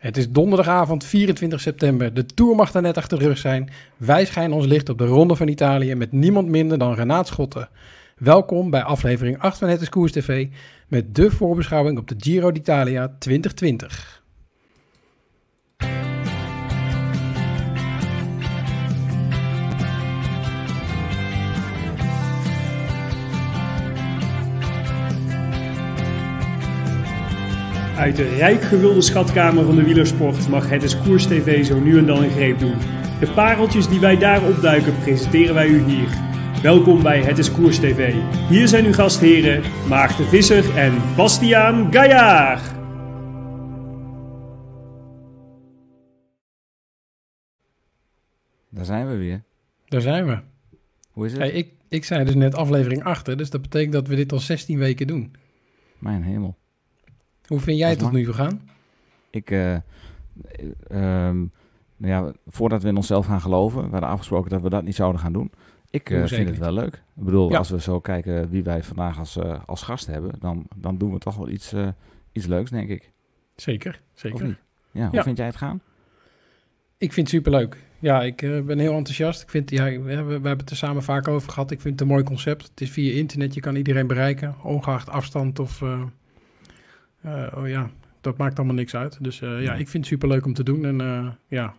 Het 0.00 0.16
is 0.16 0.30
donderdagavond 0.30 1.04
24 1.04 1.60
september. 1.60 2.14
De 2.14 2.26
Tour 2.26 2.56
mag 2.56 2.74
er 2.74 2.82
net 2.82 2.96
achter 2.96 3.18
de 3.18 3.24
rug 3.24 3.38
zijn. 3.38 3.70
Wij 3.96 4.24
schijnen 4.24 4.56
ons 4.56 4.66
licht 4.66 4.88
op 4.88 4.98
de 4.98 5.06
Ronde 5.06 5.36
van 5.36 5.48
Italië 5.48 5.94
met 5.94 6.12
niemand 6.12 6.48
minder 6.48 6.78
dan 6.78 6.94
Renaat 6.94 7.26
Schotten. 7.26 7.68
Welkom 8.16 8.70
bij 8.70 8.82
aflevering 8.82 9.38
8 9.38 9.58
van 9.58 9.68
Het 9.68 9.88
Koers 9.88 10.12
TV 10.12 10.46
met 10.88 11.14
de 11.14 11.30
voorbeschouwing 11.30 11.98
op 11.98 12.08
de 12.08 12.14
Giro 12.18 12.52
d'Italia 12.52 13.16
2020. 13.18 14.19
Uit 28.00 28.16
de 28.16 28.28
rijk 28.28 28.62
gevulde 28.62 29.00
schatkamer 29.00 29.64
van 29.64 29.76
de 29.76 29.82
wielersport 29.82 30.48
mag 30.48 30.68
het 30.68 30.82
is 30.82 31.00
Koers 31.00 31.26
TV 31.26 31.64
zo 31.64 31.80
nu 31.80 31.98
en 31.98 32.06
dan 32.06 32.22
een 32.22 32.30
greep 32.30 32.58
doen. 32.58 32.74
De 33.20 33.32
pareltjes 33.34 33.88
die 33.88 34.00
wij 34.00 34.16
daar 34.16 34.48
opduiken 34.48 34.98
presenteren 34.98 35.54
wij 35.54 35.68
u 35.68 35.82
hier. 35.82 36.08
Welkom 36.62 37.02
bij 37.02 37.22
Het 37.22 37.38
is 37.38 37.52
Koers 37.52 37.78
TV. 37.78 38.14
Hier 38.48 38.68
zijn 38.68 38.84
uw 38.84 38.92
gastheren 38.92 39.62
Maarten 39.88 40.26
Visser 40.26 40.76
en 40.76 41.16
Bastiaan 41.16 41.92
Gaillard. 41.92 42.62
Daar 48.68 48.84
zijn 48.84 49.08
we 49.08 49.16
weer. 49.16 49.42
Daar 49.88 50.00
zijn 50.00 50.26
we. 50.26 50.38
Hoe 51.10 51.26
is 51.26 51.32
het? 51.32 51.40
Hey, 51.40 51.50
ik, 51.50 51.72
ik 51.88 52.04
zei 52.04 52.24
dus 52.24 52.34
net 52.34 52.54
aflevering 52.54 53.04
8, 53.04 53.26
hè, 53.26 53.36
dus 53.36 53.50
dat 53.50 53.62
betekent 53.62 53.92
dat 53.92 54.08
we 54.08 54.16
dit 54.16 54.32
al 54.32 54.38
16 54.38 54.78
weken 54.78 55.06
doen. 55.06 55.32
Mijn 55.98 56.22
hemel. 56.22 56.59
Hoe 57.50 57.60
vind 57.60 57.78
jij 57.78 57.90
het 57.90 57.98
tot 57.98 58.12
nu 58.12 58.24
gegaan? 58.24 58.60
Ik, 59.30 59.50
eh, 59.50 59.74
eh, 59.74 59.80
ehm, 60.88 61.38
nou 61.96 62.12
ja, 62.26 62.32
voordat 62.46 62.82
we 62.82 62.88
in 62.88 62.96
onszelf 62.96 63.26
gaan 63.26 63.40
geloven, 63.40 63.84
we 63.84 63.90
hadden 63.90 64.08
afgesproken 64.08 64.50
dat 64.50 64.62
we 64.62 64.68
dat 64.70 64.82
niet 64.84 64.94
zouden 64.94 65.20
gaan 65.20 65.32
doen. 65.32 65.50
Ik 65.90 66.10
eh, 66.10 66.16
vind 66.16 66.28
zeker 66.28 66.46
het 66.46 66.58
wel 66.58 66.72
leuk. 66.72 66.94
Ik 67.16 67.24
bedoel, 67.24 67.50
Ja. 67.50 67.58
als 67.58 67.70
we 67.70 67.80
zo 67.80 68.00
kijken 68.00 68.48
wie 68.50 68.62
wij 68.62 68.82
vandaag 68.82 69.18
als, 69.18 69.36
eh, 69.36 69.60
als 69.66 69.82
gast 69.82 70.06
hebben, 70.06 70.32
dan, 70.40 70.66
dan 70.76 70.98
doen 70.98 71.12
we 71.12 71.18
toch 71.18 71.36
wel 71.36 71.48
iets, 71.48 71.74
iets 72.32 72.46
leuks, 72.46 72.70
denk 72.70 72.88
ik. 72.88 73.10
Zeker, 73.56 74.00
zeker. 74.14 74.40
Of 74.40 74.46
niet? 74.46 74.58
Ja, 74.90 75.06
hoe 75.06 75.16
Ja. 75.16 75.22
vind 75.22 75.36
jij 75.36 75.46
het 75.46 75.56
gaan? 75.56 75.80
Ik 76.98 77.12
vind 77.12 77.26
het 77.26 77.36
superleuk. 77.36 77.76
Ja, 77.98 78.22
ik 78.22 78.36
ben 78.66 78.78
heel 78.78 78.94
enthousiast. 78.94 79.42
Ik 79.42 79.50
vind, 79.50 79.70
ja, 79.70 79.84
we, 79.84 79.90
hebben, 79.90 80.26
we 80.26 80.32
hebben 80.32 80.58
het 80.58 80.70
er 80.70 80.76
samen 80.76 81.02
vaak 81.02 81.28
over 81.28 81.50
gehad. 81.50 81.70
Ik 81.70 81.80
vind 81.80 81.92
het 81.92 82.02
een 82.02 82.14
mooi 82.14 82.24
concept. 82.24 82.68
Het 82.68 82.80
is 82.80 82.90
via 82.90 83.12
internet, 83.12 83.54
je 83.54 83.60
kan 83.60 83.76
iedereen 83.76 84.06
bereiken, 84.06 84.54
ongeacht 84.62 85.08
afstand 85.08 85.58
of... 85.58 85.82
eh, 87.20 87.46
oh 87.56 87.68
ja, 87.68 87.90
dat 88.20 88.36
maakt 88.36 88.56
allemaal 88.58 88.74
niks 88.76 88.94
uit. 88.96 89.18
Dus 89.20 89.40
eh, 89.40 89.48
ja, 89.62 89.70
Nee. 89.70 89.80
ik 89.80 89.88
vind 89.88 89.92
het 89.92 90.06
superleuk 90.06 90.46
om 90.46 90.52
te 90.54 90.62
doen. 90.62 90.84
En 90.84 91.00
eh, 91.00 91.28
ja, 91.48 91.74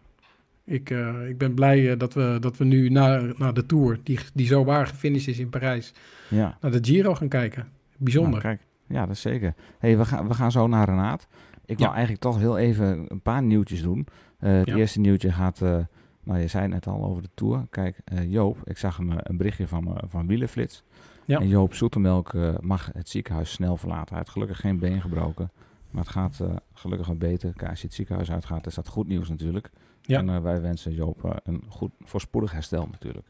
ik, 0.66 0.90
ik 1.28 1.38
ben 1.38 1.54
blij 1.54 1.98
dat, 1.98 2.14
we, 2.14 2.38
dat 2.40 2.58
we 2.58 2.66
nu 2.66 2.90
na, 2.90 3.22
na 3.38 3.52
de 3.52 3.66
Tour, 3.66 4.00
die, 4.04 4.20
die 4.34 4.48
zo 4.48 4.64
waar 4.64 4.88
gefinished 4.88 5.28
is 5.28 5.40
in 5.40 5.50
Parijs, 5.50 5.94
Ja. 6.30 6.58
naar 6.62 6.72
de 6.72 6.80
Giro 6.82 7.16
gaan 7.16 7.28
kijken. 7.28 7.68
Bijzonder. 7.98 8.32
Nou, 8.32 8.42
kijk, 8.42 8.60
ja, 8.88 9.06
dat 9.06 9.16
is 9.16 9.22
zeker. 9.22 9.54
hey, 9.80 9.98
we, 9.98 10.06
gaan, 10.06 10.28
we 10.28 10.34
gaan 10.34 10.52
zo 10.52 10.68
naar 10.68 10.90
Renaat. 10.90 11.28
Ik 11.66 11.78
wil 11.78 11.86
Ja. 11.88 11.92
eigenlijk 11.94 12.22
toch 12.24 12.38
heel 12.40 12.58
even 12.58 13.06
een 13.08 13.22
paar 13.22 13.44
nieuwtjes 13.44 13.82
doen. 13.82 14.08
Het 14.38 14.68
Ja. 14.68 14.76
eerste 14.76 15.00
nieuwtje 15.00 15.32
gaat, 15.32 15.62
eh, 15.62 15.78
nou 16.24 16.40
je 16.40 16.48
zei 16.48 16.64
het 16.64 16.72
net 16.72 16.88
al 16.88 17.04
over 17.06 17.22
de 17.22 17.30
Tour. 17.34 17.66
Kijk, 17.70 18.00
Joop, 18.28 18.58
ik 18.64 18.78
zag 18.78 18.98
een, 18.98 19.12
eh, 19.12 19.18
een 19.22 19.38
berichtje 19.38 19.68
van, 19.68 19.98
van 20.08 20.28
Wielenflits. 20.28 20.84
Ja. 21.26 21.40
En 21.40 21.48
Joop 21.48 21.74
Zoetemelk 21.74 22.34
eh, 22.34 22.54
mag 22.60 22.90
het 22.94 23.10
ziekenhuis 23.10 23.52
snel 23.52 23.78
verlaten. 23.78 24.08
Hij 24.10 24.18
heeft 24.18 24.30
gelukkig 24.30 24.60
geen 24.60 24.80
been 24.80 25.02
gebroken. 25.02 25.52
Maar 25.92 26.04
het 26.04 26.12
gaat 26.12 26.40
eh, 26.40 26.56
gelukkig 26.74 27.08
wat 27.08 27.20
beter. 27.20 27.54
Kijk, 27.54 27.70
als 27.70 27.80
je 27.82 27.86
het 27.88 27.96
ziekenhuis 27.96 28.32
uitgaat, 28.32 28.68
is 28.68 28.76
dat 28.76 28.88
goed 28.88 29.08
nieuws 29.08 29.30
natuurlijk. 29.30 29.70
Ja. 30.02 30.18
En 30.20 30.30
eh, 30.30 30.42
wij 30.42 30.62
wensen 30.62 30.94
Joop 30.94 31.42
een 31.44 31.64
goed 31.70 31.92
voorspoedig 32.00 32.52
herstel 32.52 32.88
natuurlijk. 32.92 33.28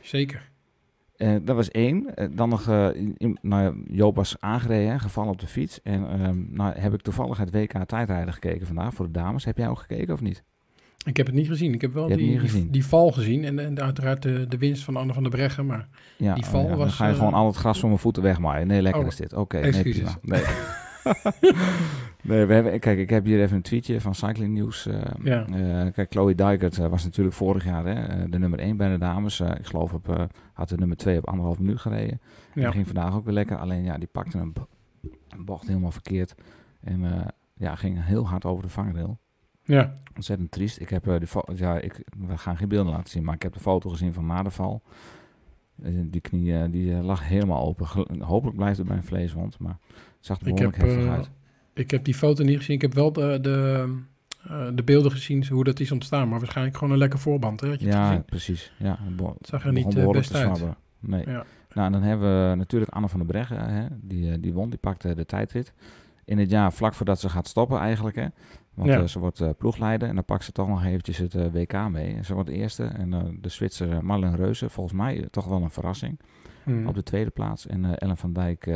Zeker. 0.00 0.50
Dat 1.16 1.56
was 1.56 1.70
één. 1.70 2.14
Dan 2.34 2.48
nog, 2.48 2.68
in- 3.16 3.38
nou, 3.42 3.84
Joop 3.88 4.16
was 4.16 4.36
aangereden, 4.40 5.00
gevallen 5.00 5.32
op 5.32 5.40
de 5.40 5.46
fiets. 5.46 5.82
En 5.82 6.08
ehm, 6.10 6.44
nou 6.48 6.78
heb 6.78 6.94
ik 6.94 7.00
toevallig 7.02 7.38
het 7.38 7.50
WK 7.50 7.84
tijdrijden 7.84 8.32
gekeken 8.32 8.66
vandaag 8.66 8.94
voor 8.94 9.06
de 9.06 9.12
dames. 9.12 9.44
Heb 9.44 9.56
jij 9.56 9.68
ook 9.68 9.78
gekeken 9.78 10.14
of 10.14 10.20
niet? 10.20 10.44
Ik 11.04 11.16
heb 11.16 11.26
het 11.26 11.34
niet 11.34 11.46
gezien. 11.48 11.72
Ik 11.74 11.80
heb 11.80 11.92
wel 11.92 12.06
die, 12.06 12.70
die, 12.70 12.86
val 12.86 13.10
gezien. 13.12 13.44
En, 13.44 13.58
en 13.58 13.80
uiteraard 13.82 14.22
de, 14.22 14.46
de 14.48 14.58
winst 14.58 14.84
van 14.84 14.96
Anne 14.96 15.12
van 15.12 15.22
der 15.22 15.32
Breggen. 15.32 15.66
Maar 15.66 15.88
Ja, 16.16 16.34
Die 16.34 16.44
oh 16.44 16.48
val 16.50 16.62
ja, 16.62 16.68
dan 16.68 16.76
was, 16.78 16.94
ga 16.94 17.06
je 17.06 17.12
eh, 17.12 17.18
gewoon 17.18 17.34
al 17.34 17.46
het 17.46 17.56
gras 17.56 17.78
van 17.80 17.88
mijn 17.88 18.00
voeten 18.00 18.22
wegmaaien. 18.22 18.66
Nee, 18.66 18.82
lekker 18.82 19.00
Oh, 19.02 19.06
is 19.06 19.16
dit. 19.16 19.32
Oké, 19.32 19.60
nee. 19.60 20.02
Nee. 20.22 20.42
nee, 22.22 22.44
we 22.46 22.54
hebben, 22.54 22.80
kijk, 22.80 22.98
ik 22.98 23.10
heb 23.10 23.24
hier 23.24 23.40
even 23.42 23.56
een 23.56 23.62
tweetje 23.62 24.00
van 24.00 24.14
Cycling 24.14 24.54
News. 24.54 24.86
eh, 24.86 25.00
Ja. 25.22 25.44
eh, 25.46 25.92
kijk, 25.92 26.10
Chloe 26.12 26.34
Dijkert 26.34 26.76
was 26.76 27.04
natuurlijk 27.04 27.36
vorig 27.36 27.64
jaar 27.64 27.84
hè, 27.86 28.28
de 28.28 28.38
nummer 28.38 28.58
1 28.58 28.76
bij 28.76 28.88
de 28.88 28.98
dames. 28.98 29.40
Ik 29.40 29.66
geloof 29.66 29.92
op, 29.92 30.28
had 30.52 30.68
de 30.68 30.76
nummer 30.76 30.96
2 30.96 31.18
op 31.18 31.28
anderhalf 31.28 31.58
minuut 31.58 31.80
gereden. 31.80 32.20
ja, 32.54 32.62
Die 32.62 32.70
ging 32.72 32.86
vandaag 32.86 33.14
ook 33.14 33.24
weer 33.24 33.34
lekker. 33.34 33.56
Alleen 33.56 33.84
ja, 33.84 33.98
die 33.98 34.08
pakte 34.12 34.38
een, 34.38 34.52
bo- 34.52 34.68
een 35.28 35.44
bocht 35.44 35.66
helemaal 35.66 35.90
verkeerd. 35.90 36.34
En 36.80 37.02
ja, 37.54 37.74
ging 37.74 38.04
heel 38.04 38.28
hard 38.28 38.44
over 38.44 38.62
de 38.62 38.68
vangrail. 38.70 39.18
Ja, 39.64 40.00
Ontzettend 40.14 40.50
triest. 40.50 40.80
Ik 40.80 40.88
heb 40.88 41.08
eh, 41.08 41.18
de 41.18 41.54
ja, 41.54 41.78
ik, 41.78 42.04
we 42.26 42.38
gaan 42.38 42.56
geen 42.56 42.68
beelden 42.68 42.92
laten 42.92 43.10
zien, 43.10 43.24
maar 43.24 43.34
ik 43.34 43.42
heb 43.42 43.52
de 43.52 43.60
foto 43.60 43.90
gezien 43.90 44.12
van 44.12 44.26
na 44.26 44.42
de 44.42 44.50
val. 44.50 44.82
Eh, 45.82 45.92
die 46.04 46.20
knie 46.20 46.58
eh, 46.58 46.70
die 46.70 46.94
lag 46.94 47.28
helemaal 47.28 47.64
open. 47.64 47.86
Hopelijk 48.22 48.56
blijft 48.56 48.78
het 48.78 48.86
bij 48.86 48.96
een 48.96 49.04
vleeswond, 49.04 49.58
maar 49.58 49.76
het 49.88 49.98
zag 50.20 50.38
er 50.38 50.44
behoorlijk 50.44 50.76
heb, 50.76 50.86
heftig 50.86 51.08
uit. 51.08 51.30
ik 51.74 51.90
heb 51.90 52.04
die 52.04 52.14
foto 52.14 52.44
niet 52.44 52.56
gezien. 52.56 52.74
Ik 52.76 52.82
heb 52.82 52.94
wel 52.94 53.12
de, 53.12 53.38
de, 53.40 53.88
de 54.74 54.82
beelden 54.84 55.10
gezien, 55.10 55.46
hoe 55.46 55.64
dat 55.64 55.80
is 55.80 55.92
ontstaan. 55.92 56.28
Maar 56.28 56.38
waarschijnlijk 56.38 56.76
gewoon 56.76 56.92
een 56.92 56.98
lekker 56.98 57.18
voorband. 57.18 57.60
Hè? 57.60 57.66
Je 57.66 57.76
Ja, 57.78 58.18
precies. 58.26 58.72
Ja, 58.78 58.98
het 59.16 59.46
zag 59.46 59.64
er 59.64 59.72
niet 59.72 60.10
best 60.10 60.34
uit. 60.34 60.62
Nee. 61.00 61.24
Ja. 61.26 61.44
Nou, 61.74 61.86
en 61.86 61.92
dan 61.92 62.02
hebben 62.02 62.50
we 62.50 62.56
natuurlijk 62.56 62.92
Anne 62.92 63.08
van 63.08 63.18
der 63.18 63.28
Breggen. 63.28 63.74
Hè? 63.74 63.86
Die, 64.00 64.40
die 64.40 64.52
won, 64.52 64.70
die 64.70 64.78
pakte 64.78 65.14
de 65.14 65.26
tijdrit. 65.26 65.72
In 66.24 66.38
het 66.38 66.50
jaar 66.50 66.72
vlak 66.72 66.94
voordat 66.94 67.20
ze 67.20 67.28
gaat 67.28 67.48
stoppen 67.48 67.78
eigenlijk. 67.78 68.16
Hè? 68.16 68.26
Want 68.74 68.88
Ja. 68.88 68.98
eh, 69.00 69.06
ze 69.06 69.18
wordt 69.18 69.40
eh, 69.40 69.48
ploegleider 69.58 70.08
en 70.08 70.14
dan 70.14 70.24
pakt 70.24 70.44
ze 70.44 70.52
toch 70.52 70.68
nog 70.68 70.84
eventjes 70.84 71.18
het 71.18 71.34
eh, 71.34 71.46
WK 71.52 71.88
mee. 71.90 72.14
En 72.14 72.24
ze 72.24 72.34
wordt 72.34 72.48
eerste. 72.48 72.84
En 72.84 73.38
de 73.40 73.48
Zwitser 73.48 74.04
Marlen 74.04 74.36
Reuze, 74.36 74.68
volgens 74.68 74.96
mij 74.96 75.28
toch 75.30 75.44
wel 75.46 75.62
een 75.62 75.70
verrassing. 75.70 76.20
Hmm. 76.62 76.86
Op 76.86 76.94
de 76.94 77.02
tweede 77.02 77.30
plaats. 77.30 77.66
En 77.66 77.98
Ellen 77.98 78.16
van 78.16 78.32
Dijk, 78.32 78.70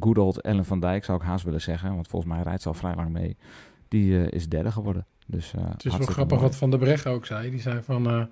good 0.00 0.18
old 0.18 0.40
Ellen 0.40 0.64
van 0.64 0.80
Dijk 0.80 1.04
zou 1.04 1.18
ik 1.20 1.24
haast 1.26 1.44
willen 1.44 1.60
zeggen. 1.60 1.94
Want 1.94 2.08
volgens 2.08 2.32
mij 2.32 2.42
rijdt 2.42 2.62
ze 2.62 2.68
al 2.68 2.74
vrij 2.74 2.94
lang 2.94 3.10
mee. 3.10 3.36
Die 3.88 4.30
is 4.30 4.48
derde 4.48 4.72
geworden. 4.72 5.06
Dus, 5.26 5.52
Het 5.58 5.84
is 5.84 5.96
wel 5.96 6.06
grappig 6.06 6.36
mooi. 6.38 6.48
wat 6.48 6.56
Van 6.56 6.70
der 6.70 6.78
Breggen 6.78 7.10
ook 7.10 7.26
zei. 7.26 7.50
Die 7.50 7.60
zei 7.60 7.82
van, 7.82 8.28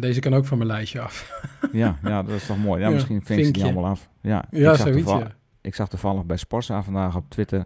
deze 0.00 0.20
kan 0.20 0.34
ook 0.34 0.44
van 0.46 0.58
mijn 0.58 0.70
lijstje 0.70 1.00
af. 1.00 1.30
Ja, 1.72 1.98
ja, 2.02 2.22
dat 2.22 2.34
is 2.34 2.46
toch 2.46 2.58
mooi. 2.58 2.80
Ja, 2.80 2.86
Ja, 2.88 2.92
misschien 2.94 3.22
vinkt 3.22 3.46
ze 3.46 3.52
die 3.52 3.62
allemaal 3.64 3.86
af. 3.86 4.10
Ja, 4.20 4.44
ja, 4.50 4.70
ik 4.70 4.76
zag 4.76 4.76
zoiets. 4.76 4.96
toeval- 5.02 5.18
Ja. 5.20 5.34
Ik 5.60 5.74
zag 5.74 5.88
toevallig 5.88 6.24
bij 6.24 6.36
Sportza 6.36 6.82
vandaag 6.82 7.16
op 7.16 7.24
Twitter 7.30 7.64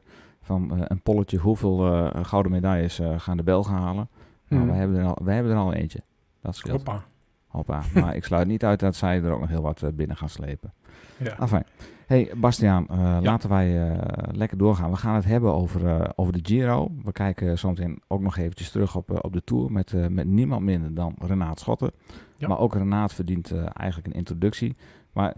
van 0.51 0.77
eh, 0.77 0.83
een 0.85 1.03
polletje 1.03 1.39
hoeveel 1.39 1.93
eh, 1.93 2.25
gouden 2.25 2.53
medailles 2.53 2.99
eh, 2.99 3.19
gaan 3.19 3.37
de 3.37 3.43
Belgen 3.43 3.75
halen. 3.75 4.09
Nou, 4.49 4.63
Hmm. 4.63 4.71
wij, 4.71 4.79
hebben 4.79 4.97
er 4.97 5.07
al, 5.07 5.19
wij 5.23 5.35
hebben 5.35 5.53
er 5.53 5.59
al 5.59 5.73
eentje. 5.73 6.01
Dat 6.41 6.57
scheelt. 6.57 6.77
Hoppa. 6.77 7.05
Hoppa. 7.47 7.83
maar 8.01 8.17
ik 8.17 8.25
sluit 8.25 8.47
niet 8.47 8.65
uit 8.65 8.81
dat 8.81 8.97
zij 8.97 9.23
er 9.23 9.33
ook 9.33 9.41
nog 9.41 9.49
heel 9.49 9.63
wat 9.63 9.91
binnen 9.95 10.17
gaan 10.17 10.29
slepen. 10.29 10.73
Ja. 11.17 11.39
Enfin. 11.39 11.63
Hey 12.07 12.33
Bastiaan, 12.37 12.87
laten 13.23 13.49
wij 13.49 13.99
lekker 14.33 14.59
doorgaan. 14.59 14.91
We 14.91 14.97
gaan 14.97 15.15
het 15.15 15.25
hebben 15.25 15.53
over, 15.53 16.13
over 16.17 16.33
de 16.33 16.41
Giro. 16.43 16.91
We 17.05 17.13
kijken 17.13 17.59
zometeen 17.59 18.03
ook 18.09 18.21
nog 18.21 18.37
eventjes 18.37 18.71
terug 18.71 18.97
op, 18.97 19.25
op 19.25 19.33
de 19.33 19.45
Tour 19.45 19.73
met, 19.73 20.11
met 20.11 20.27
niemand 20.27 20.63
minder 20.63 20.95
dan 20.95 21.15
Renaat 21.19 21.61
Schotten. 21.61 21.91
Ja. 22.37 22.49
Maar 22.49 22.59
ook 22.59 22.75
Renaat 22.75 23.15
verdient 23.15 23.55
eigenlijk 23.73 24.07
een 24.07 24.19
introductie. 24.19 24.77
Maar 25.13 25.35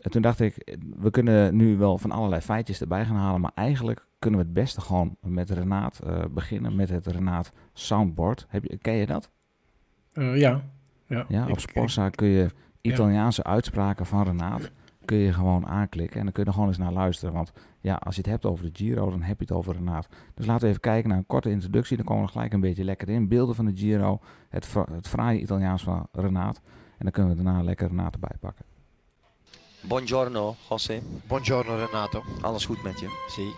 eh, 0.00 0.10
toen 0.10 0.22
dacht 0.22 0.40
ik, 0.40 0.78
we 0.98 1.10
kunnen 1.10 1.56
nu 1.56 1.76
wel 1.76 1.98
van 1.98 2.10
allerlei 2.10 2.40
feitjes 2.40 2.80
erbij 2.80 3.04
gaan 3.04 3.16
halen. 3.16 3.40
Maar 3.40 3.52
eigenlijk 3.54 4.06
kunnen 4.18 4.40
we 4.40 4.46
het 4.46 4.54
beste 4.54 4.80
gewoon 4.80 5.16
met 5.20 5.50
Renaat 5.50 5.98
eh, 5.98 6.24
beginnen. 6.30 6.76
Met 6.76 6.88
het 6.88 7.06
Renaat 7.06 7.52
Soundboard. 7.72 8.46
Heb 8.48 8.64
je, 8.64 8.76
ken 8.76 8.94
je 8.94 9.06
dat? 9.06 9.30
Eh, 10.12 10.36
ja. 10.36 10.62
Ja, 11.28 11.46
op 11.48 11.60
Sporza 11.60 12.08
kun 12.08 12.28
je 12.28 12.50
Italiaanse 12.80 13.44
uitspraken 13.44 14.06
van 14.06 14.24
Renaat 14.24 14.70
kun 15.04 15.18
je 15.18 15.32
gewoon 15.32 15.66
aanklikken 15.66 16.18
en 16.18 16.24
dan 16.24 16.32
kun 16.32 16.42
je 16.42 16.48
er 16.48 16.54
gewoon 16.54 16.68
eens 16.68 16.78
naar 16.78 16.92
luisteren. 16.92 17.34
Want 17.34 17.52
ja, 17.80 17.94
als 17.94 18.14
je 18.14 18.20
het 18.20 18.30
hebt 18.30 18.46
over 18.46 18.64
de 18.64 18.70
Giro, 18.72 19.10
dan 19.10 19.22
heb 19.22 19.38
je 19.38 19.44
het 19.44 19.52
over 19.52 19.74
Renaat. 19.74 20.08
Dus 20.34 20.46
laten 20.46 20.62
we 20.62 20.68
even 20.68 20.80
kijken 20.80 21.08
naar 21.08 21.18
een 21.18 21.26
korte 21.26 21.50
introductie. 21.50 21.96
Dan 21.96 22.06
komen 22.06 22.24
we 22.24 22.30
gelijk 22.30 22.52
een 22.52 22.60
beetje 22.60 22.84
lekker 22.84 23.08
in. 23.08 23.28
Beelden 23.28 23.54
van 23.54 23.64
de 23.64 23.76
Giro, 23.76 24.20
het, 24.48 24.74
het 24.92 25.08
fraaie 25.08 25.40
Italiaans 25.40 25.82
van 25.82 26.06
Renaat. 26.12 26.60
En 26.66 27.04
dan 27.04 27.10
kunnen 27.10 27.36
we 27.36 27.42
daarna 27.42 27.62
lekker 27.62 27.88
Renaat 27.88 28.14
erbij 28.14 28.36
pakken. 28.40 28.64
Buongiorno, 29.82 30.56
José. 30.68 31.00
Buongiorno 31.02 31.76
Renato. 31.76 32.24
Alles 32.40 32.64
goed 32.64 32.82
met 32.82 33.00
je? 33.00 33.08
Sì. 33.28 33.54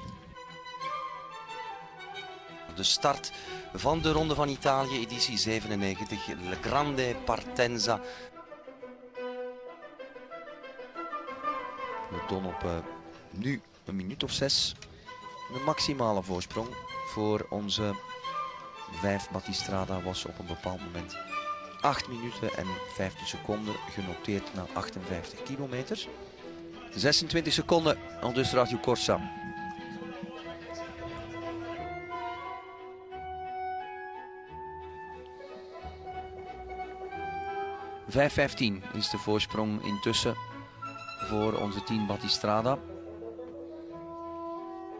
De 2.74 2.82
start 2.82 3.32
van 3.74 4.00
de 4.00 4.12
Ronde 4.12 4.34
van 4.34 4.48
Italië, 4.48 5.00
editie 5.00 5.38
97, 5.38 6.26
Le 6.26 6.56
Grande 6.60 7.16
Partenza. 7.24 8.00
We 12.10 12.22
doen 12.28 12.46
op 12.46 12.64
eh, 12.64 12.70
nu 13.30 13.60
een 13.84 13.96
minuut 13.96 14.22
of 14.22 14.32
zes. 14.32 14.75
De 15.52 15.62
maximale 15.64 16.22
voorsprong 16.22 16.68
voor 17.06 17.46
onze 17.50 17.94
5 18.92 19.30
Battistrada 19.30 20.02
was 20.02 20.25
op 20.25 20.38
een 20.38 20.46
bepaald 20.46 20.80
moment 20.80 21.31
8 21.82 22.08
minuten 22.08 22.55
en 22.56 22.67
15 22.88 23.26
seconden 23.26 23.75
genoteerd 23.90 24.55
na 24.55 24.67
58 24.73 25.43
kilometer. 25.43 26.08
26 26.94 27.52
seconden, 27.52 27.99
dus 28.34 28.52
Radio 28.52 28.79
Corsa. 28.79 29.40
...5.15 38.11 38.19
is 38.93 39.11
de 39.11 39.19
voorsprong 39.19 39.85
intussen 39.85 40.35
voor 41.28 41.52
onze 41.52 41.82
team 41.82 42.06
Battistrada. 42.06 42.78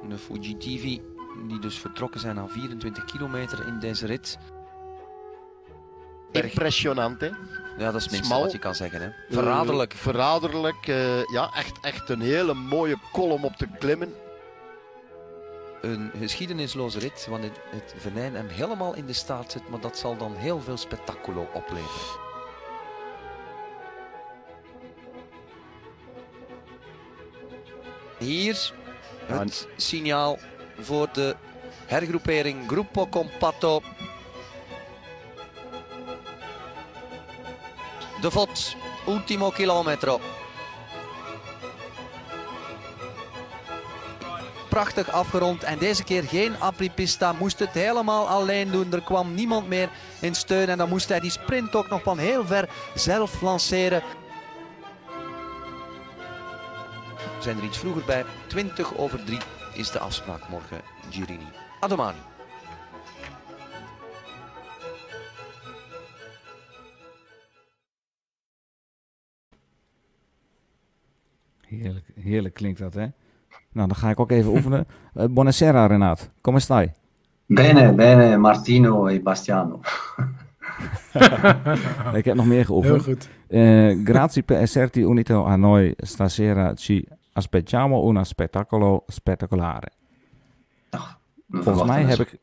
De 0.09 0.19
Fujitivi, 0.19 1.03
die 1.49 1.59
dus 1.59 1.79
vertrokken 1.79 2.21
zijn 2.21 2.35
na 2.35 2.49
24 2.49 3.05
kilometer 3.05 3.67
in 3.67 3.79
deze 3.79 4.07
rit. 4.07 4.39
Berg- 6.33 6.45
Impressionant, 6.53 7.21
hè? 7.21 7.31
Ja, 7.79 7.85
dat 7.91 7.95
is 7.95 8.03
het 8.03 8.11
minste 8.11 8.27
Smal. 8.29 8.41
wat 8.43 8.53
je 8.53 8.59
kan 8.59 8.75
zeggen. 8.75 9.01
Hè. 9.03 9.09
Verraderlijk. 9.31 9.93
Eh, 9.93 9.99
verraderlijk. 9.99 10.87
eh, 10.87 11.25
ja, 11.25 11.51
echt, 11.55 11.79
echt 11.81 12.09
een 12.09 12.21
hele 12.21 12.55
mooie 12.55 12.97
kolom 13.13 13.45
op 13.45 13.57
te 13.57 13.67
klimmen. 13.79 14.15
Een 15.81 16.11
geschiedenisloze 16.19 16.99
rit, 16.99 17.27
wanneer 17.31 17.51
het 17.71 17.95
venijn 17.97 18.35
hem 18.35 18.49
helemaal 18.49 18.95
in 18.95 19.07
de 19.07 19.13
staart 19.13 19.53
zit, 19.53 19.69
maar 19.69 19.81
dat 19.81 19.99
zal 19.99 20.17
dan 20.17 20.35
heel 20.37 20.61
veel 20.61 20.77
spectaculo 20.77 21.49
opleveren. 21.53 22.21
Hier 28.19 28.73
het 29.27 29.69
signaal 29.77 30.39
voor 30.81 31.09
de 31.13 31.37
hergroepering 31.87 32.69
Gruppo 32.69 33.07
Compatto. 33.07 33.83
De 38.23 38.31
Vot, 38.31 38.77
ultimo 39.07 39.51
kilometro. 39.51 40.21
prachtig 44.73 45.11
afgerond. 45.11 45.63
En 45.63 45.79
deze 45.79 46.05
keer 46.05 46.23
geen 46.23 46.61
apripista. 46.61 47.33
Moest 47.33 47.59
het 47.59 47.71
helemaal 47.71 48.29
alleen 48.29 48.71
doen. 48.71 48.93
Er 48.93 49.03
kwam 49.03 49.35
niemand 49.35 49.69
meer 49.69 49.89
in 50.21 50.35
steun. 50.35 50.69
En 50.69 50.79
dan 50.79 50.89
moest 50.89 51.09
hij 51.09 51.21
die 51.21 51.31
sprint 51.31 51.75
ook 51.75 51.89
nog 51.89 52.03
van 52.03 52.19
heel 52.19 52.47
ver 52.47 52.69
zelf 52.95 53.41
lanceren. 53.41 54.03
We 57.37 57.43
zijn 57.43 57.59
er 57.59 57.65
iets 57.65 57.79
vroeger 57.79 58.05
bij. 58.05 58.25
20 58.47 58.97
over 58.97 59.25
3 59.25 59.39
is 59.73 59.91
de 59.91 59.99
afspraak 59.99 60.49
morgen. 60.49 60.81
Girini. 61.11 61.49
Adomani. 61.81 62.32
Heerlijk, 71.81 72.07
heerlijk 72.21 72.55
klinkt 72.55 72.79
dat, 72.79 72.95
hè? 72.95 73.07
Nou, 73.73 73.89
dan 73.89 73.95
ga 73.95 74.11
ik 74.11 74.21
ook 74.21 74.31
even 74.31 74.51
oefenen. 74.51 74.87
Uh, 75.15 75.25
buonasera, 75.35 75.87
Renaat. 75.87 76.31
Come 76.41 76.61
stai? 76.61 76.93
Bene, 77.47 77.93
bene, 77.95 78.37
Martino 78.37 79.07
e 79.07 79.21
Bastiano. 79.21 79.81
ik 82.13 82.25
heb 82.25 82.35
nog 82.35 82.47
meer 82.47 82.57
Heel 82.57 82.65
geoefend. 82.65 83.03
goed. 83.03 83.29
Eh, 83.49 83.97
grazie 84.05 84.43
per 84.43 84.57
esserti 84.57 85.01
unito 85.01 85.45
a 85.45 85.57
noi 85.57 85.95
stasera. 85.97 86.75
Ci 86.75 87.07
aspettiamo 87.33 88.03
un 88.09 88.25
spettacolo 88.25 89.03
spettacolare. 89.07 89.89
Volgens 91.49 91.89
mij 91.89 92.03
heb 92.03 92.19
ik... 92.19 92.39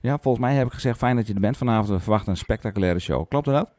Ja, 0.00 0.18
volgens 0.18 0.44
mij 0.44 0.54
heb 0.54 0.66
ik 0.66 0.72
gezegd, 0.72 0.98
fijn 0.98 1.16
dat 1.16 1.26
je 1.26 1.34
er 1.34 1.40
bent 1.40 1.56
vanavond. 1.56 1.88
We 1.88 1.98
verwachten 1.98 2.30
een 2.30 2.36
spectaculaire 2.36 2.98
show. 2.98 3.28
Klopt 3.28 3.46
dat? 3.46 3.72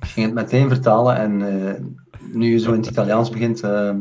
Ik 0.00 0.04
ging 0.06 0.26
het 0.26 0.34
meteen 0.34 0.68
vertalen 0.68 1.16
en 1.16 1.64
eh, 1.68 1.82
nu 2.32 2.50
je 2.50 2.58
zo 2.58 2.72
in 2.72 2.78
het 2.80 2.88
Italiaans 2.90 3.30
begint, 3.30 3.62
eh, 3.62 3.94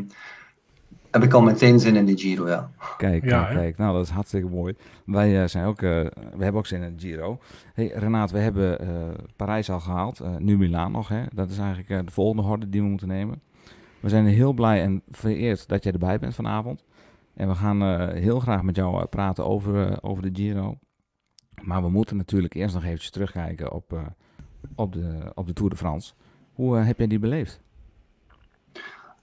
heb 1.12 1.24
ik 1.24 1.34
al 1.34 1.42
meteen 1.42 1.80
zin 1.80 1.96
in 1.96 2.06
de 2.06 2.18
Giro, 2.18 2.48
ja. 2.48 2.70
Kijk, 2.98 3.24
Ja, 3.26 3.44
kijk. 3.46 3.78
Nou, 3.78 3.94
dat 3.94 4.04
is 4.04 4.10
hartstikke 4.10 4.48
mooi. 4.48 4.76
Wij 5.06 5.42
eh, 5.42 5.48
zijn 5.48 5.66
ook, 5.66 5.82
eh, 5.82 5.90
we 6.12 6.44
hebben 6.44 6.54
ook 6.56 6.66
zin 6.66 6.82
in 6.84 6.92
het 6.92 7.02
Giro. 7.02 7.40
Hey, 7.74 7.88
Renaat, 7.88 8.32
we 8.32 8.38
hebben 8.40 8.80
eh, 8.80 8.88
Parijs 9.36 9.70
al 9.70 9.80
gehaald. 9.80 10.20
eh, 10.20 10.36
nu 10.38 10.58
Milaan 10.58 10.92
nog, 10.92 11.08
hè. 11.08 11.24
Dat 11.34 11.50
is 11.50 11.58
eigenlijk 11.58 11.90
eh, 11.90 12.00
de 12.06 12.12
volgende 12.12 12.42
horde 12.44 12.70
die 12.70 12.82
we 12.82 12.88
moeten 12.88 13.08
nemen. 13.08 13.42
We 14.00 14.10
zijn 14.10 14.26
heel 14.26 14.54
blij 14.54 14.82
en 14.82 15.02
vereerd 15.10 15.68
dat 15.68 15.84
jij 15.84 15.94
erbij 15.94 16.20
bent 16.20 16.36
vanavond. 16.36 16.84
En 17.34 17.48
we 17.48 17.56
gaan 17.56 17.82
eh, 17.82 18.08
heel 18.22 18.40
graag 18.40 18.62
met 18.64 18.76
jou 18.76 19.06
praten 19.06 19.46
over, 19.46 20.04
over 20.04 20.24
de 20.24 20.42
Giro. 20.42 20.78
Maar 21.62 21.82
we 21.82 21.90
moeten 21.90 22.18
natuurlijk 22.18 22.54
eerst 22.54 22.74
nog 22.76 22.84
eventjes 22.84 23.10
terugkijken 23.12 23.72
op, 23.72 23.94
eh, 23.94 24.00
op, 24.76 24.94
de, 24.94 25.32
op 25.36 25.48
de 25.48 25.54
Tour 25.54 25.70
de 25.70 25.78
France. 25.78 26.14
Hoe 26.54 26.78
eh, 26.78 26.86
heb 26.86 26.98
jij 26.98 27.08
die 27.08 27.20
beleefd? 27.20 27.64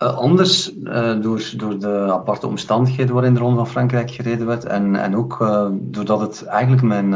Eh, 0.03 0.17
anders, 0.17 0.79
eh, 0.83 1.21
door, 1.21 1.53
door 1.56 1.79
de 1.79 2.12
aparte 2.12 2.47
omstandigheden 2.47 3.15
waarin 3.15 3.35
de 3.35 3.41
Ronde 3.41 3.56
van 3.56 3.69
Frankrijk 3.69 4.11
gereden 4.11 4.47
werd 4.47 4.65
en, 4.65 4.97
en 4.97 5.17
ook 5.17 5.39
doordat 5.73 6.21
het 6.21 6.44
eigenlijk 6.44 6.83
mijn, 6.83 7.09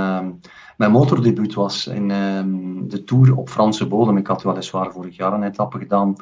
mijn 0.77 0.91
motordebuut 0.91 1.55
was 1.55 1.87
in 1.87 2.11
eh, 2.11 2.43
de 2.89 3.05
Tour 3.05 3.37
op 3.37 3.49
Franse 3.49 3.87
bodem. 3.87 4.17
Ik 4.17 4.27
had 4.27 4.43
weliswaar 4.43 4.93
vorig 4.93 5.17
jaar 5.17 5.33
een 5.33 5.43
etappe 5.43 5.79
gedaan, 5.79 6.15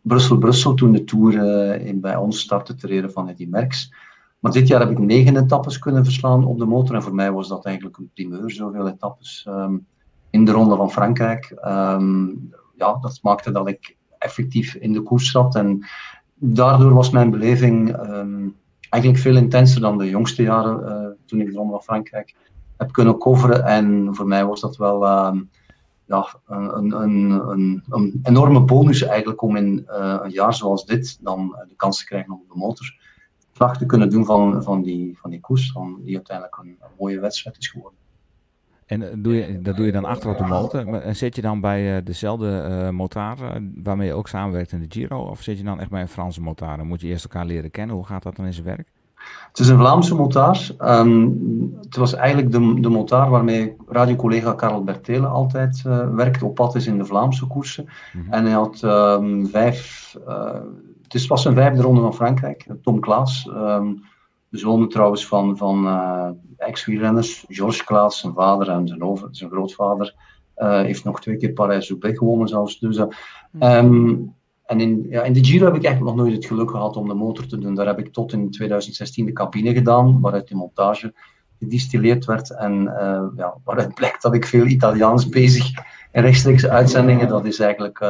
Brussel-Brussel, 0.00 0.74
toen 0.74 0.92
de 0.92 1.04
Tour 1.04 1.34
in, 1.80 2.00
bij 2.00 2.16
ons 2.16 2.40
startte 2.40 2.74
te 2.74 2.86
reden 2.86 3.12
van 3.12 3.28
Eddy 3.28 3.46
Merckx. 3.50 3.92
Maar 4.38 4.52
dit 4.52 4.68
jaar 4.68 4.80
heb 4.80 4.90
ik 4.90 4.98
negen 4.98 5.36
etappes 5.36 5.78
kunnen 5.78 6.04
verslaan 6.04 6.44
op 6.44 6.58
de 6.58 6.66
motor 6.66 6.94
en 6.94 7.02
voor 7.02 7.14
mij 7.14 7.32
was 7.32 7.48
dat 7.48 7.64
eigenlijk 7.64 7.96
een 7.96 8.10
primeur, 8.14 8.50
zoveel 8.50 8.88
etappes 8.88 9.44
ehm, 9.48 9.76
in 10.30 10.44
de 10.44 10.52
Ronde 10.52 10.76
van 10.76 10.90
Frankrijk. 10.90 11.50
Ehm, 11.50 12.26
ja, 12.76 12.98
dat 13.00 13.18
maakte 13.22 13.50
dat 13.50 13.68
ik 13.68 13.96
effectief 14.18 14.74
in 14.74 14.92
de 14.92 15.02
koers 15.02 15.30
zat 15.30 15.54
en 15.54 15.86
daardoor 16.34 16.94
was 16.94 17.10
mijn 17.10 17.30
beleving 17.30 17.96
ehm, 17.96 18.48
eigenlijk 18.88 19.22
veel 19.22 19.36
intenser 19.36 19.80
dan 19.80 19.98
de 19.98 20.08
jongste 20.08 20.42
jaren 20.42 20.88
eh, 20.88 21.08
toen 21.26 21.40
ik 21.40 21.46
de 21.46 21.56
Ronde 21.56 21.72
van 21.72 21.82
Frankrijk 21.82 22.34
heb 22.76 22.92
kunnen 22.92 23.18
coveren. 23.18 23.64
En 23.64 24.14
voor 24.14 24.26
mij 24.26 24.46
was 24.46 24.60
dat 24.60 24.76
wel 24.76 25.06
ehm, 25.06 25.40
ja, 26.04 26.26
een, 26.46 26.92
een, 26.92 27.30
een, 27.30 27.82
een, 27.88 28.20
enorme 28.22 28.60
bonus 28.60 29.02
eigenlijk 29.02 29.42
om 29.42 29.56
in 29.56 29.86
eh, 29.86 30.18
een 30.22 30.30
jaar 30.30 30.54
zoals 30.54 30.86
dit 30.86 31.18
dan 31.20 31.56
de 31.68 31.74
kans 31.76 31.98
te 31.98 32.04
krijgen 32.04 32.32
om 32.32 32.42
de 32.48 32.58
motor 32.58 32.96
te 33.58 33.86
kunnen 33.86 34.10
doen 34.10 34.24
van, 34.24 34.62
van, 34.62 34.82
die, 34.82 35.18
van 35.18 35.30
die 35.30 35.40
koers, 35.40 35.72
van 35.72 36.00
die 36.04 36.14
uiteindelijk 36.14 36.56
een 36.56 36.78
mooie 36.98 37.20
wedstrijd 37.20 37.58
is 37.58 37.68
geworden. 37.68 37.97
En 38.88 39.02
eh, 39.02 39.16
doe 39.18 39.34
je, 39.34 39.62
dat 39.62 39.76
doe 39.76 39.86
je 39.86 39.92
dan 39.92 40.04
achter 40.04 40.30
op 40.30 40.38
de 40.38 40.44
motor. 40.44 40.94
En 40.94 41.16
zit 41.16 41.36
je 41.36 41.42
dan 41.42 41.60
bij 41.60 41.96
eh, 41.96 42.04
dezelfde 42.04 42.88
motar 42.92 43.42
eh, 43.42 43.60
waarmee 43.82 44.06
je 44.06 44.14
ook 44.14 44.28
samenwerkt 44.28 44.72
in 44.72 44.80
de 44.80 44.86
Giro? 44.88 45.20
Of 45.20 45.42
zit 45.42 45.58
je 45.58 45.64
dan 45.64 45.80
echt 45.80 45.90
bij 45.90 46.00
een 46.00 46.08
Franse 46.08 46.40
motar? 46.40 46.76
Dan 46.76 46.86
moet 46.86 47.00
je 47.00 47.06
eerst 47.06 47.24
elkaar 47.24 47.46
leren 47.46 47.70
kennen. 47.70 47.96
Hoe 47.96 48.06
gaat 48.06 48.22
dat 48.22 48.36
dan 48.36 48.46
in 48.46 48.52
zijn 48.52 48.66
werk? 48.66 48.88
Het 49.48 49.58
is 49.58 49.68
een 49.68 49.78
Vlaamse 49.78 50.14
motaar. 50.14 50.70
Ehm, 50.78 51.28
het 51.80 51.96
was 51.96 52.14
eigenlijk 52.14 52.52
de, 52.52 52.80
de 52.80 52.88
motaar 52.88 53.30
waarmee 53.30 53.76
radiocollega 53.88 54.52
Karel 54.52 54.84
Bertele 54.84 55.26
altijd 55.26 55.82
eh, 55.86 56.14
werkte, 56.14 56.44
op 56.44 56.54
pad 56.54 56.74
is 56.74 56.86
in 56.86 56.98
de 56.98 57.04
Vlaamse 57.04 57.46
koersen. 57.46 57.88
Mhm. 58.12 58.32
En 58.32 58.44
hij 58.44 58.52
had 58.52 58.82
ehm, 58.82 59.44
vijf, 59.44 60.16
het 61.08 61.26
was 61.26 61.42
zijn 61.42 61.54
vijfde 61.54 61.82
ronde 61.82 62.00
van 62.00 62.14
Frankrijk. 62.14 62.66
Tom 62.82 63.00
Klaas, 63.00 63.50
ehm, 63.54 63.92
zoon 64.50 64.88
trouwens 64.88 65.26
van, 65.26 65.56
van 65.56 65.86
eh, 65.86 66.30
ex-wielrenners, 66.56 67.44
Georges 67.48 67.84
Klaas, 67.84 68.18
zijn 68.18 68.32
vader 68.32 68.68
en 68.68 68.88
zijn, 68.88 69.02
over, 69.02 69.28
zijn 69.30 69.50
grootvader, 69.50 70.14
eh, 70.54 70.80
heeft 70.82 71.04
nog 71.04 71.20
twee 71.20 71.36
keer 71.36 71.52
Parijs-Roubaix 71.52 72.18
gewonnen 72.18 72.48
zelfs. 72.48 72.78
Dus, 72.78 72.96
eh, 72.96 73.06
ehm, 73.58 74.16
en 74.64 74.80
in, 74.80 75.06
ja, 75.10 75.22
in 75.22 75.32
de 75.32 75.44
Giro 75.44 75.64
heb 75.64 75.74
ik 75.74 75.84
eigenlijk 75.84 76.16
nog 76.16 76.24
nooit 76.24 76.36
het 76.36 76.46
geluk 76.46 76.70
gehad 76.70 76.96
om 76.96 77.08
de 77.08 77.14
motor 77.14 77.46
te 77.46 77.58
doen. 77.58 77.74
Daar 77.74 77.86
heb 77.86 77.98
ik 77.98 78.12
tot 78.12 78.32
in 78.32 78.50
2016 78.50 79.26
de 79.26 79.32
cabine 79.32 79.72
gedaan, 79.72 80.20
waaruit 80.20 80.48
de 80.48 80.54
montage 80.54 81.14
gedistilleerd 81.58 82.24
werd. 82.24 82.50
En 82.50 82.82
ja, 83.36 83.56
waaruit 83.64 83.94
blijkt 83.94 84.22
dat 84.22 84.34
ik 84.34 84.46
veel 84.46 84.66
Italiaans 84.66 85.28
bezig 85.38 85.70
en 86.12 86.22
rechtstreeks 86.22 86.66
uitzendingen, 86.66 87.28
dat 87.28 87.44
is 87.44 87.58
eigenlijk 87.58 88.00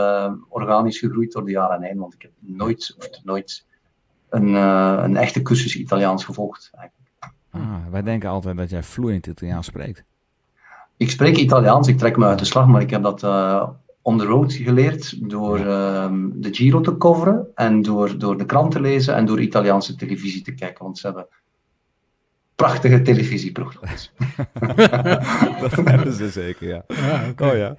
organisch 0.49 0.99
gegroeid 0.99 1.33
door 1.33 1.45
de 1.45 1.51
jaren 1.51 1.83
heen. 1.83 1.99
Want 1.99 2.15
ik 2.15 2.23
heb 2.23 2.33
nooit, 2.41 2.97
of 2.99 3.25
nooit 3.25 3.67
een, 4.31 4.55
eh, 4.55 5.01
een 5.03 5.17
echte 5.17 5.43
cursus 5.43 5.77
Italiaans 5.77 6.25
gevolgd. 6.25 6.71
Ah, 7.51 7.61
wij 7.91 8.03
denken 8.03 8.29
altijd 8.29 8.57
dat 8.57 8.71
jij 8.71 8.83
vloeiend 8.83 9.27
Italiaans 9.27 9.67
spreekt. 9.67 10.05
Ik 10.97 11.11
spreek 11.11 11.37
Italiaans, 11.37 11.89
ik 11.89 11.99
trek 11.99 12.17
me 12.17 12.25
uit 12.25 12.39
de 12.39 12.45
slag, 12.45 12.67
maar 12.67 12.81
ik 12.81 12.91
heb 12.91 13.03
dat 13.03 13.23
eh, 13.23 13.69
on 14.03 14.19
the 14.19 14.25
road 14.25 14.53
geleerd 14.53 15.31
door 15.31 15.59
ehm, 15.59 16.29
de 16.35 16.55
Giro 16.55 16.81
te 16.81 16.97
coveren 16.97 17.47
en 17.55 17.83
door, 17.83 18.19
door 18.19 18.39
de 18.39 18.45
krant 18.45 18.71
te 18.71 18.81
lezen 18.81 19.15
en 19.15 19.27
door 19.27 19.41
Italiaanse 19.41 19.95
televisie 19.95 20.43
te 20.43 20.55
kijken, 20.55 20.85
want 20.85 20.99
ze 20.99 21.07
hebben 21.07 21.27
prachtige 22.55 23.03
televisieprogramma's. 23.03 24.13
dat 25.61 25.73
hebben 25.73 26.13
ze 26.13 26.31
zeker, 26.31 26.69
ja. 26.69 26.85
Ja, 26.87 27.29
oké. 27.31 27.45
Oh 27.45 27.57
ja. 27.57 27.77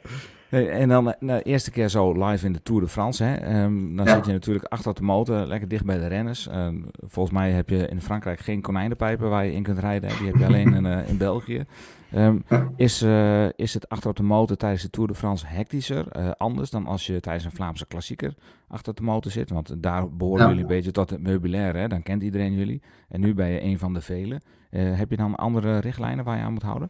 En 0.50 0.90
dan 0.90 1.16
de 1.20 1.42
eerste 1.42 1.72
keer 1.72 1.90
zo 1.90 2.26
live 2.28 2.46
in 2.46 2.54
de 2.54 2.62
Tour 2.62 2.82
de 2.82 2.88
France. 2.88 3.24
Hè? 3.24 3.36
Ehm, 3.36 3.96
dan 3.96 4.08
zit 4.08 4.26
je 4.26 4.32
natuurlijk 4.32 4.66
achter 4.66 4.94
de 4.94 5.02
motor, 5.02 5.46
lekker 5.46 5.68
dicht 5.68 5.86
bij 5.86 5.98
de 5.98 6.08
renners. 6.08 6.48
Ehm, 6.48 6.82
volgens 7.06 7.36
mij 7.36 7.52
heb 7.52 7.70
je 7.70 7.88
in 7.88 8.02
Frankrijk 8.02 8.40
geen 8.40 8.62
konijnenpijpen 8.62 9.30
waar 9.30 9.46
je 9.46 9.52
in 9.52 9.64
kunt 9.64 9.80
rijden. 9.80 10.10
Die 10.18 10.28
heb 10.28 10.36
je 10.36 10.46
alleen 10.46 10.74
in, 10.74 10.86
in 10.86 11.18
België. 11.18 11.66
Ehm, 12.12 12.40
is, 12.76 13.04
uh, 13.04 13.50
is 13.56 13.74
het 13.74 13.90
achter 13.90 14.10
op 14.10 14.16
de 14.16 14.24
motor 14.24 14.58
tijdens 14.58 14.82
de 14.82 14.90
Tour 14.90 15.08
de 15.08 15.16
France 15.16 15.46
hectischer, 15.48 16.18
uh, 16.18 16.32
anders 16.38 16.70
dan 16.70 16.88
als 16.88 17.08
je 17.08 17.20
tijdens 17.20 17.46
een 17.46 17.52
Vlaamse 17.52 17.86
klassieker 17.86 18.34
achter 18.68 18.96
de 18.96 19.02
motor 19.02 19.32
zit? 19.32 19.50
Want 19.50 19.74
daar 19.78 20.10
behoren 20.16 20.48
jullie 20.48 20.62
een 20.62 20.68
beetje 20.68 20.92
tot 20.92 21.10
het 21.10 21.22
meubilair, 21.22 21.76
hè? 21.76 21.88
dan 21.88 22.04
kent 22.04 22.24
iedereen 22.24 22.54
jullie. 22.54 22.82
En 23.10 23.20
nu 23.20 23.34
ben 23.34 23.48
je 23.48 23.62
een 23.62 23.80
van 23.80 23.94
de 23.94 24.02
velen. 24.02 24.42
Heb 24.70 25.10
je 25.10 25.18
dan 25.18 25.36
andere 25.36 25.78
richtlijnen 25.78 26.26
waar 26.26 26.38
je 26.38 26.44
aan 26.44 26.54
moet 26.54 26.64
houden? 26.64 26.90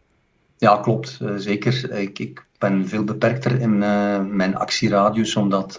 Ja, 0.57 0.77
klopt. 0.77 1.19
zeker. 1.35 1.91
Ik, 1.99 2.19
ik, 2.19 2.45
ben 2.59 2.87
veel 2.87 3.03
beperkter 3.03 3.61
in 3.61 3.77
mijn 4.35 4.55
actieradius, 4.55 5.35
omdat 5.35 5.77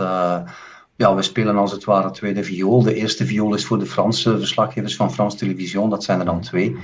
ja, 1.01 1.15
we 1.15 1.23
spelen 1.23 1.57
als 1.57 1.73
het 1.73 1.85
ware 1.85 2.11
tweede 2.11 2.45
viool. 2.45 2.83
De 2.83 2.95
eerste 2.95 3.27
viool 3.27 3.55
is 3.55 3.65
voor 3.65 3.79
de 3.79 3.87
Franse 3.87 4.39
verslaggevers 4.39 4.97
van 4.97 5.13
Frans 5.13 5.37
Televisie, 5.37 5.89
dat 5.89 6.05
zijn 6.05 6.19
er 6.19 6.25
dan 6.25 6.41
twee. 6.41 6.77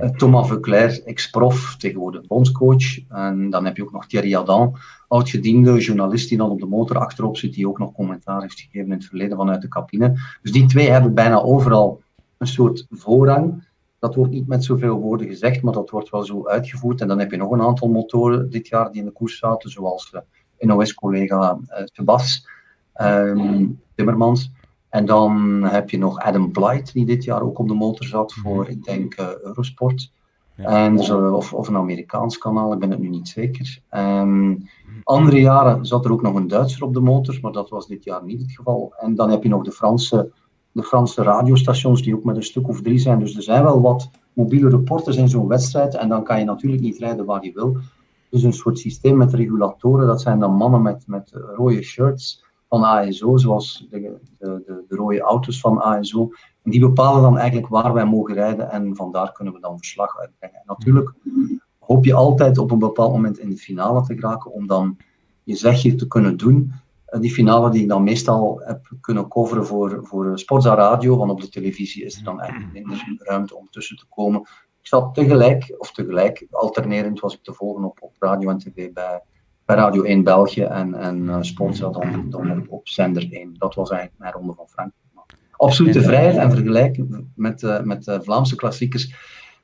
Uh, 0.00 0.08
Thomas 0.10 0.48
Veuclair, 0.48 1.02
ex-prof, 1.04 1.76
tegenwoordig 1.78 2.26
bondscoach. 2.26 3.08
En 3.08 3.50
dan 3.50 3.64
heb 3.64 3.76
je 3.76 3.82
ook 3.82 3.92
nog 3.92 4.06
Thierry 4.06 4.34
Adam, 4.34 4.76
oud-gediende 5.08 5.78
journalist 5.78 6.28
die 6.28 6.38
dan 6.38 6.50
op 6.50 6.60
de 6.60 6.66
motor 6.66 6.98
achterop 6.98 7.36
zit, 7.36 7.54
die 7.54 7.68
ook 7.68 7.78
nog 7.78 7.92
commentaar 7.92 8.40
heeft 8.40 8.60
gegeven 8.60 8.90
in 8.90 8.96
het 8.96 9.04
verleden 9.04 9.36
vanuit 9.36 9.60
de 9.60 9.68
cabine. 9.68 10.12
Dus 10.42 10.52
die 10.52 10.66
twee 10.66 10.90
hebben 10.90 11.14
bijna 11.14 11.40
overal 11.40 12.02
een 12.38 12.46
soort 12.46 12.86
voorrang. 12.90 13.64
Dat 14.04 14.14
wordt 14.14 14.32
niet 14.32 14.46
met 14.46 14.64
zoveel 14.64 15.00
woorden 15.00 15.26
gezegd, 15.26 15.62
maar 15.62 15.72
dat 15.72 15.90
wordt 15.90 16.10
wel 16.10 16.24
zo 16.24 16.46
uitgevoerd. 16.46 17.00
En 17.00 17.08
dan 17.08 17.18
heb 17.18 17.30
je 17.30 17.36
nog 17.36 17.50
een 17.50 17.62
aantal 17.62 17.88
motoren 17.88 18.50
dit 18.50 18.68
jaar 18.68 18.90
die 18.90 19.00
in 19.00 19.06
de 19.06 19.12
koers 19.12 19.38
zaten, 19.38 19.70
zoals 19.70 20.12
uh, 20.14 20.20
NOS-collega 20.58 21.58
uh, 21.68 21.78
Sebas 21.84 22.48
um, 23.00 23.80
Timmermans. 23.94 24.52
En 24.88 25.06
dan 25.06 25.62
heb 25.62 25.90
je 25.90 25.98
nog 25.98 26.18
Adam 26.18 26.52
Blight, 26.52 26.92
die 26.92 27.06
dit 27.06 27.24
jaar 27.24 27.42
ook 27.42 27.58
op 27.58 27.68
de 27.68 27.74
motor 27.74 28.06
zat 28.06 28.34
mhm. 28.36 28.40
voor, 28.40 28.68
ik 28.68 28.84
denk, 28.84 29.20
uh, 29.20 29.28
Eurosport. 29.42 30.12
Ja. 30.56 30.64
En 30.64 30.96
dus, 30.96 31.10
of, 31.10 31.52
of, 31.52 31.68
een 31.68 31.76
Amerikaans 31.76 32.38
kanaal, 32.38 32.72
ik 32.72 32.78
ben 32.78 32.90
het 32.90 33.00
nu 33.00 33.08
niet 33.08 33.28
zeker. 33.28 33.80
Um, 33.90 34.68
andere 35.04 35.40
jaren 35.40 35.86
zat 35.86 36.04
er 36.04 36.12
ook 36.12 36.22
nog 36.22 36.34
een 36.34 36.48
Duitser 36.48 36.84
op 36.84 36.94
de 36.94 37.00
motor, 37.00 37.38
maar 37.42 37.52
dat 37.52 37.70
was 37.70 37.86
dit 37.86 38.04
jaar 38.04 38.24
niet 38.24 38.40
het 38.40 38.52
geval. 38.52 38.94
En 38.98 39.14
dan 39.14 39.30
heb 39.30 39.42
je 39.42 39.48
nog 39.48 39.64
de 39.64 39.72
Franse, 39.72 40.32
de 40.74 40.82
Franse 40.82 41.22
radiostations, 41.22 42.02
die 42.02 42.14
ook 42.14 42.24
met 42.24 42.36
een 42.36 42.42
stuk 42.42 42.68
of 42.68 42.82
drie 42.82 42.98
zijn. 42.98 43.18
Dus 43.18 43.36
er 43.36 43.42
zijn 43.42 43.62
wel 43.62 43.80
wat 43.80 44.10
mobiele 44.32 44.68
reporters 44.68 45.16
in 45.16 45.28
zo'n 45.28 45.48
wedstrijd. 45.48 45.94
En 45.94 46.08
dan 46.08 46.24
kan 46.24 46.38
je 46.38 46.44
natuurlijk 46.44 46.82
niet 46.82 46.98
rijden 46.98 47.24
waar 47.24 47.44
je 47.44 47.52
wil. 47.52 47.76
Dus 48.30 48.42
een 48.42 48.52
soort 48.52 48.78
systeem 48.78 49.16
met 49.16 49.32
regulatoren, 49.32 50.06
dat 50.06 50.20
zijn 50.20 50.38
dan 50.38 50.54
mannen 50.54 50.82
met, 50.82 51.06
met 51.06 51.30
rode 51.32 51.82
shirts 51.82 52.44
van 52.68 52.84
ASO, 52.84 53.36
zoals 53.36 53.86
de, 53.90 54.00
de, 54.00 54.18
de, 54.38 54.84
de, 54.88 54.96
rode 54.96 55.20
auto's 55.20 55.60
van 55.60 55.82
ASO. 55.82 56.30
En 56.62 56.70
die 56.70 56.80
bepalen 56.80 57.22
dan 57.22 57.38
eigenlijk 57.38 57.68
waar 57.68 57.92
wij 57.92 58.04
mogen 58.06 58.34
rijden 58.34 58.70
en 58.70 58.96
vandaar 58.96 59.32
kunnen 59.32 59.54
we 59.54 59.60
dan 59.60 59.78
verslag 59.78 60.18
uitbrengen. 60.18 60.56
En 60.56 60.64
natuurlijk 60.66 61.12
hoop 61.78 62.04
je 62.04 62.14
altijd 62.14 62.58
op 62.58 62.70
een 62.70 62.78
bepaald 62.78 63.12
moment 63.12 63.38
in 63.38 63.50
de 63.50 63.56
finale 63.56 64.02
te 64.02 64.14
geraken 64.14 64.52
om 64.52 64.66
dan 64.66 64.96
je 65.42 65.54
zegje 65.54 65.94
te 65.94 66.06
kunnen 66.06 66.36
doen. 66.36 66.72
Die 67.20 67.32
finale 67.32 67.70
die 67.70 67.82
ik 67.82 67.88
dan 67.88 68.02
meestal 68.02 68.60
heb 68.64 68.92
kunnen 69.00 69.28
coveren 69.28 69.66
voor, 69.66 70.06
voor 70.06 70.38
Sportza 70.38 70.74
Radio, 70.74 71.16
want 71.16 71.30
op 71.30 71.40
de 71.40 71.48
televisie 71.48 72.04
is 72.04 72.16
er 72.16 72.24
dan 72.24 72.40
eigenlijk 72.40 72.72
minder 72.72 73.16
ruimte 73.18 73.56
om 73.56 73.68
tussen 73.70 73.96
te 73.96 74.06
komen. 74.08 74.40
Ik 74.80 74.86
zat 74.86 75.14
tegelijk, 75.14 75.74
of 75.78 75.92
tegelijk, 75.92 76.46
alternerend 76.50 77.20
was 77.20 77.34
ik 77.34 77.42
te 77.42 77.52
volgen 77.52 77.84
op, 77.84 77.98
op 78.02 78.14
radio 78.18 78.50
en 78.50 78.58
tv 78.58 78.92
bij 78.92 79.22
bij 79.64 79.76
Radio 79.76 80.02
1 80.02 80.24
België 80.24 80.62
en, 80.62 80.94
en 80.94 81.22
uh, 81.22 81.36
Sportza 81.40 81.88
dan, 81.88 82.30
dan 82.30 82.68
op 82.68 82.88
zender 82.88 83.32
1. 83.32 83.54
Dat 83.58 83.74
was 83.74 83.90
eigenlijk 83.90 84.20
mijn 84.20 84.32
ronde 84.32 84.52
van 84.52 84.68
Frankrijk. 84.68 85.02
Absolute 85.56 86.02
vrijheid 86.02 86.36
en 86.36 86.50
vergelijken 86.50 87.32
met, 87.36 87.62
uh, 87.62 87.80
met 87.80 88.04
de 88.04 88.22
Vlaamse 88.22 88.56
klassiekers. 88.56 89.14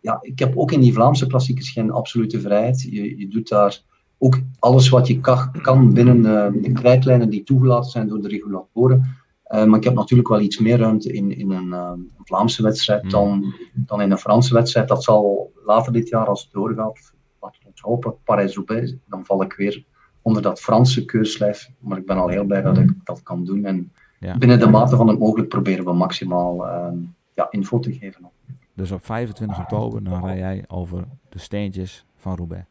Ja, 0.00 0.18
ik 0.20 0.38
heb 0.38 0.56
ook 0.56 0.72
in 0.72 0.80
die 0.80 0.92
Vlaamse 0.92 1.26
klassiekers 1.26 1.70
geen 1.70 1.90
absolute 1.90 2.40
vrijheid. 2.40 2.82
Je, 2.82 3.18
je 3.18 3.28
doet 3.28 3.48
daar 3.48 3.80
ook 4.22 4.40
alles 4.58 4.88
wat 4.88 5.06
je 5.06 5.20
kan, 5.20 5.52
kan 5.62 5.92
binnen 5.92 6.16
uh, 6.16 6.62
de 6.62 6.72
krijtlijnen 6.72 7.30
die 7.30 7.42
toegelaten 7.42 7.90
zijn 7.90 8.08
door 8.08 8.20
de 8.22 8.28
regulatoren. 8.28 9.16
Uh, 9.48 9.64
maar 9.64 9.78
ik 9.78 9.84
heb 9.84 9.94
natuurlijk 9.94 10.28
wel 10.28 10.40
iets 10.40 10.58
meer 10.58 10.78
ruimte 10.78 11.12
in, 11.12 11.36
in 11.36 11.50
een, 11.50 11.66
uh, 11.66 11.92
Vlaamse 12.24 12.62
wedstrijd 12.62 13.00
hmm. 13.00 13.10
dan, 13.10 13.54
dan 13.74 14.00
in 14.00 14.10
een 14.10 14.18
Franse 14.18 14.54
wedstrijd. 14.54 14.88
Dat 14.88 15.02
zal 15.02 15.52
later 15.64 15.92
dit 15.92 16.08
jaar, 16.08 16.26
als 16.26 16.42
het 16.42 16.52
doorgaat, 16.52 17.12
laten 17.40 17.60
we 17.62 17.68
ons 17.68 17.80
hopen, 17.80 18.14
Parijs-Roubaix, 18.24 18.94
dan 19.06 19.24
val 19.24 19.42
ik 19.42 19.52
weer 19.52 19.84
onder 20.22 20.42
dat 20.42 20.60
Franse 20.60 21.04
keurslijf. 21.04 21.70
Maar 21.78 21.98
ik 21.98 22.06
ben 22.06 22.16
al 22.16 22.28
heel 22.28 22.44
blij 22.44 22.62
dat 22.62 22.78
ik 22.78 22.92
dat 23.04 23.22
kan 23.22 23.44
doen. 23.44 23.64
En 23.64 23.92
binnen 24.38 24.58
de 24.58 24.68
mate 24.68 24.96
van 24.96 25.08
het 25.08 25.18
mogelijk 25.18 25.48
proberen 25.48 25.84
we 25.84 25.92
maximaal 25.92 26.66
uh, 26.66 26.86
ja, 27.34 27.46
info 27.50 27.78
te 27.78 27.92
geven. 27.92 28.30
Dus 28.74 28.90
op 28.90 29.04
25 29.04 29.58
oktober 29.58 30.04
dan 30.04 30.24
rij 30.24 30.38
jij 30.38 30.64
over 30.68 31.04
de 31.28 31.38
steentjes 31.38 32.04
van 32.16 32.36
Roubaix? 32.36 32.69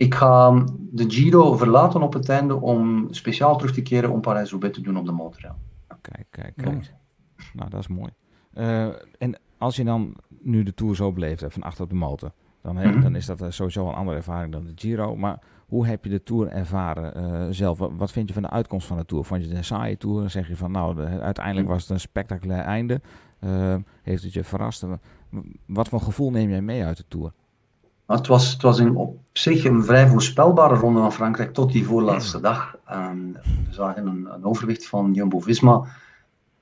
Ik 0.00 0.14
ga 0.14 0.64
de 0.90 1.10
Giro 1.10 1.56
verlaten 1.56 2.02
op 2.02 2.12
het 2.12 2.28
einde 2.28 2.60
om 2.60 3.06
speciaal 3.10 3.56
terug 3.56 3.74
te 3.74 3.82
keren 3.82 4.10
om 4.10 4.20
Parijs-Roubaix 4.20 4.76
te 4.76 4.82
doen 4.82 4.96
op 4.96 5.06
de 5.06 5.12
motor. 5.12 5.54
Kijk, 6.00 6.26
kijk, 6.30 6.52
kijk. 6.56 6.94
Nou, 7.52 7.70
dat 7.70 7.80
is 7.80 7.88
mooi. 7.88 8.10
Uh, 8.54 8.86
en 9.18 9.38
als 9.58 9.76
je 9.76 9.84
dan 9.84 10.14
nu 10.28 10.62
de 10.62 10.74
Tour 10.74 10.96
zo 10.96 11.12
beleefd 11.12 11.40
hebt, 11.40 11.52
van 11.52 11.62
achter 11.62 11.84
op 11.84 11.90
de 11.90 11.96
motor, 11.96 12.32
dan, 12.62 12.74
mm 12.74 12.82
-hmm. 12.82 13.00
dan 13.00 13.16
is 13.16 13.26
dat 13.26 13.44
sowieso 13.48 13.88
een 13.88 13.94
andere 13.94 14.16
ervaring 14.16 14.52
dan 14.52 14.64
de 14.64 14.72
Giro. 14.74 15.16
Maar 15.16 15.38
hoe 15.66 15.86
heb 15.86 16.04
je 16.04 16.10
de 16.10 16.22
Tour 16.22 16.48
ervaren 16.48 17.22
uh, 17.22 17.46
zelf? 17.50 17.78
Wat 17.78 18.12
vind 18.12 18.28
je 18.28 18.34
van 18.34 18.42
de 18.42 18.50
uitkomst 18.50 18.86
van 18.86 18.96
de 18.96 19.04
Tour? 19.04 19.24
Vond 19.24 19.42
je 19.42 19.48
het 19.48 19.56
een 19.56 19.64
saaie 19.64 19.96
Tour? 19.96 20.20
Dan 20.20 20.30
zeg 20.30 20.48
je 20.48 20.56
van 20.56 20.70
nou, 20.70 20.94
de, 20.94 21.20
uiteindelijk 21.20 21.68
was 21.68 21.82
het 21.82 21.90
een 21.90 22.00
spectaculair 22.00 22.62
einde. 22.62 23.00
Uh, 23.40 23.76
heeft 24.02 24.22
het 24.22 24.32
je 24.32 24.44
verrast? 24.44 24.84
Wat 25.66 25.88
voor 25.88 26.00
gevoel 26.00 26.30
neem 26.30 26.50
jij 26.50 26.62
mee 26.62 26.84
uit 26.84 26.96
de 26.96 27.04
Tour? 27.08 27.32
Het 28.16 28.26
was, 28.26 28.52
het 28.52 28.62
was 28.62 28.78
in, 28.78 28.96
op 28.96 29.18
zich 29.32 29.64
een 29.64 29.84
vrij 29.84 30.08
voorspelbare 30.08 30.74
ronde 30.74 31.00
van 31.00 31.12
Frankrijk 31.12 31.52
tot 31.52 31.72
die 31.72 31.86
voorlaatste 31.86 32.40
dag. 32.40 32.76
Um, 32.92 33.32
we 33.42 33.72
zagen 33.74 34.06
een, 34.06 34.28
een 34.34 34.44
overwicht 34.44 34.86
van 34.86 35.12
Jumbo-Visma 35.12 35.84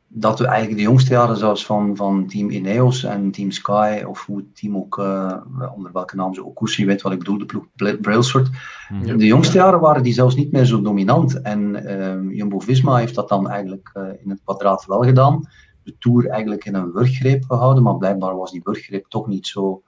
dat 0.09 0.39
we 0.39 0.47
eigenlijk 0.47 0.77
de 0.77 0.85
jongste 0.85 1.13
jaren 1.13 1.37
zelfs 1.37 1.67
van, 1.67 1.97
van 1.97 2.27
team 2.27 2.51
Ineos 2.51 3.05
en 3.05 3.31
team 3.31 3.51
Sky, 3.51 4.03
of 4.07 4.27
hoe 4.27 4.37
het 4.37 4.57
team 4.57 4.77
ook, 4.77 4.99
uh, 4.99 5.37
onder 5.75 5.93
welke 5.93 6.17
naam 6.17 6.35
ze 6.35 6.47
ook 6.47 6.69
je 6.69 6.85
weet 6.85 7.03
wat 7.03 7.13
ik 7.13 7.19
bedoel, 7.19 7.39
de 7.39 7.47
ploeg 7.47 7.67
Brailsford. 8.01 8.49
Mm 8.89 9.19
De 9.19 9.27
jongste 9.27 9.57
jaren 9.57 9.81
waren 9.81 10.03
die 10.03 10.13
zelfs 10.13 10.35
niet 10.35 10.53
meer 10.53 10.65
zo 10.65 10.83
dominant. 10.83 11.41
En 11.41 11.61
uh, 11.61 12.37
Jumbo-Visma 12.37 12.97
heeft 12.97 13.15
dat 13.15 13.29
dan 13.29 13.49
eigenlijk 13.49 13.91
uh, 13.95 14.03
in 14.23 14.31
het 14.31 14.41
kwadraat 14.45 14.87
wel 14.87 15.03
gedaan. 15.03 15.49
De 15.83 15.97
Tour 15.99 16.29
eigenlijk 16.29 16.65
in 16.65 16.75
een 16.75 16.93
wurggreep 16.93 17.45
gehouden, 17.45 17.83
maar 17.83 17.97
blijkbaar 17.97 18.37
was 18.37 18.51
die 18.51 18.61
wurggreep 18.65 19.07
toch 19.09 19.27
niet 19.27 19.47
zo, 19.47 19.83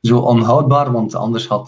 zo 0.00 0.18
onhoudbaar, 0.18 0.92
want 0.92 1.14
anders 1.14 1.48
had 1.48 1.66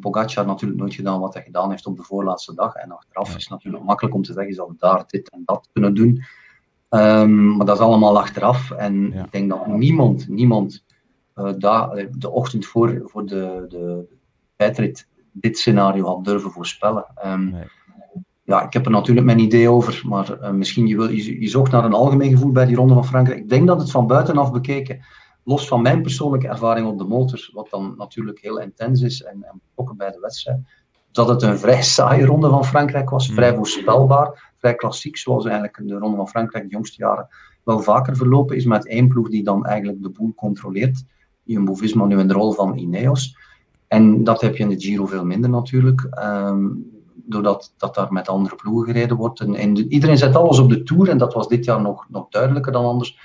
Pogacar 0.00 0.46
natuurlijk 0.46 0.80
nooit 0.80 0.94
gedaan 0.94 1.20
wat 1.20 1.34
hij 1.34 1.42
gedaan 1.42 1.70
heeft 1.70 1.86
op 1.86 1.96
de 1.96 2.02
voorlaatste 2.02 2.54
dag. 2.54 2.74
En 2.74 2.90
achteraf 2.90 3.28
is 3.28 3.42
het 3.42 3.50
natuurlijk 3.50 3.84
makkelijk 3.84 4.14
om 4.14 4.22
te 4.22 4.32
zeggen, 4.32 4.54
ze 4.54 4.60
hadden 4.60 4.76
daar 4.78 5.04
dit 5.06 5.30
en 5.30 5.42
dat 5.44 5.68
kunnen 5.72 5.94
doen. 5.94 6.22
Um, 6.90 7.56
maar 7.56 7.66
dat 7.66 7.76
is 7.76 7.82
allemaal 7.82 8.18
achteraf. 8.18 8.70
En 8.70 9.12
ik 9.12 9.32
denk 9.32 9.50
dat 9.50 9.66
niemand, 9.66 10.28
niemand 10.28 10.84
uh, 11.36 11.52
daar, 11.58 12.06
de 12.10 12.30
ochtend 12.30 12.66
voor, 12.66 13.02
voor 13.04 13.26
de, 13.26 13.66
de 13.68 14.04
tijdrit 14.56 15.08
dit 15.32 15.58
scenario 15.58 16.06
had 16.06 16.24
durven 16.24 16.50
voorspellen. 16.50 17.06
Um, 17.26 17.50
nee. 17.50 17.64
Ja, 18.44 18.62
ik 18.62 18.72
heb 18.72 18.84
er 18.84 18.90
natuurlijk 18.90 19.26
mijn 19.26 19.38
idee 19.38 19.70
over, 19.70 20.02
maar 20.06 20.38
uh, 20.40 20.50
misschien 20.50 20.86
je, 20.86 20.96
wil, 20.96 21.08
je, 21.08 21.40
je 21.40 21.48
zocht 21.48 21.72
naar 21.72 21.84
een 21.84 21.92
algemeen 21.92 22.30
gevoel 22.30 22.52
bij 22.52 22.66
die 22.66 22.76
Ronde 22.76 22.94
van 22.94 23.06
Frankrijk. 23.06 23.38
Ik 23.38 23.48
denk 23.48 23.66
dat 23.66 23.80
het 23.80 23.90
van 23.90 24.06
buitenaf 24.06 24.52
bekeken, 24.52 25.00
los 25.48 25.68
van 25.68 25.82
mijn 25.82 26.02
persoonlijke 26.02 26.48
ervaring 26.48 26.86
op 26.86 26.98
de 26.98 27.04
motor, 27.04 27.50
wat 27.52 27.70
dan 27.70 27.94
natuurlijk 27.96 28.40
heel 28.40 28.60
intens 28.60 29.02
is 29.02 29.22
en, 29.22 29.42
en 29.42 29.60
betrokken 29.66 29.96
bij 29.96 30.10
de 30.10 30.20
wedstrijd, 30.20 30.58
dat 31.12 31.28
het 31.28 31.42
een 31.42 31.58
vrij 31.58 31.82
saaie 31.82 32.26
Ronde 32.26 32.48
van 32.48 32.64
Frankrijk 32.64 33.10
was, 33.10 33.26
vrij 33.26 33.54
voorspelbaar 33.54 34.52
vrij 34.58 34.74
klassiek, 34.74 35.16
zoals 35.16 35.44
eigenlijk 35.44 35.80
de 35.88 35.98
Ronde 35.98 36.16
van 36.16 36.28
Frankrijk 36.28 36.64
de 36.64 36.70
jongste 36.70 37.02
jaren 37.02 37.28
wel 37.64 37.80
vaker 37.80 38.16
verlopen 38.16 38.56
is, 38.56 38.64
met 38.64 38.88
één 38.88 39.08
ploeg 39.08 39.28
die 39.28 39.42
dan 39.42 39.66
eigenlijk 39.66 40.02
de 40.02 40.10
boel 40.10 40.34
controleert. 40.34 41.04
Jumbo-Visma 41.42 42.04
nu 42.04 42.18
in 42.18 42.28
de 42.28 42.34
rol 42.34 42.52
van 42.52 42.78
Ineos. 42.78 43.36
En 43.86 44.24
dat 44.24 44.40
heb 44.40 44.56
je 44.56 44.62
in 44.62 44.68
de 44.68 44.80
Giro 44.80 45.06
veel 45.06 45.24
minder 45.24 45.50
natuurlijk, 45.50 46.08
um, 46.24 46.90
doordat 47.14 47.74
dat 47.76 47.94
daar 47.94 48.12
met 48.12 48.28
andere 48.28 48.56
ploegen 48.56 48.86
gereden 48.86 49.16
wordt. 49.16 49.40
En, 49.40 49.54
en 49.54 49.76
iedereen 49.76 50.18
zet 50.18 50.36
alles 50.36 50.58
op 50.58 50.68
de 50.68 50.82
Tour, 50.82 51.08
en 51.08 51.18
dat 51.18 51.34
was 51.34 51.48
dit 51.48 51.64
jaar 51.64 51.80
nog, 51.80 52.06
nog 52.08 52.28
duidelijker 52.28 52.72
dan 52.72 52.84
anders. 52.84 53.18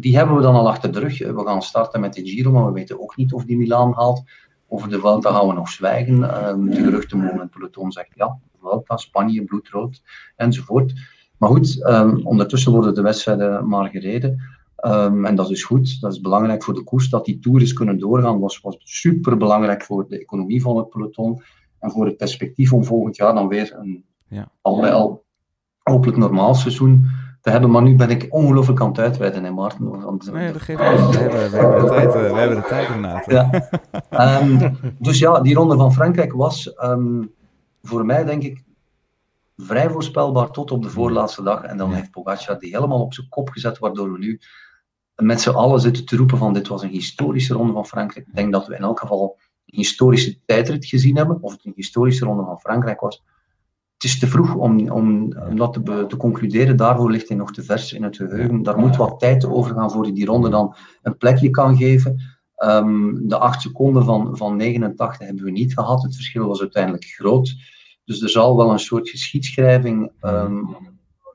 Die 0.00 0.16
hebben 0.16 0.36
we 0.36 0.42
dan 0.42 0.54
al 0.54 0.68
achter 0.68 0.92
de 0.92 0.98
rug. 0.98 1.18
We 1.18 1.42
gaan 1.44 1.62
starten 1.62 2.00
met 2.00 2.14
de 2.14 2.28
Giro, 2.28 2.52
maar 2.52 2.66
we 2.66 2.72
weten 2.72 3.00
ook 3.00 3.16
niet 3.16 3.32
of 3.32 3.44
die 3.44 3.56
Milaan 3.56 3.92
haalt. 3.92 4.22
Over 4.68 4.88
de 4.88 4.98
Vuelta 4.98 5.32
gaan 5.32 5.46
we 5.46 5.52
nog 5.52 5.68
zwijgen. 5.68 6.48
Um, 6.48 6.70
de 6.70 6.82
geruchtenmolen 6.82 7.34
in 7.34 7.40
het 7.40 7.50
peloton 7.50 7.92
zegt 7.92 8.08
ja, 8.14 8.38
Vuelta, 8.60 8.96
Spanje, 8.96 9.44
bloedrood 9.44 10.02
enzovoort. 10.36 10.92
Maar 11.36 11.48
goed, 11.48 11.86
um, 11.88 12.26
ondertussen 12.26 12.72
worden 12.72 12.94
de 12.94 13.02
wedstrijden 13.02 13.68
maar 13.68 13.88
gereden. 13.88 14.40
Um, 14.86 15.24
en 15.24 15.34
dat 15.34 15.50
is 15.50 15.64
goed, 15.64 16.00
dat 16.00 16.12
is 16.12 16.20
belangrijk 16.20 16.62
voor 16.62 16.74
de 16.74 16.84
koers. 16.84 17.08
Dat 17.08 17.24
die 17.24 17.38
tours 17.38 17.72
kunnen 17.72 17.98
doorgaan 17.98 18.40
was, 18.40 18.60
was 18.60 18.76
super 18.78 19.36
belangrijk 19.36 19.82
voor 19.82 20.08
de 20.08 20.18
economie 20.18 20.62
van 20.62 20.76
het 20.76 20.88
peloton. 20.88 21.42
En 21.78 21.90
voor 21.90 22.06
het 22.06 22.16
perspectief 22.16 22.72
om 22.72 22.84
volgend 22.84 23.16
jaar 23.16 23.34
dan 23.34 23.48
weer 23.48 23.74
een 23.78 24.04
Ja. 24.28 24.50
al 24.62 25.24
hopelijk 25.82 26.18
normaal 26.18 26.54
seizoen 26.54 27.06
te 27.40 27.50
hebben. 27.50 27.70
Maar 27.70 27.82
nu 27.82 27.96
ben 27.96 28.10
ik 28.10 28.26
ongelooflijk 28.30 28.80
aan 28.80 28.88
het 28.88 28.98
uitweiden, 28.98 29.44
hè, 29.44 29.50
Maarten. 29.50 30.00
Want- 30.00 30.32
Nee, 30.32 30.52
dat 30.52 30.62
geeft 30.62 30.80
niet. 30.80 31.10
We 31.10 31.18
hebben, 31.18 31.50
we 31.50 31.56
hebben 31.56 31.80
de 31.80 31.88
tijd, 31.88 32.14
eh, 32.14 32.32
we 32.32 32.38
hebben 32.38 32.56
de 32.56 32.66
tijd. 32.68 32.88
Ja. 33.26 33.68
Ehm, 34.10 34.72
dus 34.98 35.18
ja, 35.18 35.40
die 35.40 35.54
ronde 35.54 35.76
van 35.76 35.92
Frankrijk 35.92 36.32
was 36.32 36.74
ehm, 36.74 37.22
voor 37.82 38.04
mij 38.06 38.24
denk 38.24 38.42
ik 38.42 38.64
vrij 39.56 39.90
voorspelbaar 39.90 40.50
tot 40.50 40.70
op 40.70 40.82
de 40.82 40.90
voorlaatste 40.90 41.42
dag. 41.42 41.62
En 41.62 41.76
dan 41.76 41.90
Ja. 41.90 41.96
heeft 41.96 42.10
Pogacar 42.10 42.58
die 42.58 42.74
helemaal 42.74 43.00
op 43.02 43.14
zijn 43.14 43.28
kop 43.28 43.48
gezet, 43.48 43.78
waardoor 43.78 44.12
we 44.12 44.18
nu 44.18 44.40
met 45.16 45.40
z'n 45.40 45.50
allen 45.50 45.80
zitten 45.80 46.04
te 46.04 46.16
roepen 46.16 46.38
van 46.38 46.52
dit 46.52 46.68
was 46.68 46.82
een 46.82 46.88
historische 46.88 47.54
ronde 47.54 47.72
van 47.72 47.86
Frankrijk. 47.86 48.26
Ik 48.26 48.34
denk 48.34 48.52
dat 48.52 48.66
we 48.66 48.74
in 48.76 48.82
elk 48.82 48.98
geval 49.00 49.36
een 49.66 49.78
historische 49.78 50.38
tijdrit 50.46 50.86
gezien 50.86 51.16
hebben, 51.16 51.38
of 51.42 51.52
het 51.52 51.64
een 51.64 51.72
historische 51.76 52.24
ronde 52.24 52.44
van 52.44 52.60
Frankrijk 52.60 53.00
was. 53.00 53.22
Het 53.98 54.06
is 54.06 54.18
te 54.18 54.26
vroeg 54.26 54.54
om, 54.54 54.90
om, 54.90 55.32
om 55.48 55.56
dat 55.56 55.72
te, 55.72 56.04
te 56.08 56.16
concluderen. 56.16 56.76
Daarvoor 56.76 57.10
ligt 57.10 57.28
hij 57.28 57.36
nog 57.36 57.52
te 57.52 57.62
vers 57.62 57.92
in 57.92 58.02
het 58.02 58.16
geheugen. 58.16 58.62
Daar 58.62 58.78
moet 58.78 58.96
wat 58.96 59.18
tijd 59.18 59.46
over 59.46 59.74
gaan 59.74 59.90
voor 59.90 60.02
hij 60.02 60.12
die 60.12 60.26
ronde 60.26 60.48
dan 60.48 60.74
een 61.02 61.16
plekje 61.16 61.50
kan 61.50 61.76
geven. 61.76 62.20
Ehm, 62.54 63.28
de 63.28 63.38
acht 63.38 63.60
seconden 63.60 64.04
van, 64.04 64.36
van 64.36 64.56
89 64.56 65.26
hebben 65.26 65.44
we 65.44 65.50
niet 65.50 65.74
gehad. 65.74 66.02
Het 66.02 66.14
verschil 66.14 66.46
was 66.46 66.60
uiteindelijk 66.60 67.04
groot. 67.04 67.54
Dus 68.04 68.22
er 68.22 68.30
zal 68.30 68.56
wel 68.56 68.70
een 68.70 68.78
soort 68.78 69.08
geschiedschrijving 69.08 70.12
ehm 70.20 70.64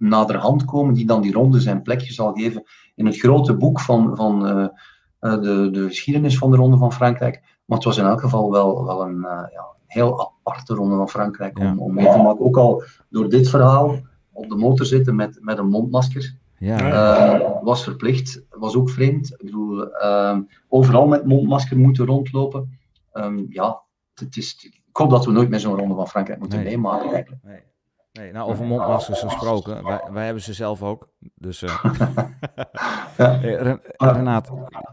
naderhand 0.03 0.65
komen, 0.65 0.93
die 0.93 1.05
dan 1.05 1.22
die 1.22 1.34
ronde 1.34 1.60
zijn 1.60 1.82
plekje 1.82 2.13
zal 2.13 2.34
geven 2.34 2.63
in 2.96 3.05
het 3.05 3.17
grote 3.17 3.55
boek 3.58 3.79
van, 3.79 4.15
van 4.15 4.48
eh, 4.48 4.67
eh, 5.20 5.41
de, 5.41 5.70
de 5.72 5.88
geschiedenis 5.88 6.38
van 6.38 6.51
de 6.51 6.58
Ronde 6.58 6.77
van 6.77 6.93
Frankrijk. 6.93 7.41
Maar 7.65 7.77
het 7.77 7.88
was 7.88 7.98
in 7.98 8.05
elk 8.05 8.22
geval 8.22 8.51
wel, 8.51 8.86
wel 8.86 9.01
een 9.01 9.24
eh, 9.24 9.43
ja, 9.51 9.65
heel 9.93 10.21
aparte 10.45 10.73
Ronde 10.73 10.95
van 10.95 11.09
Frankrijk 11.09 11.59
om, 11.59 11.65
Ja. 11.65 11.75
om 11.77 11.93
mee 11.93 12.05
te 12.12 12.17
maken. 12.17 12.45
Ook 12.45 12.57
al 12.57 12.83
door 13.09 13.29
dit 13.29 13.50
verhaal 13.50 13.95
op 14.31 14.50
de 14.50 14.55
motor 14.55 14.85
zitten 14.85 15.15
met, 15.15 15.38
met 15.41 15.57
een 15.57 15.69
mondmasker. 15.69 16.35
Ja, 16.57 16.77
Eh, 17.33 17.50
was 17.63 17.83
verplicht, 17.83 18.41
was 18.50 18.75
ook 18.75 18.89
vreemd. 18.89 19.31
Ik 19.31 19.45
bedoel, 19.45 19.91
ehm, 19.93 20.41
overal 20.67 21.07
met 21.07 21.25
mondmasker 21.25 21.77
moeten 21.77 22.05
rondlopen. 22.05 22.79
Ehm, 23.12 23.43
ja, 23.50 23.81
het 24.13 24.38
is, 24.38 24.69
ik 24.88 24.97
hoop 24.97 25.09
dat 25.09 25.25
we 25.25 25.31
nooit 25.31 25.50
meer 25.50 25.59
zo'n 25.59 25.77
ronde 25.77 25.95
van 25.95 26.07
Frankrijk 26.07 26.39
moeten 26.39 26.59
Nee. 26.59 26.67
meemaken 26.67 27.13
eigenlijk. 27.13 27.43
Nee. 27.43 27.59
Nee, 28.20 28.32
nou, 28.32 28.50
over 28.50 28.65
mondmaskers 28.65 29.20
gesproken. 29.22 29.84
Wij, 29.84 30.01
wij 30.12 30.25
hebben 30.25 30.43
ze 30.43 30.53
zelf 30.53 30.84
ook. 30.84 31.08
Dus, 31.36 31.62
eh 31.63 31.84
Ja. 33.17 33.32
Ren-. 33.41 33.79
Renaat, 33.98 34.48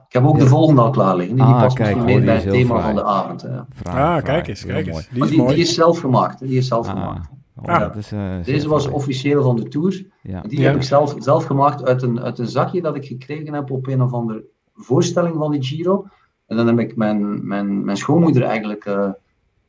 Ik 0.07 0.13
heb 0.13 0.25
ook 0.25 0.39
de 0.39 0.47
volgende 0.47 0.81
al 0.81 0.91
klaar 0.91 1.17
liggen. 1.17 1.37
Die 1.37 1.45
Ah, 1.45 1.61
past 1.61 1.77
kijk, 1.77 1.97
meer 1.97 2.25
bij 2.25 2.35
het 2.35 2.51
thema 2.51 2.67
fraai. 2.75 2.83
van 2.83 2.95
de 2.95 3.05
avond. 3.05 3.43
hè. 3.43 3.61
vraag, 3.71 4.19
Ah, 4.19 4.25
kijk 4.25 4.47
eens, 4.49 4.65
kijk 4.67 4.87
eens. 4.87 5.09
Die 5.09 5.23
is 5.23 5.29
die, 5.29 5.39
mooi. 5.39 5.55
die 5.55 5.63
is 5.63 5.75
zelf 5.75 5.99
gemaakt. 5.99 6.41
hè. 6.41 6.47
Die 6.47 6.57
is 6.59 6.67
zelf 6.69 6.87
Ah, 6.89 6.93
gemaakt. 6.93 7.29
oh, 7.57 7.65
Ah. 7.65 7.81
dat 7.81 7.97
is, 7.97 8.13
eh, 8.13 8.21
Deze 8.45 8.69
was 8.69 8.87
officieel 8.89 9.43
van 9.43 9.57
de 9.57 9.69
Tour. 9.69 10.07
Ja. 10.23 10.41
Die 10.41 10.61
Ja. 10.61 10.67
heb 10.67 10.77
ik 10.77 10.83
zelf, 10.83 11.15
zelf 11.19 11.45
gemaakt 11.45 11.85
uit 11.85 12.03
een, 12.03 12.21
uit 12.21 12.39
een 12.39 12.49
zakje 12.49 12.83
dat 12.83 12.97
ik 12.97 13.05
gekregen 13.05 13.55
heb 13.55 13.71
op 13.71 13.87
een 13.87 14.03
of 14.03 14.13
andere 14.13 14.45
voorstelling 14.75 15.35
van 15.37 15.51
de 15.51 15.63
Giro. 15.63 16.07
En 16.47 16.57
dan 16.57 16.67
heb 16.67 16.79
ik 16.79 16.97
mijn, 16.97 17.47
mijn, 17.47 17.85
mijn 17.85 17.97
schoonmoeder 17.97 18.43
eigenlijk 18.43 18.85
eh, 18.85 19.09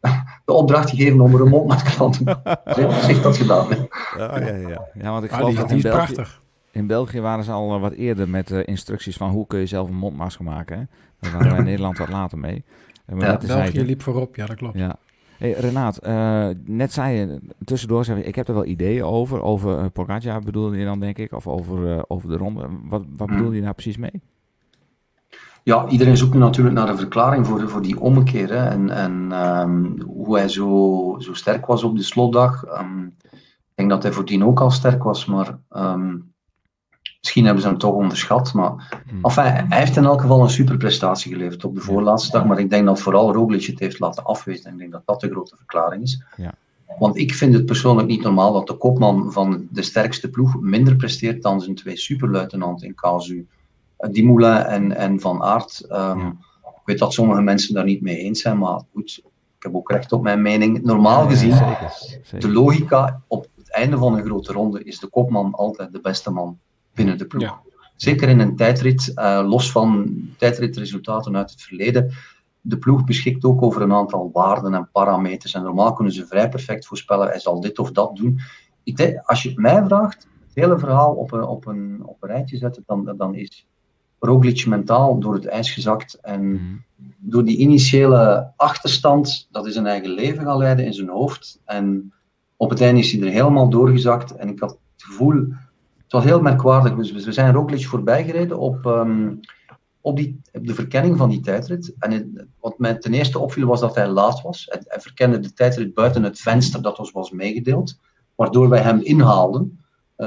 de 0.46 0.54
opdracht 0.54 0.90
gegeven 0.90 1.22
om 1.22 1.34
er 1.36 1.42
een 1.42 1.48
mondmasker 1.50 2.12
te 2.12 2.24
maken. 2.24 2.60
Ze 2.76 2.82
heeft- 2.82 3.00
ze 3.02 3.06
heeft 3.06 3.24
dat 3.24 3.38
gedaan. 3.38 3.68
hè. 3.70 3.76
Ja, 4.18 4.40
ja, 4.40 4.56
ja. 4.70 4.88
ja, 4.94 5.12
want 5.12 5.24
ik 5.24 5.32
Ah, 5.32 5.36
geloof 5.38 5.50
die, 5.52 5.60
dat 5.60 5.70
die 5.70 5.78
in 5.78 5.84
is 5.86 5.92
België, 5.92 6.14
prachtig. 6.14 6.42
in 6.72 6.88
België 6.88 7.20
waren 7.22 7.44
ze 7.44 7.52
al 7.52 7.76
eh, 7.76 7.82
wat 7.82 7.92
eerder 7.92 8.30
met 8.30 8.52
eh, 8.52 8.60
instructies 8.66 9.18
van 9.18 9.30
hoe 9.30 9.48
kun 9.48 9.60
je 9.60 9.66
zelf 9.66 9.90
een 9.90 9.96
mondmasker 9.96 10.46
maken. 10.46 10.78
Hè? 10.78 10.84
Daar 11.20 11.32
waren 11.32 11.50
wij 11.50 11.60
in 11.60 11.66
Nederland 11.66 11.98
wat 11.98 12.10
later 12.10 12.38
mee. 12.38 12.64
Eh, 13.06 13.16
Maar 13.16 13.26
Ja, 13.32 13.38
België 13.48 13.82
liep 13.84 14.02
voorop, 14.02 14.36
ja 14.36 14.46
dat 14.46 14.56
klopt. 14.56 14.78
Ja. 14.78 14.96
Hey, 15.38 15.52
Renaat, 15.52 15.98
eh, 15.98 16.48
net 16.66 16.94
zei 16.94 17.18
je, 17.18 17.40
tussendoor 17.66 18.06
zei 18.06 18.18
je, 18.20 18.24
ik 18.26 18.36
heb 18.36 18.48
er 18.48 18.54
wel 18.54 18.66
ideeën 18.66 19.04
over. 19.04 19.42
Over 19.42 19.80
uh, 19.80 19.86
Pogacar 19.94 20.42
bedoelde 20.42 20.78
je 20.78 20.86
dan, 20.86 21.00
denk 21.00 21.18
ik, 21.18 21.32
of 21.34 21.48
over, 21.48 21.92
eh, 21.98 22.02
over 22.08 22.30
de 22.30 22.38
ronde. 22.38 22.68
Wat, 22.84 23.04
wat 23.18 23.28
Hmm. 23.28 23.38
bedoel 23.38 23.52
je 23.52 23.62
daar 23.62 23.74
precies 23.74 23.98
mee? 23.98 24.22
Ja, 25.64 25.88
iedereen 25.88 26.18
zoekt 26.18 26.34
nu 26.34 26.40
natuurlijk 26.40 26.76
naar 26.76 26.90
een 26.90 26.98
verklaring 26.98 27.48
voor, 27.48 27.70
voor 27.70 27.82
die 27.82 28.00
ommekeer. 28.00 28.50
Hè. 28.50 28.66
En, 28.70 28.90
en 28.90 29.32
ehm, 29.32 30.02
hoe 30.02 30.38
hij 30.38 30.48
zo, 30.48 31.16
zo 31.20 31.34
sterk 31.34 31.66
was 31.66 31.84
op 31.84 31.98
de 31.98 32.04
slotdag. 32.04 32.64
Ehm, 32.64 33.04
ik 33.04 33.76
denk 33.76 33.90
dat 33.90 34.04
hij 34.04 34.12
voordien 34.12 34.46
ook 34.46 34.60
al 34.60 34.72
sterk 34.72 35.04
was, 35.04 35.26
maar 35.26 35.58
ehm, 35.70 36.18
misschien 37.20 37.46
hebben 37.46 37.64
ze 37.64 37.70
hem 37.70 37.78
toch 37.78 37.94
onderschat. 37.94 38.54
Maar 38.54 39.02
Hmm. 39.10 39.24
enfin, 39.24 39.44
hij 39.44 39.80
heeft 39.80 39.98
in 39.98 40.06
elk 40.06 40.22
geval 40.22 40.42
een 40.42 40.50
superprestatie 40.50 41.32
geleverd 41.32 41.64
op 41.66 41.76
de 41.76 41.82
voorlaatste 41.82 42.32
dag. 42.32 42.46
Maar 42.46 42.60
ik 42.60 42.70
denk 42.70 42.86
dat 42.86 43.02
vooral 43.02 43.34
Roglic 43.34 43.64
het 43.64 43.80
heeft 43.80 44.00
laten 44.00 44.26
afweten. 44.26 44.66
En 44.66 44.72
ik 44.72 44.80
denk 44.80 44.92
dat 44.92 45.02
dat 45.06 45.20
de 45.20 45.30
grote 45.30 45.56
verklaring 45.56 46.04
is. 46.04 46.24
Ja. 46.38 46.54
Want 47.00 47.18
ik 47.18 47.34
vind 47.34 47.54
het 47.54 47.66
persoonlijk 47.66 48.08
niet 48.08 48.22
normaal 48.22 48.54
dat 48.54 48.68
de 48.68 48.78
kopman 48.78 49.32
van 49.32 49.68
de 49.70 49.82
sterkste 49.82 50.30
ploeg 50.30 50.62
minder 50.62 50.96
presteert 50.96 51.42
dan 51.42 51.62
zijn 51.62 51.76
twee 51.76 51.98
superluitenanten 51.98 52.88
in 52.88 52.96
Casu. 52.96 53.48
Eh, 54.02 54.12
Dumoulin 54.12 54.64
en, 54.66 54.96
en 54.96 55.20
Van 55.20 55.42
Aert. 55.42 55.86
Ehm, 55.90 56.20
Ja. 56.20 56.36
Ik 56.64 56.88
weet 56.88 57.00
dat 57.00 57.14
sommige 57.14 57.42
mensen 57.42 57.74
daar 57.74 57.84
niet 57.84 58.02
mee 58.02 58.18
eens 58.18 58.42
zijn, 58.42 58.58
maar 58.58 58.82
goed, 58.94 59.22
ik 59.58 59.64
heb 59.64 59.76
ook 59.76 59.92
recht 59.92 60.12
op 60.12 60.22
mijn 60.24 60.42
mening. 60.42 60.82
Normaal 60.84 61.24
Ja, 61.24 61.30
gezien, 61.30 61.52
zeker, 61.52 61.90
zeker. 62.24 62.40
de 62.40 62.52
logica 62.54 63.22
op 63.28 63.48
het 63.56 63.72
einde 63.72 63.98
van 63.98 64.14
een 64.18 64.24
grote 64.26 64.54
ronde 64.54 64.84
is 64.84 65.00
de 65.00 65.08
kopman 65.08 65.54
altijd 65.54 65.92
de 65.92 66.00
beste 66.02 66.32
man 66.32 66.60
binnen 66.94 67.18
de 67.18 67.26
ploeg. 67.26 67.42
Ja. 67.44 67.62
Zeker 67.96 68.30
in 68.30 68.40
een 68.40 68.56
tijdrit, 68.56 69.12
eh, 69.16 69.44
los 69.48 69.72
van 69.72 70.12
tijdritresultaten 70.38 71.38
uit 71.38 71.52
het 71.52 71.62
verleden. 71.62 72.12
De 72.62 72.78
ploeg 72.78 73.04
beschikt 73.04 73.44
ook 73.44 73.62
over 73.62 73.82
een 73.82 73.94
aantal 73.94 74.30
waarden 74.34 74.74
en 74.74 74.90
parameters. 74.92 75.54
En 75.54 75.64
normaal 75.64 75.94
kunnen 75.94 76.14
ze 76.14 76.26
vrij 76.28 76.50
perfect 76.50 76.86
voorspellen, 76.86 77.28
hij 77.28 77.40
zal 77.40 77.62
dit 77.62 77.80
of 77.80 77.92
dat 77.92 78.16
doen. 78.16 78.40
Ik 78.84 78.96
denk, 78.96 79.18
als 79.26 79.44
je 79.44 79.50
het 79.50 79.58
mij 79.58 79.84
vraagt, 79.86 80.28
het 80.46 80.56
hele 80.56 80.80
verhaal 80.80 81.14
op 81.14 81.32
een, 81.32 81.44
op 81.44 81.66
een, 81.68 82.02
op 82.06 82.18
een 82.24 82.30
rijtje 82.30 82.58
zetten, 82.58 82.84
dan, 82.86 83.14
dan 83.18 83.36
is 83.36 83.68
Roglic 84.24 84.66
mentaal 84.66 85.20
door 85.20 85.34
het 85.34 85.46
ijs 85.46 85.72
gezakt. 85.72 86.18
En 86.22 86.52
Mhm. 86.52 86.64
door 87.18 87.44
die 87.46 87.58
initiële 87.58 88.52
achterstand, 88.56 89.48
dat 89.52 89.68
is 89.68 89.76
een 89.76 89.86
eigen 89.88 90.10
leven 90.10 90.44
gaan 90.44 90.58
leiden 90.58 90.86
in 90.86 90.94
zijn 90.94 91.10
hoofd. 91.10 91.60
En 91.66 92.14
op 92.58 92.70
het 92.70 92.82
einde 92.82 93.00
is 93.00 93.12
hij 93.12 93.22
er 93.22 93.32
helemaal 93.32 93.70
doorgezakt. 93.70 94.36
En 94.36 94.50
ik 94.50 94.60
had 94.60 94.70
het 94.70 95.04
gevoel, 95.04 95.36
het 96.04 96.12
was 96.12 96.24
heel 96.24 96.42
merkwaardig. 96.42 96.96
Dus 96.96 97.12
we 97.26 97.32
zijn 97.32 97.54
Roglic 97.54 97.88
voorbijgereden 97.88 98.60
op, 98.60 98.86
ehm, 98.86 99.34
op, 100.02 100.16
die, 100.18 100.42
op 100.54 100.68
de 100.68 100.74
verkenning 100.74 101.18
van 101.18 101.30
die 101.30 101.40
tijdrit. 101.42 101.94
En 102.00 102.12
het- 102.12 102.46
wat 102.60 102.80
mij 102.80 102.96
ten 102.96 103.14
eerste 103.14 103.40
opviel 103.40 103.68
was 103.68 103.80
dat 103.80 103.96
hij 103.96 104.08
laat 104.08 104.42
was. 104.42 104.66
Hij, 104.70 104.82
hij 104.86 105.00
verkende 105.02 105.40
de 105.40 105.54
tijdrit 105.54 105.94
buiten 105.94 106.24
het 106.24 106.40
venster 106.40 106.82
dat 106.82 107.00
ons 107.00 107.12
was 107.12 107.32
meegedeeld. 107.32 108.00
Waardoor 108.36 108.70
wij 108.70 108.82
hem 108.82 109.00
inhaalden 109.02 109.80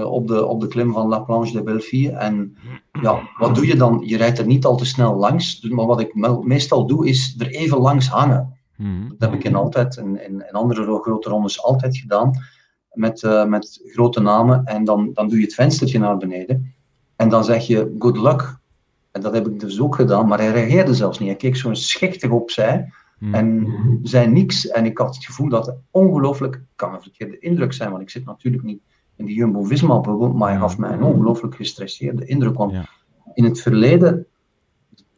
op, 0.02 0.28
de, 0.28 0.46
op 0.46 0.60
de 0.60 0.68
klim 0.68 0.92
van 0.92 1.08
La 1.08 1.18
Planche 1.18 1.52
de 1.52 1.62
Belleville. 1.62 2.10
En 2.12 2.56
ja, 3.02 3.28
wat 3.38 3.54
doe 3.54 3.66
je 3.66 3.76
dan? 3.76 4.02
Je 4.04 4.16
rijdt 4.16 4.38
er 4.38 4.46
niet 4.46 4.64
al 4.64 4.76
te 4.76 4.84
snel 4.84 5.16
langs. 5.16 5.60
Dus- 5.60 5.70
Maar 5.70 5.86
wat 5.86 6.00
ik 6.00 6.14
me- 6.14 6.44
meestal 6.44 6.86
doe, 6.86 7.08
is 7.08 7.34
er 7.38 7.46
even 7.46 7.78
langs 7.78 8.08
hangen. 8.08 8.56
Mhm. 8.76 9.08
Dat 9.08 9.30
heb 9.30 9.32
ik 9.34 9.44
in, 9.44 9.54
altijd, 9.54 9.96
in, 9.96 10.24
in, 10.24 10.32
in 10.48 10.52
andere 10.52 10.84
ro- 10.84 10.98
grote 10.98 11.28
rondes 11.28 11.62
altijd 11.62 11.96
gedaan. 11.96 12.30
Met, 12.92 13.22
eh, 13.22 13.44
met 13.44 13.80
grote 13.84 14.20
namen. 14.20 14.64
En 14.64 14.84
dan, 14.84 15.10
dan 15.12 15.28
doe 15.28 15.38
je 15.38 15.44
het 15.44 15.54
venstertje 15.54 15.98
naar 15.98 16.16
beneden. 16.16 16.74
En 17.16 17.28
dan 17.28 17.44
zeg 17.44 17.66
je 17.66 17.94
good 17.98 18.16
luck. 18.16 18.58
En 19.12 19.20
dat 19.20 19.34
heb 19.34 19.46
ik 19.46 19.60
dus 19.60 19.80
ook 19.80 19.94
gedaan. 19.94 20.26
Maar 20.28 20.38
hij 20.38 20.50
reageerde 20.50 20.94
zelfs 20.94 21.18
niet. 21.18 21.28
Hij 21.28 21.36
keek 21.36 21.56
zo 21.56 21.74
schichtig 21.74 22.30
opzij. 22.30 22.92
Mhm. 23.18 23.34
En 23.34 23.66
zei 24.02 24.26
niks. 24.26 24.68
En 24.68 24.84
ik 24.84 24.98
had 24.98 25.14
het 25.14 25.24
gevoel 25.24 25.48
dat 25.48 25.66
het 25.66 25.76
ongelooflijk, 25.90 26.62
kan 26.76 26.94
een 26.94 27.02
verkeerde 27.02 27.38
indruk 27.38 27.72
zijn, 27.72 27.90
want 27.90 28.02
ik 28.02 28.10
zit 28.10 28.24
natuurlijk 28.24 28.62
niet 28.64 28.80
in 29.16 29.24
die 29.24 29.34
Jumbo-Visma-bubbel, 29.34 30.32
maar 30.32 30.50
hij 30.50 30.58
gaf 30.58 30.78
mij 30.78 30.90
een 30.92 31.02
ongelooflijk 31.02 31.54
gestresseerde 31.54 32.24
indruk. 32.24 32.56
Want 32.56 32.72
Ja. 32.72 32.84
in 33.34 33.44
het 33.44 33.60
verleden, 33.60 34.26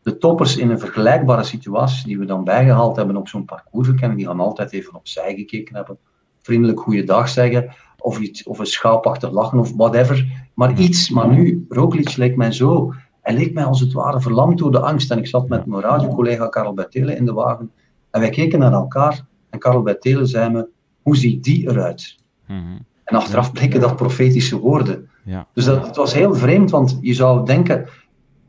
de 0.02 0.18
toppers 0.18 0.56
in 0.56 0.70
een 0.70 0.78
vergelijkbare 0.78 1.44
situatie 1.44 2.06
die 2.06 2.18
we 2.18 2.24
dan 2.24 2.44
bijgehaald 2.44 2.96
hebben 2.96 3.16
op 3.16 3.28
zo'n 3.28 3.44
parcoursverkenning, 3.44 4.18
die 4.20 4.28
gaan 4.28 4.40
altijd 4.40 4.72
even 4.72 4.94
opzij 4.94 5.34
gekeken 5.34 5.76
hebben, 5.76 5.98
vriendelijk 6.42 6.80
goeiedag 6.80 7.28
zeggen, 7.28 7.74
of, 7.98 8.18
iets, 8.18 8.42
of 8.42 8.58
een 8.58 8.66
schaapachtig 8.66 9.30
lachen 9.30 9.58
of 9.58 9.72
whatever. 9.76 10.48
Maar 10.54 10.70
Ja. 10.70 10.76
iets, 10.76 11.10
maar 11.10 11.28
nu, 11.28 11.66
Roglic 11.68 12.16
leek 12.16 12.36
mij 12.36 12.52
zo, 12.52 12.92
hij 13.20 13.34
leek 13.34 13.54
mij 13.54 13.64
als 13.64 13.80
het 13.80 13.92
ware 13.92 14.20
verlamd 14.20 14.58
door 14.58 14.72
de 14.72 14.80
angst. 14.80 15.10
En 15.10 15.18
ik 15.18 15.26
zat 15.26 15.48
met 15.48 15.66
mijn 15.66 15.82
radiocollega 15.82 16.48
Karel 16.48 16.74
Bertele 16.74 17.16
in 17.16 17.24
de 17.24 17.32
wagen 17.32 17.70
en 18.10 18.20
wij 18.20 18.30
keken 18.30 18.58
naar 18.58 18.72
elkaar 18.72 19.26
en 19.50 19.58
Karel 19.58 19.82
Bertele 19.82 20.26
zei 20.26 20.50
me, 20.50 20.68
hoe 21.02 21.16
ziet 21.16 21.44
die 21.44 21.68
eruit? 21.70 22.16
Mhm. 22.46 22.78
En 23.06 23.16
achteraf 23.16 23.52
bleken 23.52 23.80
dat 23.80 23.96
profetische 23.96 24.58
woorden. 24.58 25.08
Ja. 25.24 25.46
Dus 25.52 25.64
dat, 25.64 25.86
het 25.86 25.96
was 25.96 26.14
heel 26.14 26.34
vreemd, 26.34 26.70
want 26.70 26.98
je 27.00 27.14
zou 27.14 27.44
denken, 27.44 27.86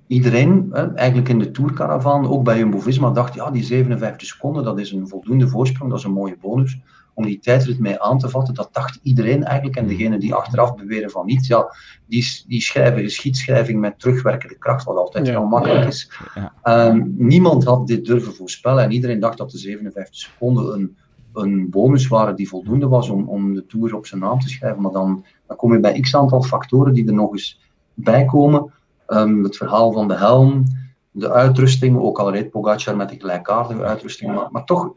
iedereen, 0.08 0.68
hè, 0.72 0.94
eigenlijk 0.94 1.30
in 1.30 1.40
de 1.40 1.52
Tourcaravan, 1.52 2.28
ook 2.28 2.44
bij 2.44 2.58
Jumbo-Visma, 2.58 3.10
dacht, 3.10 3.34
ja, 3.34 3.52
die 3.52 3.64
57 3.64 4.28
seconden, 4.28 4.64
dat 4.64 4.80
is 4.80 4.92
een 4.92 5.08
voldoende 5.08 5.48
voorsprong, 5.48 5.90
dat 5.90 6.00
is 6.00 6.06
een 6.06 6.12
mooie 6.12 6.38
bonus 6.42 6.80
om 7.14 7.26
die 7.26 7.40
tijdrit 7.40 7.80
mee 7.80 8.02
aan 8.02 8.20
te 8.20 8.30
vatten. 8.30 8.54
Dat 8.54 8.70
dacht 8.72 9.00
iedereen 9.04 9.44
eigenlijk. 9.44 9.78
En 9.78 9.88
degene 9.88 10.18
die 10.18 10.34
achteraf 10.34 10.76
beweren 10.76 11.10
van 11.10 11.26
niet, 11.26 11.46
ja, 11.46 11.76
die, 12.06 12.44
die 12.48 12.62
schrijven 12.62 13.02
geschiedschrijving 13.02 13.80
met 13.80 14.00
terugwerkende 14.00 14.58
kracht, 14.58 14.84
wat 14.84 14.98
altijd 14.98 15.26
Ja. 15.26 15.32
heel 15.32 15.46
makkelijk 15.46 15.86
is. 15.86 16.12
Ja. 16.36 16.54
Ehm, 16.62 17.04
niemand 17.16 17.64
had 17.64 17.88
dit 17.88 18.06
durven 18.06 18.34
voorspellen 18.34 18.84
en 18.84 18.92
iedereen 18.92 19.20
dacht 19.20 19.38
dat 19.38 19.52
de 19.52 19.58
57 19.58 20.16
seconden 20.16 20.74
een, 20.74 20.98
een 21.38 21.70
bonus 21.70 22.08
waren 22.08 22.36
die 22.36 22.48
voldoende 22.48 22.88
was 22.88 23.10
om, 23.10 23.30
om 23.30 23.54
de 23.54 23.66
Tour 23.66 23.96
op 23.96 24.06
zijn 24.06 24.22
naam 24.22 24.40
te 24.40 24.50
schrijven. 24.50 24.82
Maar 24.82 24.92
dan, 24.92 25.26
dan 25.48 25.58
kom 25.58 25.74
je 25.74 25.80
bij 25.80 26.00
x 26.00 26.16
aantal 26.16 26.42
factoren 26.42 26.94
die 26.94 27.08
er 27.08 27.14
nog 27.14 27.32
eens 27.32 27.62
bij 27.94 28.26
komen. 28.26 28.72
Ehm, 29.08 29.44
het 29.44 29.58
verhaal 29.58 29.92
van 29.92 30.08
de 30.08 30.16
helm, 30.16 30.64
de 31.12 31.32
uitrusting, 31.32 31.98
ook 31.98 32.20
al 32.20 32.32
reed 32.32 32.50
Pogacar 32.50 32.96
met 32.96 33.10
de 33.10 33.20
gelijkaardige 33.20 33.84
uitrusting, 33.84 34.36
maar, 34.36 34.48
maar 34.52 34.66
toch... 34.66 34.94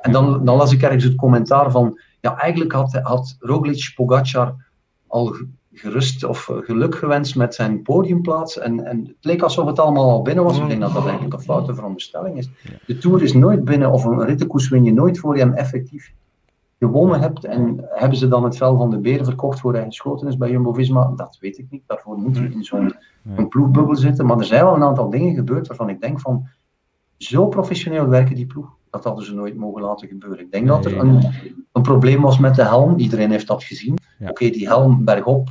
En 0.00 0.12
dan, 0.12 0.44
dan 0.44 0.56
las 0.56 0.72
ik 0.72 0.82
ergens 0.82 1.04
het 1.04 1.14
commentaar 1.14 1.70
van, 1.70 1.98
ja, 2.20 2.36
eigenlijk 2.36 2.72
had, 2.72 2.92
had 2.92 3.36
Roglic 3.38 3.92
Pogacar 3.94 4.54
al 5.06 5.36
gerust 5.74 6.24
of 6.24 6.50
geluk 6.60 6.94
gewenst 6.94 7.36
met 7.36 7.54
zijn 7.54 7.82
podiumplaats. 7.82 8.58
En, 8.58 8.84
en 8.84 8.98
het 9.06 9.16
leek 9.20 9.42
alsof 9.42 9.66
het 9.66 9.78
allemaal 9.78 10.10
al 10.10 10.22
binnen 10.22 10.44
was. 10.44 10.58
Ik 10.58 10.68
denk 10.68 10.80
dat 10.80 10.92
dat 10.92 11.04
eigenlijk 11.04 11.34
een 11.34 11.40
foute 11.40 11.74
veronderstelling 11.74 12.38
is. 12.38 12.50
De 12.86 12.98
Tour 12.98 13.22
is 13.22 13.32
nooit 13.32 13.64
binnen, 13.64 13.92
of 13.92 14.04
een 14.04 14.24
rittenkoers 14.24 14.68
win 14.68 14.84
je 14.84 14.92
nooit 14.92 15.18
voor 15.18 15.36
je 15.36 15.42
hem 15.42 15.52
effectief 15.52 16.12
gewonnen 16.78 17.20
hebt. 17.20 17.44
En 17.44 17.84
hebben 17.88 18.18
ze 18.18 18.28
dan 18.28 18.44
het 18.44 18.56
vel 18.56 18.76
van 18.76 18.90
de 18.90 18.98
beren 18.98 19.24
verkocht 19.24 19.60
voor 19.60 19.74
hij 19.74 19.84
geschoten 19.84 20.28
is 20.28 20.36
bij 20.36 20.50
Jumbo-Visma? 20.50 21.12
Dat 21.16 21.38
weet 21.40 21.58
ik 21.58 21.66
niet. 21.70 21.82
Daarvoor 21.86 22.18
moet 22.18 22.36
je 22.36 22.50
in 22.50 22.64
zo'n 22.64 22.94
ploegbubbel 23.48 23.96
zitten. 23.96 24.26
Maar 24.26 24.38
er 24.38 24.44
zijn 24.44 24.64
wel 24.64 24.74
een 24.74 24.82
aantal 24.82 25.10
dingen 25.10 25.34
gebeurd 25.34 25.66
waarvan 25.66 25.88
ik 25.88 26.00
denk 26.00 26.20
van... 26.20 26.46
Zo 27.16 27.46
professioneel 27.46 28.08
werken 28.08 28.34
die 28.34 28.46
ploeg, 28.46 28.76
dat 28.90 29.04
hadden 29.04 29.24
ze 29.24 29.34
nooit 29.34 29.56
mogen 29.56 29.82
laten 29.82 30.08
gebeuren. 30.08 30.40
Ik 30.40 30.52
denk 30.52 30.66
dat 30.66 30.84
er 30.84 30.98
een, 30.98 31.32
een 31.72 31.82
probleem 31.82 32.20
was 32.20 32.38
met 32.38 32.54
de 32.54 32.62
helm. 32.62 32.98
Iedereen 32.98 33.30
heeft 33.30 33.46
dat 33.46 33.64
gezien. 33.64 33.98
Oké, 34.28 34.50
die 34.50 34.68
helm 34.68 35.04
bergop 35.04 35.48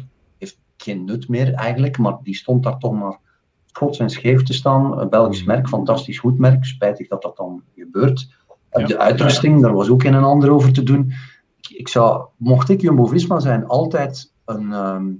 geen 0.81 1.05
nut 1.05 1.27
meer 1.27 1.53
eigenlijk, 1.53 1.97
maar 1.97 2.17
die 2.23 2.35
stond 2.35 2.63
daar 2.63 2.77
toch 2.77 2.93
maar 2.93 3.19
schots 3.65 3.99
en 3.99 4.09
scheef 4.09 4.43
te 4.43 4.53
staan. 4.53 4.99
Een 4.99 5.09
Belgisch 5.09 5.43
merk, 5.43 5.67
fantastisch 5.67 6.19
goed 6.19 6.37
merk. 6.37 6.65
Spijtig 6.65 7.07
dat 7.07 7.21
dat 7.21 7.37
dan 7.37 7.63
gebeurt. 7.75 8.39
De 8.69 8.97
uitrusting, 8.97 9.61
daar 9.61 9.73
was 9.73 9.89
ook 9.89 10.03
een 10.03 10.13
en 10.13 10.23
ander 10.23 10.51
over 10.51 10.73
te 10.73 10.83
doen. 10.83 11.13
Ik, 11.69 11.87
zou, 11.87 12.25
mocht 12.37 12.69
ik 12.69 12.81
Jumbo-Visma 12.81 13.39
zijn, 13.39 13.67
altijd 13.67 14.33
een, 14.45 14.73
ehm, 14.73 15.11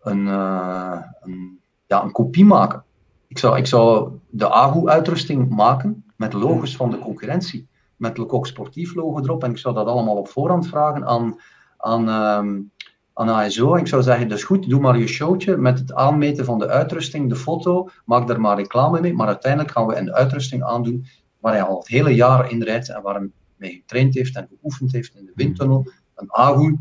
een, 0.00 0.26
uh, 0.26 1.02
een, 1.20 1.60
ja, 1.86 2.02
een 2.02 2.12
kopie 2.12 2.44
maken. 2.44 2.84
Ik 3.28 3.38
zou, 3.38 3.56
ik 3.56 3.66
zou 3.66 4.10
de 4.30 4.50
AGU-uitrusting 4.50 5.48
maken 5.48 6.04
met 6.16 6.32
logos 6.32 6.76
van 6.76 6.90
de 6.90 6.98
concurrentie. 6.98 7.68
Met 7.96 8.18
Le 8.18 8.26
Coq 8.26 8.46
Sportief 8.46 8.94
logo 8.94 9.18
erop. 9.18 9.44
En 9.44 9.50
ik 9.50 9.58
zou 9.58 9.74
dat 9.74 9.86
allemaal 9.86 10.16
op 10.16 10.28
voorhand 10.28 10.66
vragen 10.66 11.06
aan, 11.06 11.40
aan, 11.76 12.08
um, 12.08 12.70
aan 13.18 13.28
ASO. 13.28 13.74
En 13.74 13.80
ik 13.80 13.86
zou 13.86 14.02
zeggen, 14.02 14.28
dus 14.28 14.44
goed, 14.44 14.68
doe 14.68 14.80
maar 14.80 14.98
je 14.98 15.06
showtje 15.06 15.56
met 15.56 15.78
het 15.78 15.94
aanmeten 15.94 16.44
van 16.44 16.58
de 16.58 16.68
uitrusting, 16.68 17.28
de 17.28 17.36
foto. 17.36 17.88
Maak 18.04 18.26
daar 18.26 18.40
maar 18.40 18.56
reclame 18.56 19.00
mee. 19.00 19.14
Maar 19.14 19.26
uiteindelijk 19.26 19.72
gaan 19.72 19.86
we 19.86 19.96
een 19.96 20.12
uitrusting 20.12 20.62
aandoen 20.62 21.06
waar 21.40 21.52
hij 21.52 21.62
al 21.62 21.78
het 21.78 21.88
hele 21.88 22.14
jaar 22.14 22.50
in 22.50 22.62
rijdt 22.62 22.88
en 22.88 23.02
waar 23.02 23.14
hij 23.14 23.28
mee 23.56 23.72
getraind 23.72 24.14
heeft 24.14 24.36
en 24.36 24.48
geoefend 24.48 24.92
heeft 24.92 25.14
in 25.14 25.24
de 25.24 25.32
windtunnel. 25.34 25.86
Een 26.14 26.32
AGU 26.32 26.76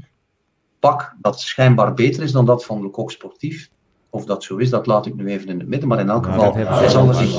pak 0.80 1.16
dat 1.22 1.40
schijnbaar 1.40 1.94
beter 1.94 2.24
is 2.24 2.32
dan 2.32 2.46
dat 2.46 2.66
van 2.66 2.82
Le 2.82 2.90
Coq 2.90 3.12
Sportief. 3.12 3.70
Of 4.10 4.26
dat 4.26 4.44
zo 4.44 4.58
is, 4.58 4.70
dat 4.70 4.86
laat 4.86 5.06
ik 5.06 5.16
nu 5.16 5.28
even 5.28 5.48
in 5.48 5.60
het 5.60 5.68
midden. 5.68 5.90
Maar 5.90 6.00
in 6.00 6.10
elk 6.10 6.26
geval, 6.26 6.54
hij, 6.56 6.90
zal 6.90 7.08
er 7.08 7.16
zich, 7.16 7.34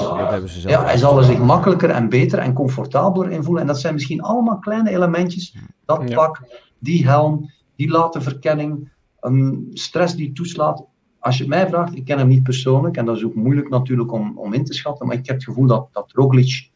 ja, 0.62 0.84
hij 0.84 0.96
zal 0.96 1.18
er 1.18 1.24
zich 1.24 1.38
makkelijker 1.38 1.90
en 1.90 2.08
beter 2.08 2.38
en 2.38 2.52
comfortabeler 2.52 3.30
in 3.30 3.42
voelen. 3.42 3.62
En 3.62 3.68
dat 3.68 3.80
zijn 3.80 3.94
misschien 3.94 4.22
allemaal 4.22 4.58
kleine 4.58 4.90
elementjes. 4.90 5.56
Dat 5.84 6.14
pak, 6.14 6.40
die 6.78 7.06
helm, 7.06 7.50
die 7.76 7.90
late 7.90 8.20
verkenning, 8.20 8.92
een 9.20 9.70
stress 9.72 10.14
die 10.14 10.32
toeslaat. 10.32 10.86
Als 11.18 11.38
je 11.38 11.48
mij 11.48 11.68
vraagt, 11.68 11.96
ik 11.96 12.04
ken 12.04 12.18
hem 12.18 12.28
niet 12.28 12.42
persoonlijk, 12.42 12.96
en 12.96 13.04
dat 13.04 13.16
is 13.16 13.24
ook 13.24 13.34
moeilijk 13.34 13.68
natuurlijk 13.68 14.12
om, 14.12 14.38
om 14.38 14.52
in 14.52 14.64
te 14.64 14.74
schatten, 14.74 15.06
maar 15.06 15.16
ik 15.16 15.26
heb 15.26 15.36
het 15.36 15.44
gevoel 15.44 15.66
dat, 15.66 15.88
dat 15.92 16.12
Roglic 16.12 16.70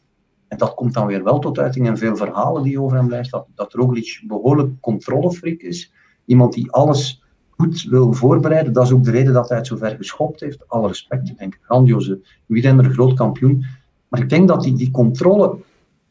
en 0.50 0.58
dat 0.58 0.74
komt 0.74 0.94
dan 0.94 1.06
weer 1.06 1.24
wel 1.24 1.38
tot 1.38 1.58
uiting 1.58 1.86
in 1.86 1.96
veel 1.96 2.16
verhalen 2.16 2.62
die 2.62 2.80
over 2.80 2.96
hem 2.96 3.06
blijven, 3.06 3.30
dat, 3.30 3.46
dat 3.54 3.72
Roglic 3.72 4.22
behoorlijk 4.26 4.80
controlefreak 4.80 5.60
is. 5.60 5.92
Iemand 6.24 6.52
die 6.52 6.70
alles 6.70 7.22
goed 7.50 7.82
wil 7.82 8.12
voorbereiden. 8.12 8.72
Dat 8.72 8.84
is 8.84 8.92
ook 8.92 9.04
de 9.04 9.10
reden 9.10 9.32
dat 9.32 9.48
hij 9.48 9.58
het 9.58 9.66
zo 9.66 9.76
ver 9.76 9.96
geschopt 9.96 10.40
heeft. 10.40 10.68
Alle 10.68 10.88
respect, 10.88 11.28
ik 11.28 11.38
denk 11.38 11.58
grandioze 11.62 12.20
wielrenner, 12.46 12.84
groot 12.84 13.14
kampioen. 13.14 13.64
Maar 14.08 14.20
ik 14.20 14.28
denk 14.28 14.48
dat 14.48 14.62
die, 14.62 14.74
die 14.74 14.90
controle, 14.90 15.58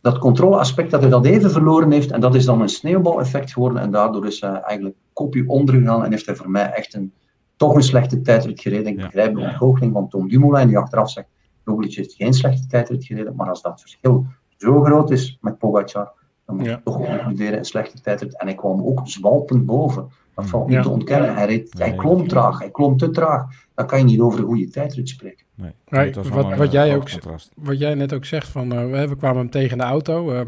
dat 0.01 0.17
controleaspect, 0.17 0.91
dat 0.91 1.01
hij 1.01 1.09
dat 1.09 1.25
even 1.25 1.51
verloren 1.51 1.91
heeft. 1.91 2.11
En 2.11 2.21
dat 2.21 2.35
is 2.35 2.45
dan 2.45 2.61
een 2.61 2.69
sneeuwbaleffect 2.69 3.53
geworden. 3.53 3.81
En 3.81 3.91
daardoor 3.91 4.27
is 4.27 4.41
hij 4.41 4.61
eigenlijk 4.61 4.95
kopje 5.13 5.43
ondergegaan 5.47 6.03
en 6.03 6.11
heeft 6.11 6.25
hij 6.25 6.35
voor 6.35 6.49
mij 6.49 6.71
echt 6.71 6.93
een, 6.93 7.13
toch 7.55 7.75
een 7.75 7.83
slechte 7.83 8.21
tijdrit 8.21 8.61
gereden. 8.61 8.87
Ik 8.87 8.97
begrijp 8.97 9.35
de 9.35 9.41
ontgoocheling 9.41 9.93
van 9.93 10.09
Tom 10.09 10.27
Dumoulin, 10.27 10.67
die 10.67 10.77
achteraf 10.77 11.09
zegt 11.09 11.27
Roglic 11.69 11.95
heeft 11.95 12.13
geen 12.13 12.33
slechte 12.33 12.67
tijdrit 12.67 13.05
gereden, 13.05 13.35
maar 13.35 13.49
als 13.49 13.61
dat 13.61 13.81
verschil 13.81 14.25
zo 14.57 14.81
groot 14.81 15.11
is 15.11 15.37
met 15.41 15.57
Pogacar, 15.57 16.11
dan 16.45 16.55
moet 16.55 16.65
je 16.65 16.81
toch 16.83 16.95
concluderen 16.95 17.57
een 17.57 17.65
slechte 17.65 18.01
tijdrit. 18.01 18.37
En 18.39 18.47
hij 18.47 18.55
kwam 18.55 18.81
ook 18.81 19.01
zwalpend 19.03 19.65
boven. 19.65 20.09
Dat 20.35 20.45
valt 20.45 20.67
niet 20.67 20.81
te 20.81 20.89
ontkennen. 20.89 21.35
Hij, 21.35 21.45
reed, 21.45 21.73
hij 21.77 21.95
klom 21.95 22.27
traag, 22.27 22.59
hij 22.59 22.71
klom 22.71 22.97
te 22.97 23.09
traag. 23.09 23.45
Dan 23.73 23.87
kan 23.87 23.99
je 23.99 24.05
niet 24.05 24.19
over 24.19 24.39
een 24.39 24.45
goede 24.45 24.69
tijdrit 24.69 25.09
spreken. 25.09 25.45
Nee, 25.59 26.13
wat, 26.13 26.55
wat, 26.55 26.71
jij 26.71 26.95
ook, 26.95 27.09
wat 27.55 27.79
jij 27.79 27.93
net 27.93 28.13
ook 28.13 28.25
zegt, 28.25 28.47
van, 28.47 28.73
uh, 28.73 29.05
we 29.07 29.15
kwamen 29.17 29.37
hem 29.37 29.49
tegen 29.49 29.77
de 29.77 29.83
auto. 29.83 30.33
Uh, 30.33 30.41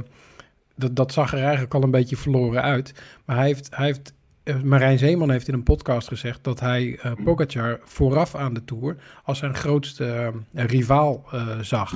dat, 0.76 0.96
dat 0.96 1.14
zag 1.14 1.34
er 1.34 1.42
eigenlijk 1.42 1.74
al 1.74 1.84
een 1.84 1.92
beetje 1.92 2.18
verloren 2.18 2.62
uit. 2.62 2.94
Maar 3.26 3.36
hij 3.36 3.46
heeft, 3.46 3.76
hij 3.76 3.86
heeft 3.86 4.14
eh, 4.44 4.62
Marijn 4.62 4.98
Zeeman 4.98 5.32
heeft 5.32 5.48
in 5.48 5.54
een 5.54 5.64
podcast 5.64 6.08
gezegd 6.08 6.44
dat 6.44 6.60
hij 6.60 7.00
uh, 7.06 7.12
Pogacar 7.24 7.80
vooraf 7.84 8.36
aan 8.36 8.54
de 8.54 8.64
Tour 8.64 8.96
als 9.24 9.38
zijn 9.38 9.56
grootste 9.56 10.34
uh, 10.54 10.66
rivaal 10.66 11.26
zag. 11.62 11.94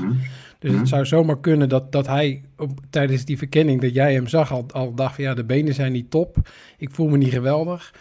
Dus 0.59 0.73
het 0.73 0.87
zou 0.87 1.05
zomaar 1.05 1.39
kunnen 1.39 1.69
dat, 1.69 1.91
dat 1.91 2.07
hij 2.07 2.43
op, 2.57 2.79
tijdens 2.89 3.25
die 3.25 3.37
verkenning 3.37 3.81
dat 3.81 3.93
jij 3.93 4.13
hem 4.13 4.27
zag 4.27 4.51
al, 4.51 4.65
al 4.71 4.93
dacht 4.93 5.15
van 5.15 5.23
ja, 5.23 5.33
de 5.33 5.43
benen 5.43 5.73
zijn 5.73 5.91
niet 5.91 6.11
top, 6.11 6.37
ik 6.77 6.91
voel 6.91 7.07
me 7.07 7.17
niet 7.17 7.33
geweldig. 7.33 7.93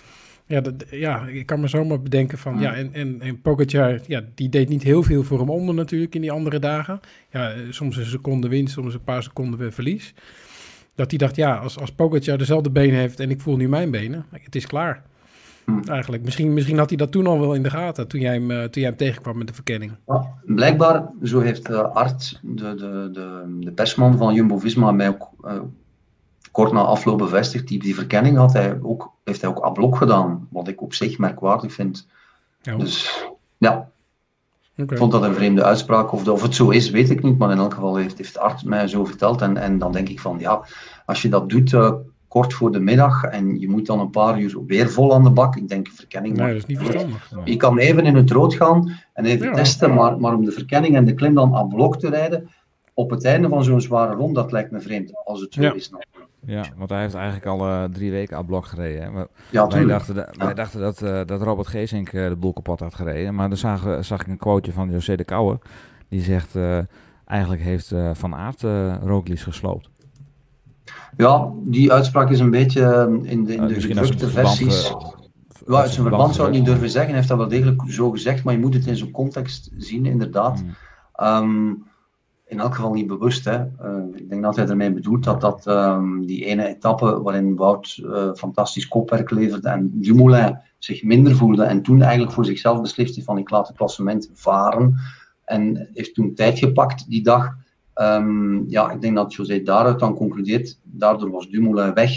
Ja, 0.46 0.60
dat, 0.60 0.74
ja 0.90 1.26
ik 1.26 1.46
kan 1.46 1.60
me 1.60 1.68
zomaar 1.68 2.00
bedenken 2.00 2.38
van 2.38 2.60
ja, 2.60 2.74
en, 2.74 2.92
en, 2.92 3.20
en 3.20 3.40
Pogacar, 3.40 4.00
ja, 4.06 4.22
die 4.34 4.48
deed 4.48 4.68
niet 4.68 4.82
heel 4.82 5.02
veel 5.02 5.22
voor 5.22 5.38
hem 5.38 5.50
onder 5.50 5.74
natuurlijk 5.74 6.14
in 6.14 6.20
die 6.20 6.32
andere 6.32 6.58
dagen. 6.58 7.00
Ja, 7.30 7.52
soms 7.70 7.96
een 7.96 8.04
seconde 8.04 8.48
winst, 8.48 8.72
soms 8.72 8.94
een 8.94 9.04
paar 9.04 9.22
seconden 9.22 9.72
verlies. 9.72 10.14
Dat 10.94 11.10
hij 11.10 11.18
dacht, 11.18 11.36
ja, 11.36 11.56
als, 11.56 11.78
als 11.78 11.92
Pogacar 11.92 12.38
dezelfde 12.38 12.70
benen 12.70 12.98
heeft 12.98 13.20
en 13.20 13.30
ik 13.30 13.40
voel 13.40 13.56
nu 13.56 13.68
mijn 13.68 13.90
benen, 13.90 14.26
het 14.30 14.54
is 14.54 14.66
klaar. 14.66 15.02
Hm. 15.64 15.90
Eigenlijk. 15.90 16.22
Misschien, 16.22 16.54
misschien 16.54 16.78
had 16.78 16.88
hij 16.88 16.98
dat 16.98 17.12
toen 17.12 17.26
al 17.26 17.40
wel 17.40 17.54
in 17.54 17.62
de 17.62 17.70
gaten, 17.70 18.08
toen 18.08 18.20
jij 18.20 18.32
hem, 18.32 18.50
uh, 18.50 18.62
toen 18.62 18.82
jij 18.82 18.90
hem 18.90 18.96
tegenkwam 18.96 19.38
met 19.38 19.46
de 19.46 19.54
verkenning. 19.54 19.92
Ja, 20.06 20.26
blijkbaar, 20.44 21.08
zo 21.22 21.40
heeft 21.40 21.70
uh, 21.70 21.92
Art, 21.92 22.40
de, 22.42 22.74
de, 22.74 23.08
de, 23.12 23.56
de 23.60 23.72
persman 23.72 24.16
van 24.16 24.34
Jumbo-Visma, 24.34 24.92
mij 24.92 25.08
ook 25.08 25.30
uh, 25.44 25.60
kort 26.54 26.72
na 26.72 26.80
afloop 26.80 27.18
bevestigd. 27.18 27.68
Die, 27.68 27.78
die 27.78 27.94
verkenning 27.94 28.36
had 28.36 28.52
hij 28.52 28.78
ook, 28.82 29.12
heeft 29.24 29.40
hij 29.40 29.50
ook 29.50 29.58
ablok 29.58 29.96
gedaan, 29.96 30.48
wat 30.50 30.68
ik 30.68 30.82
op 30.82 30.94
zich 30.94 31.18
merkwaardig 31.18 31.72
vind. 31.72 32.06
Ja. 32.62 32.76
Dus 32.76 33.24
ja, 33.58 33.90
ik 34.74 34.96
vond 34.96 35.12
dat 35.12 35.22
een 35.22 35.34
vreemde 35.34 35.64
uitspraak. 35.64 36.12
Of, 36.12 36.28
of 36.28 36.42
het 36.42 36.54
zo 36.54 36.70
is, 36.70 36.90
weet 36.90 37.10
ik 37.10 37.22
niet. 37.22 37.38
Maar 37.38 37.50
in 37.50 37.58
elk 37.58 37.74
geval 37.74 37.96
heeft, 37.96 38.18
heeft 38.18 38.38
Art 38.38 38.64
mij 38.64 38.88
zo 38.88 39.04
verteld. 39.04 39.40
En, 39.40 39.56
en 39.56 39.78
dan 39.78 39.92
denk 39.92 40.08
ik 40.08 40.20
van, 40.20 40.38
ja, 40.38 40.64
als 41.06 41.22
je 41.22 41.28
dat 41.28 41.48
doet 41.48 41.72
uh, 41.72 41.92
kort 42.28 42.54
voor 42.54 42.72
de 42.72 42.80
middag 42.80 43.24
en 43.24 43.60
je 43.60 43.68
moet 43.68 43.86
dan 43.86 44.00
een 44.00 44.10
paar 44.10 44.40
uur 44.40 44.64
weer 44.66 44.90
vol 44.90 45.14
aan 45.14 45.24
de 45.24 45.30
bak. 45.30 45.56
Ik 45.56 45.68
denk, 45.68 45.88
verkenning... 45.88 46.36
Nee, 46.36 46.46
dat 46.46 46.56
is 46.56 46.66
niet 46.66 46.78
verstandig. 46.78 47.30
Je 47.44 47.56
kan 47.56 47.78
even 47.78 48.06
in 48.06 48.16
het 48.16 48.30
rood 48.30 48.54
gaan 48.54 49.00
en 49.12 49.24
even 49.24 49.52
testen. 49.52 49.94
Maar, 49.94 50.20
maar 50.20 50.34
om 50.34 50.44
de 50.44 50.52
verkenning 50.52 50.96
en 50.96 51.04
de 51.04 51.14
klim 51.14 51.34
dan 51.34 51.54
aan 51.54 51.68
blok 51.68 51.98
te 51.98 52.08
rijden, 52.08 52.48
op 52.94 53.10
het 53.10 53.24
einde 53.24 53.48
van 53.48 53.64
zo'n 53.64 53.80
zware 53.80 54.14
rond, 54.14 54.34
dat 54.34 54.52
lijkt 54.52 54.70
me 54.70 54.80
vreemd. 54.80 55.12
Als 55.24 55.40
het 55.40 55.54
zo 55.54 55.62
is 55.62 55.90
ja, 56.46 56.64
want 56.76 56.90
hij 56.90 57.00
heeft 57.00 57.14
eigenlijk 57.14 57.46
al 57.46 57.66
uh, 57.66 57.84
drie 57.84 58.10
weken 58.10 58.36
aan 58.36 58.46
blok 58.46 58.66
gereden. 58.66 59.14
Hè? 59.14 59.24
ja, 59.50 59.66
wij, 59.66 59.84
dachten, 59.84 60.14
dat, 60.14 60.36
wij 60.36 60.54
dachten 60.54 60.80
dat, 60.80 61.02
uh, 61.02 61.20
dat 61.26 61.42
Robert 61.42 61.68
Geesink 61.68 62.12
uh, 62.12 62.28
de 62.28 62.36
boel 62.36 62.52
kapot 62.52 62.80
had 62.80 62.94
gereden. 62.94 63.34
Maar 63.34 63.48
dan 63.48 63.58
zag, 63.58 63.98
zag 64.00 64.20
ik 64.20 64.26
een 64.26 64.36
quoteje 64.36 64.72
van 64.72 64.90
José 64.90 65.16
de 65.16 65.24
Kouwer. 65.24 65.58
Die 66.08 66.22
zegt, 66.22 66.58
eigenlijk 67.26 67.62
heeft 67.62 67.94
Van 68.12 68.34
Aert 68.34 68.62
Roglic 69.02 69.40
gesloopt. 69.40 69.90
Ja, 71.16 71.50
die 71.64 71.92
uitspraak 71.92 72.30
is 72.30 72.40
een 72.40 72.50
beetje 72.50 73.18
in 73.22 73.44
de, 73.44 73.54
in 73.54 73.66
de 73.66 73.80
gedrukte 73.80 74.28
versies. 74.28 74.94
Ja, 75.66 75.76
uit 75.76 75.90
zijn 75.90 76.06
verband 76.06 76.34
zou 76.34 76.48
ik 76.48 76.54
niet 76.54 76.64
durven 76.64 76.90
zeggen. 76.90 77.08
Hij 77.08 77.16
heeft 77.16 77.28
dat 77.28 77.38
wel 77.38 77.48
degelijk 77.48 77.82
zo 77.86 78.10
gezegd, 78.10 78.44
maar 78.44 78.54
je 78.54 78.60
moet 78.60 78.74
het 78.74 78.86
in 78.86 78.96
zo'n 78.96 79.10
context 79.10 79.70
zien, 79.76 80.06
inderdaad. 80.06 80.62
Mm. 80.62 80.74
Um, 81.26 81.84
in 82.54 82.60
elk 82.60 82.74
geval 82.74 82.92
niet 82.92 83.06
bewust. 83.06 83.44
Hè. 83.44 83.58
Uh, 83.58 84.16
ik 84.16 84.28
denk 84.28 84.42
dat 84.42 84.56
hij 84.56 84.66
ermee 84.66 84.92
bedoelt 84.92 85.24
dat, 85.24 85.40
dat 85.40 85.66
um, 85.66 86.26
die 86.26 86.44
ene 86.44 86.66
etappe 86.66 87.22
waarin 87.22 87.56
Wout 87.56 88.00
uh, 88.02 88.32
fantastisch 88.34 88.88
kopwerk 88.88 89.30
leverde 89.30 89.68
en 89.68 89.90
Dumoulin 89.94 90.58
zich 90.78 91.02
minder 91.02 91.36
voelde 91.36 91.64
en 91.64 91.82
toen 91.82 92.02
eigenlijk 92.02 92.32
voor 92.32 92.44
zichzelf 92.44 92.80
beslist 92.80 93.14
heeft 93.14 93.26
van 93.26 93.38
ik 93.38 93.50
laat 93.50 93.68
het 93.68 93.76
klassement 93.76 94.30
varen 94.34 94.94
en 95.44 95.88
heeft 95.92 96.14
toen 96.14 96.34
tijd 96.34 96.58
gepakt 96.58 97.10
die 97.10 97.22
dag. 97.22 97.56
Um, 97.94 98.64
ja, 98.68 98.90
ik 98.90 99.00
denk 99.00 99.16
dat 99.16 99.34
José 99.34 99.62
daaruit 99.62 99.98
dan 99.98 100.14
concludeert, 100.14 100.78
daardoor 100.82 101.30
was 101.30 101.48
Dumoulin 101.48 101.94
weg 101.94 102.12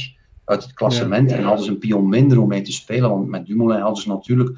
uit 0.46 0.64
het 0.64 0.74
klassement 0.74 1.32
en 1.32 1.44
hadden 1.44 1.66
ze 1.66 1.72
een 1.72 1.78
pion 1.78 2.10
minder 2.10 2.42
om 2.42 2.48
mee 2.48 2.62
te 2.62 2.72
spelen, 2.72 3.10
want 3.10 3.28
met 3.28 3.46
Dumoulin 3.46 3.82
hadden 3.82 4.02
ze 4.02 4.10
natuurlijk 4.10 4.58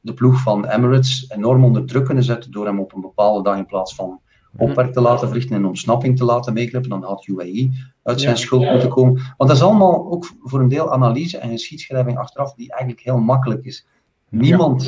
de 0.00 0.14
ploeg 0.14 0.40
van 0.42 0.66
Emirates 0.66 1.24
enorm 1.28 1.64
onder 1.64 1.84
druk 1.86 2.04
kunnen 2.04 2.24
zetten 2.24 2.50
door 2.50 2.66
hem 2.66 2.80
op 2.80 2.94
een 2.94 3.00
bepaalde 3.00 3.42
dag 3.42 3.56
in 3.56 3.66
plaats 3.66 3.94
van 3.94 4.20
opwerk 4.56 4.92
te 4.92 5.00
laten 5.00 5.26
verrichten 5.28 5.56
en 5.56 5.64
ontsnapping 5.64 6.16
te 6.16 6.24
laten 6.24 6.52
meeklippen. 6.52 6.90
Dan 6.90 7.02
had 7.04 7.26
UAE 7.26 7.70
uit 8.02 8.20
zijn 8.20 8.32
Ja. 8.34 8.40
schuld 8.40 8.70
moeten 8.70 8.88
komen. 8.88 9.12
Want 9.14 9.50
dat 9.50 9.58
is 9.58 9.62
allemaal 9.62 10.10
ook 10.10 10.30
voor 10.42 10.60
een 10.60 10.68
deel 10.68 10.92
analyse 10.92 11.38
en 11.38 11.50
geschiedschrijving 11.50 12.18
achteraf, 12.18 12.54
die 12.54 12.70
eigenlijk 12.70 13.00
heel 13.00 13.18
makkelijk 13.18 13.64
is. 13.64 13.86
Niemand 14.28 14.82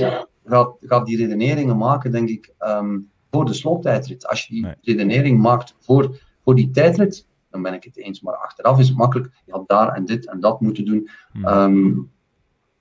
gaat, 0.45 0.77
gaat 0.81 1.07
die 1.07 1.17
redeneringen 1.17 1.77
maken, 1.77 2.13
denk 2.13 2.29
ik, 2.29 2.53
ehm, 2.59 2.99
voor 3.31 3.45
de 3.45 3.53
slottijdrit. 3.53 4.27
Als 4.29 4.47
je 4.47 4.53
die 4.55 4.63
Nee. 4.63 4.75
redenering 4.83 5.41
maakt 5.41 5.75
voor, 5.81 6.21
voor 6.45 6.55
die 6.55 6.71
tijdrit, 6.71 7.27
dan 7.51 7.63
ben 7.63 7.75
ik 7.75 7.85
het 7.85 7.97
eens. 7.97 8.21
Maar 8.21 8.35
achteraf 8.35 8.79
is 8.79 8.89
het 8.89 8.97
makkelijk. 8.97 9.31
Je 9.47 9.53
had 9.53 9.69
daar 9.69 9.89
en 9.89 10.05
dit 10.05 10.29
en 10.29 10.41
dat 10.41 10.61
moeten 10.61 10.85
doen. 10.85 11.09
Hmm. 11.33 11.45
Ehm, 11.45 11.93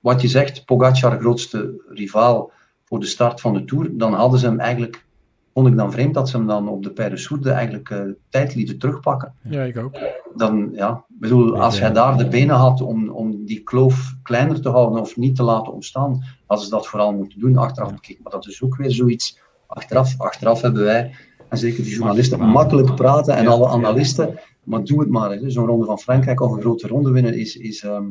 wat 0.00 0.22
je 0.22 0.28
zegt, 0.28 0.64
Pogacar 0.64 1.20
grootste 1.20 1.82
rivaal 1.88 2.50
voor 2.84 3.00
de 3.00 3.06
start 3.06 3.40
van 3.40 3.52
de 3.54 3.64
Tour, 3.64 3.88
dan 3.96 4.12
hadden 4.14 4.38
ze 4.40 4.46
hem 4.46 4.60
eigenlijk, 4.60 5.06
vond 5.54 5.66
ik 5.66 5.76
dan 5.76 5.92
vreemd 5.92 6.14
dat 6.14 6.28
ze 6.28 6.36
hem 6.36 6.46
dan 6.46 6.68
op 6.68 6.82
de 6.82 6.90
Père 6.90 7.40
eigenlijk 7.42 7.90
eh, 7.90 8.00
tijd 8.28 8.54
lieten 8.54 8.78
terugpakken. 8.78 9.34
Ja, 9.42 9.62
ik 9.62 9.76
ook. 9.76 9.98
Dan, 10.34 10.70
ja, 10.72 11.04
ik 11.08 11.18
bedoel, 11.20 11.60
als 11.60 11.80
hij 11.80 11.92
daar 11.92 12.16
de 12.16 12.28
benen 12.28 12.56
had 12.56 12.80
om, 12.80 13.08
om 13.10 13.44
die 13.44 13.62
kloof 13.62 14.14
kleiner 14.22 14.60
te 14.60 14.68
houden 14.68 15.00
of 15.00 15.16
niet 15.16 15.36
te 15.36 15.42
laten 15.42 15.72
ontstaan, 15.72 16.24
hadden 16.46 16.66
ze 16.66 16.72
dat 16.72 16.86
vooral 16.86 17.12
moeten 17.12 17.40
doen, 17.40 17.56
achteraf 17.56 17.94
bekeken. 17.94 18.22
Maar 18.22 18.32
dat 18.32 18.46
is 18.46 18.62
ook 18.62 18.76
weer 18.76 18.90
zoiets, 18.90 19.38
achteraf, 19.66 20.20
achteraf 20.20 20.60
hebben 20.60 20.84
wij, 20.84 21.14
en 21.48 21.58
zeker 21.58 21.82
die 21.84 21.94
journalisten, 21.94 22.40
makkelijk 22.40 22.94
praten 22.94 23.34
en 23.34 23.42
Ja, 23.42 23.50
alle 23.50 23.66
ja. 23.66 23.72
analisten, 23.72 24.38
maar 24.64 24.84
doe 24.84 25.00
het 25.00 25.08
maar. 25.08 25.30
hè. 25.30 25.50
Zo'n 25.50 25.66
ronde 25.66 25.84
van 25.86 25.98
Frankrijk 25.98 26.40
of 26.40 26.52
een 26.52 26.60
grote 26.60 26.86
ronde 26.88 27.10
winnen 27.10 27.38
is, 27.38 27.56
is, 27.56 27.82
ehm, 27.82 28.04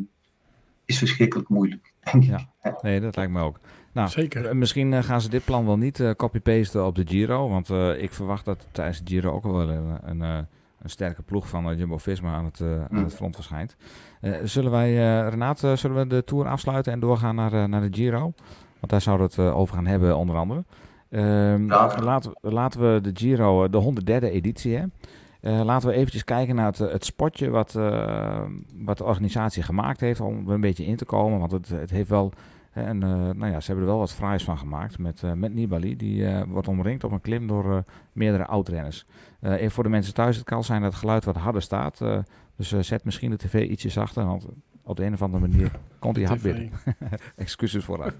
is 0.91 0.97
verschrikkelijk 0.97 1.49
moeilijk, 1.49 1.93
denk 2.11 2.23
ik. 2.23 2.29
Ja. 2.29 2.77
Nee, 2.81 2.99
dat 3.01 3.15
lijkt 3.15 3.31
me 3.31 3.41
ook. 3.41 3.59
Nou, 3.93 4.09
Zeker. 4.09 4.45
eh, 4.45 4.53
misschien 4.55 4.93
eh, 4.93 5.03
gaan 5.03 5.21
ze 5.21 5.29
dit 5.29 5.45
plan 5.45 5.65
wel 5.65 5.77
niet 5.77 5.99
eh, 5.99 6.11
copy-pasten 6.11 6.85
op 6.85 6.95
de 6.95 7.03
Giro. 7.07 7.49
Want 7.49 7.69
eh, 7.69 8.01
ik 8.03 8.13
verwacht 8.13 8.45
dat 8.45 8.67
tijdens 8.71 9.03
de 9.03 9.05
Giro 9.13 9.31
ook 9.31 9.43
wel 9.43 9.69
een, 9.69 9.97
een, 10.03 10.21
eh, 10.21 10.37
een 10.81 10.89
sterke 10.89 11.21
ploeg 11.21 11.47
van 11.49 11.77
Jumbo-Visma 11.77 12.33
aan, 12.33 12.45
het, 12.45 12.59
eh, 12.61 12.67
aan 12.73 12.87
Mm. 12.89 13.03
het 13.03 13.15
front 13.15 13.35
verschijnt. 13.35 13.75
Eh, 14.21 14.31
zullen 14.43 14.71
wij, 14.71 14.89
eh 14.89 15.29
Renaat, 15.29 15.63
eh, 15.63 15.75
zullen 15.75 15.97
we 15.97 16.07
de 16.07 16.23
Tour 16.23 16.47
afsluiten 16.47 16.93
en 16.93 16.99
doorgaan 16.99 17.35
naar, 17.35 17.53
eh, 17.53 17.63
naar 17.65 17.81
de 17.81 17.97
Giro? 17.97 18.19
Want 18.79 18.91
daar 18.91 19.01
zouden 19.01 19.27
we 19.29 19.33
het 19.41 19.51
eh, 19.51 19.57
over 19.57 19.75
gaan 19.75 19.85
hebben, 19.87 20.17
onder 20.17 20.35
andere. 20.35 20.63
Ehm, 21.09 21.65
Ja. 21.67 21.95
laten, 22.03 22.31
we- 22.41 22.51
laten 22.51 22.93
we 22.93 23.01
de 23.01 23.11
Giro, 23.13 23.69
de 23.69 23.77
103e 23.77 24.29
editie, 24.29 24.75
hè? 24.75 24.83
Eh, 25.41 25.61
laten 25.63 25.89
we 25.89 25.95
eventjes 25.95 26.23
kijken 26.23 26.55
naar 26.55 26.65
het, 26.65 26.79
eh, 26.79 26.91
het 26.91 27.05
spotje 27.05 27.49
wat, 27.49 27.75
eh, 27.75 28.41
wat 28.75 28.97
de 28.97 29.03
organisatie 29.03 29.63
gemaakt 29.63 29.99
heeft 29.99 30.19
om 30.19 30.47
er 30.47 30.53
een 30.53 30.61
beetje 30.61 30.85
in 30.85 30.95
te 30.95 31.05
komen. 31.05 31.39
Want 31.39 31.51
het, 31.51 31.69
het 31.69 31.89
heeft 31.89 32.09
wel, 32.09 32.31
en, 32.71 32.97
nou 32.97 33.47
ja, 33.47 33.59
ze 33.59 33.65
hebben 33.65 33.83
er 33.85 33.91
wel 33.91 33.99
wat 33.99 34.13
fraais 34.13 34.43
van 34.43 34.57
gemaakt 34.57 34.99
met, 34.99 35.23
met 35.35 35.53
Nibali. 35.53 35.95
Die 35.95 36.27
wordt 36.47 36.67
omringd 36.67 37.03
op 37.03 37.11
een 37.11 37.21
klim 37.21 37.47
door 37.47 37.83
meerdere 38.11 38.45
oudrenners. 38.45 39.05
Even 39.41 39.71
voor 39.71 39.83
de 39.83 39.89
mensen 39.89 40.13
thuis, 40.13 40.35
het 40.35 40.45
kan 40.45 40.63
zijn 40.63 40.81
dat 40.81 40.91
het 40.91 40.99
geluid 40.99 41.25
wat 41.25 41.35
harder 41.35 41.61
staat. 41.61 42.01
dus 42.55 42.79
zet 42.79 43.03
misschien 43.05 43.29
de 43.29 43.37
tv 43.37 43.69
ietsje 43.69 43.89
zachter, 43.89 44.25
want 44.25 44.47
op 44.83 44.95
de 44.95 45.05
een 45.05 45.13
of 45.13 45.21
andere 45.21 45.47
manier 45.47 45.71
komt 45.99 46.15
hij 46.15 46.25
hard 46.25 46.41
binnen. 46.41 46.71
Excuses 47.35 47.83
vooraf. 47.83 48.17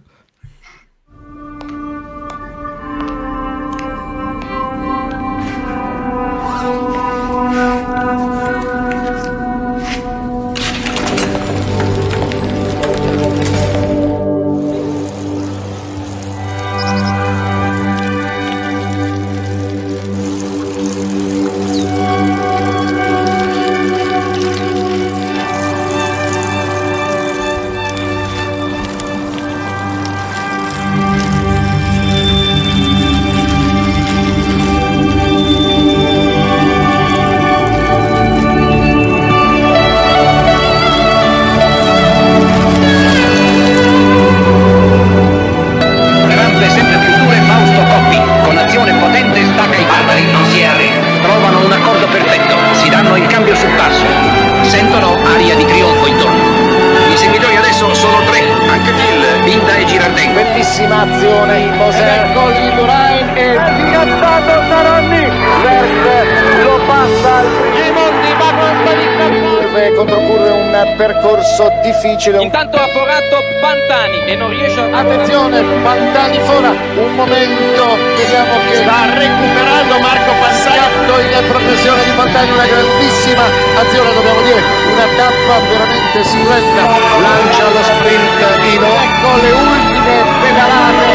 Difficile. 72.22 72.44
Intanto 72.44 72.78
ha 72.78 72.88
forato 72.88 73.44
Pantani 73.60 74.26
e 74.26 74.36
non 74.36 74.50
riesce 74.50 74.80
a... 74.80 75.00
Attenzione, 75.00 75.62
Pantani 75.82 76.40
fora, 76.46 76.70
un 76.70 77.16
momento, 77.16 77.98
vediamo 78.18 78.60
che 78.70 78.76
sta 78.76 79.10
recuperando 79.18 80.00
Marco 80.00 80.32
Pantani, 80.40 80.90
in 81.22 81.48
progressione 81.48 82.04
di 82.04 82.12
Pantani, 82.12 82.52
una 82.52 82.66
grandissima 82.66 83.44
azione, 83.76 84.14
dobbiamo 84.14 84.42
dire, 84.42 84.62
una 84.94 85.08
tappa 85.18 85.60
veramente 85.68 86.24
silenta, 86.24 86.84
lancia 87.22 87.70
lo 87.70 87.84
sprint 87.84 88.60
Dino, 88.62 88.86
ecco 88.86 89.30
le 89.42 89.52
ultime 89.52 90.24
pedalate. 90.42 91.10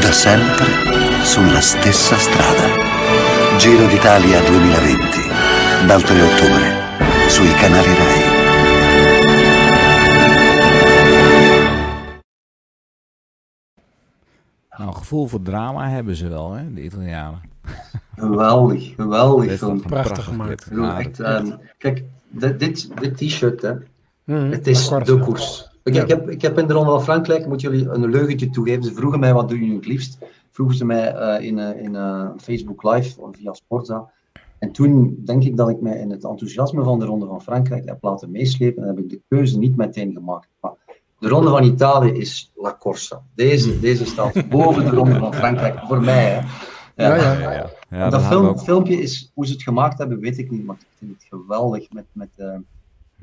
Da 0.00 0.12
sempre 0.12 0.66
sulla 1.22 1.60
stessa 1.60 2.16
strada. 2.18 2.92
Giro 3.56 3.86
d'Italia 3.86 4.40
2020, 4.40 5.30
dal 5.84 6.02
3 6.02 6.20
ottobre, 6.20 6.93
sui 7.34 7.50
canali 7.60 7.92
RAI. 8.00 8.22
Nou, 14.70 14.88
een 14.88 14.96
gevoel 14.96 15.26
voor 15.26 15.42
drama 15.42 15.88
hebben 15.88 16.16
ze 16.16 16.28
wel, 16.28 16.52
hè, 16.52 16.72
de 16.74 16.82
Italianen. 16.82 17.40
Geweldig, 18.16 18.94
geweldig 18.94 19.60
een 19.60 19.80
Prachtig 19.82 20.24
gemaakt. 20.24 20.68
Ja, 20.72 20.98
echt, 20.98 21.20
ehm, 21.20 21.50
kijk, 21.78 22.02
dit, 22.28 22.58
dit, 22.58 23.16
t-shirt, 23.16 23.62
hè, 23.62 23.72
Mhm, 24.24 24.50
het 24.50 24.66
is 24.66 24.84
akkoord. 24.90 25.06
de 25.06 25.18
koers. 25.18 25.70
Ik, 25.82 25.94
Ja. 25.94 26.02
ik, 26.02 26.08
heb, 26.08 26.30
ik 26.30 26.42
heb 26.42 26.58
in 26.58 26.66
de 26.66 26.72
Ronde 26.72 26.90
van 26.90 27.02
Frankrijk, 27.02 27.40
ik 27.40 27.46
moet 27.46 27.60
jullie 27.60 27.88
een 27.88 28.10
leugentje 28.10 28.50
toegeven, 28.50 28.82
ze 28.84 28.92
vroegen 28.94 29.20
mij 29.20 29.34
wat 29.34 29.48
doe 29.48 29.60
je 29.60 29.66
nu 29.66 29.74
het 29.74 29.86
liefst. 29.86 30.18
Vroegen 30.50 30.76
ze 30.76 30.84
mij 30.84 31.14
eh, 31.14 31.44
in, 31.46 31.58
eh, 31.58 31.82
in 31.82 31.96
eh, 31.96 32.28
Facebook 32.36 32.82
Live 32.82 33.20
of 33.20 33.36
via 33.36 33.52
Sportza. 33.52 34.10
En 34.64 34.72
toen 34.72 35.20
denk 35.24 35.44
ik 35.44 35.56
dat 35.56 35.68
ik 35.68 35.80
mij 35.80 35.98
in 35.98 36.10
het 36.10 36.24
enthousiasme 36.24 36.82
van 36.82 36.98
de 36.98 37.04
Ronde 37.04 37.26
van 37.26 37.42
Frankrijk 37.42 37.88
heb 37.88 37.98
laten 38.00 38.30
meeslepen 38.30 38.82
en 38.82 38.88
heb 38.88 38.98
ik 38.98 39.10
de 39.10 39.20
keuze 39.28 39.58
niet 39.58 39.76
meteen 39.76 40.12
gemaakt. 40.12 40.48
Maar 40.60 40.72
de 41.18 41.28
Ronde 41.28 41.50
van 41.50 41.64
Italië 41.64 42.10
is 42.10 42.52
La 42.54 42.76
Corsa. 42.78 43.22
Deze, 43.34 43.80
deze 43.80 44.04
staat 44.04 44.48
boven 44.48 44.84
de 44.84 44.90
Ronde 44.90 45.18
van 45.18 45.34
Frankrijk, 45.34 45.78
voor 45.78 46.00
mij. 46.00 46.24
Hè. 46.24 46.40
Ja, 47.06 47.14
ja. 47.14 47.40
Ja, 47.40 47.52
ja. 47.52 47.70
Ja, 47.90 48.02
dat 48.02 48.10
dat 48.10 48.20
hadden 48.20 48.28
film, 48.30 48.42
we 48.42 48.48
ook. 48.48 48.60
filmpje 48.60 48.96
is, 48.96 49.30
hoe 49.34 49.46
ze 49.46 49.52
het 49.52 49.62
gemaakt 49.62 49.98
hebben, 49.98 50.20
weet 50.20 50.38
ik 50.38 50.50
niet, 50.50 50.64
maar 50.64 50.76
ik 50.76 50.86
vind 50.98 51.10
het 51.10 51.26
geweldig 51.28 51.92
met, 51.92 52.04
met 52.12 52.30
eh, 52.36 52.56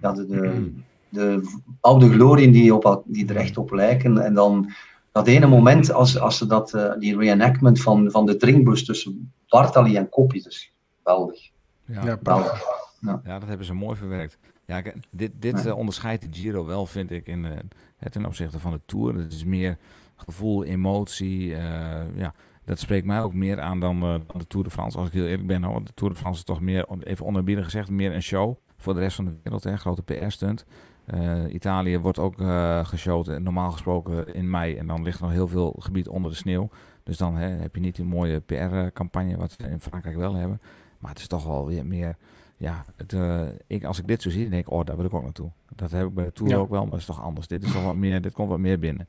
ja, 0.01 0.11
de, 0.11 0.27
de, 0.27 0.71
de 1.17 1.41
oude 1.79 2.09
glorieën 2.09 2.51
die, 2.51 2.75
op, 2.75 3.03
die 3.05 3.27
er 3.27 3.35
echt 3.35 3.57
op 3.57 3.71
lijken. 3.71 4.17
En 4.17 4.33
dan 4.33 4.71
dat 5.11 5.27
ene 5.27 5.47
moment, 5.47 5.93
als, 5.93 6.19
als 6.19 6.37
ze 6.37 6.45
dat, 6.45 6.73
eh, 6.73 6.91
die 6.99 7.17
reenactment 7.17 7.81
van, 7.81 8.11
van 8.11 8.25
de 8.25 8.35
drinkbus 8.35 8.85
tussen 8.85 9.33
Bartali 9.47 9.95
en 9.95 10.09
Koppie, 10.09 10.43
dus 10.43 10.71
geweldig. 11.11 11.49
Ja. 11.85 12.05
Ja, 12.05 12.15
prachtig. 12.15 12.61
geweldig. 12.99 13.25
Ja, 13.25 13.39
dat 13.39 13.47
hebben 13.49 13.65
ze 13.65 13.73
mooi 13.73 13.95
verwerkt. 13.97 14.37
Ja, 14.65 14.81
dit, 15.09 15.31
dit 15.39 15.63
Ja. 15.63 15.69
eh, 15.69 15.77
onderscheidt 15.77 16.21
de 16.33 16.39
Giro 16.39 16.65
wel, 16.65 16.85
vind 16.85 17.11
ik, 17.11 17.27
in, 17.27 17.45
eh, 17.45 17.51
het 17.97 18.11
ten 18.11 18.25
opzichte 18.25 18.59
van 18.59 18.71
de 18.71 18.81
Tour. 18.85 19.15
Het 19.15 19.33
is 19.33 19.43
meer 19.45 19.77
gevoel, 20.15 20.63
emotie. 20.63 21.55
eh, 21.55 22.15
ja, 22.17 22.33
dat 22.65 22.79
spreekt 22.79 23.05
mij 23.05 23.21
ook 23.21 23.33
meer 23.33 23.59
aan 23.61 23.79
dan, 23.79 23.95
eh, 24.01 24.09
dan 24.27 24.37
de 24.37 24.47
Tour 24.47 24.65
de 24.65 24.71
France, 24.71 24.97
als 24.97 25.07
ik 25.07 25.13
heel 25.13 25.25
eerlijk 25.25 25.47
ben. 25.47 25.63
Hoor. 25.63 25.83
De 25.83 25.93
Tour 25.93 26.13
de 26.13 26.19
France 26.19 26.39
is 26.39 26.45
toch 26.45 26.61
meer, 26.61 26.85
even 27.03 27.25
onderbieden 27.25 27.63
gezegd, 27.63 27.89
meer 27.89 28.13
een 28.15 28.21
show 28.23 28.55
voor 28.77 28.93
de 28.93 28.99
rest 28.99 29.15
van 29.15 29.25
de 29.25 29.33
wereld. 29.43 29.63
Hè. 29.63 29.77
Grote 29.77 30.03
PR-stunt. 30.03 30.65
Eh, 31.05 31.53
Italië 31.53 31.99
wordt 31.99 32.19
ook 32.19 32.39
eh 32.39 32.85
geschoten, 32.85 33.43
normaal 33.43 33.71
gesproken 33.71 34.33
in 34.33 34.49
mei. 34.49 34.75
En 34.77 34.87
dan 34.87 35.03
ligt 35.03 35.17
er 35.19 35.23
nog 35.23 35.31
heel 35.33 35.47
veel 35.47 35.75
gebied 35.79 36.07
onder 36.07 36.31
de 36.31 36.37
sneeuw. 36.37 36.69
Dus 37.03 37.17
dan 37.17 37.35
hè, 37.35 37.47
heb 37.47 37.75
je 37.75 37.81
niet 37.81 37.95
die 37.95 38.05
mooie 38.05 38.39
PR-campagne 38.39 39.37
wat 39.37 39.55
we 39.55 39.63
in 39.67 39.79
Frankrijk 39.79 40.15
wel 40.15 40.33
hebben. 40.33 40.61
Maar 41.01 41.11
het 41.11 41.19
is 41.19 41.27
toch 41.27 41.45
wel 41.45 41.67
weer 41.67 41.85
meer 41.85 42.15
ja, 42.57 42.85
het, 42.95 43.13
eh, 43.13 43.41
ik, 43.67 43.83
als 43.83 43.99
ik 43.99 44.07
dit 44.07 44.21
zo 44.21 44.29
zie, 44.29 44.41
dan 44.41 44.51
denk 44.51 44.65
ik, 44.65 44.71
oh, 44.71 44.85
daar 44.85 44.95
wil 44.95 45.05
ik 45.05 45.13
ook 45.13 45.23
naartoe. 45.23 45.49
Dat 45.75 45.91
heb 45.91 46.07
ik 46.07 46.13
bij 46.13 46.25
de 46.25 46.31
Tour 46.33 46.51
Ja. 46.51 46.57
ook 46.57 46.69
wel, 46.69 46.81
maar 46.81 46.89
dat 46.91 46.99
is 46.99 47.05
toch 47.05 47.21
anders. 47.21 47.47
Dit 47.47 47.63
is 47.63 47.71
toch 47.71 47.83
wat 47.83 47.95
meer, 47.95 48.21
dit 48.21 48.33
komt 48.33 48.49
wat 48.49 48.59
meer 48.59 48.79
binnen. 48.79 49.07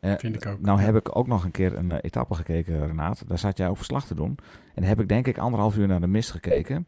Eh, 0.00 0.12
Vind 0.16 0.34
ik 0.34 0.46
ook. 0.46 0.60
Nou 0.60 0.80
heb 0.80 0.96
ik 0.96 1.16
ook 1.16 1.26
nog 1.26 1.44
een 1.44 1.50
keer 1.50 1.76
een 1.76 1.90
eh, 1.92 1.98
etappe 2.00 2.34
gekeken, 2.34 2.86
Renaat. 2.86 3.22
Daar 3.26 3.38
zat 3.38 3.56
jij 3.58 3.68
ook 3.68 3.76
verslag 3.76 4.06
te 4.06 4.14
doen. 4.14 4.38
En 4.74 4.82
heb 4.82 5.00
ik 5.00 5.08
denk 5.08 5.26
ik 5.26 5.38
anderhalf 5.38 5.76
uur 5.76 5.86
naar 5.86 6.00
de 6.00 6.06
mist 6.06 6.30
gekeken. 6.30 6.86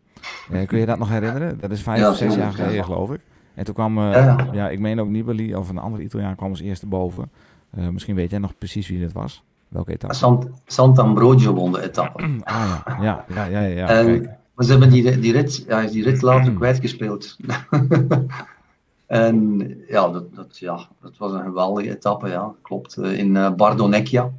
Kun 0.67 0.79
je 0.79 0.87
dat 0.87 0.99
nog 0.99 1.09
herinneren? 1.09 1.59
Dat 1.59 1.71
is 1.71 1.83
vijf 1.83 2.01
Ja, 2.01 2.11
of 2.11 2.17
zes 2.17 2.35
jaar 2.35 2.53
geleden, 2.53 2.85
geloof 2.85 3.11
ik. 3.13 3.21
En 3.55 3.65
toen 3.65 3.75
kwam, 3.75 3.99
Ja, 3.99 4.17
ja. 4.25 4.49
ja, 4.53 4.69
ik 4.71 4.79
meen 4.79 5.01
ook 5.01 5.09
Nibali 5.09 5.55
of 5.55 5.69
een 5.69 5.79
andere 5.79 6.03
Italiaan 6.03 6.37
kwam 6.37 6.51
als 6.51 6.61
eerste 6.61 6.87
boven. 6.87 7.31
Eh, 7.71 7.89
misschien 7.89 8.15
weet 8.15 8.31
jij 8.31 8.39
nog 8.39 8.59
precies 8.59 8.89
wie 8.89 8.99
dit 8.99 9.13
was. 9.13 9.45
Welke 9.71 9.93
etappe? 9.93 10.15
Sant, 10.15 10.47
Sant'Ambrogio 10.67 11.53
won 11.55 11.73
de 11.73 11.83
etappe. 11.83 12.23
Ah 12.45 12.81
ja, 13.01 13.25
ja, 13.29 13.45
ja, 13.45 13.61
ja, 13.61 13.61
ja, 13.61 13.89
en, 13.89 14.05
kijk. 14.07 14.25
maar 14.55 14.65
ze 14.65 14.71
hebben 14.71 14.91
die, 14.91 15.19
die, 15.21 15.33
rit, 15.33 15.65
ja, 15.69 15.83
die 15.87 16.03
rit 16.05 16.23
later 16.31 16.53
kwijtgespeeld. 16.55 17.37
en 19.07 19.59
ja 19.89 20.09
dat, 20.09 20.35
dat, 20.35 20.59
ja, 20.59 20.89
dat 21.03 21.17
was 21.19 21.33
een 21.33 21.43
geweldige 21.43 21.91
etappe, 21.91 22.29
ja, 22.29 22.53
klopt. 22.63 22.97
Eh, 22.97 23.19
In 23.19 23.37
eh, 23.37 23.51
Bardonecchia. 23.53 24.31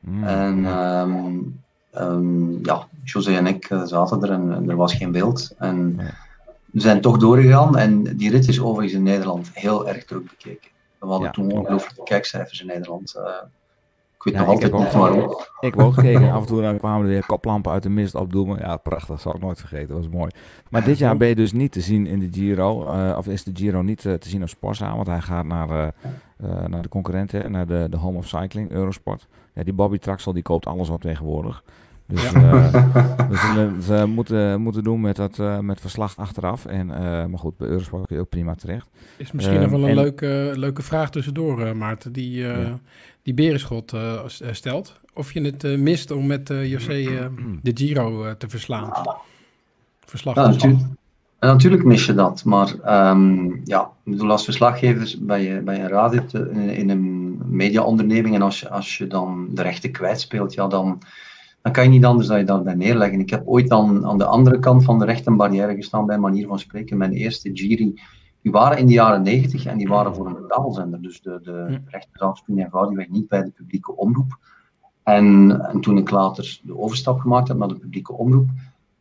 Mm, 0.00 0.24
En 0.24 0.62
ja. 0.62 1.02
ehm, 1.02 1.38
ehm, 1.92 2.64
ja, 2.64 2.86
José 3.04 3.32
en 3.36 3.46
ik 3.46 3.64
eh, 3.70 3.82
zaten 3.84 4.22
er 4.22 4.30
en, 4.30 4.52
en 4.52 4.70
er 4.70 4.76
was 4.76 4.94
geen 4.94 5.12
beeld. 5.12 5.54
En 5.58 5.96
Nee. 5.96 6.06
we 6.70 6.80
zijn 6.80 7.00
toch 7.00 7.18
doorgegaan 7.18 7.76
en 7.76 8.02
die 8.16 8.30
rit 8.30 8.48
is 8.48 8.60
overigens 8.60 8.98
in 8.98 9.02
Nederland 9.02 9.50
heel 9.52 9.88
erg 9.88 10.04
druk 10.04 10.28
bekeken. 10.28 10.70
We 10.98 11.06
hadden 11.06 11.26
Ja, 11.26 11.32
toen 11.32 11.52
ongelooflijke 11.52 12.02
kijkcijfers 12.02 12.60
in 12.60 12.66
Nederland. 12.66 13.14
Ik 14.16 14.22
weet 14.22 14.34
Ja, 14.34 14.40
nog 14.40 14.48
ik 14.48 14.54
altijd 14.54 14.72
heb 14.72 14.80
niet 14.80 14.88
ook- 14.94 15.00
waarom. 15.00 15.30
Ik 15.60 15.74
heb 15.74 15.78
ook 15.78 15.94
gekeken. 15.94 16.30
Af 16.32 16.40
en 16.40 16.46
toe 16.46 16.62
dan 16.62 16.78
kwamen 16.78 17.00
er 17.02 17.08
weer 17.08 17.26
koplampen 17.26 17.72
uit 17.72 17.82
de 17.82 17.88
mist 17.90 18.14
opdoemen. 18.14 18.58
Ja, 18.58 18.76
prachtig. 18.76 19.08
Dat 19.08 19.20
zal 19.20 19.34
ik 19.34 19.40
nooit 19.40 19.58
vergeten. 19.58 19.88
Dat 19.88 19.96
was 19.96 20.08
mooi. 20.08 20.30
Maar 20.70 20.84
dit 20.84 20.98
jaar 20.98 21.16
ben 21.16 21.28
je 21.28 21.34
dus 21.34 21.52
niet 21.52 21.72
te 21.72 21.80
zien 21.80 22.06
in 22.06 22.18
de 22.18 22.28
Giro. 22.32 22.86
eh, 22.86 23.14
of 23.18 23.26
is 23.28 23.44
de 23.44 23.50
Giro 23.54 23.82
niet 23.82 24.04
eh, 24.04 24.14
te 24.14 24.28
zien 24.28 24.42
op 24.42 24.48
Sporza. 24.48 24.94
Want 24.94 25.06
hij 25.06 25.20
gaat 25.20 25.44
naar, 25.44 25.68
eh, 25.70 26.64
naar 26.66 26.82
de 26.82 26.88
concurrenten. 26.88 27.50
Naar 27.52 27.66
de, 27.66 27.86
de 27.90 27.96
Home 27.96 28.18
of 28.18 28.28
Cycling, 28.28 28.70
Eurosport. 28.70 29.26
Ja, 29.54 29.62
die 29.62 29.72
Bobby 29.72 29.98
Traxel 29.98 30.32
die 30.32 30.42
koopt 30.42 30.66
alles 30.66 30.88
op 30.88 31.00
tegenwoordig. 31.00 31.62
Dus, 32.08 32.32
eh, 32.32 32.72
dus 33.30 33.40
ze, 33.40 33.76
ze 33.82 34.06
moeten, 34.06 34.60
moeten 34.60 34.84
doen 34.84 35.00
met, 35.00 35.16
dat, 35.16 35.38
eh, 35.38 35.58
met 35.58 35.80
verslag 35.80 36.16
achteraf. 36.16 36.64
En, 36.66 36.90
eh, 36.90 37.00
maar 37.00 37.38
goed, 37.38 37.56
bij 37.56 37.68
Eurosport 37.68 38.06
kun 38.06 38.16
je 38.16 38.22
ook 38.22 38.28
prima 38.28 38.54
terecht. 38.54 38.86
Is 39.16 39.32
misschien 39.32 39.56
Ehm, 39.56 39.62
nog 39.62 39.70
wel 39.80 39.82
een 39.82 39.88
en- 39.88 40.02
leuke, 40.02 40.52
leuke 40.54 40.82
vraag 40.82 41.10
tussendoor, 41.10 41.76
Maarten, 41.76 42.12
die, 42.12 42.48
eh, 42.48 42.62
Ja. 42.62 42.78
Die 43.26 43.34
Berenschot 43.34 43.92
eh, 43.92 44.14
eh, 44.14 44.52
stelt. 44.52 45.00
Of 45.14 45.32
je 45.32 45.40
het 45.40 45.64
eh, 45.64 45.78
mist 45.78 46.10
om 46.10 46.26
met 46.26 46.50
eh 46.50 46.70
José 46.70 46.92
eh, 46.92 47.26
de 47.62 47.70
Giro 47.74 48.24
eh, 48.24 48.30
te 48.32 48.48
verslaan. 48.48 48.90
Verslag 50.04 50.34
Ja, 50.34 50.48
natuurlijk. 50.48 50.82
En 51.38 51.48
natuurlijk 51.48 51.84
mis 51.84 52.06
je 52.06 52.14
dat, 52.14 52.44
maar 52.44 52.74
ehm, 52.84 53.50
ja, 53.64 53.90
ik 54.04 54.12
bedoel, 54.12 54.30
als 54.30 54.44
verslaggever 54.44 55.14
bij 55.20 55.42
je, 55.42 55.60
bij 55.60 55.80
een 55.80 55.88
radio 55.88 56.24
te- 56.24 56.50
in, 56.52 56.68
in 56.68 56.90
een 56.90 57.38
mediaonderneming 57.44 58.34
en 58.34 58.42
als 58.42 58.60
je, 58.60 58.68
als 58.70 58.98
je 58.98 59.06
dan 59.06 59.48
de 59.50 59.62
rechten 59.62 59.92
kwijtspeelt, 59.92 60.54
ja, 60.54 60.66
dan, 60.66 61.02
dan 61.62 61.72
kan 61.72 61.84
je 61.84 61.90
niet 61.90 62.04
anders 62.04 62.28
dan 62.28 62.38
je 62.38 62.44
daarbij 62.44 62.74
neerleggen. 62.74 63.20
Ik 63.20 63.30
heb 63.30 63.42
ooit 63.46 63.70
aan, 63.70 64.06
aan 64.06 64.18
de 64.18 64.24
andere 64.24 64.58
kant 64.58 64.84
van 64.84 64.98
de 64.98 65.04
rechtenbarrière 65.04 65.74
gestaan, 65.74 66.06
bij 66.06 66.18
manier 66.18 66.46
van 66.46 66.58
spreken. 66.58 66.96
Mijn 66.96 67.12
eerste 67.12 67.50
Giri, 67.54 68.00
die 68.46 68.54
waren 68.54 68.78
in 68.78 68.86
de 68.86 68.92
jaren 68.92 69.22
90 69.22 69.64
en 69.64 69.78
die 69.78 69.88
waren 69.88 70.14
voor 70.14 70.26
een 70.26 70.34
betaalzender. 70.42 71.02
Dus 71.02 71.20
de, 71.22 71.38
de 71.42 71.80
rechten 71.86 72.10
zaten 72.12 72.44
toen 72.44 72.58
eenvoudigweg 72.58 73.08
niet 73.08 73.28
bij 73.28 73.42
de 73.42 73.50
publieke 73.50 73.96
omroep. 73.96 74.38
En, 75.02 75.50
en 75.68 75.80
toen 75.80 75.98
ik 75.98 76.10
later 76.10 76.60
de 76.62 76.78
overstap 76.78 77.18
gemaakt 77.20 77.48
heb 77.48 77.56
naar 77.56 77.68
de 77.68 77.78
publieke 77.78 78.12
omroep, 78.12 78.48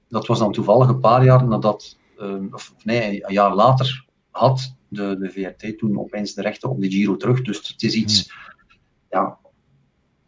dat 0.08 0.28
was 0.28 0.40
dan 0.40 0.52
toevallig 0.52 0.88
een 0.88 1.00
paar 1.00 1.24
jaar 1.24 1.48
nadat, 1.48 1.98
eh, 2.18 2.34
of 2.52 2.74
nee, 2.84 3.26
een 3.28 3.34
jaar 3.34 3.56
later 3.56 4.06
had 4.32 4.76
de, 4.88 5.18
de 5.20 5.30
VRT 5.30 5.78
toen 5.78 6.00
opeens 6.00 6.34
de 6.34 6.42
rechten 6.42 6.70
op 6.70 6.82
de 6.82 6.90
Giro 6.92 7.18
terug. 7.18 7.42
Dus 7.42 7.68
het 7.68 7.84
is 7.84 7.94
iets, 7.94 8.34
ja, 9.10 9.38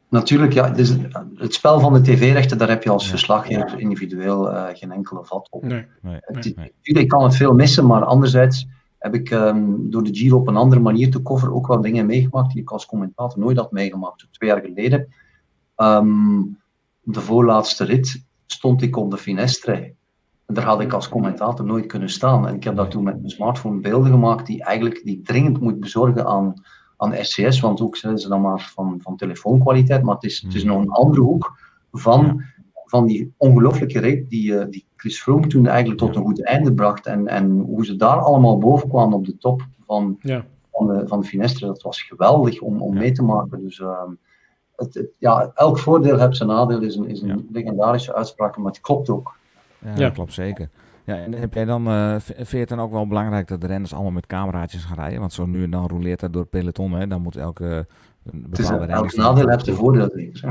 natuurlijk, 0.10 0.54
ja, 0.54 0.68
het, 0.68 0.78
is, 0.78 0.90
het 1.36 1.54
spel 1.54 1.80
van 1.80 1.94
de 1.94 2.02
tv-rechten, 2.02 2.58
daar 2.58 2.70
heb 2.70 2.84
je 2.84 2.90
als 2.90 3.10
verslaggever 3.10 3.80
individueel 3.80 4.52
eh, 4.52 4.76
geen 4.78 4.92
enkele 4.92 5.26
vat 5.26 5.48
op. 5.52 5.64
Nee, 5.64 5.86
nee, 6.02 6.18
Het 6.20 6.46
is- 6.46 6.54
Tuurlijk, 6.82 7.06
ik 7.06 7.08
kan 7.08 7.24
het 7.24 7.36
veel 7.36 7.54
missen, 7.54 7.86
maar 7.86 8.04
anderzijds 8.04 8.68
heb 9.12 9.22
ik 9.22 9.30
ehm, 9.30 9.90
door 9.90 10.04
de 10.04 10.16
Giro 10.16 10.38
op 10.38 10.48
een 10.48 10.56
andere 10.56 10.82
manier 10.82 11.12
te 11.12 11.22
coveren 11.22 11.54
ook 11.54 11.68
wel 11.68 11.82
dingen 11.82 12.06
meegemaakt 12.06 12.54
die 12.54 12.62
ik 12.62 12.72
als 12.72 12.86
commentator 12.86 13.40
nooit 13.40 13.58
had 13.58 13.72
meegemaakt. 13.72 14.28
Twee 14.32 14.50
jaar 14.50 14.62
geleden, 14.62 15.14
ehm, 15.76 16.42
de 17.02 17.22
voorlaatste 17.22 17.84
rit, 17.84 18.26
stond 18.46 18.82
ik 18.82 18.98
op 18.98 19.12
de 19.12 19.18
Finestre. 19.18 19.96
En 20.46 20.54
daar 20.54 20.66
had 20.66 20.82
ik 20.82 20.94
als 20.94 21.10
commentator 21.10 21.66
nooit 21.66 21.86
kunnen 21.86 22.10
staan. 22.10 22.48
En 22.48 22.56
ik 22.56 22.64
heb 22.64 22.76
dat 22.76 22.92
toen 22.92 23.04
met 23.04 23.18
mijn 23.18 23.30
smartphone 23.30 23.80
beelden 23.80 24.12
gemaakt 24.12 24.46
die 24.46 24.64
eigenlijk 24.64 25.02
die 25.04 25.18
ik 25.18 25.26
dringend 25.26 25.60
moet 25.60 25.80
bezorgen 25.80 26.26
aan, 26.26 26.54
aan 26.98 27.14
SCS, 27.16 27.60
want 27.60 27.82
ook 27.82 27.98
zijn 27.98 28.18
ze 28.18 28.28
dan 28.28 28.42
maar 28.42 28.72
van, 28.74 29.00
van 29.02 29.16
telefoonkwaliteit, 29.16 30.04
maar 30.04 30.16
het 30.16 30.24
is, 30.24 30.42
het 30.42 30.54
is 30.54 30.64
nog 30.64 30.82
een 30.82 30.90
andere 30.90 31.22
hoek 31.22 31.60
van, 31.92 32.44
van 32.90 33.06
die 33.06 33.34
ongelooflijke 33.38 34.00
rit 34.00 34.30
die, 34.30 34.58
eh, 34.60 34.66
die 34.70 34.86
Chris 34.96 35.22
Froome 35.22 35.48
toen 35.48 35.68
eigenlijk 35.68 36.00
tot 36.00 36.16
een 36.16 36.22
goed 36.24 36.44
einde 36.46 36.74
bracht. 36.74 37.06
En, 37.06 37.28
en 37.28 37.50
hoe 37.52 37.86
ze 37.86 37.96
daar 37.96 38.18
allemaal 38.20 38.58
boven 38.58 38.90
kwamen 38.90 39.18
op 39.18 39.26
de 39.26 39.38
top 39.38 39.62
van, 39.86 40.18
Ja. 40.22 40.46
van, 40.72 40.88
de, 40.88 41.08
van 41.08 41.20
de 41.22 41.28
Finestre, 41.28 41.66
dat 41.66 41.82
was 41.82 42.02
geweldig 42.02 42.62
om, 42.62 42.82
om 42.82 42.94
mee 42.94 43.12
te 43.12 43.24
maken. 43.24 43.62
Dus 43.64 43.80
ehm, 43.80 44.12
het, 44.76 44.94
het- 44.94 45.10
ja, 45.18 45.52
elk 45.54 45.80
voordeel 45.80 46.20
heeft 46.20 46.38
zijn 46.38 46.50
nadeel, 46.50 46.82
is 46.82 46.96
een, 46.96 47.08
is 47.10 47.22
een 47.22 47.48
legendarische 47.52 48.16
uitspraak, 48.16 48.58
maar 48.58 48.72
het 48.72 48.82
klopt 48.82 49.10
ook. 49.10 49.36
Ja, 49.96 50.10
klopt 50.10 50.34
zeker. 50.34 50.70
Ja, 51.04 51.16
en 51.16 51.34
heb 51.34 51.54
jij 51.54 51.66
dan, 51.66 51.88
eh, 51.88 52.16
v- 52.20 52.36
vind 52.36 52.50
je 52.50 52.58
het 52.58 52.70
dan 52.70 52.80
ook 52.80 52.92
wel 52.92 53.08
belangrijk 53.08 53.48
dat 53.48 53.62
de 53.62 53.68
renners 53.68 53.94
allemaal 53.94 54.12
met 54.12 54.26
cameraatjes 54.28 54.84
gaan 54.86 54.96
rijden? 54.98 55.20
Want 55.20 55.34
zo 55.34 55.46
nu 55.46 55.64
en 55.64 55.72
dan 55.72 55.88
roleert 55.88 56.20
dat 56.20 56.34
door 56.34 56.42
het 56.42 56.50
peloton, 56.52 56.92
hè? 56.92 57.08
Dan 57.08 57.22
moet 57.22 57.36
elke 57.36 57.66
een 58.24 58.48
Het 58.50 58.60
is, 58.60 58.68
bepaalde 58.70 58.94
elk 58.94 59.16
nadeel 59.16 59.50
heeft 59.50 59.68
een 59.68 59.76
voordeel. 59.76 60.10
denk 60.10 60.28
ik. 60.38 60.44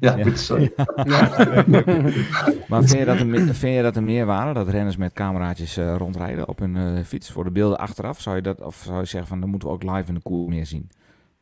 Ja, 0.00 0.16
Ja. 0.16 0.24
goed, 0.24 0.38
sorry. 0.38 0.72
maar 2.68 2.84
vind 2.84 2.98
je, 2.98 3.04
dat 3.04 3.20
een, 3.20 3.30
me- 3.30 3.54
vind 3.54 3.76
je 3.76 3.82
dat 3.82 3.96
een 3.96 4.04
meerwaarde, 4.04 4.52
dat 4.52 4.68
renners 4.68 4.96
met 4.96 5.12
cameraatjes 5.12 5.76
eh, 5.76 5.94
rondrijden 5.96 6.48
op 6.48 6.58
hun 6.58 6.76
eh, 6.76 7.04
fiets 7.04 7.30
voor 7.30 7.44
de 7.44 7.50
beelden 7.50 7.78
achteraf? 7.78 8.20
Zou 8.20 8.36
je 8.36 8.42
dat, 8.42 8.60
of 8.60 8.82
zou 8.86 8.98
je 9.00 9.04
zeggen 9.06 9.28
van, 9.28 9.40
dan 9.40 9.48
moeten 9.50 9.68
we 9.68 9.74
ook 9.74 9.82
live 9.82 10.08
in 10.08 10.14
de 10.14 10.20
koer 10.20 10.48
meer 10.48 10.66
zien? 10.66 10.90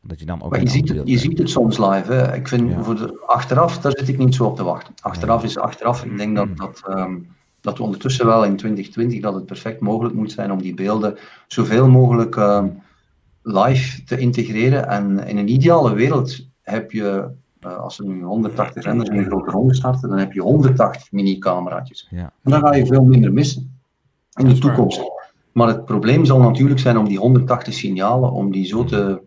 Dat 0.01 0.19
je 0.19 0.25
dan 0.25 0.43
ook 0.43 0.51
Maar 0.51 0.61
je 0.61 0.69
ziet, 0.69 0.89
het, 0.89 1.01
je 1.07 1.17
ziet 1.17 1.37
het 1.37 1.49
soms 1.49 1.77
live. 1.77 2.13
Hè. 2.13 2.35
Ik 2.35 2.47
vind 2.47 2.69
Ja. 2.69 2.83
voor 2.83 2.95
de, 2.95 3.23
achteraf, 3.25 3.79
daar 3.79 3.91
zit 3.95 4.07
ik 4.07 4.17
niet 4.17 4.35
zo 4.35 4.43
op 4.45 4.55
te 4.55 4.63
wachten. 4.63 4.93
Achteraf 5.01 5.43
is 5.43 5.57
achteraf. 5.57 6.03
Ik 6.03 6.17
denk 6.17 6.35
dat, 6.35 6.57
dat, 6.57 6.81
ehm, 6.87 7.15
dat 7.61 7.77
we 7.77 7.83
ondertussen 7.83 8.25
wel 8.25 8.43
in 8.43 8.55
2020 8.55 9.21
dat 9.21 9.33
het 9.33 9.45
perfect 9.45 9.79
mogelijk 9.81 10.15
moet 10.15 10.31
zijn 10.31 10.51
om 10.51 10.61
die 10.61 10.73
beelden 10.73 11.17
zoveel 11.47 11.89
mogelijk 11.89 12.35
ehm, 12.35 12.67
live 13.41 14.03
te 14.03 14.17
integreren. 14.17 14.87
En 14.87 15.19
in 15.27 15.37
een 15.37 15.49
ideale 15.51 15.93
wereld 15.93 16.47
heb 16.61 16.91
je, 16.91 17.27
eh, 17.65 17.77
als 17.77 17.99
er 17.99 18.05
nu 18.05 18.23
180 18.23 18.83
renners 18.83 19.09
in 19.09 19.17
een 19.17 19.25
grote 19.25 19.51
ronde 19.51 19.75
starten, 19.75 20.09
dan 20.09 20.17
heb 20.17 20.33
je 20.33 20.41
180 20.41 21.11
mini-cameraatjes. 21.11 22.07
Ja. 22.09 22.31
En 22.43 22.51
dan 22.51 22.59
ga 22.59 22.75
je 22.75 22.85
veel 22.85 23.03
minder 23.03 23.33
missen 23.33 23.79
in 24.33 24.47
de 24.47 24.57
toekomst. 24.57 25.01
Maar 25.51 25.67
het 25.67 25.85
probleem 25.85 26.25
zal 26.25 26.39
natuurlijk 26.39 26.79
zijn 26.79 26.97
om 26.97 27.07
die 27.07 27.17
180 27.17 27.73
signalen, 27.73 28.31
om 28.31 28.51
die 28.51 28.65
zo 28.65 28.83
te, 28.83 29.21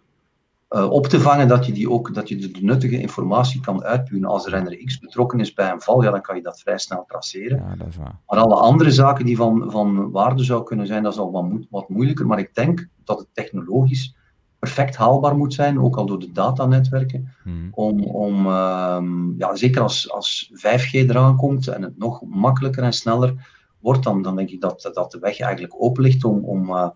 eh, 0.68 0.90
op 0.90 1.07
te 1.07 1.20
vangen 1.20 1.48
dat 1.48 1.66
je, 1.66 1.72
die 1.72 1.90
ook, 1.90 2.14
dat 2.14 2.29
je 2.29 2.37
de, 2.37 2.59
nuttige 2.61 3.01
informatie 3.01 3.61
kan 3.61 3.85
uitpuren. 3.85 4.29
Als 4.29 4.44
de 4.44 4.51
renner 4.51 4.85
X 4.85 4.98
betrokken 4.98 5.40
is 5.40 5.53
bij 5.53 5.70
een 5.70 5.81
val, 5.81 6.03
ja, 6.03 6.11
dan 6.11 6.20
kan 6.20 6.37
je 6.37 6.42
dat 6.42 6.61
vrij 6.61 6.79
snel 6.79 7.05
traceren. 7.07 7.59
Ja, 7.59 7.74
dat 7.77 7.87
is 7.87 7.96
waar. 7.96 8.18
Maar 8.27 8.38
alle 8.38 8.55
andere 8.55 8.90
zaken 8.90 9.24
die 9.24 9.37
van, 9.37 9.70
van 9.70 10.11
waarde 10.11 10.44
zou 10.44 10.62
kunnen 10.62 10.87
zijn, 10.87 11.03
dat 11.03 11.12
is 11.12 11.18
al 11.18 11.31
wat, 11.31 11.46
wat 11.70 11.88
moeilijker. 11.88 12.27
Maar 12.27 12.38
ik 12.38 12.55
denk 12.55 12.88
dat 13.05 13.18
het 13.18 13.29
technologisch 13.33 14.16
perfect 14.58 14.96
haalbaar 14.96 15.36
moet 15.36 15.54
zijn, 15.54 15.80
ook 15.80 15.96
al 15.96 16.06
door 16.06 16.18
de 16.18 16.32
datanetwerken, 16.32 17.32
Hmm. 17.42 17.68
om, 17.70 18.04
om 18.04 18.46
ehm, 18.46 19.38
ja, 19.38 19.54
zeker 19.56 19.82
als, 19.82 20.12
als 20.12 20.50
5G 20.52 20.92
eraan 20.92 21.36
komt 21.36 21.68
en 21.68 21.82
het 21.82 21.98
nog 21.98 22.22
makkelijker 22.26 22.82
en 22.82 22.92
sneller 22.92 23.34
wordt, 23.80 24.02
dan, 24.04 24.22
dan 24.22 24.36
denk 24.36 24.50
ik 24.50 24.60
dat, 24.60 24.90
dat 24.92 25.10
de 25.10 25.18
weg 25.18 25.40
eigenlijk 25.40 25.74
open 25.78 26.02
ligt 26.02 26.24
om, 26.24 26.44
om 26.44 26.70
eh, 26.70 26.88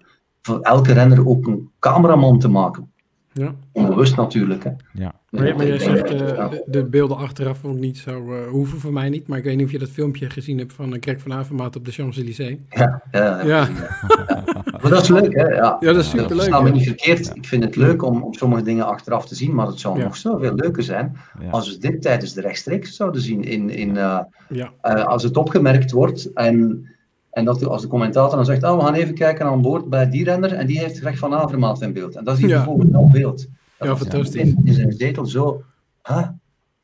voor 0.43 0.61
elke 0.61 0.93
renner 0.93 1.29
ook 1.29 1.47
een 1.47 1.71
cameraman 1.79 2.39
te 2.39 2.49
maken. 2.49 2.92
Ja. 3.35 3.55
Onbewust 3.73 4.17
natuurlijk. 4.17 4.65
Hè. 4.65 4.71
Ja. 4.93 5.13
Maar, 5.31 5.45
jij- 5.47 5.55
maar 5.55 5.81
zegt, 5.81 6.11
eh, 6.11 6.19
ja. 6.37 6.49
de, 6.49 6.65
de 6.67 6.85
beelden 6.85 7.17
achteraf 7.17 7.65
ook 7.65 7.77
niet 7.79 7.99
zo 7.99 8.33
eh, 8.33 8.49
hoeven 8.51 8.79
voor 8.81 8.93
mij 8.93 9.09
niet. 9.09 9.27
Maar 9.27 9.39
ik 9.39 9.45
weet 9.45 9.57
niet 9.57 9.67
of 9.67 9.73
je 9.73 9.79
dat 9.79 9.89
filmpje 9.89 10.31
gezien 10.31 10.59
hebt 10.59 10.73
van 10.73 10.93
uh, 10.95 11.01
Greg 11.01 11.21
van 11.21 11.33
Avermaat 11.33 11.77
op 11.77 11.85
de 11.85 11.91
Champs-Élysées. 11.91 12.57
Ja, 12.71 13.03
ja, 13.11 13.43
ja. 13.43 13.47
Ja. 13.47 13.69
Maar 14.83 14.91
dat 14.91 15.03
is 15.03 15.09
leuk, 15.09 15.35
hè? 15.35 15.47
Ja, 15.47 15.77
Ja, 15.81 15.93
dat 15.93 15.97
is 15.97 16.11
superleuk, 16.11 16.39
Versta 16.41 16.61
me 16.61 16.71
niet 16.71 16.87
verkeerd. 16.87 17.37
Ik 17.37 17.47
vind 17.47 17.65
het 17.65 17.77
leuk 17.77 18.03
om, 18.03 18.23
om 18.23 18.35
sommige 18.35 18.63
dingen 18.63 18.87
achteraf 18.87 19.27
te 19.27 19.35
zien, 19.35 19.55
maar 19.55 19.67
het 19.67 19.81
zou 19.81 19.99
Ja. 19.99 20.05
nog 20.05 20.17
zoveel 20.17 20.55
leuker 20.55 20.83
zijn 20.83 21.17
Ja. 21.41 21.51
als 21.51 21.71
we 21.73 21.79
dit 21.79 22.03
tijdens 22.03 22.33
de 22.33 22.41
rechtstreeks 22.41 22.97
zouden 22.97 23.21
zien. 23.21 23.43
In, 23.45 23.71
in, 23.71 23.97
eh, 23.97 24.19
Ja. 24.49 24.71
eh, 24.81 25.05
als 25.05 25.23
het 25.23 25.37
opgemerkt 25.37 25.91
wordt 25.91 26.33
en, 26.33 26.87
en 27.33 27.45
dat 27.45 27.67
als 27.67 27.83
de 27.83 27.89
commentator 27.89 28.37
dan 28.37 28.45
zegt, 28.45 28.63
oh, 28.63 28.77
we 28.77 28.83
gaan 28.85 28.95
even 28.95 29.15
kijken 29.15 29.47
aan 29.47 29.63
boord 29.63 29.89
bij 29.89 30.11
die 30.11 30.25
renner 30.25 30.53
en 30.53 30.67
die 30.67 30.79
heeft 30.79 30.99
Greg 30.99 31.19
van 31.19 31.35
Avermaat 31.35 31.83
in 31.83 31.93
beeld. 31.93 32.17
En 32.17 32.25
dat 32.25 32.35
is 32.35 32.41
hier 32.41 32.49
Ja. 32.51 32.57
bijvoorbeeld 32.57 32.91
wel 32.91 33.09
beeld. 33.13 33.47
Dat 33.79 33.89
Ja, 33.89 33.97
fantastisch. 33.97 34.41
In, 34.43 34.61
in 34.65 34.73
zijn 34.75 34.93
zetel 34.93 35.27
zo... 35.27 35.63
Huh? 36.09 36.29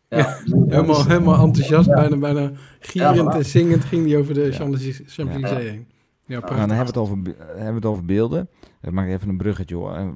Ja, 0.08 0.36
Helemaal, 0.68 1.04
helemaal 1.06 1.44
enthousiast, 1.44 1.88
bijna, 1.90 2.16
bijna 2.16 2.50
gierend 2.80 3.34
en 3.34 3.44
zingend 3.44 3.84
ging 3.84 4.06
hij 4.10 4.18
over 4.18 4.34
de 4.34 4.52
Champs-Élysées 4.52 5.16
Ja. 5.16 5.26
heen. 5.56 5.86
Ja, 6.26 6.38
Nou, 6.40 6.50
dan 6.56 6.58
hebben 6.58 6.76
we 6.78 6.84
het 6.84 6.96
over, 6.96 7.22
be- 7.22 7.36
hebben 7.46 7.66
we 7.68 7.74
het 7.74 7.84
over 7.84 8.04
beelden. 8.04 8.48
Ik 8.82 8.90
maak 8.90 9.08
even 9.08 9.28
een 9.28 9.36
bruggetje 9.36 9.74
hoor. 9.74 9.92
Eh, 9.94 10.06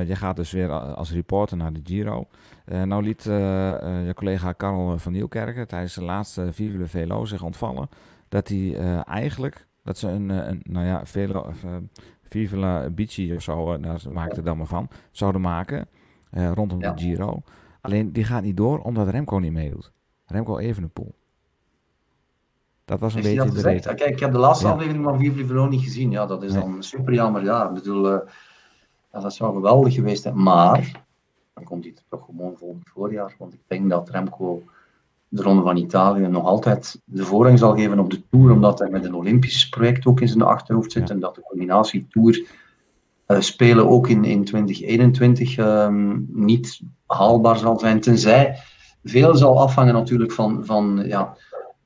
eh, 0.00 0.06
jij 0.06 0.16
gaat 0.16 0.36
dus 0.36 0.50
weer 0.52 0.70
als 0.70 1.12
reporter 1.12 1.56
naar 1.56 1.72
de 1.72 1.80
Giro. 1.84 2.26
Eh, 2.64 2.82
nou 2.82 3.02
liet 3.02 3.26
eh, 3.26 3.72
eh, 3.72 4.06
je 4.06 4.14
collega 4.14 4.52
Karel 4.52 4.98
van 4.98 5.12
Nieuwkerken 5.12 5.68
tijdens 5.68 5.94
de 5.94 6.02
laatste 6.04 6.48
Vive 6.52 6.88
Velo 6.88 7.24
zich 7.24 7.42
ontvallen 7.42 7.88
dat 8.28 8.48
hij 8.48 8.76
eh, 8.76 9.08
eigenlijk, 9.08 9.66
dat 9.82 9.98
ze 9.98 10.08
een, 10.08 10.30
eh, 10.30 10.48
een 10.48 10.60
nou 10.62 10.86
ja, 10.86 11.06
Velo, 11.06 11.40
of, 11.40 11.64
eh, 11.64 11.76
Vive 12.22 12.56
la 12.56 12.90
Bici 12.90 13.34
of 13.34 13.42
zo, 13.42 13.72
eh, 13.72 13.82
daar 13.82 14.00
maakte 14.12 14.36
het 14.36 14.44
dan 14.44 14.56
maar 14.56 14.66
van, 14.66 14.88
zouden 15.10 15.40
maken 15.40 15.88
eh, 16.30 16.52
rondom 16.54 16.80
Ja. 16.80 16.92
de 16.92 17.00
Giro. 17.02 17.42
Alleen 17.80 18.12
die 18.12 18.24
gaat 18.24 18.42
niet 18.42 18.56
door 18.56 18.78
omdat 18.78 19.08
Remco 19.08 19.38
niet 19.38 19.52
meedoet. 19.52 19.92
Remco 20.26 20.58
Evenepoel. 20.58 21.14
Dat 22.84 23.00
was 23.00 23.14
een 23.14 23.22
beetje 23.22 23.50
de 23.50 23.60
reden. 23.62 23.94
Kijk, 23.96 24.10
ik 24.10 24.20
heb 24.20 24.32
de 24.32 24.38
laatste 24.38 24.66
Ja. 24.66 24.72
aflevering 24.72 25.04
van 25.04 25.18
Vive 25.18 25.46
Velo 25.46 25.66
niet 25.68 25.82
gezien. 25.82 26.10
Ja, 26.10 26.26
dat 26.26 26.42
is 26.42 26.52
Nee. 26.52 26.62
dan 26.62 26.82
super 26.82 27.14
jammer. 27.14 27.44
Ja, 27.44 27.68
ik 27.68 27.74
bedoel, 27.74 28.08
eh, 28.12 28.28
ja, 29.12 29.20
dat 29.20 29.34
zou 29.34 29.54
geweldig 29.54 29.94
geweest 29.94 30.22
zijn. 30.22 30.42
Maar, 30.42 31.02
dan 31.54 31.64
komt 31.64 31.84
hij 31.84 31.94
toch 32.08 32.24
gewoon 32.24 32.56
volgend 32.56 32.88
voorjaar. 32.88 33.34
Want 33.38 33.52
ik 33.54 33.60
denk 33.66 33.90
dat 33.90 34.08
Remco 34.10 34.62
de 35.34 35.42
Ronde 35.42 35.62
van 35.62 35.76
Italië 35.76 36.26
nog 36.26 36.44
altijd 36.44 37.00
de 37.04 37.24
voorrang 37.24 37.58
zal 37.58 37.76
geven 37.76 37.98
op 37.98 38.10
de 38.10 38.22
Tour, 38.30 38.52
omdat 38.52 38.78
hij 38.78 38.90
met 38.90 39.04
een 39.04 39.14
Olympisch 39.14 39.68
project 39.68 40.06
ook 40.06 40.20
in 40.20 40.28
zijn 40.28 40.42
achterhoofd 40.42 40.92
zit. 40.92 41.08
Ja. 41.08 41.14
En 41.14 41.20
dat 41.20 41.34
de 41.34 41.42
combinatie 41.42 42.06
Tour 42.10 42.46
eh, 43.26 43.40
spelen 43.40 43.88
ook 43.88 44.08
in, 44.08 44.24
in 44.24 44.44
2021 44.44 45.56
ehm, 45.56 46.18
niet 46.28 46.80
haalbaar 47.06 47.56
zal 47.56 47.78
zijn. 47.78 48.00
Tenzij 48.00 48.56
veel 49.04 49.36
zal 49.36 49.60
afhangen 49.60 49.94
natuurlijk 49.94 50.32
van, 50.32 50.64
van, 50.64 51.02
ja, 51.06 51.36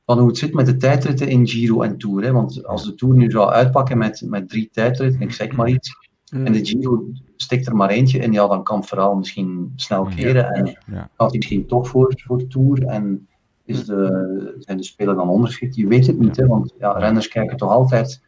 van 0.07 0.19
hoe 0.19 0.29
het 0.29 0.39
zit 0.39 0.55
met 0.55 0.67
de 0.67 0.77
tijdritten 0.77 1.29
in 1.29 1.49
Giro 1.49 1.83
en 1.83 1.99
Tour. 1.99 2.25
Hè. 2.25 2.33
Want 2.33 2.67
als 2.67 2.85
de 2.85 2.95
Tour 2.95 3.15
nu 3.15 3.31
zou 3.31 3.51
uitpakken 3.51 3.99
met, 3.99 4.23
met 4.25 4.49
drie 4.49 4.69
tijdritten, 4.73 5.21
ik 5.21 5.33
zeg 5.33 5.53
maar 5.53 5.69
iets, 5.69 5.91
en 6.31 6.53
de 6.53 6.65
Giro 6.65 7.05
stikt 7.37 7.67
er 7.67 7.77
maar 7.77 7.91
eentje 7.91 8.19
in, 8.19 8.33
ja, 8.33 8.47
dan 8.47 8.63
kan 8.63 8.79
het 8.79 8.89
verhaal 8.89 9.15
misschien 9.15 9.73
snel 9.77 10.05
keren. 10.17 10.51
En 10.51 10.67
Ja. 10.67 11.11
gaat 11.17 11.31
hij 11.31 11.39
misschien 11.39 11.67
toch 11.67 11.89
voor, 11.89 12.15
voor 12.27 12.47
Tour 12.47 12.87
en 12.87 13.29
is 13.67 13.85
de, 13.85 14.57
zijn 14.59 14.77
de 14.77 14.85
spelen 14.85 15.17
dan 15.17 15.29
onderschikt? 15.29 15.77
Je 15.77 15.87
weet 15.87 16.07
het 16.07 16.19
niet, 16.19 16.37
hè, 16.37 16.47
want 16.47 16.75
ja, 16.79 16.93
renners 16.93 17.29
kijken 17.29 17.57
toch 17.57 17.71
altijd 17.71 18.25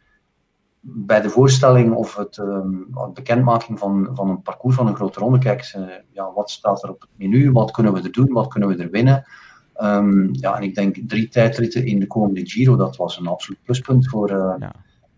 bij 0.81 1.21
de 1.21 1.29
voorstelling 1.29 1.93
of 1.93 2.15
het, 2.15 2.33
de 2.33 3.11
bekendmaking 3.13 3.79
van, 3.79 4.09
van 4.13 4.29
een 4.29 4.41
parcours 4.41 4.75
van 4.75 4.87
een 4.87 4.95
grote 4.95 5.19
ronde, 5.19 5.39
kijken 5.39 5.65
ze 5.65 6.01
ja, 6.11 6.33
wat 6.33 6.49
staat 6.49 6.83
er 6.83 6.89
op 6.89 7.01
het 7.01 7.09
menu, 7.15 7.51
wat 7.51 7.71
kunnen 7.71 7.93
we 7.93 8.01
er 8.01 8.11
doen, 8.11 8.31
wat 8.31 8.47
kunnen 8.47 8.69
we 8.69 8.83
er 8.83 8.89
winnen. 8.89 9.25
Ehm, 9.73 10.27
ja, 10.31 10.57
en 10.57 10.63
ik 10.63 10.75
denk 10.75 10.97
drie 11.07 11.27
tijdritten 11.27 11.85
in 11.85 11.99
de 11.99 12.07
komende 12.07 12.45
Giro, 12.45 12.75
dat 12.75 12.95
was 12.95 13.19
een 13.19 13.27
absoluut 13.27 13.63
pluspunt 13.63 14.09
voor 14.09 14.29
eh, 14.29 14.55
Ja. 14.59 14.75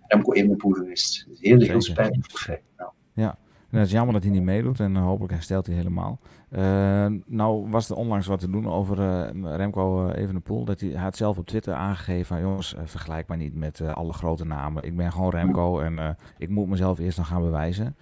Remco 0.07 0.33
Evenepoel 0.33 0.71
geweest. 0.71 1.27
Heel, 1.39 1.59
heel 1.59 1.81
spijtig. 1.81 2.47
Ja. 2.77 2.93
Ja, 3.13 3.37
en 3.71 3.77
het 3.77 3.87
is 3.87 3.93
jammer 3.93 4.13
dat 4.13 4.23
hij 4.23 4.31
niet 4.31 4.43
meedoet 4.43 4.79
en 4.79 4.95
hopelijk 4.95 5.33
herstelt 5.33 5.65
hij 5.65 5.75
helemaal. 5.75 6.19
Eh, 6.49 7.05
nou 7.25 7.69
was 7.69 7.89
er 7.89 7.95
onlangs 7.95 8.27
wat 8.27 8.39
te 8.39 8.49
doen 8.49 8.67
over 8.67 8.99
eh, 8.99 9.55
Remco 9.55 10.07
uh, 10.07 10.15
Evenepoel. 10.15 10.65
Dat 10.65 10.79
hij, 10.79 10.89
hij 10.89 11.01
had 11.01 11.15
zelf 11.15 11.37
op 11.37 11.47
Twitter 11.47 11.73
aangegeven 11.73 12.41
jongens, 12.41 12.75
vergelijk 12.83 13.27
maar 13.27 13.37
niet 13.37 13.55
met 13.55 13.81
alle 13.81 14.13
grote 14.13 14.45
namen. 14.45 14.83
Ik 14.83 14.95
ben 14.95 15.11
gewoon 15.11 15.29
Remco 15.29 15.79
en 15.79 16.17
ik 16.37 16.49
moet 16.49 16.67
mezelf 16.67 16.99
eerst 16.99 17.17
nog 17.17 17.27
gaan 17.27 17.41
bewijzen. 17.41 17.95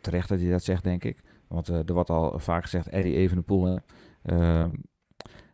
Terecht 0.00 0.28
dat 0.28 0.40
hij 0.40 0.50
dat 0.50 0.64
zegt, 0.64 0.84
denk 0.84 1.04
ik. 1.04 1.22
Want 1.48 1.68
er 1.68 1.92
wordt 1.92 2.10
al 2.10 2.38
vaak 2.38 2.62
gezegd, 2.62 2.88
Eddie 2.88 3.14
Evenepoel... 3.14 3.78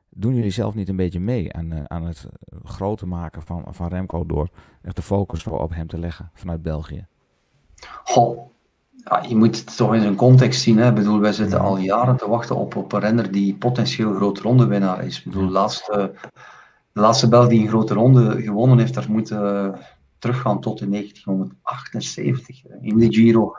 doen 0.09 0.35
jullie 0.35 0.51
zelf 0.51 0.75
niet 0.75 0.89
een 0.89 0.97
beetje 0.97 1.21
mee 1.21 1.53
aan, 1.53 1.91
aan 1.91 2.05
het 2.05 2.27
groter 2.65 3.09
maken 3.09 3.43
van, 3.43 3.65
van 3.69 3.89
Remco 3.89 4.27
door 4.27 4.49
echt 4.83 4.97
de 4.97 5.03
focus 5.03 5.47
op 5.47 5.75
hem 5.75 5.87
te 5.87 5.99
leggen 5.99 6.31
vanuit 6.33 6.63
België? 6.63 7.07
Goh, 8.05 8.53
ja, 9.05 9.25
je 9.29 9.37
moet 9.37 9.57
het 9.57 9.77
toch 9.77 9.95
in 9.95 10.01
zijn 10.01 10.15
context 10.15 10.61
zien. 10.61 10.79
Hè. 10.79 10.89
Ik 10.89 10.95
bedoel, 10.95 11.21
wij 11.21 11.33
zitten 11.33 11.61
al 11.61 11.77
jaren 11.77 12.17
te 12.17 12.29
wachten 12.29 12.57
op, 12.57 12.77
op 12.77 12.93
een 12.93 13.01
renner 13.01 13.33
die 13.33 13.55
potentieel 13.55 14.15
grote 14.15 14.43
ronde 14.43 14.67
winnaar 14.67 15.05
is. 15.05 15.19
Ik 15.19 15.25
bedoel, 15.25 15.47
de 15.47 15.53
laatste, 15.53 16.13
de 16.93 17.01
laatste 17.01 17.29
Belg 17.29 17.49
die 17.49 17.61
een 17.61 17.69
grote 17.69 17.95
ronde 17.95 18.43
gewonnen 18.43 18.79
heeft, 18.79 18.95
daar 18.95 19.11
moeten 19.11 19.75
teruggaan 20.19 20.61
tot 20.61 20.81
in 20.81 20.91
1978. 20.91 22.65
In 22.81 22.99
de 22.99 23.13
Giro. 23.13 23.55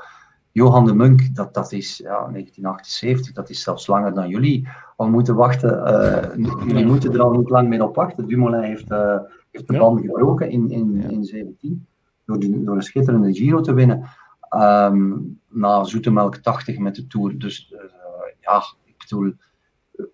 Johan 0.52 0.86
de 0.86 0.94
Munk, 0.94 1.36
dat, 1.36 1.54
dat 1.54 1.72
is 1.72 1.98
ja, 1.98 2.18
1978, 2.18 3.34
dat 3.34 3.50
is 3.50 3.62
zelfs 3.62 3.88
langer 3.88 4.14
dan 4.14 4.28
jullie 4.28 4.68
al 4.96 5.10
moeten 5.10 5.36
wachten. 5.36 5.72
Uh, 5.72 6.46
jullie 6.68 6.86
moeten 6.86 7.14
er 7.14 7.22
al 7.22 7.32
niet 7.32 7.50
lang 7.50 7.68
meer 7.68 7.84
op 7.84 7.96
wachten. 7.96 8.28
Dumoulin 8.28 8.62
heeft, 8.62 8.92
uh, 8.92 9.18
heeft 9.52 9.68
de 9.68 9.78
band 9.78 10.02
gebroken 10.02 10.50
in, 10.50 10.72
in, 10.72 11.10
in 11.10 11.24
17 11.24 11.86
door, 12.26 12.38
door 12.40 12.76
een 12.76 12.82
schitterende 12.82 13.34
Giro 13.34 13.62
te 13.62 13.74
winnen. 13.74 14.10
Um, 14.56 15.40
na 15.50 15.84
Zoetemelk 15.84 16.36
80 16.36 16.78
met 16.78 16.96
de 16.96 17.08
Tour. 17.08 17.38
Dus 17.38 17.72
uh, 17.74 17.80
ja, 18.40 18.64
ik 18.84 18.96
bedoel, 18.98 19.34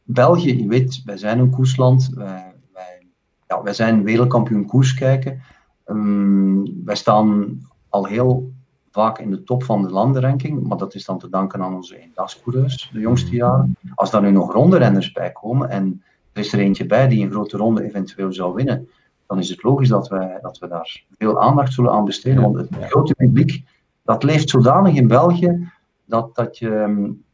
België, 0.04 0.62
je 0.62 0.68
weet, 0.68 1.02
wij 1.06 1.18
zijn 1.18 1.40
een 1.40 1.50
koersland. 1.50 2.10
Wij, 2.14 2.54
wij, 2.74 3.08
ja, 3.48 3.64
wij 3.64 3.74
zijn 3.74 4.04
wereldkampioen 4.04 4.66
koers 4.66 4.94
kijken. 4.94 5.42
Um, 5.86 6.86
wij 6.86 6.96
staan 6.96 7.60
al 7.90 8.06
heel 8.06 8.52
vaak 8.92 9.20
in 9.20 9.30
de 9.30 9.44
top 9.44 9.64
van 9.64 9.82
de 9.82 9.90
landenranking, 9.90 10.68
maar 10.68 10.78
dat 10.78 10.96
is 10.96 11.06
dan 11.06 11.20
te 11.20 11.30
danken 11.30 11.62
aan 11.62 11.76
onze 11.76 11.98
eendagscoureurs 11.98 12.90
de 12.94 13.00
jongste 13.00 13.36
jaren. 13.36 13.78
Als 13.96 14.12
daar 14.12 14.22
nu 14.22 14.32
nog 14.32 14.54
ronde-renners 14.54 15.12
bij 15.12 15.32
komen 15.32 15.70
en 15.70 16.04
er 16.34 16.42
is 16.42 16.54
er 16.54 16.60
eentje 16.60 16.86
bij 16.86 17.08
die 17.08 17.26
een 17.26 17.32
grote 17.32 17.58
ronde 17.58 17.84
eventueel 17.84 18.34
zou 18.34 18.54
winnen, 18.54 18.90
dan 19.28 19.38
is 19.38 19.50
het 19.50 19.64
logisch 19.64 19.90
dat 19.90 20.08
we, 20.08 20.40
dat 20.42 20.58
we 20.58 20.68
daar 20.68 21.04
veel 21.18 21.42
aandacht 21.42 21.74
zullen 21.74 21.92
aan 21.92 22.06
besteden. 22.06 22.42
Want 22.42 22.56
het 22.56 22.70
grote 22.80 23.16
publiek, 23.16 23.64
dat 24.10 24.24
leeft 24.24 24.50
zodanig 24.50 24.96
in 24.96 25.08
België, 25.08 25.72
dat, 26.06 26.36
dat 26.36 26.58
je, 26.58 26.70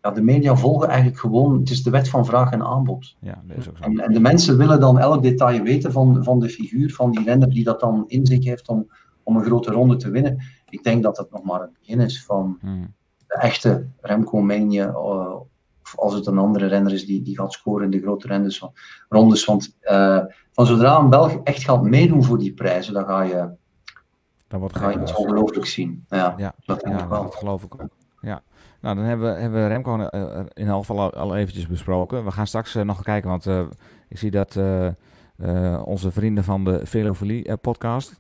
ja, 0.02 0.12
de 0.12 0.22
media 0.22 0.56
volgen 0.56 0.88
eigenlijk 0.88 1.20
gewoon, 1.20 1.60
het 1.60 1.70
is 1.70 1.84
de 1.84 1.90
wet 1.90 2.10
van 2.10 2.26
vraag 2.26 2.52
en 2.52 2.64
aanbod. 2.64 3.16
Ja, 3.20 3.44
dat 3.48 3.58
is 3.58 3.70
ook 3.70 3.78
zo. 3.78 3.84
En, 3.84 4.00
en 4.00 4.14
de 4.14 4.20
mensen 4.20 4.58
willen 4.58 4.80
dan 4.80 5.00
elk 5.00 5.24
detail 5.24 5.64
weten 5.64 5.92
van, 5.92 6.24
van 6.24 6.40
de 6.40 6.50
figuur, 6.50 6.94
van 6.94 7.12
die 7.12 7.24
renner 7.24 7.50
die 7.50 7.64
dat 7.64 7.80
dan 7.80 8.04
in 8.08 8.26
zich 8.26 8.44
heeft 8.44 8.68
om, 8.68 8.92
om 9.24 9.36
een 9.36 9.44
grote 9.44 9.72
ronde 9.72 9.96
te 9.96 10.10
winnen. 10.10 10.44
Ik 10.70 10.84
denk 10.84 11.04
dat 11.04 11.18
het 11.18 11.32
nog 11.32 11.44
maar 11.44 11.62
het 11.62 11.74
begin 11.80 12.00
is 12.00 12.26
van 12.26 12.58
Hmm. 12.62 12.94
de 13.28 13.36
echte 13.36 13.88
Remco 14.02 14.42
Mania, 14.42 14.90
uh, 14.90 15.36
of 15.82 15.96
als 15.96 16.14
het 16.14 16.28
een 16.28 16.38
andere 16.38 16.66
renner 16.66 16.94
is 16.94 17.06
die, 17.06 17.22
die 17.22 17.38
gaat 17.38 17.54
scoren 17.54 17.86
in 17.86 17.92
de 17.92 18.02
grote 18.02 18.28
rendes 18.28 18.64
rondes. 19.10 19.46
Want 19.46 19.78
uh, 19.82 20.24
van 20.52 20.66
zodra 20.66 21.00
een 21.00 21.10
Belg 21.10 21.36
echt 21.44 21.64
gaat 21.64 21.84
meedoen 21.84 22.24
voor 22.24 22.38
die 22.38 22.54
prijzen, 22.54 22.94
dan 22.94 23.06
ga 23.06 23.22
je, 23.22 23.50
dan 24.48 24.60
wordt 24.60 24.78
ga 24.78 24.90
je 24.90 25.02
iets 25.02 25.16
ongelooflijk 25.16 25.66
zien. 25.66 26.06
Ja, 26.10 26.34
ja, 26.38 26.54
dat, 26.66 26.82
ja, 26.88 27.04
ik 27.04 27.10
wel. 27.10 27.24
dat 27.24 27.36
geloof 27.36 27.64
ik 27.64 27.74
ook. 27.74 27.90
Ja. 28.22 28.42
Nou, 28.82 28.96
dan 28.96 29.06
hebben 29.06 29.34
we, 29.34 29.42
hebben 29.42 29.62
we 29.62 29.68
Remco 29.68 29.98
uh, 29.98 30.40
in 30.54 30.68
elk 30.68 30.80
geval 30.80 31.14
al, 31.14 31.36
eventjes 31.36 31.68
besproken. 31.68 32.26
We 32.26 32.32
gaan 32.32 32.48
straks 32.48 32.74
nog 32.74 33.04
kijken, 33.04 33.30
want 33.30 33.46
uh, 33.46 33.62
ik 34.08 34.18
zie 34.18 34.32
dat 34.32 34.56
uh, 34.56 35.82
onze 35.86 36.12
vrienden 36.12 36.44
van 36.44 36.64
de 36.64 36.86
Velofilie 36.86 37.58
podcast, 37.58 38.18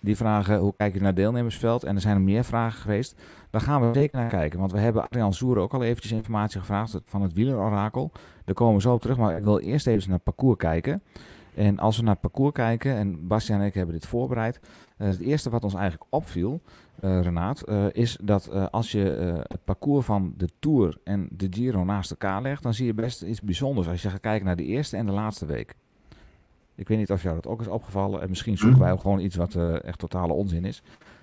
die 0.00 0.16
vragen 0.16 0.58
hoe 0.58 0.74
kijk 0.76 0.94
je 0.94 1.00
naar 1.00 1.14
deelnemersveld. 1.14 1.84
En 1.84 1.94
er 1.94 2.00
zijn 2.00 2.16
er 2.16 2.22
meer 2.22 2.44
vragen 2.44 2.80
geweest. 2.80 3.20
Daar 3.50 3.60
gaan 3.60 3.86
we 3.86 3.98
zeker 3.98 4.18
naar 4.18 4.28
kijken. 4.28 4.58
Want 4.58 4.72
we 4.72 4.78
hebben 4.78 5.02
Adrian 5.02 5.32
Soeren 5.32 5.62
ook 5.62 5.74
al 5.74 5.82
eventjes 5.82 6.12
informatie 6.12 6.60
gevraagd 6.60 7.00
van 7.04 7.22
het 7.22 7.32
wielerorakel. 7.32 8.10
Daar 8.44 8.54
komen 8.54 8.74
we 8.74 8.80
zo 8.80 8.92
op 8.92 9.00
terug. 9.00 9.16
Maar 9.16 9.36
ik 9.36 9.44
wil 9.44 9.58
eerst 9.58 9.86
even 9.86 10.08
naar 10.08 10.20
het 10.24 10.24
parcours 10.24 10.56
kijken. 10.56 11.02
En 11.54 11.78
als 11.78 11.96
we 11.96 12.02
naar 12.02 12.12
het 12.12 12.20
parcours 12.20 12.52
kijken, 12.52 12.94
en 12.94 13.26
Bastiaan 13.26 13.60
en 13.60 13.66
ik 13.66 13.74
hebben 13.74 13.94
dit 13.94 14.06
voorbereid. 14.06 14.60
Uh, 14.98 15.08
het 15.08 15.20
eerste 15.20 15.50
wat 15.50 15.64
ons 15.64 15.74
eigenlijk 15.74 16.04
opviel, 16.10 16.60
uh, 17.00 17.22
Renaat, 17.22 17.68
uh, 17.68 17.84
is 17.92 18.18
dat 18.22 18.70
als 18.70 18.92
je 18.92 18.98
het 19.48 19.64
parcours 19.64 20.06
van 20.06 20.34
de 20.36 20.48
Tour 20.58 20.98
en 21.04 21.28
de 21.30 21.46
Giro 21.50 21.84
naast 21.84 22.10
elkaar 22.10 22.42
legt, 22.42 22.62
dan 22.62 22.74
zie 22.74 22.86
je 22.86 22.94
best 22.94 23.22
iets 23.22 23.40
bijzonders 23.40 23.88
als 23.88 24.02
je 24.02 24.10
gaat 24.10 24.20
kijken 24.20 24.46
naar 24.46 24.56
de 24.56 24.64
eerste 24.64 24.96
en 24.96 25.06
de 25.06 25.12
laatste 25.12 25.46
week. 25.46 25.74
Ik 26.74 26.88
weet 26.88 26.98
niet 26.98 27.10
of 27.10 27.22
jou 27.22 27.34
dat 27.34 27.46
ook 27.46 27.60
is 27.60 27.68
opgevallen. 27.68 28.20
En 28.22 28.28
misschien 28.28 28.58
zoeken 28.58 28.80
wij 28.80 28.92
ook 28.92 29.00
gewoon 29.00 29.20
iets 29.20 29.36
wat 29.36 29.54
echt 29.84 29.98
totale 29.98 30.32
onzin 30.32 30.64
is. 30.64 30.82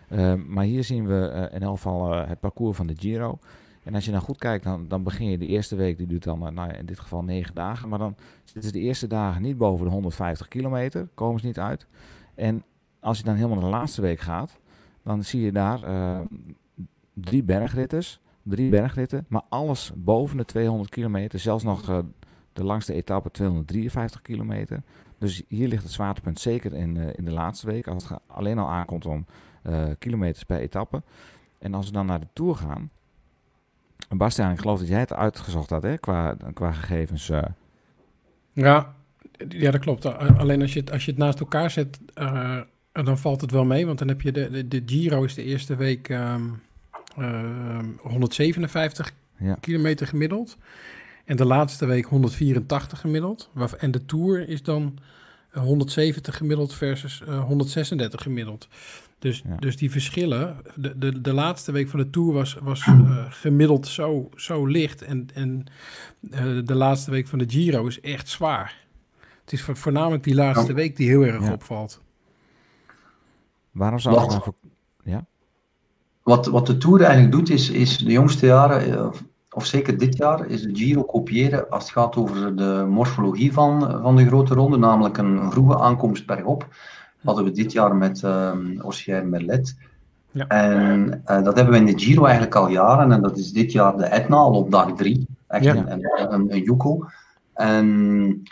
Uh, 0.09 0.33
maar 0.47 0.63
hier 0.63 0.83
zien 0.83 1.07
we 1.07 1.49
in 1.53 1.61
elk 1.61 1.75
geval 1.75 2.11
het 2.11 2.39
parcours 2.39 2.77
van 2.77 2.87
de 2.87 2.95
Giro. 2.97 3.39
En 3.83 3.95
als 3.95 4.05
je 4.05 4.11
nou 4.11 4.23
goed 4.23 4.37
kijkt, 4.37 4.63
dan, 4.63 4.87
dan 4.87 5.03
begin 5.03 5.29
je 5.29 5.37
de 5.37 5.47
eerste 5.47 5.75
week. 5.75 5.97
Die 5.97 6.07
duurt 6.07 6.23
dan 6.23 6.53
nou, 6.53 6.73
in 6.73 6.85
dit 6.85 6.99
geval 6.99 7.23
negen 7.23 7.55
dagen. 7.55 7.89
Maar 7.89 7.99
dan 7.99 8.15
zitten 8.43 8.71
de 8.71 8.79
eerste 8.79 9.07
dagen 9.07 9.41
niet 9.41 9.57
boven 9.57 9.85
de 9.85 9.91
150 9.91 10.47
kilometer. 10.47 11.07
Komen 11.13 11.39
ze 11.39 11.45
niet 11.45 11.59
uit. 11.59 11.87
En 12.35 12.63
als 13.05 13.17
je 13.17 13.23
dan 13.23 13.35
helemaal 13.35 13.55
naar 13.55 13.69
de 13.69 13.75
laatste 13.77 14.01
week 14.01 14.19
gaat, 14.19 14.59
dan 15.03 15.23
zie 15.23 15.41
je 15.41 15.51
daar 15.51 15.79
drie 17.13 17.43
bergritters. 17.43 18.19
Drie 18.43 18.69
bergritten, 18.69 19.25
maar 19.27 19.41
alles 19.49 19.91
boven 19.95 20.37
de 20.37 20.45
200 20.45 20.89
kilometer. 20.89 21.39
Zelfs 21.39 21.63
nog 21.63 22.03
de 22.53 22.63
langste 22.63 22.93
etappe 22.93 23.31
253 23.31 24.21
kilometer. 24.21 24.81
Dus 25.17 25.43
hier 25.47 25.67
ligt 25.67 25.83
het 25.83 25.91
zwaartepunt 25.91 26.39
zeker 26.39 26.73
in, 26.73 26.95
uh, 26.95 27.07
in 27.15 27.25
de 27.25 27.31
laatste 27.31 27.65
week. 27.65 27.87
Als 27.87 28.09
het 28.09 28.19
alleen 28.27 28.57
al 28.57 28.69
aankomt 28.69 29.05
om 29.05 29.25
kilometers 29.99 30.43
per 30.43 30.59
etappe. 30.59 31.03
En 31.59 31.73
als 31.73 31.85
we 31.85 31.91
dan 31.91 32.05
naar 32.05 32.19
de 32.19 32.27
Tour 32.33 32.55
gaan. 32.55 32.89
Bastiaan, 34.09 34.51
ik 34.51 34.59
geloof 34.59 34.79
dat 34.79 34.87
jij 34.87 34.99
het 34.99 35.13
uitgezocht 35.13 35.69
had 35.69 35.83
hè, 35.83 35.97
qua, 35.97 36.37
qua 36.53 36.71
gegevens. 36.71 37.31
Ja, 38.53 38.95
ja, 39.47 39.71
dat 39.71 39.81
klopt. 39.81 40.05
Alleen 40.37 40.61
als 40.61 40.73
je 40.73 40.79
het, 40.79 40.91
als 40.91 41.05
je 41.05 41.11
het 41.11 41.19
naast 41.19 41.39
elkaar 41.39 41.69
zet, 41.69 41.99
dan 43.03 43.17
valt 43.17 43.41
het 43.41 43.51
wel 43.51 43.65
mee, 43.65 43.85
want 43.85 43.97
dan 43.99 44.07
heb 44.07 44.21
je 44.21 44.31
de, 44.31 44.49
de, 44.51 44.67
de 44.67 44.83
Giro 44.85 45.23
is 45.23 45.33
de 45.33 45.43
eerste 45.43 45.75
week 45.75 46.09
ehm, 46.09 46.41
ehm, 47.17 47.85
157 48.01 49.11
Ja. 49.37 49.57
kilometer 49.61 50.07
gemiddeld. 50.07 50.57
En 51.25 51.35
de 51.35 51.45
laatste 51.45 51.85
week 51.85 52.05
184 52.05 52.99
gemiddeld. 52.99 53.49
En 53.77 53.91
de 53.91 54.05
Tour 54.05 54.49
is 54.49 54.63
dan 54.63 54.97
eh, 55.51 55.61
170 55.61 56.37
gemiddeld 56.37 56.73
versus 56.73 57.21
eh, 57.27 57.43
136 57.43 58.21
gemiddeld. 58.21 58.67
Dus, 59.19 59.43
Ja. 59.47 59.55
dus 59.55 59.77
die 59.77 59.91
verschillen. 59.91 60.57
De, 60.75 60.97
de, 60.97 61.21
de 61.21 61.33
laatste 61.33 61.71
week 61.71 61.89
van 61.89 61.99
de 61.99 62.09
Tour 62.09 62.33
was, 62.33 62.53
was 62.61 62.81
eh, 62.81 63.25
gemiddeld 63.29 63.87
zo, 63.87 64.29
zo 64.35 64.65
licht. 64.65 65.01
En, 65.01 65.27
en 65.33 65.65
eh, 66.31 66.43
de 66.63 66.75
laatste 66.75 67.11
week 67.11 67.27
van 67.27 67.39
de 67.39 67.45
Giro 67.49 67.87
is 67.87 67.99
echt 68.01 68.29
zwaar. 68.29 68.77
Het 69.43 69.53
is 69.53 69.61
vo- 69.61 69.75
voornamelijk 69.75 70.23
die 70.23 70.35
laatste 70.35 70.73
week 70.73 70.95
die 70.95 71.07
heel 71.07 71.21
erg 71.25 71.43
Ja. 71.45 71.51
opvalt. 71.51 72.01
Waarom 73.75 73.99
zou 73.99 74.15
nou 74.15 74.41
voor... 74.43 74.53
Ja? 75.03 75.25
Wat, 76.23 76.45
wat 76.45 76.67
de 76.67 76.77
Tour 76.77 77.01
eigenlijk 77.01 77.31
doet, 77.31 77.49
is, 77.49 77.69
is 77.69 77.97
de 77.97 78.11
jongste 78.11 78.45
jaren, 78.45 78.97
eh, 78.97 79.09
of 79.51 79.65
zeker 79.65 79.97
dit 79.97 80.17
jaar, 80.17 80.47
is 80.47 80.61
de 80.61 80.75
Giro 80.75 81.03
kopiëren 81.03 81.69
als 81.69 81.83
het 81.83 81.91
gaat 81.91 82.15
over 82.15 82.55
de 82.55 82.85
morfologie 82.89 83.53
van, 83.53 83.99
van 84.01 84.15
de 84.15 84.25
grote 84.25 84.53
ronde, 84.53 84.77
namelijk 84.77 85.17
een, 85.17 85.51
vroege 85.51 85.79
aankomst 85.79 86.25
bergop. 86.25 86.59
Dat 86.59 87.35
hadden 87.35 87.43
we 87.43 87.51
dit 87.51 87.71
jaar 87.71 87.95
met 87.95 88.21
um, 88.21 88.81
Ossier 88.81 89.27
Merlet. 89.27 89.77
Ja. 90.31 90.47
En 90.47 91.21
eh, 91.25 91.43
dat 91.43 91.55
hebben 91.55 91.73
we 91.73 91.79
in 91.79 91.95
de 91.95 92.03
Giro 92.03 92.23
eigenlijk 92.23 92.55
al 92.55 92.69
jaren, 92.69 93.11
en 93.11 93.21
dat 93.21 93.37
is 93.37 93.51
dit 93.51 93.71
jaar 93.71 93.97
de 93.97 94.05
Etna 94.05 94.35
al 94.35 94.53
op 94.53 94.71
dag 94.71 94.93
drie. 94.93 95.27
Echt 95.47 95.63
Ja. 95.63 95.75
een, 95.75 95.91
een, 95.91 96.33
een, 96.33 96.53
een 96.53 96.63
joekel. 96.63 97.05
En 97.53 98.43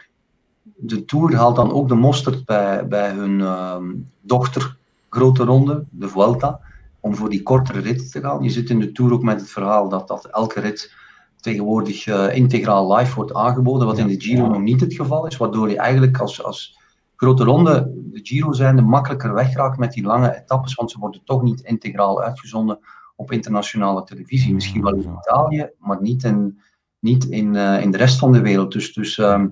de 0.75 1.05
Tour 1.05 1.35
haalt 1.35 1.55
dan 1.55 1.71
ook 1.71 1.87
de 1.87 1.95
mosterd 1.95 2.45
bij, 2.45 2.87
bij 2.87 3.11
hun 3.11 3.41
ehm, 3.41 3.91
dochter 4.21 4.77
grote 5.13 5.43
ronde, 5.43 5.85
de 5.89 6.07
Vuelta 6.07 6.59
om 6.99 7.15
voor 7.15 7.29
die 7.29 7.43
kortere 7.43 7.79
rit 7.79 8.11
te 8.11 8.19
gaan. 8.19 8.43
Je 8.43 8.49
zit 8.49 8.69
in 8.69 8.79
de 8.79 8.91
Tour 8.91 9.13
ook 9.13 9.23
met 9.23 9.39
het 9.39 9.49
verhaal 9.49 9.89
dat, 9.89 10.07
dat 10.07 10.25
elke 10.25 10.59
rit 10.59 10.93
tegenwoordig 11.39 12.07
eh, 12.07 12.35
integraal 12.35 12.95
live 12.95 13.15
wordt 13.15 13.33
aangeboden, 13.33 13.87
wat 13.87 13.97
in 13.97 14.07
de 14.07 14.21
Giro 14.21 14.47
nog 14.47 14.61
niet 14.61 14.81
het 14.81 14.93
geval 14.93 15.27
is, 15.27 15.37
waardoor 15.37 15.69
je 15.69 15.77
eigenlijk 15.77 16.17
als, 16.17 16.43
als 16.43 16.77
grote 17.15 17.43
ronde, 17.43 17.91
de 17.95 18.19
Giro 18.23 18.51
zijnde, 18.51 18.81
makkelijker 18.81 19.33
wegraakt 19.33 19.77
met 19.77 19.93
die 19.93 20.03
lange 20.03 20.35
etappes, 20.35 20.73
want 20.73 20.91
ze 20.91 20.99
worden 20.99 21.21
toch 21.23 21.41
niet 21.41 21.61
integraal 21.61 22.21
uitgezonden 22.21 22.79
op 23.15 23.31
internationale 23.31 24.03
televisie. 24.03 24.53
Misschien 24.53 24.83
wel 24.83 24.93
in 24.93 25.17
Italië, 25.19 25.69
maar 25.77 26.01
niet 26.01 26.23
in, 26.23 26.59
niet 26.99 27.25
in, 27.25 27.55
eh, 27.55 27.81
in 27.81 27.91
de 27.91 27.97
rest 27.97 28.19
van 28.19 28.31
de 28.31 28.41
wereld. 28.41 28.71
Dus, 28.71 28.93
dus 28.93 29.17
ehm, 29.17 29.47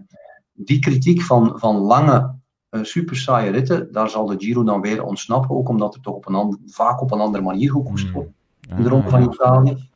die 0.53 0.79
kritiek 0.79 1.21
van, 1.21 1.59
van 1.59 1.75
lange 1.75 2.39
super 2.81 3.15
saaie 3.15 3.51
ritten, 3.51 3.91
daar 3.91 4.09
zal 4.09 4.25
de 4.25 4.35
Giro 4.37 4.63
dan 4.63 4.81
weer 4.81 5.03
ontsnappen, 5.03 5.55
ook 5.55 5.69
omdat 5.69 5.95
er 5.95 6.01
toch 6.01 6.15
op 6.15 6.27
een 6.27 6.35
ander, 6.35 6.59
vaak 6.65 7.01
op 7.01 7.11
een 7.11 7.19
andere 7.19 7.43
manier 7.43 7.71
gekoerst 7.71 8.11
wordt 8.11 8.29
in 8.77 8.83
de 8.83 8.89
Ronde 8.89 9.09
van 9.09 9.23
Italië. 9.23 9.89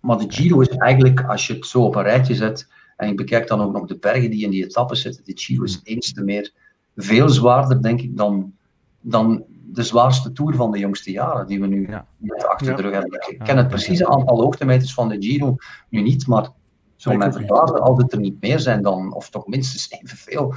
Maar 0.00 0.18
de 0.18 0.24
Giro 0.28 0.60
is 0.60 0.68
eigenlijk, 0.68 1.24
als 1.24 1.46
je 1.46 1.54
het 1.54 1.66
zo 1.66 1.82
op 1.82 1.94
een 1.94 2.02
rijtje 2.02 2.34
zet, 2.34 2.68
en 2.96 3.08
ik 3.08 3.16
bekijk 3.16 3.46
dan 3.48 3.60
ook 3.60 3.72
nog 3.72 3.86
de 3.86 3.96
bergen 3.96 4.30
die 4.30 4.44
in 4.44 4.50
die 4.50 4.64
etappes 4.64 5.00
zitten, 5.00 5.24
de 5.24 5.32
Giro 5.34 5.62
is 5.62 5.80
eens 5.82 6.12
te 6.12 6.22
meer 6.22 6.52
veel 6.96 7.28
zwaarder, 7.28 7.82
denk 7.82 8.00
ik, 8.00 8.16
dan, 8.16 8.52
dan 9.00 9.44
de 9.48 9.82
zwaarste 9.82 10.32
Tour 10.32 10.54
van 10.54 10.70
de 10.70 10.78
jongste 10.78 11.10
jaren, 11.10 11.46
die 11.46 11.60
we 11.60 11.66
nu 11.66 11.86
Ja. 11.88 12.06
net 12.16 12.46
achter 12.46 12.76
de 12.76 12.82
rug 12.82 12.92
hebben. 12.92 13.26
Ik 13.28 13.38
ken 13.44 13.56
het 13.56 13.68
precieze 13.68 14.06
aantal 14.06 14.40
hoogtemeters 14.40 14.94
van 14.94 15.08
de 15.08 15.16
Giro 15.20 15.56
nu 15.88 16.02
niet, 16.02 16.26
maar 16.26 16.50
zo 16.96 17.16
mijn 17.16 17.32
verbazen 17.32 17.80
als 17.80 17.98
het 18.02 18.12
er 18.12 18.18
niet 18.20 18.40
meer 18.40 18.60
zijn 18.60 18.82
dan, 18.82 19.14
of 19.14 19.30
toch 19.30 19.46
minstens 19.46 19.90
evenveel, 19.90 20.54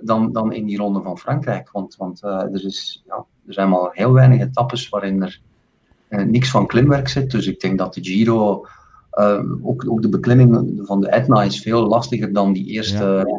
dan, 0.00 0.32
dan 0.32 0.52
in 0.52 0.66
die 0.66 0.76
ronde 0.76 1.02
van 1.02 1.18
Frankrijk. 1.18 1.70
Want, 1.70 1.96
want 1.96 2.22
eh, 2.22 2.30
er, 2.30 2.64
is, 2.64 3.02
ja, 3.06 3.24
er 3.46 3.52
zijn 3.52 3.68
maar 3.68 3.88
heel 3.92 4.12
weinig 4.12 4.40
etappes 4.40 4.88
waarin 4.88 5.22
er 5.22 5.40
eh, 6.08 6.24
niks 6.24 6.50
van 6.50 6.66
klimwerk 6.66 7.08
zit. 7.08 7.30
Dus 7.30 7.46
ik 7.46 7.60
denk 7.60 7.78
dat 7.78 7.94
de 7.94 8.04
Giro, 8.04 8.66
eh, 9.10 9.42
ook, 9.62 9.90
ook 9.90 10.02
de 10.02 10.08
beklimming 10.08 10.80
van 10.82 11.00
de 11.00 11.08
Etna 11.08 11.42
is 11.42 11.60
veel 11.60 11.86
lastiger 11.86 12.32
dan 12.32 12.52
die 12.52 12.66
eerste 12.66 13.34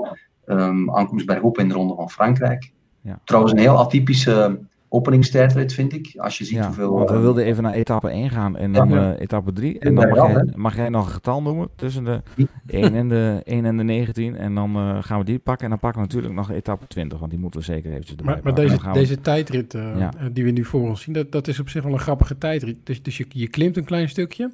aankomst 0.86 1.26
bergop 1.26 1.58
in 1.58 1.68
de 1.68 1.74
ronde 1.74 1.96
van 1.96 2.10
Frankrijk. 2.10 2.72
Ja. 3.02 3.20
Trouwens, 3.24 3.54
een 3.54 3.60
heel 3.60 3.78
atypische 3.78 4.60
openingstijdrit 4.90 5.74
vind 5.74 5.94
ik. 5.94 6.14
Als 6.18 6.38
je 6.38 6.46
ziet 6.46 6.56
Ja, 6.58 6.66
hoeveel... 6.66 6.92
want 6.94 7.10
we 7.10 7.16
eh, 7.16 7.22
wilden 7.22 7.44
even 7.46 7.64
naar 7.64 7.74
etappe 7.74 8.10
1 8.10 8.30
gaan 8.30 8.58
en 8.58 8.72
dan 8.74 8.90
Ja. 8.90 9.14
eh, 9.14 9.22
etappe 9.22 9.54
3. 9.54 9.80
En 9.80 9.96
dan 9.96 10.08
mag 10.10 10.28
jij, 10.32 10.48
mag 10.56 10.76
jij 10.76 10.90
nog 10.90 11.06
een 11.06 11.12
getal 11.12 11.42
noemen 11.42 11.70
tussen 11.76 12.04
de 12.04 12.22
1 12.68 12.94
en 12.94 13.10
de, 13.10 13.42
1 13.46 13.66
en 13.66 13.78
de 13.78 13.84
19. 13.84 14.36
En 14.36 14.56
dan 14.56 14.76
eh, 14.76 14.98
gaan 15.04 15.20
we 15.20 15.26
die 15.26 15.40
pakken. 15.40 15.64
En 15.64 15.70
dan 15.70 15.80
pakken 15.80 16.02
we 16.02 16.08
natuurlijk 16.08 16.34
nog 16.34 16.52
etappe 16.52 16.88
20, 16.88 17.20
want 17.20 17.32
die 17.32 17.40
moeten 17.40 17.60
we 17.60 17.66
zeker 17.66 17.90
eventjes 17.92 18.18
erbij 18.18 18.34
Maar, 18.34 18.44
maar 18.44 18.54
deze, 18.56 18.78
we- 18.82 18.92
deze 18.92 19.22
tijdrit 19.22 19.74
Ja. 19.74 20.12
die 20.32 20.44
we 20.44 20.52
nu 20.52 20.66
voor 20.66 20.82
ons 20.82 21.02
zien, 21.02 21.14
dat, 21.14 21.32
dat 21.32 21.48
is 21.48 21.60
op 21.60 21.70
zich 21.70 21.84
wel 21.84 21.94
een 21.94 22.00
grappige 22.00 22.38
tijdrit. 22.38 22.78
Dus, 22.84 23.04
dus 23.04 23.18
je, 23.18 23.26
je 23.30 23.48
klimt 23.48 23.78
een 23.78 23.84
klein 23.86 24.10
stukje 24.10 24.52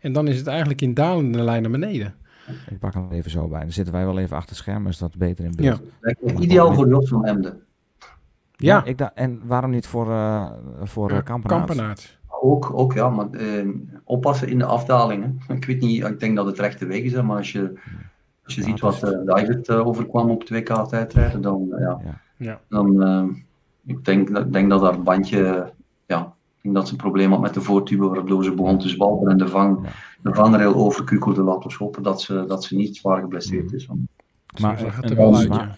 en 0.00 0.12
dan 0.12 0.28
is 0.28 0.38
het 0.38 0.46
eigenlijk 0.46 0.80
in 0.80 0.94
dalende 0.94 1.42
lijn 1.42 1.62
naar 1.62 1.70
beneden. 1.70 2.14
Ik 2.70 2.78
pak 2.78 2.94
hem 2.94 3.10
even 3.10 3.30
zo 3.30 3.48
bij. 3.48 3.60
Dan 3.60 3.72
zitten 3.72 3.94
wij 3.94 4.04
wel 4.04 4.18
even 4.18 4.36
achter 4.36 4.50
het 4.50 4.58
scherm, 4.58 4.86
is 4.86 4.98
dat 4.98 5.16
beter 5.16 5.44
in 5.44 5.52
beeld. 5.56 5.80
Ja. 6.00 6.38
ideaal 6.40 6.74
voor 6.74 6.88
Jos 6.88 7.08
van 7.08 7.24
Emden. 7.26 7.60
Ja. 8.66 8.84
ik 8.84 9.00
en 9.00 9.40
waarom 9.44 9.70
niet 9.70 9.86
voor, 9.86 10.10
eh 10.10 10.50
voor 10.82 11.10
eh? 11.10 11.22
Kampenaerts. 11.42 12.20
Ook, 12.44 12.72
ook 12.74 12.92
ja, 12.92 13.08
maar 13.08 13.30
eh, 13.30 13.68
oppassen 14.04 14.48
in 14.48 14.58
de 14.58 14.64
afdalingen. 14.64 15.40
Ik 15.56 15.64
weet 15.64 15.80
niet, 15.80 16.04
ik 16.04 16.20
denk 16.20 16.36
dat 16.36 16.46
het 16.46 16.58
rechte 16.58 16.86
weg 16.86 17.00
is, 17.00 17.22
maar 17.22 17.36
als 17.36 17.52
je, 17.52 17.78
als 18.44 18.54
je 18.54 18.60
Ja, 18.60 18.66
ziet 18.66 18.78
dat 18.80 19.00
wat 19.00 19.12
uh, 19.12 19.18
David 19.26 19.68
uh, 19.68 19.86
overkwam 19.86 20.30
op 20.30 20.44
2K 20.44 20.86
tijdrijden, 20.88 21.42
dan, 21.42 21.66
uh, 21.70 21.80
ja, 21.80 22.00
Ja. 22.36 22.60
Dan 22.68 23.02
uh, 23.02 23.24
ik 23.86 24.04
denk, 24.04 24.28
ik 24.38 24.52
denk 24.52 24.70
dat 24.70 24.80
dat 24.80 25.04
bandje, 25.04 25.72
ja, 26.06 26.20
ik 26.56 26.62
denk 26.62 26.74
dat 26.74 26.86
ze 26.86 26.92
een 26.92 26.98
probleem 26.98 27.30
had 27.30 27.40
met 27.40 27.54
de 27.54 27.60
voortube 27.60 28.06
waardoor 28.08 28.44
ze 28.44 28.54
begon 28.54 28.78
te 28.78 28.88
zwalpen 28.88 29.30
en 29.30 29.36
de, 29.38 29.48
vang, 29.48 29.78
Ja. 29.82 29.90
de 30.22 30.34
vangrail 30.34 30.74
overkukelde. 30.74 31.42
Laten 31.42 31.70
we 31.70 31.76
hopen 31.78 32.02
dat 32.02 32.22
ze, 32.22 32.44
dat 32.46 32.64
ze 32.64 32.76
niet 32.76 32.96
zwaar 32.96 33.20
geblesseerd 33.20 33.70
Mm. 33.70 33.74
is. 33.76 33.86
Want, 33.86 34.00
Maar 34.60 34.78
het 34.78 35.04
een, 35.04 35.10
er 35.10 35.16
wel 35.16 35.28
een 35.40 35.52
uit, 35.52 35.60
eh, 35.60 35.68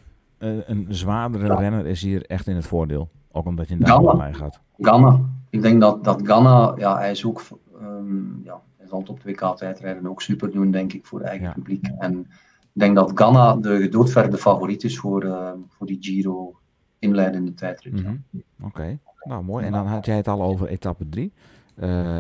een 0.67 0.87
zwaardere 0.89 1.47
Ja. 1.47 1.55
renner 1.55 1.87
is 1.87 2.03
hier 2.03 2.27
echt 2.27 2.47
in 2.47 2.57
het 2.57 2.67
voordeel. 2.67 3.09
Ook 3.33 3.47
omdat 3.47 3.69
je 3.69 3.75
in 3.75 3.81
de 3.81 3.87
Ganna. 3.87 4.11
aanlijn 4.11 4.35
gaat. 4.35 4.61
Ganna, 4.79 5.21
ik 5.51 5.63
denk 5.63 5.81
dat, 5.81 6.05
dat 6.05 6.21
Ganna, 6.27 6.75
ja, 6.77 6.97
hij 6.99 7.11
is 7.11 7.25
ook, 7.25 7.43
um, 7.83 8.41
ja, 8.45 8.61
hij 8.77 8.87
zal 8.87 8.99
het 8.99 9.09
op 9.09 9.19
2K 9.21 9.57
tijdrijden 9.57 10.07
ook 10.07 10.23
super 10.23 10.51
doen, 10.51 10.71
denk 10.71 10.93
ik, 10.93 11.07
voor 11.07 11.21
eigen 11.21 11.47
Ja. 11.47 11.53
publiek. 11.53 11.87
En 11.99 12.19
ik 12.61 12.81
denk 12.81 12.95
dat 12.97 13.13
Ganna 13.15 13.57
de 13.57 13.81
gedoodverde 13.81 14.37
favoriet 14.37 14.85
is 14.85 14.99
voor, 14.99 15.25
uh, 15.25 15.51
voor 15.69 15.87
die 15.87 15.99
Giro 16.01 16.57
inleidende 16.99 17.55
tijdrit. 17.55 17.99
ja. 18.01 18.11
Mhm. 18.31 18.67
Oké, 18.67 18.99
nou 19.23 19.45
mooi. 19.45 19.65
En 19.67 19.73
dan 19.73 19.87
had 19.87 20.07
jij 20.07 20.17
het 20.17 20.29
al 20.29 20.43
over 20.43 20.69
etappe 20.69 21.09
3. 21.09 21.33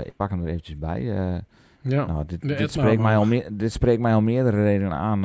ik 0.04 0.16
pak 0.16 0.30
hem 0.30 0.42
er 0.42 0.48
eventjes 0.48 0.78
bij. 0.78 1.16
Eh, 1.16 1.40
Ja. 1.80 2.06
nou, 2.06 2.24
dit, 2.26 2.40
dit, 2.40 2.72
spreekt 2.72 3.02
mij 3.02 3.16
al 3.16 3.24
meer, 3.24 3.48
dit 3.52 3.72
spreekt 3.72 4.00
mij 4.00 4.14
al 4.14 4.20
meerdere 4.20 4.62
redenen 4.62 4.92
aan. 4.98 5.20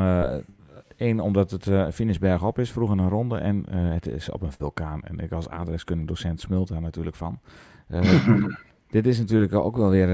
Eén, 0.99 1.19
omdat 1.19 1.51
het 1.51 1.65
uh, 1.65 1.87
finish 1.91 2.17
bergop 2.17 2.59
is, 2.59 2.71
vroeg 2.71 2.91
in 2.91 2.97
een 2.97 3.09
ronde. 3.09 3.37
En 3.37 3.65
uh, 3.73 3.91
het 3.93 4.07
is 4.07 4.31
op 4.31 4.41
een 4.41 4.51
vulkaan. 4.51 5.01
En 5.01 5.19
ik 5.19 5.31
als 5.31 5.49
aardrijkskunde 5.49 6.05
docent 6.05 6.41
smult 6.41 6.67
daar 6.67 6.81
natuurlijk 6.81 7.15
van. 7.15 7.39
Uh, 7.87 8.45
dit 8.95 9.07
is 9.07 9.19
natuurlijk 9.19 9.53
ook 9.53 9.77
wel 9.77 9.89
weer 9.89 10.09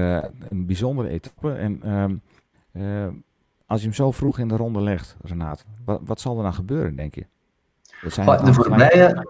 een 0.48 0.66
bijzondere 0.66 1.08
etappe. 1.08 1.52
En 1.52 1.80
uh, 2.72 3.06
als 3.66 3.80
je 3.80 3.86
hem 3.86 3.94
zo 3.94 4.10
vroeg 4.10 4.38
in 4.38 4.48
de 4.48 4.56
ronde 4.56 4.80
legt, 4.80 5.16
Renaat, 5.22 5.64
wat, 5.84 6.00
wat 6.04 6.20
zal 6.20 6.36
er 6.36 6.42
dan 6.42 6.54
gebeuren, 6.54 6.96
denk 6.96 7.14
je? 7.14 7.26
De 8.02 8.52
voorbije, 8.52 9.26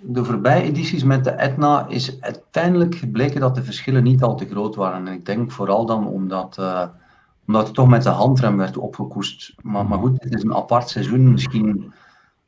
de 0.00 0.24
voorbije 0.24 0.62
edities 0.62 1.04
met 1.04 1.24
de 1.24 1.30
Etna 1.30 1.86
is 1.88 2.20
uiteindelijk 2.20 2.94
gebleken 2.94 3.40
dat 3.40 3.54
de 3.54 3.62
verschillen 3.62 4.02
niet 4.02 4.22
al 4.22 4.36
te 4.36 4.46
groot 4.46 4.74
waren. 4.74 5.06
En 5.06 5.12
ik 5.12 5.26
denk 5.26 5.52
vooral 5.52 5.86
dan 5.86 6.06
omdat, 6.06 6.58
omdat 7.48 7.66
het 7.66 7.74
toch 7.74 7.88
met 7.88 8.02
de 8.02 8.08
handrem 8.08 8.56
werd 8.56 8.76
opgekoest. 8.76 9.54
Maar, 9.62 9.86
maar 9.86 9.98
goed, 9.98 10.22
het 10.22 10.34
is 10.34 10.42
een 10.42 10.54
apart 10.54 10.88
seizoen. 10.88 11.32
Misschien, 11.32 11.92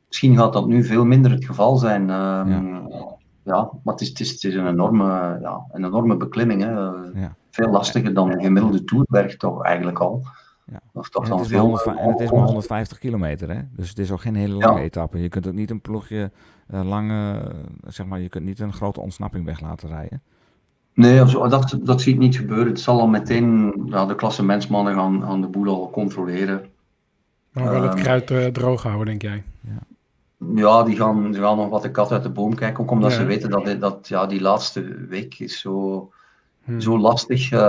misschien 0.07 0.37
gaat 0.37 0.53
dat 0.53 0.67
nu 0.67 0.83
veel 0.83 1.05
minder 1.05 1.31
het 1.31 1.45
geval 1.45 1.77
zijn. 1.77 2.01
Um, 2.01 2.49
ja. 2.49 3.17
ja. 3.43 3.69
maar 3.83 3.93
het 3.93 4.01
is, 4.01 4.09
het 4.09 4.19
is, 4.19 4.31
het 4.31 4.43
is 4.43 4.55
een, 4.55 4.67
enorme, 4.67 5.39
ja, 5.41 5.65
een 5.71 5.85
enorme 5.85 6.17
beklimming. 6.17 6.61
Hè. 6.61 6.71
Ja. 7.19 7.35
Veel 7.49 7.69
lastiger 7.69 8.13
dan 8.13 8.31
een 8.31 8.41
gemiddelde 8.41 8.83
toerberg 8.83 9.37
toch 9.37 9.63
eigenlijk 9.63 9.99
al. 9.99 10.23
Ja. 10.65 10.79
Of 10.93 11.09
toch 11.09 11.23
en, 11.23 11.29
dan 11.29 11.39
het 11.39 11.47
veel, 11.47 11.59
100, 11.59 11.85
en 11.85 12.09
het 12.09 12.19
is 12.19 12.31
maar 12.31 12.43
150 12.43 12.97
kilometer, 12.97 13.49
hè? 13.49 13.61
Dus 13.75 13.89
het 13.89 13.99
is 13.99 14.11
ook 14.11 14.21
geen 14.21 14.35
hele 14.35 14.53
lange 14.53 14.79
ja. 14.79 14.83
etappe. 14.83 15.21
Je 15.21 15.29
kunt 15.29 15.47
ook 15.47 15.53
niet 15.53 15.69
een 15.69 15.81
ploegje 15.81 16.31
uh, 16.73 16.83
lange, 16.83 17.51
zeg 17.87 18.05
maar, 18.05 18.19
je 18.19 18.29
kunt 18.29 18.45
niet 18.45 18.59
een 18.59 18.73
grote 18.73 19.01
ontsnapping 19.01 19.45
weg 19.45 19.61
laten 19.61 19.89
rijden. 19.89 20.21
Nee, 20.93 21.23
dat, 21.25 21.77
dat 21.81 22.01
zie 22.01 22.13
ik 22.13 22.19
niet 22.19 22.35
gebeuren. 22.35 22.67
Het 22.67 22.79
zal 22.79 22.99
al 22.99 23.07
meteen, 23.07 23.73
ja, 23.85 24.05
de 24.05 24.15
klassementsmannen 24.15 24.93
gaan, 24.93 25.21
gaan 25.21 25.41
de 25.41 25.47
boel 25.47 25.67
al 25.67 25.89
controleren. 25.89 26.69
Maar 27.51 27.71
wel 27.71 27.83
het 27.83 27.93
kruid 27.93 28.31
uh, 28.31 28.45
droog 28.45 28.83
houden, 28.83 29.05
denk 29.05 29.21
jij? 29.21 29.43
Ja, 29.61 29.79
ja 30.55 30.83
die, 30.83 30.95
gaan, 30.95 31.31
die 31.31 31.41
gaan 31.41 31.57
nog 31.57 31.69
wat 31.69 31.81
de 31.81 31.91
kat 31.91 32.11
uit 32.11 32.23
de 32.23 32.29
boom 32.29 32.55
kijken. 32.55 32.83
Ook 32.83 32.91
omdat 32.91 33.11
ja. 33.11 33.17
ze 33.17 33.25
weten 33.25 33.49
dat, 33.49 33.79
dat 33.79 34.07
ja, 34.07 34.25
die 34.25 34.41
laatste 34.41 35.05
week 35.09 35.39
is 35.39 35.59
zo, 35.59 36.09
hmm. 36.63 36.81
zo 36.81 36.99
lastig. 36.99 37.51
Uh, 37.51 37.59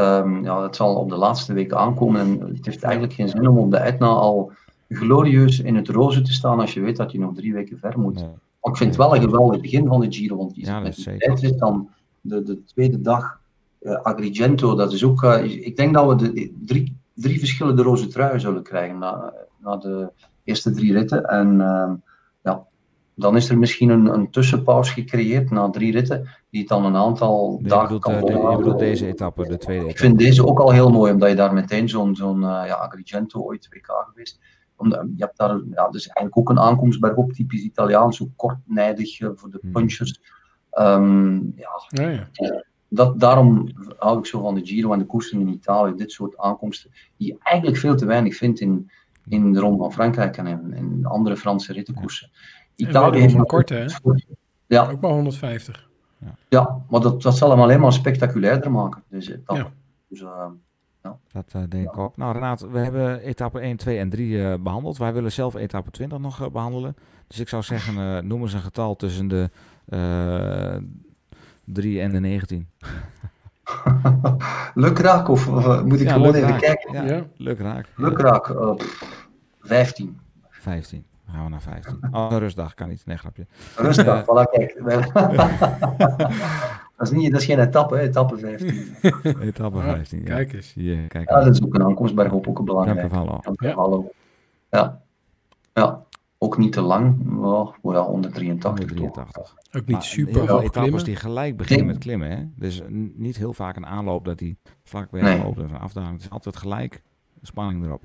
ja, 0.43 0.63
het 0.63 0.77
zal 0.77 0.95
op 0.95 1.09
de 1.09 1.17
laatste 1.17 1.53
week 1.53 1.73
aankomen. 1.73 2.21
En 2.21 2.41
het 2.55 2.67
heeft 2.67 2.83
eigenlijk 2.83 3.15
geen 3.15 3.29
zin 3.29 3.49
om 3.49 3.59
op 3.59 3.71
de 3.71 3.79
Etna 3.79 4.07
al 4.07 4.53
glorieus 4.89 5.61
in 5.61 5.77
het 5.77 5.89
roze 5.89 6.23
te 6.23 6.33
staan 6.33 6.61
als 6.61 6.75
je 6.75 6.81
weet 6.81 6.97
dat 6.97 7.13
je 7.13 7.19
nog 7.19 7.35
drie 7.35 7.53
weken 7.53 7.79
ver 7.79 7.99
moet. 7.99 8.15
Nee. 8.15 8.25
Maar 8.61 8.73
ik 8.73 8.77
vind 8.77 8.91
het 8.91 8.99
wel 8.99 9.15
een 9.15 9.23
geweldig 9.23 9.61
begin 9.61 9.87
van 9.87 10.01
de 10.01 10.13
Giro, 10.13 10.37
want 10.37 10.55
je 10.55 10.65
Ja, 10.65 10.81
met 10.81 10.97
is 10.97 11.05
die 11.05 11.17
tijdrit 11.17 11.59
dan 11.59 11.89
de, 12.23 12.43
de 12.43 12.65
tweede 12.65 13.01
dag 13.01 13.41
eh, 13.81 13.95
Agrigento, 13.95 14.75
dat 14.75 14.93
is 14.93 15.05
ook, 15.05 15.23
eh, 15.23 15.45
ik 15.67 15.77
denk 15.77 15.95
dat 15.95 16.09
we 16.09 16.33
de, 16.33 16.53
drie, 16.67 16.97
drie 17.15 17.39
verschillende 17.39 17.83
roze 17.83 18.07
truien 18.07 18.41
zullen 18.41 18.63
krijgen 18.63 18.99
na, 18.99 19.33
na 19.59 19.77
de 19.77 20.13
eerste 20.45 20.71
drie 20.71 20.93
ritten. 20.93 21.25
En 21.25 21.61
ehm, 21.61 21.95
ja, 22.43 22.65
dan 23.15 23.37
is 23.37 23.49
er 23.49 23.59
misschien 23.59 23.89
een, 23.91 24.07
een 24.07 24.31
tussenpauze 24.31 24.93
gecreëerd 24.93 25.51
na 25.51 25.71
drie 25.71 25.93
ritten, 25.93 26.29
die 26.51 26.61
het 26.61 26.69
dan 26.69 26.85
een 26.85 26.97
aantal 26.97 27.59
dagen 27.63 27.83
bedoelt, 27.83 28.03
kan 28.03 28.13
de- 28.27 28.33
volhouden. 28.33 28.79
deze 28.79 29.07
etappe, 29.07 29.47
de 29.49 29.59
tweede 29.59 29.83
Ik 29.83 29.89
etappe. 29.91 30.07
vind 30.07 30.19
deze 30.19 30.47
ook 30.47 30.61
al 30.61 30.71
heel 30.73 30.91
mooi, 30.91 31.13
omdat 31.13 31.29
je 31.29 31.35
daar 31.37 31.53
meteen 31.55 31.89
zo'n 31.89 32.17
zo'n 32.17 32.43
eh, 32.43 32.63
ja, 32.67 32.75
Agrigento 32.75 33.41
ooit 33.41 33.69
WK 33.71 34.07
geweest. 34.11 34.39
Omdat, 34.77 35.01
je 35.17 35.25
hebt 35.25 35.37
daar, 35.39 35.61
ja, 35.71 35.89
dus 35.89 36.07
eigenlijk 36.07 36.39
ook 36.39 36.49
een 36.51 36.65
aankomst 36.65 37.01
bergop, 37.01 37.33
typisch 37.33 37.63
Italiaans, 37.63 38.17
zo 38.17 38.29
kort, 38.37 38.57
nijdig 38.65 39.17
voor 39.35 39.51
de 39.51 39.59
Hmm. 39.61 39.73
Ehm, 40.73 41.35
ja, 41.57 41.71
Ja, 41.89 42.09
ja. 42.09 42.29
dat, 42.89 43.21
daarom 43.21 43.69
hou 43.99 44.19
ik 44.19 44.27
zo 44.27 44.41
van 44.41 44.55
de 44.55 44.67
Giro 44.67 44.93
en 44.93 44.99
de 44.99 45.05
koersen 45.07 45.41
in 45.41 45.49
Italië, 45.49 45.95
dit 45.97 46.13
soort 46.13 46.39
aankomsten, 46.39 46.91
die 47.17 47.27
je 47.27 47.37
eigenlijk 47.43 47.77
veel 47.79 47.97
te 47.97 48.07
weinig 48.07 48.37
vindt 48.37 48.61
in, 48.61 48.91
in 49.29 49.53
de 49.53 49.61
Ronde 49.61 49.79
van 49.79 49.93
Frankrijk 49.93 50.37
en 50.37 50.47
in, 50.47 50.73
in 50.75 51.07
andere 51.07 51.37
Franse 51.37 51.73
rittenkoersen. 51.73 52.31
En 52.77 52.89
Italië 52.89 53.21
heeft 53.21 53.35
een 53.35 53.47
korte, 53.47 53.75
hè? 53.75 53.87
Ja, 54.67 54.91
Ook 54.91 55.01
maar 55.01 55.11
150. 55.11 55.89
ja, 56.49 56.83
maar 56.89 57.01
dat, 57.01 57.23
dat 57.23 57.37
zal 57.37 57.51
hem 57.51 57.61
alleen 57.61 57.81
maar 57.81 57.93
spectaculairder 57.93 58.71
maken. 58.71 59.03
Dus, 59.09 59.31
eh, 59.31 59.39
dat, 59.45 59.57
Ja. 59.57 59.71
dus 60.09 60.21
eh, 60.21 60.47
Dat 61.33 61.45
eh, 61.53 61.63
denk 61.69 61.85
ik 61.89 61.99
ook. 61.99 62.17
Nou 62.17 62.33
Renaat, 62.33 62.61
we 62.61 62.79
hebben 62.79 63.21
etappe 63.21 63.61
1, 63.61 63.77
2 63.77 63.99
en 63.99 64.09
3 64.11 64.45
eh, 64.45 64.55
behandeld. 64.61 64.97
Wij 64.99 65.13
willen 65.13 65.33
zelf 65.33 65.55
etappe 65.55 65.91
20 65.91 66.19
nog 66.19 66.41
eh, 66.43 66.49
behandelen. 66.51 66.97
Dus 67.27 67.39
ik 67.41 67.49
zou 67.49 67.63
zeggen, 67.63 67.97
eh, 68.17 68.23
noem 68.23 68.41
eens 68.43 68.53
een 68.53 68.61
getal 68.61 68.97
tussen 68.97 69.29
de 69.29 69.51
3 71.65 72.01
en 72.01 72.13
de 72.13 72.21
19. 72.21 72.69
Lukraak 74.75 75.29
of 75.29 75.47
eh, 75.47 75.83
moet 75.83 76.01
ik 76.01 76.07
Ja, 76.07 76.13
gewoon 76.13 76.35
even 76.35 76.57
kijken? 76.59 77.07
Ja. 77.07 77.27
Lukraak, 77.97 78.49
eh, 78.49 78.75
pff, 78.75 79.27
15. 79.61 80.19
15. 80.51 81.05
Dan 81.25 81.35
gaan 81.35 81.45
we 81.45 81.51
naar 81.51 81.63
15. 81.63 81.99
Oh, 82.11 82.27
een 82.31 82.39
rustdag 82.39 82.75
kan 82.75 82.89
niet. 82.89 83.07
Nee, 83.07 83.17
grapje. 83.17 83.47
Rustig, 83.77 84.07
Eh. 84.07 84.23
voilà, 84.23 84.51
kijk. 84.51 84.77
dat, 86.97 87.07
is 87.07 87.11
niet, 87.11 87.31
dat 87.33 87.41
is 87.41 87.47
geen 87.47 87.59
etappe, 87.61 87.97
hè, 87.97 88.03
etappe 88.03 88.37
15. 88.39 88.95
Etappe 89.41 89.79
Ah, 89.79 89.85
15. 89.85 90.19
Ja. 90.19 90.25
Kijk 90.25 90.53
eens. 90.53 90.73
Hier, 90.73 91.07
kijk. 91.07 91.29
Ja, 91.31 91.45
dat 91.45 91.55
is 91.55 91.63
ook 91.65 91.75
een 91.75 91.83
aankomstberg 91.83 92.33
op, 92.33 92.47
ook 92.49 92.59
een 92.59 92.65
belangrijk. 92.65 93.09
Campovallo. 93.11 94.11
Ja. 94.71 95.01
ja, 95.73 96.03
ook 96.43 96.59
niet 96.59 96.73
te 96.73 96.81
lang. 96.81 97.37
Oh 97.39 97.75
ja, 97.83 98.03
183 98.03 98.85
toch. 98.85 98.99
183. 98.99 99.55
Ook 99.73 99.87
niet 99.87 99.89
Maar 99.91 100.03
super 100.03 100.35
heel 100.35 100.47
veel 100.47 100.57
etappes 100.63 100.81
klimmen. 100.81 101.05
die 101.05 101.17
gelijk 101.17 101.57
beginnen 101.57 101.85
Nee. 101.87 101.95
met 101.95 102.05
klimmen. 102.05 102.31
Hè? 102.31 102.45
Dus 102.57 102.83
niet 103.15 103.37
heel 103.37 103.53
vaak 103.53 103.77
een 103.77 103.87
aanloop 103.87 104.25
dat 104.25 104.39
die 104.39 104.57
vlak 104.85 105.11
weer 105.11 105.23
Nee. 105.23 105.43
loopt 105.43 105.59
en 105.59 105.65
een 105.65 105.79
afdaling. 105.79 106.13
Het 106.13 106.23
is 106.23 106.31
altijd 106.31 106.57
gelijk 106.57 107.03
spanning 107.43 107.85
erop. 107.85 108.03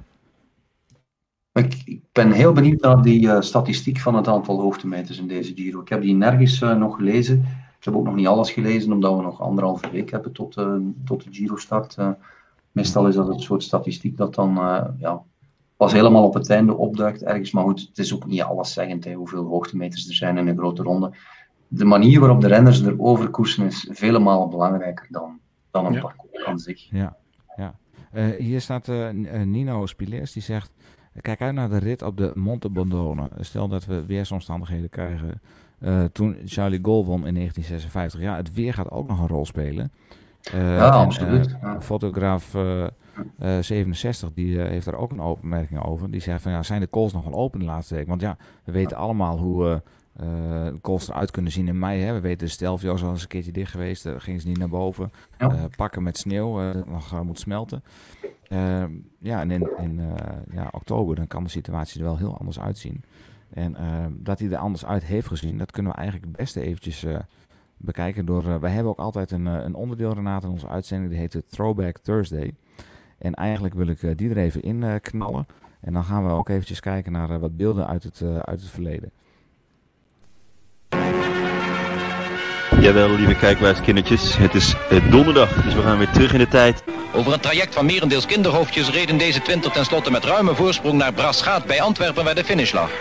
Ik, 1.53 1.81
ik 1.85 2.01
ben 2.11 2.31
heel 2.31 2.53
benieuwd 2.53 2.81
naar 2.81 3.01
die 3.01 3.31
eh, 3.31 3.41
statistiek 3.41 3.99
van 3.99 4.15
het 4.15 4.27
aantal 4.27 4.61
hoogtemeters 4.61 5.19
in 5.19 5.27
deze 5.27 5.53
Giro. 5.55 5.81
Ik 5.81 5.89
heb 5.89 6.01
die 6.01 6.13
nergens 6.15 6.61
eh, 6.61 6.75
nog 6.77 6.95
gelezen. 6.95 7.37
Ik 7.79 7.83
heb 7.83 7.95
ook 7.95 8.05
nog 8.05 8.15
niet 8.15 8.27
alles 8.27 8.51
gelezen, 8.51 8.91
omdat 8.91 9.15
we 9.15 9.21
nog 9.21 9.41
anderhalve 9.41 9.89
week 9.91 10.11
hebben 10.11 10.31
tot, 10.31 10.57
eh, 10.57 10.75
tot 11.05 11.23
de 11.23 11.29
Giro-start. 11.33 11.95
Eh, 11.97 12.09
meestal 12.71 13.07
is 13.07 13.15
dat 13.15 13.27
het 13.27 13.41
soort 13.41 13.63
statistiek 13.63 14.17
dat 14.17 14.35
dan 14.35 14.57
eh, 14.57 14.85
ja, 14.97 15.21
pas 15.77 15.91
helemaal 15.93 16.23
op 16.23 16.33
het 16.33 16.49
einde 16.49 16.75
opduikt 16.77 17.23
ergens. 17.23 17.51
Maar 17.51 17.63
goed, 17.63 17.79
het 17.89 17.97
is 17.97 18.13
ook 18.13 18.25
niet 18.25 18.41
alleszeggend 18.41 19.03
hè, 19.03 19.13
hoeveel 19.13 19.45
hoogtemeters 19.45 20.07
er 20.07 20.13
zijn 20.15 20.37
in 20.37 20.47
een 20.47 20.57
grote 20.57 20.83
ronde. 20.83 21.11
De 21.67 21.85
manier 21.85 22.19
waarop 22.19 22.41
de 22.41 22.47
renners 22.47 22.81
erover 22.81 23.29
koersen 23.29 23.65
is 23.65 23.87
vele 23.91 24.19
malen 24.19 24.49
belangrijker 24.49 25.07
dan, 25.09 25.39
dan 25.71 25.85
een 25.85 25.93
Ja. 25.93 26.01
parcours 26.01 26.45
aan 26.45 26.59
zich. 26.59 26.87
Ja, 26.89 27.15
ja. 27.55 27.75
Eh, 28.11 28.25
hier 28.37 28.61
staat 28.61 28.87
eh, 28.87 29.09
eh, 29.09 29.47
Nino 29.47 29.85
Spileers, 29.85 30.31
die 30.33 30.41
zegt... 30.43 30.71
Kijk 31.21 31.41
uit 31.41 31.53
naar 31.53 31.69
de 31.69 31.77
rit 31.77 32.01
op 32.01 32.17
de 32.17 32.31
Monte 32.35 32.69
Bondone. 32.69 33.29
Stel 33.39 33.67
dat 33.67 33.85
we 33.85 34.05
weersomstandigheden 34.05 34.89
krijgen. 34.89 35.41
eh, 35.79 36.03
toen 36.03 36.35
Charlie 36.45 36.79
Gol 36.81 37.05
won 37.05 37.27
in 37.27 37.33
1956. 37.33 38.19
Ja, 38.21 38.35
het 38.35 38.53
weer 38.53 38.73
gaat 38.73 38.91
ook 38.91 39.07
nog 39.07 39.19
een 39.19 39.27
rol 39.27 39.45
spelen. 39.45 39.91
Eh, 40.53 40.59
Ja, 40.77 40.85
en, 40.85 40.91
absoluut, 40.91 41.45
eh, 41.47 41.61
ja. 41.61 41.81
Fotograaf 41.81 42.55
eh, 43.37 43.57
eh, 43.57 43.63
67, 43.63 44.33
die 44.33 44.61
eh, 44.61 44.69
heeft 44.69 44.85
daar 44.85 44.95
ook 44.95 45.11
een 45.11 45.19
opmerking 45.19 45.83
over. 45.83 46.11
Die 46.11 46.21
zegt 46.21 46.41
van, 46.41 46.51
ja, 46.51 46.63
zijn 46.63 46.81
de 46.81 46.89
calls 46.89 47.13
nog 47.13 47.23
wel 47.23 47.33
open 47.33 47.59
de 47.59 47.65
laatste 47.65 47.95
week? 47.95 48.07
Want 48.07 48.21
ja, 48.21 48.37
we 48.63 48.71
weten 48.71 48.97
allemaal 48.97 49.37
hoe 49.37 49.81
de 50.13 50.79
calls 50.81 51.09
eruit 51.09 51.31
kunnen 51.31 51.51
zien 51.51 51.67
in 51.67 51.79
mei. 51.79 52.01
Hè? 52.01 52.13
We 52.13 52.19
weten, 52.19 52.45
de 52.47 52.53
Stelvio 52.53 52.93
is 52.93 53.03
al 53.03 53.09
eens 53.09 53.21
een 53.21 53.27
keertje 53.27 53.51
dicht 53.51 53.71
geweest. 53.71 54.03
Daar 54.03 54.21
gingen 54.21 54.41
ze 54.41 54.47
niet 54.47 54.57
naar 54.57 54.69
boven. 54.69 55.11
Ja. 55.37 55.67
Pakken 55.75 56.03
met 56.03 56.17
sneeuw, 56.17 56.73
dat 56.73 56.87
nog 56.87 57.23
moet 57.23 57.39
smelten. 57.39 57.83
Ja, 59.19 59.41
en 59.41 59.51
in, 59.51 59.69
in 59.77 60.01
ja, 60.51 60.69
oktober 60.71 61.15
dan 61.15 61.27
kan 61.27 61.43
de 61.43 61.49
situatie 61.49 61.99
er 61.99 62.05
wel 62.05 62.17
heel 62.17 62.37
anders 62.37 62.59
uitzien. 62.59 63.03
En 63.49 63.75
dat 64.19 64.39
hij 64.39 64.49
er 64.49 64.57
anders 64.57 64.85
uit 64.85 65.03
heeft 65.03 65.27
gezien, 65.27 65.57
dat 65.57 65.71
kunnen 65.71 65.91
we 65.91 65.97
eigenlijk 65.97 66.27
het 66.27 66.37
beste 66.37 66.61
eventjes 66.61 67.05
bekijken. 67.77 68.25
Door, 68.25 68.59
wij 68.59 68.71
hebben 68.71 68.91
ook 68.91 68.99
altijd 68.99 69.31
een, 69.31 69.45
een 69.45 69.75
onderdeel, 69.75 70.13
Renate, 70.13 70.45
in 70.45 70.51
onze 70.51 70.67
uitzending, 70.67 71.11
die 71.11 71.19
heet 71.19 71.43
Throwback 71.47 71.97
Thursday. 71.97 72.53
En 73.17 73.33
eigenlijk 73.33 73.73
wil 73.73 73.87
ik 73.87 74.03
eh, 74.03 74.11
die 74.15 74.29
er 74.29 74.37
even 74.37 74.61
in 74.61 74.83
eh, 74.83 74.93
knallen. 75.01 75.47
En 75.81 75.93
dan 75.93 76.03
gaan 76.03 76.25
we 76.25 76.31
ook 76.31 76.49
eventjes 76.49 76.79
kijken 76.79 77.11
naar 77.11 77.29
eh, 77.29 77.37
wat 77.37 77.57
beelden 77.57 77.87
uit 77.87 78.03
het, 78.03 78.21
uit 78.21 78.61
het 78.61 78.69
verleden. 78.69 79.11
Jawel, 82.79 83.09
lieve 83.09 83.35
kijkwijskindertjes, 83.35 84.37
het 84.37 84.53
is 84.53 84.75
donderdag, 85.09 85.63
dus 85.63 85.73
we 85.73 85.81
gaan 85.81 85.97
weer 85.97 86.09
terug 86.09 86.33
in 86.33 86.39
de 86.39 86.47
tijd. 86.47 86.83
Over 87.13 87.33
een 87.33 87.39
traject 87.39 87.73
van 87.73 87.85
merendeels 87.85 88.25
kinderhoofdjes 88.25 88.91
reden 88.91 89.17
deze 89.17 89.41
twintig 89.41 89.71
tenslotte 89.71 90.11
met 90.11 90.23
ruime 90.23 90.55
voorsprong 90.55 90.97
naar 90.97 91.13
Braschaat 91.13 91.65
bij 91.65 91.81
Antwerpen 91.81 92.23
waar 92.23 92.35
de 92.35 92.43
finish 92.43 92.71
lag. 92.71 92.91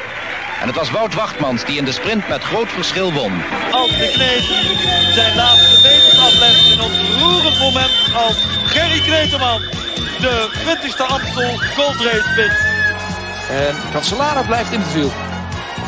En 0.60 0.66
het 0.66 0.76
was 0.76 0.90
Wout 0.90 1.14
Wachtmans 1.14 1.64
die 1.64 1.78
in 1.78 1.84
de 1.84 1.92
sprint 1.92 2.28
met 2.28 2.42
groot 2.42 2.68
verschil 2.68 3.12
won. 3.12 3.32
Als 3.70 3.90
de 3.90 4.10
Kneet 4.12 4.44
zijn 5.14 5.36
laatste 5.36 5.80
meters 5.82 6.18
aflegt 6.18 6.66
in 6.72 6.78
een 6.78 7.18
roerend 7.20 7.58
moment 7.58 7.92
als 8.14 8.36
Gerry 8.64 9.00
Kneteman 9.00 9.85
de 10.20 10.48
20e 10.52 11.06
Amstel 11.06 11.56
Gold 11.76 11.96
Race 11.96 12.34
wint. 12.36 12.58
En 13.50 13.74
Cancellara 13.92 14.42
blijft 14.42 14.72
in 14.72 14.80
het 14.80 14.92
wiel. 14.92 15.12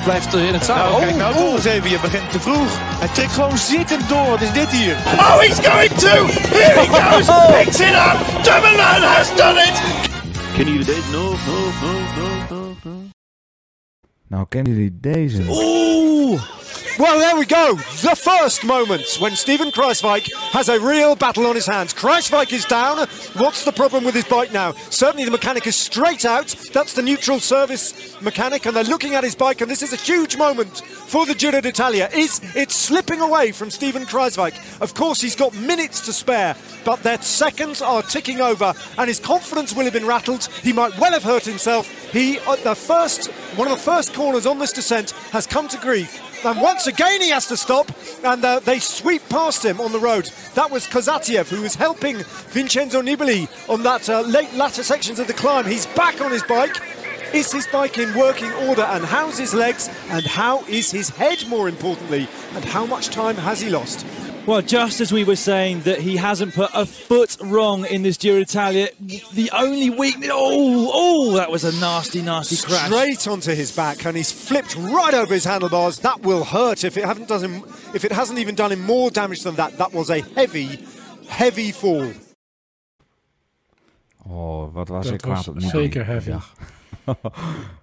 Blijft 0.04 0.32
er 0.34 0.44
in 0.44 0.52
het 0.54 0.64
zadel. 0.64 0.90
Nou, 0.90 1.02
kijk 1.02 1.16
nou 1.16 1.34
oh, 1.34 1.40
toch 1.40 1.54
eens 1.54 1.64
even, 1.64 1.90
je 1.90 1.98
begint 2.00 2.30
te 2.30 2.40
vroeg. 2.40 2.68
Hij 2.98 3.08
trekt 3.08 3.32
gewoon 3.32 3.58
zittend 3.58 4.08
door, 4.08 4.28
wat 4.28 4.40
is 4.40 4.52
dit 4.52 4.68
hier? 4.68 4.94
Oh, 4.94 5.38
he's 5.38 5.58
going 5.68 5.90
to! 5.90 6.26
Here 6.56 6.80
he 6.80 6.86
goes! 6.86 7.26
Picks 7.62 7.80
it 7.80 7.94
up! 7.94 8.42
Dumoulin 8.42 9.02
has 9.02 9.36
done 9.36 9.60
it! 9.60 9.80
Kennen 10.56 10.74
jullie 10.74 10.86
deze? 10.86 11.10
No, 11.12 11.22
no, 11.22 11.58
no, 11.82 11.92
no, 12.16 12.56
no, 12.56 12.76
no. 12.82 12.96
Nou, 14.28 14.46
kennen 14.48 14.72
jullie 14.72 14.98
deze? 15.00 15.42
nog? 15.42 16.57
Well, 16.98 17.20
there 17.20 17.36
we 17.36 17.46
go. 17.46 17.74
The 17.74 18.16
first 18.20 18.64
moment 18.64 19.18
when 19.20 19.36
Steven 19.36 19.70
Kreiswijk 19.70 20.32
has 20.50 20.68
a 20.68 20.80
real 20.80 21.14
battle 21.14 21.46
on 21.46 21.54
his 21.54 21.64
hands. 21.66 21.94
Kreiswijk 21.94 22.52
is 22.52 22.64
down. 22.64 23.06
What's 23.34 23.64
the 23.64 23.70
problem 23.70 24.02
with 24.02 24.16
his 24.16 24.24
bike 24.24 24.52
now? 24.52 24.72
Certainly 24.90 25.24
the 25.24 25.30
mechanic 25.30 25.68
is 25.68 25.76
straight 25.76 26.24
out. 26.24 26.48
That's 26.72 26.94
the 26.94 27.02
neutral 27.02 27.38
service 27.38 28.20
mechanic, 28.20 28.66
and 28.66 28.74
they're 28.74 28.82
looking 28.82 29.14
at 29.14 29.22
his 29.22 29.36
bike, 29.36 29.60
and 29.60 29.70
this 29.70 29.84
is 29.84 29.92
a 29.92 29.96
huge 29.96 30.36
moment 30.36 30.80
for 30.80 31.24
the 31.24 31.36
Giro 31.36 31.60
d'Italia. 31.60 32.10
Is 32.12 32.40
it 32.56 32.72
slipping 32.72 33.20
away 33.20 33.52
from 33.52 33.70
Steven 33.70 34.02
Kreiswijk? 34.02 34.80
Of 34.80 34.94
course, 34.94 35.20
he's 35.20 35.36
got 35.36 35.54
minutes 35.54 36.04
to 36.06 36.12
spare, 36.12 36.56
but 36.84 37.04
their 37.04 37.22
seconds 37.22 37.80
are 37.80 38.02
ticking 38.02 38.40
over, 38.40 38.74
and 38.98 39.06
his 39.06 39.20
confidence 39.20 39.72
will 39.72 39.84
have 39.84 39.92
been 39.92 40.04
rattled. 40.04 40.46
He 40.64 40.72
might 40.72 40.98
well 40.98 41.12
have 41.12 41.22
hurt 41.22 41.44
himself. 41.44 41.88
He, 42.10 42.40
at 42.40 42.64
the 42.64 42.74
first, 42.74 43.28
one 43.54 43.68
of 43.68 43.76
the 43.76 43.84
first 43.84 44.14
corners 44.14 44.46
on 44.46 44.58
this 44.58 44.72
descent, 44.72 45.12
has 45.30 45.46
come 45.46 45.68
to 45.68 45.78
grief. 45.78 46.24
And 46.44 46.60
once 46.60 46.86
again 46.86 47.20
he 47.20 47.30
has 47.30 47.46
to 47.48 47.56
stop, 47.56 47.90
and 48.24 48.44
uh, 48.44 48.60
they 48.60 48.78
sweep 48.78 49.22
past 49.28 49.64
him 49.64 49.80
on 49.80 49.92
the 49.92 49.98
road. 49.98 50.30
That 50.54 50.70
was 50.70 50.86
Kozatiev, 50.86 51.48
who 51.48 51.62
was 51.62 51.74
helping 51.74 52.18
Vincenzo 52.18 53.02
Nibali 53.02 53.48
on 53.68 53.82
that 53.82 54.08
uh, 54.08 54.20
late 54.20 54.52
latter 54.54 54.82
sections 54.82 55.18
of 55.18 55.26
the 55.26 55.32
climb. 55.34 55.66
He's 55.66 55.86
back 55.88 56.20
on 56.20 56.30
his 56.30 56.44
bike. 56.44 56.76
Is 57.34 57.52
his 57.52 57.66
bike 57.66 57.98
in 57.98 58.14
working 58.16 58.50
order? 58.68 58.82
And 58.82 59.04
how's 59.04 59.36
his 59.36 59.52
legs? 59.52 59.90
And 60.10 60.24
how 60.24 60.64
is 60.64 60.90
his 60.90 61.10
head, 61.10 61.46
more 61.48 61.68
importantly? 61.68 62.28
And 62.54 62.64
how 62.64 62.86
much 62.86 63.08
time 63.08 63.36
has 63.36 63.60
he 63.60 63.68
lost? 63.68 64.06
Well, 64.46 64.62
just 64.62 65.00
as 65.02 65.12
we 65.12 65.24
were 65.24 65.36
saying 65.36 65.82
that 65.82 66.00
he 66.00 66.16
hasn't 66.16 66.54
put 66.54 66.70
a 66.72 66.86
foot 66.86 67.36
wrong 67.42 67.84
in 67.84 68.02
this 68.02 68.16
Giro 68.16 68.38
d'Italia, 68.38 68.88
the 69.34 69.50
only 69.52 69.90
weakness. 69.90 70.30
Oh, 70.32 70.90
oh, 70.92 71.32
that 71.36 71.50
was 71.50 71.64
a 71.64 71.72
nasty, 71.80 72.22
nasty 72.22 72.56
crash. 72.56 72.86
Straight 72.86 73.28
onto 73.28 73.54
his 73.54 73.70
back, 73.76 74.06
and 74.06 74.16
he's 74.16 74.32
flipped 74.32 74.74
right 74.76 75.12
over 75.12 75.34
his 75.34 75.44
handlebars. 75.44 75.98
That 76.00 76.22
will 76.22 76.44
hurt 76.44 76.82
if 76.82 76.96
it 76.96 77.04
haven't 77.04 77.28
done 77.28 77.42
him. 77.44 77.62
If 77.94 78.04
it 78.06 78.12
hasn't 78.12 78.38
even 78.38 78.54
done 78.54 78.72
him 78.72 78.80
more 78.80 79.10
damage 79.10 79.42
than 79.42 79.54
that. 79.56 79.76
That 79.76 79.92
was 79.92 80.08
a 80.08 80.22
heavy, 80.34 80.78
heavy 81.28 81.70
fall. 81.70 82.10
Oh, 84.30 84.70
wat 84.74 84.88
was 84.88 85.04
Dat 85.04 85.14
ik 85.14 85.20
kwaad 85.20 85.36
was 85.36 85.48
op 85.48 85.54
Nibali. 85.54 85.82
zeker 85.82 86.06
heavy. 86.06 86.30
Ja. 86.30 86.40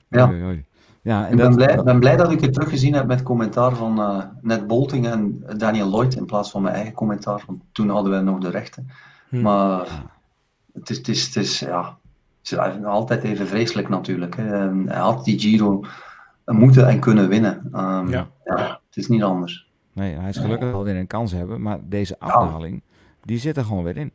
Ja. 0.09 0.29
Oei, 0.29 0.43
oei. 0.43 0.65
Ja, 1.05 1.25
en 1.25 1.31
ik 1.31 1.37
ben, 1.37 1.45
dat- 1.45 1.55
blij, 1.55 1.83
ben 1.83 1.99
blij 1.99 2.15
dat 2.15 2.31
ik 2.31 2.41
het 2.41 2.53
teruggezien 2.53 2.93
heb 2.93 3.05
met 3.07 3.23
commentaar 3.23 3.75
van 3.75 3.99
eh 3.99 4.23
Ned 4.41 4.67
Bolting 4.67 5.07
en 5.07 5.43
Daniel 5.57 5.89
Lloyd 5.89 6.15
in 6.15 6.25
plaats 6.25 6.51
van 6.51 6.61
mijn 6.61 6.75
eigen 6.75 6.93
commentaar. 6.93 7.43
Want 7.47 7.61
toen 7.71 7.89
hadden 7.89 8.11
wij 8.11 8.21
nog 8.21 8.39
de 8.39 8.49
rechten. 8.49 8.89
Hm. 9.29 9.41
Maar 9.41 9.87
het 10.73 10.89
is, 10.89 10.97
het 10.97 11.07
is, 11.07 11.25
het 11.25 11.35
is, 11.35 11.59
ja, 11.59 11.97
het 12.41 12.51
is 12.51 12.83
altijd 12.85 13.23
even 13.23 13.47
vreselijk 13.47 13.89
natuurlijk. 13.89 14.35
Hè. 14.35 14.67
En 14.67 14.85
Hij 14.87 14.99
had 14.99 15.25
die 15.25 15.39
Giro 15.39 15.83
moeten 16.45 16.87
en 16.87 16.99
kunnen 16.99 17.27
winnen. 17.29 17.69
Ehm, 17.73 18.09
Ja. 18.09 18.27
het 18.43 18.77
is 18.93 19.07
niet 19.07 19.23
anders. 19.23 19.69
Nee, 19.93 20.15
hij 20.15 20.29
is 20.29 20.37
gelukkig 20.37 20.71
wel 20.71 20.83
weer 20.83 20.95
een 20.95 21.07
kans 21.07 21.31
hebben. 21.31 21.61
Maar 21.61 21.79
deze 21.83 22.19
afdaling, 22.19 22.81
die 23.23 23.37
zit 23.39 23.57
er 23.57 23.65
gewoon 23.65 23.83
weer 23.83 23.97
in. 23.97 24.11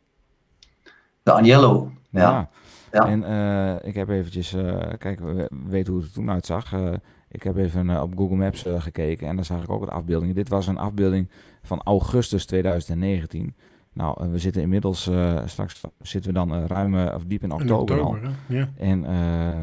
De 1.23 1.31
Agnello, 1.31 1.91
ja. 2.09 2.21
Ja. 2.31 2.49
Ja. 2.91 3.05
En 3.07 3.23
eh, 3.23 3.87
ik 3.87 3.95
heb 3.95 4.09
eventjes, 4.09 4.53
eh 4.53 4.79
kijk, 4.97 5.19
we 5.19 5.49
weten 5.67 5.93
hoe 5.93 6.01
het 6.01 6.09
er 6.09 6.15
toen 6.15 6.29
uitzag. 6.31 6.73
Eh, 6.73 6.93
ik 7.29 7.43
heb 7.43 7.57
even 7.57 8.01
op 8.01 8.17
Google 8.17 8.35
Maps 8.35 8.65
gekeken 8.77 9.27
en 9.27 9.35
daar 9.35 9.45
zag 9.45 9.63
ik 9.63 9.69
ook 9.69 9.79
wat 9.79 9.89
afbeeldingen. 9.89 10.35
Dit 10.35 10.49
was 10.49 10.67
een 10.67 10.77
afbeelding 10.77 11.29
van 11.61 11.81
augustus 11.83 12.45
2019. 12.45 13.55
Nou, 13.93 14.31
we 14.31 14.37
zitten 14.37 14.61
inmiddels, 14.61 15.07
eh, 15.07 15.41
straks 15.45 15.81
zitten 16.01 16.33
we 16.33 16.37
dan 16.37 16.65
ruim 16.65 16.95
of 17.07 17.23
diep 17.25 17.43
in 17.43 17.51
oktober, 17.51 17.99
oktober, 18.01 18.25
al. 18.27 18.33
Ja. 18.47 18.69
En 18.77 19.05
eh, 19.05 19.61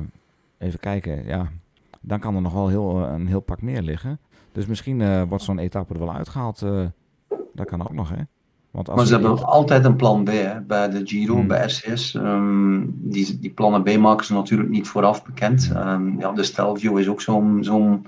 even 0.66 0.80
kijken, 0.80 1.24
ja, 1.26 1.48
dan 2.00 2.18
kan 2.20 2.34
er 2.34 2.40
nog 2.42 2.52
wel 2.52 2.68
heel, 2.68 2.98
een 3.06 3.26
heel 3.26 3.40
pak 3.40 3.62
meer 3.62 3.82
liggen. 3.82 4.20
Dus 4.52 4.66
misschien 4.66 5.00
eh, 5.00 5.22
wordt 5.22 5.44
zo'n 5.44 5.58
etappe 5.58 5.94
er 5.94 6.00
wel 6.00 6.14
uitgehaald. 6.14 6.62
eh, 6.62 6.86
dat 7.54 7.66
kan 7.66 7.82
ook 7.82 7.92
nog, 7.92 8.08
hè? 8.08 8.22
Want 8.78 8.90
als 8.90 8.98
Maar 8.98 9.06
ze 9.06 9.12
hebben 9.12 9.46
altijd 9.46 9.84
een 9.84 9.96
plan 9.96 10.24
B 10.24 10.28
hè, 10.28 10.60
bij 10.60 10.88
de 10.90 11.06
Giro, 11.06 11.34
Hmm. 11.34 11.46
bij 11.46 11.64
RCS. 11.64 12.14
Ehm, 12.14 12.80
die, 12.88 13.38
die 13.38 13.50
plannen 13.50 13.82
B 13.82 13.96
maken 13.96 14.26
ze 14.26 14.32
natuurlijk 14.32 14.70
niet 14.70 14.88
vooraf 14.88 15.24
bekend. 15.24 15.70
Ehm, 15.74 16.20
ja, 16.20 16.32
de 16.32 16.42
Stelvio 16.42 16.96
is 16.96 17.08
ook 17.08 17.20
zo'n 17.20 17.58
zo'n 17.64 18.06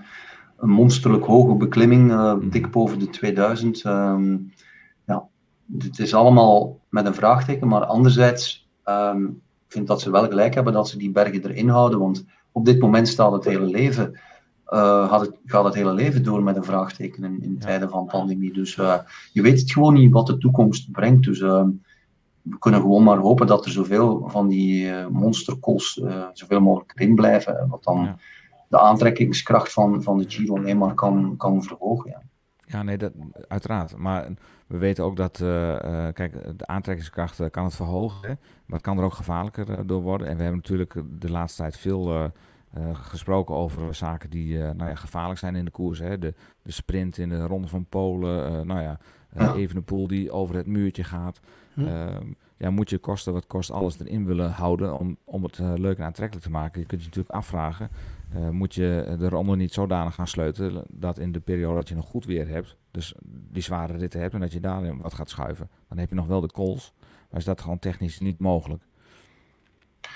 een 0.58 0.70
monsterlijk 0.70 1.24
hoge 1.24 1.54
beklimming, 1.54 2.10
eh, 2.10 2.34
dik 2.42 2.70
boven 2.70 2.98
de 2.98 3.08
2000. 3.08 3.82
Ehm, 3.82 4.36
ja, 5.06 5.26
het 5.78 5.98
is 5.98 6.14
allemaal 6.14 6.78
met 6.88 7.06
een 7.06 7.14
vraagteken, 7.14 7.68
maar 7.68 7.84
anderzijds 7.84 8.68
ehm, 8.84 9.24
ik 9.24 9.76
vind 9.76 9.86
dat 9.86 10.00
ze 10.00 10.10
wel 10.10 10.28
gelijk 10.28 10.54
hebben 10.54 10.72
dat 10.72 10.88
ze 10.88 10.98
die 10.98 11.10
bergen 11.10 11.42
erin 11.42 11.68
houden, 11.68 11.98
want 11.98 12.24
op 12.52 12.64
dit 12.64 12.80
moment 12.80 13.08
staat 13.08 13.32
het 13.32 13.44
hele 13.44 13.66
leven 13.66 14.20
eh, 14.70 15.08
gaat, 15.08 15.20
het, 15.20 15.38
gaat 15.44 15.64
het 15.64 15.74
hele 15.74 15.92
leven 15.92 16.22
door 16.22 16.42
met 16.42 16.56
een 16.56 16.64
vraagteken 16.64 17.24
in, 17.24 17.42
in 17.42 17.58
tijden 17.58 17.90
van 17.90 18.06
pandemie. 18.06 18.52
Dus 18.52 18.76
eh, 18.78 18.98
je 19.32 19.42
weet 19.42 19.60
het 19.60 19.72
gewoon 19.72 19.94
niet 19.94 20.12
wat 20.12 20.26
de 20.26 20.38
toekomst 20.38 20.92
brengt. 20.92 21.24
Dus 21.24 21.40
eh, 21.40 21.64
we 22.42 22.58
kunnen 22.58 22.80
gewoon 22.80 23.02
maar 23.02 23.18
hopen 23.18 23.46
dat 23.46 23.64
er 23.64 23.70
zoveel 23.70 24.28
van 24.28 24.48
die 24.48 24.92
monsterkools 25.08 26.00
eh, 26.00 26.24
zoveel 26.32 26.60
mogelijk 26.60 26.92
erin 26.94 27.14
blijven. 27.14 27.68
Wat 27.68 27.84
dan 27.84 28.18
de 28.68 28.78
aantrekkingskracht 28.78 29.72
van, 29.72 30.02
van 30.02 30.18
de 30.18 30.24
Giro 30.28 30.56
alleen 30.56 30.78
maar 30.78 30.94
kan, 30.94 31.34
kan 31.36 31.62
verhogen. 31.62 32.10
Ja. 32.10 32.22
Ja, 32.66 32.82
nee, 32.82 32.98
dat, 32.98 33.12
uiteraard. 33.48 33.96
Maar 33.96 34.28
we 34.66 34.78
weten 34.78 35.04
ook 35.04 35.16
dat, 35.16 35.36
kijk, 36.12 36.58
de 36.58 36.66
aantrekkingskracht 36.66 37.50
kan 37.50 37.64
het 37.64 37.74
verhogen, 37.74 38.28
hè, 38.28 38.34
maar 38.66 38.76
het 38.78 38.82
kan 38.82 38.98
er 38.98 39.04
ook 39.04 39.14
gevaarlijker 39.14 39.86
door 39.86 40.02
worden. 40.02 40.26
En 40.26 40.36
we 40.36 40.42
hebben 40.42 40.60
natuurlijk 40.60 40.94
de 41.20 41.30
laatste 41.30 41.62
tijd 41.62 41.76
veel 41.76 42.32
eh, 42.70 42.94
gesproken 42.94 43.54
over 43.54 43.94
zaken 43.94 44.30
die 44.30 44.62
eh, 44.62 44.70
nou 44.74 44.90
ja, 44.90 44.94
gevaarlijk 44.94 45.38
zijn 45.38 45.56
in 45.56 45.64
de 45.64 45.70
koers. 45.70 45.98
Hè. 45.98 46.18
De, 46.18 46.34
de 46.62 46.72
sprint 46.72 47.18
in 47.18 47.28
de 47.28 47.46
Ronde 47.46 47.68
van 47.68 47.86
Polen, 47.86 48.46
eh, 48.46 48.60
nou 48.60 48.80
ja, 48.80 48.98
eh 49.30 49.46
Ja. 49.46 49.54
Evenepoel 49.54 50.06
die 50.06 50.30
over 50.30 50.54
het 50.54 50.66
muurtje 50.66 51.04
gaat. 51.04 51.40
Hm. 51.74 51.86
Ehm, 51.86 52.26
ja, 52.56 52.70
moet 52.70 52.90
je 52.90 52.98
kosten 52.98 53.32
wat 53.32 53.46
kost 53.46 53.70
alles 53.70 54.00
erin 54.00 54.26
willen 54.26 54.50
houden 54.50 54.98
om, 54.98 55.16
om 55.24 55.42
het 55.42 55.58
leuk 55.58 55.98
en 55.98 56.04
aantrekkelijk 56.04 56.46
te 56.46 56.52
maken. 56.52 56.80
Je 56.80 56.86
kunt 56.86 57.00
je 57.00 57.06
natuurlijk 57.06 57.34
afvragen, 57.34 57.90
moet 58.50 58.74
je 58.74 59.16
de 59.18 59.28
ronde 59.28 59.56
niet 59.56 59.72
zodanig 59.72 60.14
gaan 60.14 60.26
sleutelen 60.26 60.84
dat 60.88 61.18
in 61.18 61.32
de 61.32 61.40
periode 61.40 61.74
dat 61.74 61.88
je 61.88 61.94
nog 61.94 62.06
goed 62.06 62.24
weer 62.24 62.48
hebt, 62.48 62.76
dus 62.90 63.14
die 63.50 63.62
zware 63.62 63.96
ritten 63.96 64.20
hebt 64.20 64.34
en 64.34 64.40
dat 64.40 64.52
je 64.52 64.60
daarin 64.60 65.00
wat 65.00 65.14
gaat 65.14 65.30
schuiven, 65.30 65.70
dan 65.88 65.98
heb 65.98 66.08
je 66.08 66.14
nog 66.14 66.26
wel 66.26 66.40
de 66.40 66.52
calls. 66.52 66.92
Maar 67.30 67.40
is 67.40 67.46
dat 67.46 67.60
gewoon 67.60 67.78
technisch 67.78 68.20
niet 68.20 68.38
mogelijk? 68.38 68.82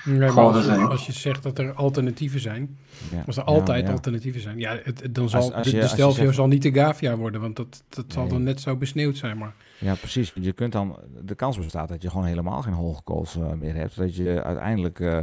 Nee, 0.04 0.30
als, 0.30 0.64
je, 0.64 0.70
als 0.86 1.20
zegt 1.20 1.42
dat 1.42 1.58
er 1.58 1.72
alternatieven 1.72 2.40
zijn, 2.40 2.78
Ja. 3.12 3.22
als 3.26 3.36
er 3.36 3.42
altijd 3.44 3.86
ja. 3.86 3.92
alternatieven 3.92 4.40
zijn, 4.40 4.58
ja, 4.58 4.78
het, 4.82 5.00
het- 5.02 5.14
dan 5.14 5.28
zal 5.28 5.40
Als- 5.40 5.52
als 5.52 5.66
de, 5.70 5.74
je- 5.76 5.80
de 5.82 5.88
Stelvio 5.88 6.22
zegt- 6.24 6.34
zal 6.34 6.46
niet 6.46 6.62
de 6.62 6.72
Gavia 6.72 7.16
worden, 7.16 7.40
want 7.40 7.56
dat, 7.56 7.84
dat 7.88 8.04
zal 8.08 8.28
dan 8.28 8.42
net 8.42 8.60
zo 8.60 8.76
besneeuwd 8.76 9.16
zijn. 9.16 9.38
Maar 9.38 9.54
Ja, 9.78 9.94
precies. 9.94 10.32
Je 10.40 10.52
kunt 10.52 10.72
dan, 10.72 10.98
de 11.24 11.34
kans 11.34 11.56
bestaat 11.58 11.88
dat 11.88 12.02
je 12.02 12.10
gewoon 12.10 12.26
helemaal 12.26 12.62
geen 12.62 12.72
hoge 12.72 13.02
calls 13.04 13.36
eh, 13.36 13.52
meer 13.52 13.74
hebt. 13.74 13.96
Dat 13.96 14.16
je 14.16 14.42
uiteindelijk 14.42 15.00
eh, 15.00 15.18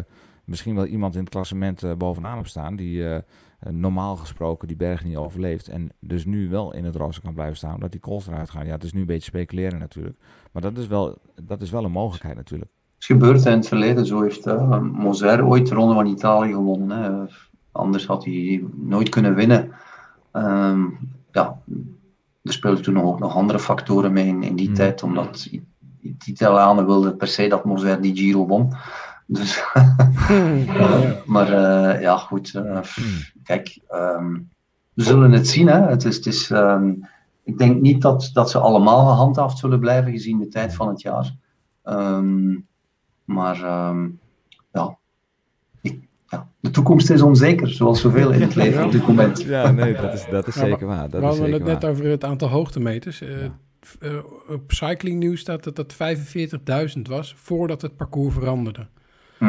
misschien 0.45 0.75
wel 0.75 0.85
iemand 0.85 1.13
in 1.15 1.21
het 1.21 1.29
klassement 1.29 1.83
eh, 1.83 1.93
bovenaan 1.93 2.35
hebt 2.37 2.49
staan 2.49 2.75
die 2.75 3.05
normaal 3.69 4.15
gesproken 4.15 4.67
die 4.67 4.77
berg 4.77 5.03
niet 5.03 5.15
overleeft. 5.15 5.67
En 5.67 5.89
dus 5.99 6.25
nu 6.25 6.49
wel 6.49 6.73
in 6.73 6.85
het 6.85 6.95
roze 6.95 7.21
kan 7.21 7.33
blijven 7.33 7.57
staan, 7.57 7.73
omdat 7.73 7.91
die 7.91 7.99
calls 7.99 8.27
eruit 8.27 8.49
gaan. 8.49 8.65
Ja, 8.65 8.71
het 8.71 8.83
is 8.83 8.93
nu 8.93 8.99
een 8.99 9.05
beetje 9.05 9.21
speculeren 9.29 9.79
natuurlijk. 9.79 10.17
Maar 10.51 10.61
dat 10.61 10.77
is 10.77 10.87
wel, 10.87 11.17
dat 11.43 11.61
is 11.61 11.69
wel 11.69 11.83
een 11.85 11.91
mogelijkheid 11.91 12.35
natuurlijk. 12.35 12.71
Het 13.01 13.09
is 13.09 13.15
gebeurd 13.15 13.45
in 13.45 13.51
het 13.51 13.67
verleden. 13.67 14.05
Zo 14.05 14.21
heeft 14.21 14.47
uh, 14.47 14.79
Moser 14.79 15.45
ooit 15.45 15.67
de 15.67 15.75
Ronde 15.75 15.93
van 15.93 16.05
Italië 16.05 16.51
gewonnen. 16.51 16.97
Hè. 16.97 17.33
Anders 17.71 18.05
had 18.05 18.25
hij 18.25 18.63
nooit 18.75 19.09
kunnen 19.09 19.35
winnen. 19.35 19.71
Ehm, 20.31 20.81
ja, 21.31 21.57
er 22.43 22.53
speelden 22.53 22.83
toen 22.83 23.01
ook 23.01 23.19
nog 23.19 23.35
andere 23.35 23.59
factoren 23.59 24.13
mee 24.13 24.27
in, 24.27 24.43
in 24.43 24.55
die 24.55 24.65
Hmm. 24.65 24.75
tijd, 24.75 25.03
omdat 25.03 25.47
de 25.51 25.61
Italianen 26.25 26.85
wilden 26.85 27.17
per 27.17 27.27
se 27.27 27.47
dat 27.47 27.65
Moser 27.65 28.01
die 28.01 28.15
Giro 28.15 28.47
won. 28.47 28.73
Dus, 29.25 29.63
maar 31.33 31.53
eh, 31.53 32.01
ja, 32.01 32.17
goed. 32.17 32.55
eh, 32.55 32.79
pff, 32.81 33.31
kijk, 33.43 33.79
ehm, 33.87 34.33
we 34.93 35.03
zullen 35.03 35.31
het 35.31 35.47
zien. 35.47 35.67
Hè. 35.67 35.79
Het 35.79 36.05
is, 36.05 36.15
het 36.15 36.25
is, 36.25 36.49
ehm, 36.51 36.93
ik 37.43 37.57
denk 37.57 37.81
niet 37.81 38.01
dat, 38.01 38.29
dat 38.33 38.49
ze 38.49 38.59
allemaal 38.59 39.05
gehandhaafd 39.07 39.57
zullen 39.57 39.79
blijven 39.79 40.11
gezien 40.11 40.39
de 40.39 40.47
tijd 40.47 40.73
van 40.73 40.87
het 40.87 41.01
jaar. 41.01 41.35
Ehm, 41.83 42.55
maar 43.33 43.63
ehm, 43.63 44.07
ja, 44.73 44.97
ja, 46.29 46.47
de 46.59 46.69
toekomst 46.69 47.09
is 47.09 47.21
onzeker, 47.21 47.67
zoals 47.69 48.01
zoveel 48.01 48.31
in 48.31 48.41
het 48.41 48.55
leven 48.61 48.85
op 48.85 48.91
dit 48.91 49.07
moment. 49.07 49.41
Ja, 49.41 49.71
nee, 49.71 49.93
dat 49.93 50.13
is, 50.13 50.25
dat 50.29 50.47
is 50.47 50.55
Ja, 50.55 50.61
zeker 50.61 50.87
maar- 50.87 50.95
waar. 50.97 51.09
Dat 51.09 51.19
we 51.21 51.25
hadden 51.27 51.51
het 51.51 51.63
net 51.63 51.81
waar. 51.81 51.91
over 51.91 52.05
het 52.05 52.23
aantal 52.23 52.47
hoogtemeters. 52.49 53.21
Eh, 53.21 53.43
eh, 53.45 53.49
op 54.49 54.71
Cycling 54.71 55.19
News 55.23 55.39
staat 55.39 55.63
dat 55.63 55.75
dat 55.75 55.93
45.000 56.95 57.01
was 57.07 57.33
voordat 57.37 57.81
het 57.81 57.95
parcours 57.95 58.33
veranderde. 58.33 58.87
Hm. 59.37 59.45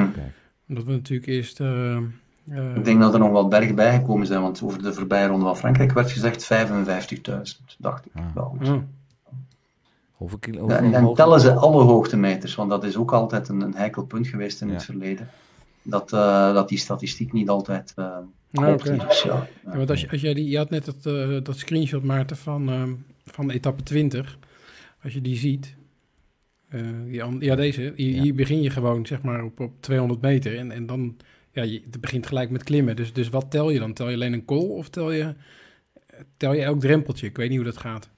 Omdat 0.68 0.84
we 0.84 0.92
natuurlijk 0.92 1.28
eerst... 1.28 1.60
eh, 1.60 1.96
Ik 2.74 2.84
denk 2.84 3.00
dat 3.00 3.14
er 3.14 3.20
nog 3.20 3.30
wat 3.30 3.48
bergen 3.48 3.74
bijgekomen 3.74 4.26
zijn, 4.26 4.40
want 4.42 4.62
over 4.62 4.82
de 4.82 4.92
voorbije 4.92 5.26
ronde 5.26 5.44
van 5.44 5.56
Frankrijk 5.56 5.92
werd 5.92 6.10
gezegd 6.10 6.44
55.000, 6.44 7.76
dacht 7.78 8.06
ik. 8.06 8.12
Wel 8.34 8.56
goed. 8.58 8.68
Hoeveel 10.22 10.38
kilo, 10.38 10.68
Ja, 10.68 10.76
en, 10.78 10.94
hoogte- 11.02 11.22
tellen 11.22 11.40
ze 11.40 11.52
alle 11.52 11.82
hoogtemeters, 11.82 12.54
want 12.54 12.70
dat 12.70 12.84
is 12.84 12.96
ook 12.96 13.12
altijd 13.12 13.48
een, 13.48 13.60
een 13.60 13.74
heikel 13.74 14.04
punt 14.04 14.26
geweest 14.26 14.60
in 14.60 14.68
het 14.70 14.84
verleden. 14.84 15.28
Dat, 15.82 16.12
eh, 16.12 16.54
dat 16.54 16.68
die 16.68 16.78
statistiek 16.78 17.32
niet 17.32 17.48
altijd 17.48 17.92
eh 17.96 18.04
Ja, 18.50 18.64
klopt. 18.64 18.80
oké. 18.90 18.92
Ja, 19.24 19.46
Ja, 19.64 19.76
want 19.76 19.90
als 19.90 20.00
je, 20.00 20.10
als 20.10 20.20
jij 20.20 20.34
die, 20.34 20.48
je 20.48 20.56
had 20.56 20.70
net 20.70 20.84
dat, 20.84 21.06
eh, 21.06 21.36
dat 21.42 21.56
screenshot, 21.58 22.02
Maarten, 22.02 22.36
van, 22.36 22.68
ehm, 22.68 22.92
van 23.24 23.50
etappe 23.50 23.82
20. 23.82 24.38
Als 25.02 25.12
je 25.12 25.20
die 25.20 25.36
ziet. 25.36 25.74
eh, 26.68 26.80
die 27.04 27.44
ja, 27.44 27.54
deze. 27.54 27.92
Hier, 27.96 28.22
hier 28.22 28.34
begin 28.34 28.62
je 28.62 28.70
gewoon 28.70 29.06
zeg 29.06 29.22
maar 29.22 29.44
op, 29.44 29.60
op 29.60 29.72
200 29.80 30.20
meter. 30.20 30.58
En, 30.58 30.70
en 30.70 30.86
dan, 30.86 31.16
ja, 31.52 31.62
je, 31.62 31.82
het 31.90 32.00
begint 32.00 32.26
gelijk 32.26 32.50
met 32.50 32.62
klimmen. 32.62 32.96
Dus, 32.96 33.12
dus 33.12 33.28
wat 33.28 33.50
tel 33.50 33.70
je 33.70 33.78
dan? 33.78 33.92
Tel 33.92 34.08
je 34.08 34.14
alleen 34.14 34.32
een 34.32 34.44
kool 34.44 34.68
of 34.68 34.88
tel 34.88 35.10
je, 35.12 35.34
tel 36.36 36.52
je 36.52 36.62
elk 36.62 36.80
drempeltje? 36.80 37.26
Ik 37.26 37.36
weet 37.36 37.48
niet 37.48 37.58
hoe 37.58 37.66
dat 37.66 37.76
gaat. 37.76 38.10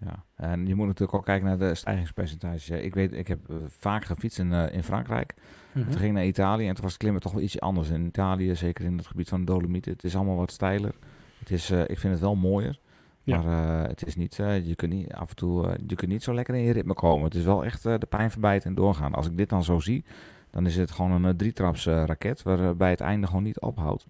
Ja, 0.00 0.24
en 0.34 0.66
je 0.66 0.74
moet 0.74 0.86
natuurlijk 0.86 1.18
ook 1.18 1.24
kijken 1.24 1.46
naar 1.46 1.58
de 1.58 1.74
stijgingspercentages. 1.74 2.70
Ik 2.70 2.94
weet, 2.94 3.12
ik 3.12 3.28
heb 3.28 3.50
eh, 3.50 3.56
vaak 3.68 4.04
gefietst 4.04 4.38
in, 4.38 4.52
eh, 4.52 4.74
in 4.74 4.82
Frankrijk. 4.82 5.34
Mhm. 5.72 5.84
Toen 5.84 5.98
ging 5.98 6.04
ik 6.04 6.12
naar 6.12 6.26
Italië 6.26 6.68
en 6.68 6.74
toen 6.74 6.82
was 6.82 6.92
het 6.92 7.00
klimmen 7.00 7.22
toch 7.22 7.32
wel 7.32 7.42
ietsje 7.42 7.60
anders. 7.60 7.90
In 7.90 8.06
Italië, 8.06 8.56
zeker 8.56 8.84
in 8.84 8.96
het 8.96 9.06
gebied 9.06 9.28
van 9.28 9.40
de 9.40 9.46
Dolomieten, 9.46 9.92
het 9.92 10.04
is 10.04 10.16
allemaal 10.16 10.36
wat 10.36 10.50
steiler. 10.50 10.94
Het 11.38 11.50
is, 11.50 11.70
eh, 11.70 11.80
ik 11.80 11.98
vind 11.98 12.12
het 12.12 12.22
wel 12.22 12.34
mooier. 12.34 12.78
Ja. 13.22 13.42
Maar 13.42 13.88
het 13.88 14.06
is 14.06 14.16
niet, 14.16 14.36
je 14.36 14.74
kunt 14.76 14.92
niet 14.92 15.12
af 15.12 15.28
en 15.30 15.36
toe, 15.36 15.78
je 15.86 15.94
kunt 15.94 16.10
niet 16.10 16.22
zo 16.22 16.34
lekker 16.34 16.54
in 16.54 16.62
je 16.62 16.72
ritme 16.72 16.94
komen. 16.94 17.24
Het 17.24 17.34
is 17.34 17.44
wel 17.44 17.64
echt 17.64 17.82
de 17.82 18.06
pijn 18.08 18.30
verbijten 18.30 18.68
en 18.68 18.74
doorgaan. 18.74 19.14
Als 19.14 19.26
ik 19.26 19.36
dit 19.36 19.48
dan 19.48 19.64
zo 19.64 19.78
zie, 19.78 20.04
dan 20.50 20.66
is 20.66 20.76
het 20.76 20.90
gewoon 20.90 21.24
een 21.24 21.36
drietraps 21.36 21.86
raket 21.86 22.42
waarbij 22.42 22.90
het 22.90 23.00
einde 23.00 23.26
gewoon 23.26 23.42
niet 23.42 23.60
ophoudt. 23.60 24.06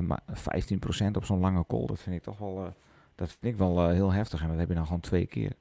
Maar 0.00 0.20
15% 0.26 1.16
op 1.16 1.24
zo'n 1.24 1.40
lange 1.40 1.64
call, 1.66 1.86
dat 1.86 2.00
vind 2.00 2.16
ik 2.16 2.22
toch 2.22 2.38
wel, 2.38 2.74
dat 3.14 3.28
vind 3.40 3.52
ik 3.52 3.58
wel 3.58 3.80
eh, 3.88 3.92
heel 3.94 4.12
heftig. 4.12 4.42
En 4.42 4.48
dat 4.48 4.58
heb 4.58 4.68
je 4.68 4.74
dan 4.74 4.84
gewoon 4.86 5.00
twee 5.00 5.26
keer. 5.26 5.52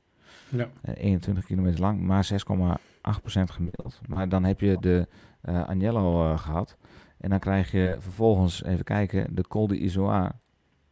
Ja. 0.50 0.68
Eh, 0.82 0.94
21 0.98 1.46
kilometer 1.46 1.80
lang, 1.80 2.00
maar 2.02 2.24
6,8% 2.24 3.52
gemiddeld. 3.52 4.02
Maar 4.08 4.30
dan 4.30 4.44
heb 4.44 4.60
je 4.60 4.78
de 4.80 5.08
eh 5.42 5.64
Agnello 5.68 6.32
eh, 6.32 6.38
gehad. 6.40 6.78
En 7.18 7.30
dan 7.30 7.40
krijg 7.40 7.72
je 7.72 7.96
vervolgens, 8.00 8.64
even 8.64 8.84
kijken, 8.84 9.36
de 9.36 9.48
Col 9.48 9.68
de 9.68 9.78
Isoar. 9.78 10.32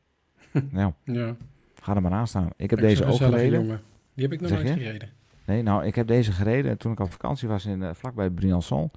nou, 0.70 0.94
Ja. 1.04 1.36
ga 1.82 1.96
er 1.96 2.02
maar 2.02 2.12
aan 2.12 2.28
staan. 2.28 2.50
Ik 2.56 2.70
heb 2.70 2.80
deze 2.80 3.06
ook 3.06 3.16
gereden. 3.16 3.62
jongen. 3.62 3.82
Die 4.14 4.24
heb 4.24 4.34
ik 4.34 4.40
nog 4.40 4.50
Zeg 4.50 4.64
nooit 4.64 4.74
je? 4.74 4.84
gereden. 4.84 5.10
Nee, 5.46 5.62
nou, 5.62 5.86
ik 5.86 5.96
heb 5.96 6.08
deze 6.08 6.32
gereden 6.32 6.78
toen 6.78 6.92
ik 6.92 7.00
op 7.00 7.12
vakantie 7.12 7.48
was 7.48 7.66
in, 7.66 7.84
eh, 7.84 7.90
vlakbij 7.94 8.30
Briançon. 8.30 8.92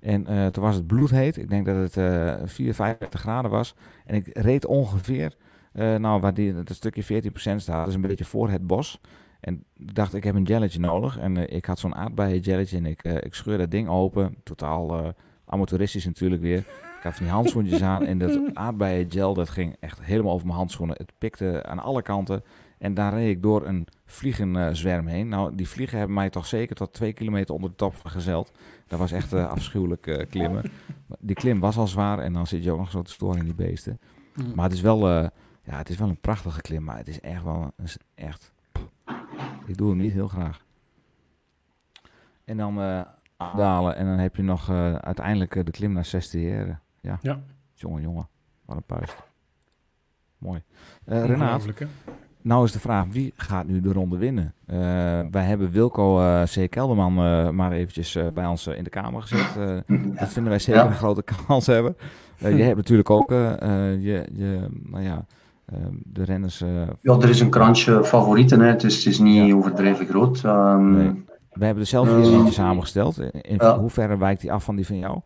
En 0.00 0.26
eh, 0.26 0.46
toen 0.46 0.62
was 0.62 0.74
het 0.74 0.86
bloedheet. 0.86 1.36
Ik 1.36 1.48
denk 1.48 1.66
dat 1.66 1.76
het 1.76 1.96
eh 1.96 2.34
4, 2.44 2.74
35 2.74 3.20
graden 3.20 3.50
was. 3.50 3.74
En 4.06 4.14
ik 4.14 4.26
reed 4.38 4.66
ongeveer, 4.66 5.36
eh, 5.72 5.94
nou, 5.94 6.20
waar 6.20 6.34
die, 6.34 6.54
het 6.54 6.74
stukje 6.74 7.22
14% 7.22 7.56
staat, 7.56 7.84
dus 7.84 7.94
een 7.94 8.00
beetje 8.00 8.24
voor 8.24 8.50
het 8.50 8.66
bos. 8.66 9.00
En 9.40 9.64
ik 9.76 9.94
dacht, 9.94 10.14
ik 10.14 10.24
heb 10.24 10.34
een 10.34 10.42
jelletje 10.42 10.80
nodig. 10.80 11.18
En 11.18 11.36
eh, 11.36 11.56
ik 11.56 11.64
had 11.64 11.78
zo'n 11.78 11.94
aardbeien 11.94 12.40
jelletje 12.40 12.76
en 12.76 12.86
ik, 12.86 13.04
eh, 13.04 13.14
ik 13.14 13.34
scheur 13.34 13.58
dat 13.58 13.70
ding 13.70 13.88
open. 13.88 14.36
Totaal 14.42 15.14
amateuristisch 15.46 16.04
natuurlijk 16.04 16.42
weer. 16.42 16.58
Ik 16.96 17.02
had 17.02 17.14
van 17.14 17.24
die 17.24 17.34
handschoentjes 17.34 17.82
aan 17.82 18.04
en 18.04 18.18
dat 18.18 18.40
aardbeien 18.54 19.10
gel, 19.10 19.34
dat 19.34 19.48
ging 19.48 19.76
echt 19.80 20.02
helemaal 20.02 20.32
over 20.32 20.46
mijn 20.46 20.58
handschoenen. 20.58 20.96
Het 20.98 21.12
pikte 21.18 21.64
aan 21.66 21.78
alle 21.78 22.02
kanten. 22.02 22.42
En 22.78 22.94
daar 22.94 23.12
reed 23.12 23.30
ik 23.30 23.42
door 23.42 23.66
een 23.66 23.86
vliegenzwerm 24.04 25.06
heen. 25.06 25.28
Nou, 25.28 25.54
die 25.54 25.68
vliegen 25.68 25.98
hebben 25.98 26.16
mij 26.16 26.30
toch 26.30 26.46
zeker 26.46 26.76
tot 26.76 26.92
twee 26.92 27.12
kilometer 27.12 27.54
onder 27.54 27.70
de 27.70 27.76
top 27.76 27.94
gezeld. 28.04 28.52
Dat 28.86 28.98
was 28.98 29.12
echt 29.12 29.32
afschuwelijk 29.32 30.26
klimmen. 30.30 30.70
Die 31.18 31.36
klim 31.36 31.60
was 31.60 31.76
al 31.76 31.86
zwaar 31.86 32.18
en 32.18 32.32
dan 32.32 32.46
zit 32.46 32.64
je 32.64 32.70
ook 32.70 32.78
nog 32.78 32.90
zo 32.90 33.02
te 33.02 33.12
storen 33.12 33.38
in 33.38 33.44
die 33.44 33.54
beesten. 33.54 33.98
Mm. 34.34 34.52
Maar 34.54 34.64
het 34.64 34.74
is 34.74 34.80
wel, 34.80 35.30
ja, 35.64 35.76
het 35.76 35.88
is 35.88 35.96
wel 35.96 36.08
een 36.08 36.20
prachtige 36.20 36.60
klim, 36.60 36.84
maar 36.84 36.96
het 36.96 37.08
is 37.08 37.20
echt 37.20 37.42
wel 37.42 37.72
een, 37.76 37.86
echt. 38.14 38.52
Ik 39.66 39.76
doe 39.76 39.88
hem 39.88 39.98
niet 39.98 40.12
heel 40.12 40.28
graag. 40.28 40.64
En 42.44 42.56
dan 42.56 42.80
eh 42.80 43.00
dalen 43.56 43.96
en 43.96 44.06
dan 44.06 44.18
heb 44.18 44.36
je 44.36 44.42
nog 44.42 44.68
eh, 44.68 44.94
uiteindelijk 44.94 45.56
eh, 45.56 45.64
de 45.64 45.70
klim 45.70 45.92
naar 45.92 46.04
Sestière. 46.04 46.78
Ja. 47.00 47.18
Ja. 47.22 47.40
Jongen, 47.74 48.02
jongen, 48.02 48.28
wat 48.64 48.76
een 48.76 48.82
puist. 48.82 49.22
Mooi. 50.38 50.62
Eh 51.04 51.24
Renaat, 51.24 51.66
nou 52.40 52.64
is 52.64 52.72
de 52.72 52.80
vraag, 52.80 53.06
wie 53.06 53.32
gaat 53.36 53.66
nu 53.66 53.80
de 53.80 53.92
ronde 53.92 54.16
winnen? 54.16 54.54
Eh, 54.66 54.76
wij 55.30 55.44
hebben 55.44 55.70
Wilco 55.70 56.20
eh, 56.20 56.42
C. 56.42 56.70
Kelderman 56.70 57.18
eh, 57.18 57.48
maar 57.50 57.72
eventjes 57.72 58.14
eh, 58.14 58.28
bij 58.28 58.46
ons 58.46 58.66
in 58.66 58.84
de 58.84 58.90
kamer 58.90 59.22
gezet. 59.22 59.56
Eh, 59.56 59.96
dat 60.18 60.28
vinden 60.28 60.50
wij 60.50 60.58
zeker 60.58 60.82
Ja. 60.82 60.86
een 60.88 60.94
grote 60.94 61.22
kans 61.46 61.66
hebben. 61.66 61.96
Jij 62.38 62.52
hebt 62.60 62.76
natuurlijk 62.76 63.10
ook 63.10 63.30
je, 63.30 64.28
je, 64.32 64.68
nou 64.70 65.02
ja, 65.04 65.26
de 66.04 66.24
renners... 66.24 66.60
eh, 66.60 66.88
Ja, 67.00 67.14
er 67.14 67.28
is 67.28 67.40
een 67.40 67.50
krantje 67.50 68.04
favorieten, 68.04 68.60
hè. 68.60 68.66
Het, 68.66 68.84
is, 68.84 68.96
het 68.96 69.06
is 69.06 69.18
niet 69.18 69.52
overdreven 69.52 70.06
groot. 70.06 70.44
Ehm, 70.44 71.12
we 71.52 71.64
hebben 71.64 71.82
er 71.82 71.88
zelf 71.88 72.08
eh, 72.08 72.32
eentje 72.32 72.52
samengesteld. 72.52 73.18
In 73.18 73.56
ja. 73.56 73.78
hoeverre 73.78 74.16
wijkt 74.18 74.40
die 74.40 74.52
af 74.52 74.64
van 74.64 74.76
die 74.76 74.86
van 74.86 74.98
jou? 74.98 75.20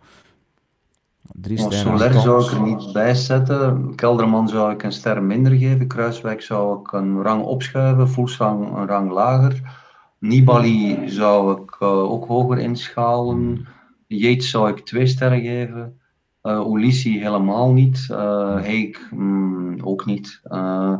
Drie 1.32 1.58
sterren. 1.58 2.20
Zou 2.20 2.44
ik 2.44 2.50
er 2.50 2.62
niet 2.62 2.92
bij 2.92 3.14
zetten. 3.14 3.94
Kelderman 3.94 4.48
zou 4.48 4.72
ik 4.72 4.82
een 4.82 4.92
ster 4.92 5.22
minder 5.22 5.52
geven. 5.52 5.86
Kruiswijk 5.86 6.42
zou 6.42 6.80
ik 6.80 6.92
een 6.92 7.22
rang 7.22 7.44
opschuiven. 7.44 8.08
Voelsang 8.08 8.76
een 8.76 8.86
rang 8.86 9.10
lager. 9.10 9.84
Nibali 10.18 11.08
zou 11.08 11.62
ik 11.62 11.76
eh, 11.78 11.88
ook 11.88 12.26
hoger 12.26 12.58
inschalen. 12.58 13.66
Yates 14.06 14.50
zou 14.50 14.68
ik 14.68 14.84
twee 14.84 15.06
sterren 15.06 15.40
geven. 15.40 16.00
Eh 16.46 16.66
Ulissi 16.72 17.20
helemaal 17.20 17.72
niet. 17.72 18.06
Eh 18.10 18.54
Heik 18.60 19.08
mm, 19.10 19.80
ook 19.82 20.04
niet. 20.04 20.40
Eh, 20.42 20.98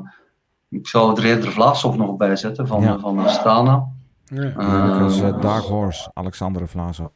ik 0.68 0.86
zou 0.88 1.16
er 1.20 1.24
eerder 1.24 1.52
Vlaasov 1.52 1.96
nog 1.96 2.16
bij 2.16 2.36
zetten 2.36 2.66
van, 2.66 2.82
Ja. 2.82 2.98
van 2.98 3.18
Astana. 3.18 3.88
Ja. 4.24 4.42
Ja, 4.42 4.98
dat 5.08 5.42
Dark 5.42 5.62
Horse, 5.64 6.10
Alexander 6.14 6.68
Vlaasov. 6.68 7.10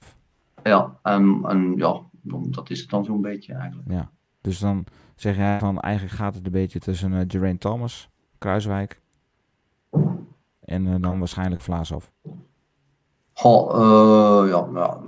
ja, 0.62 0.99
en, 1.03 1.41
en 1.49 1.72
ja, 1.76 2.01
dat 2.51 2.70
is 2.70 2.81
het 2.81 2.91
dan 2.91 3.05
zo'n 3.05 3.20
beetje 3.20 3.55
eigenlijk. 3.55 3.91
Ja. 3.91 4.11
Dus 4.41 4.59
dan 4.59 4.85
zeg 5.14 5.37
jij 5.37 5.59
van 5.59 5.81
eigenlijk 5.81 6.14
gaat 6.14 6.35
het 6.35 6.47
een 6.47 6.53
beetje 6.53 6.78
tussen 6.78 7.12
eh 7.12 7.24
Geraint 7.28 7.61
Thomas, 7.61 8.09
Kruiswijk 8.39 9.01
en 10.64 11.01
dan 11.01 11.18
waarschijnlijk 11.18 11.61
Vlaasov. 11.62 12.07
Goh, 13.41 13.74
eh, 13.74 14.49
ja, 14.51 14.68
ja, 14.74 15.01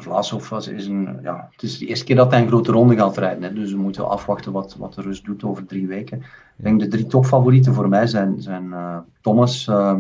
was, 0.49 0.68
is 0.68 0.87
een, 0.87 1.18
ja, 1.22 1.49
het 1.51 1.62
is 1.62 1.78
de 1.78 1.87
eerste 1.87 2.05
keer 2.05 2.16
dat 2.16 2.30
hij 2.30 2.41
een 2.41 2.47
grote 2.47 2.72
ronde 2.72 2.97
gaat 2.97 3.16
rijden. 3.16 3.43
Hè, 3.43 3.53
dus 3.53 3.72
we 3.72 3.78
moeten 3.78 4.09
afwachten 4.09 4.53
wat, 4.53 4.74
wat 4.74 4.95
de 4.95 5.03
rust 5.03 5.24
doet 5.24 5.45
over 5.45 5.66
drie 5.66 5.87
weken. 5.87 6.18
Ik 6.57 6.64
denk 6.64 6.80
de 6.80 6.89
drie 6.89 7.07
topfavorieten 7.07 7.74
voor 7.74 7.89
mij 7.89 8.07
zijn, 8.07 8.43
zijn 8.43 8.72
eh, 8.72 8.99
Thomas, 9.20 9.68
eh, 9.68 9.97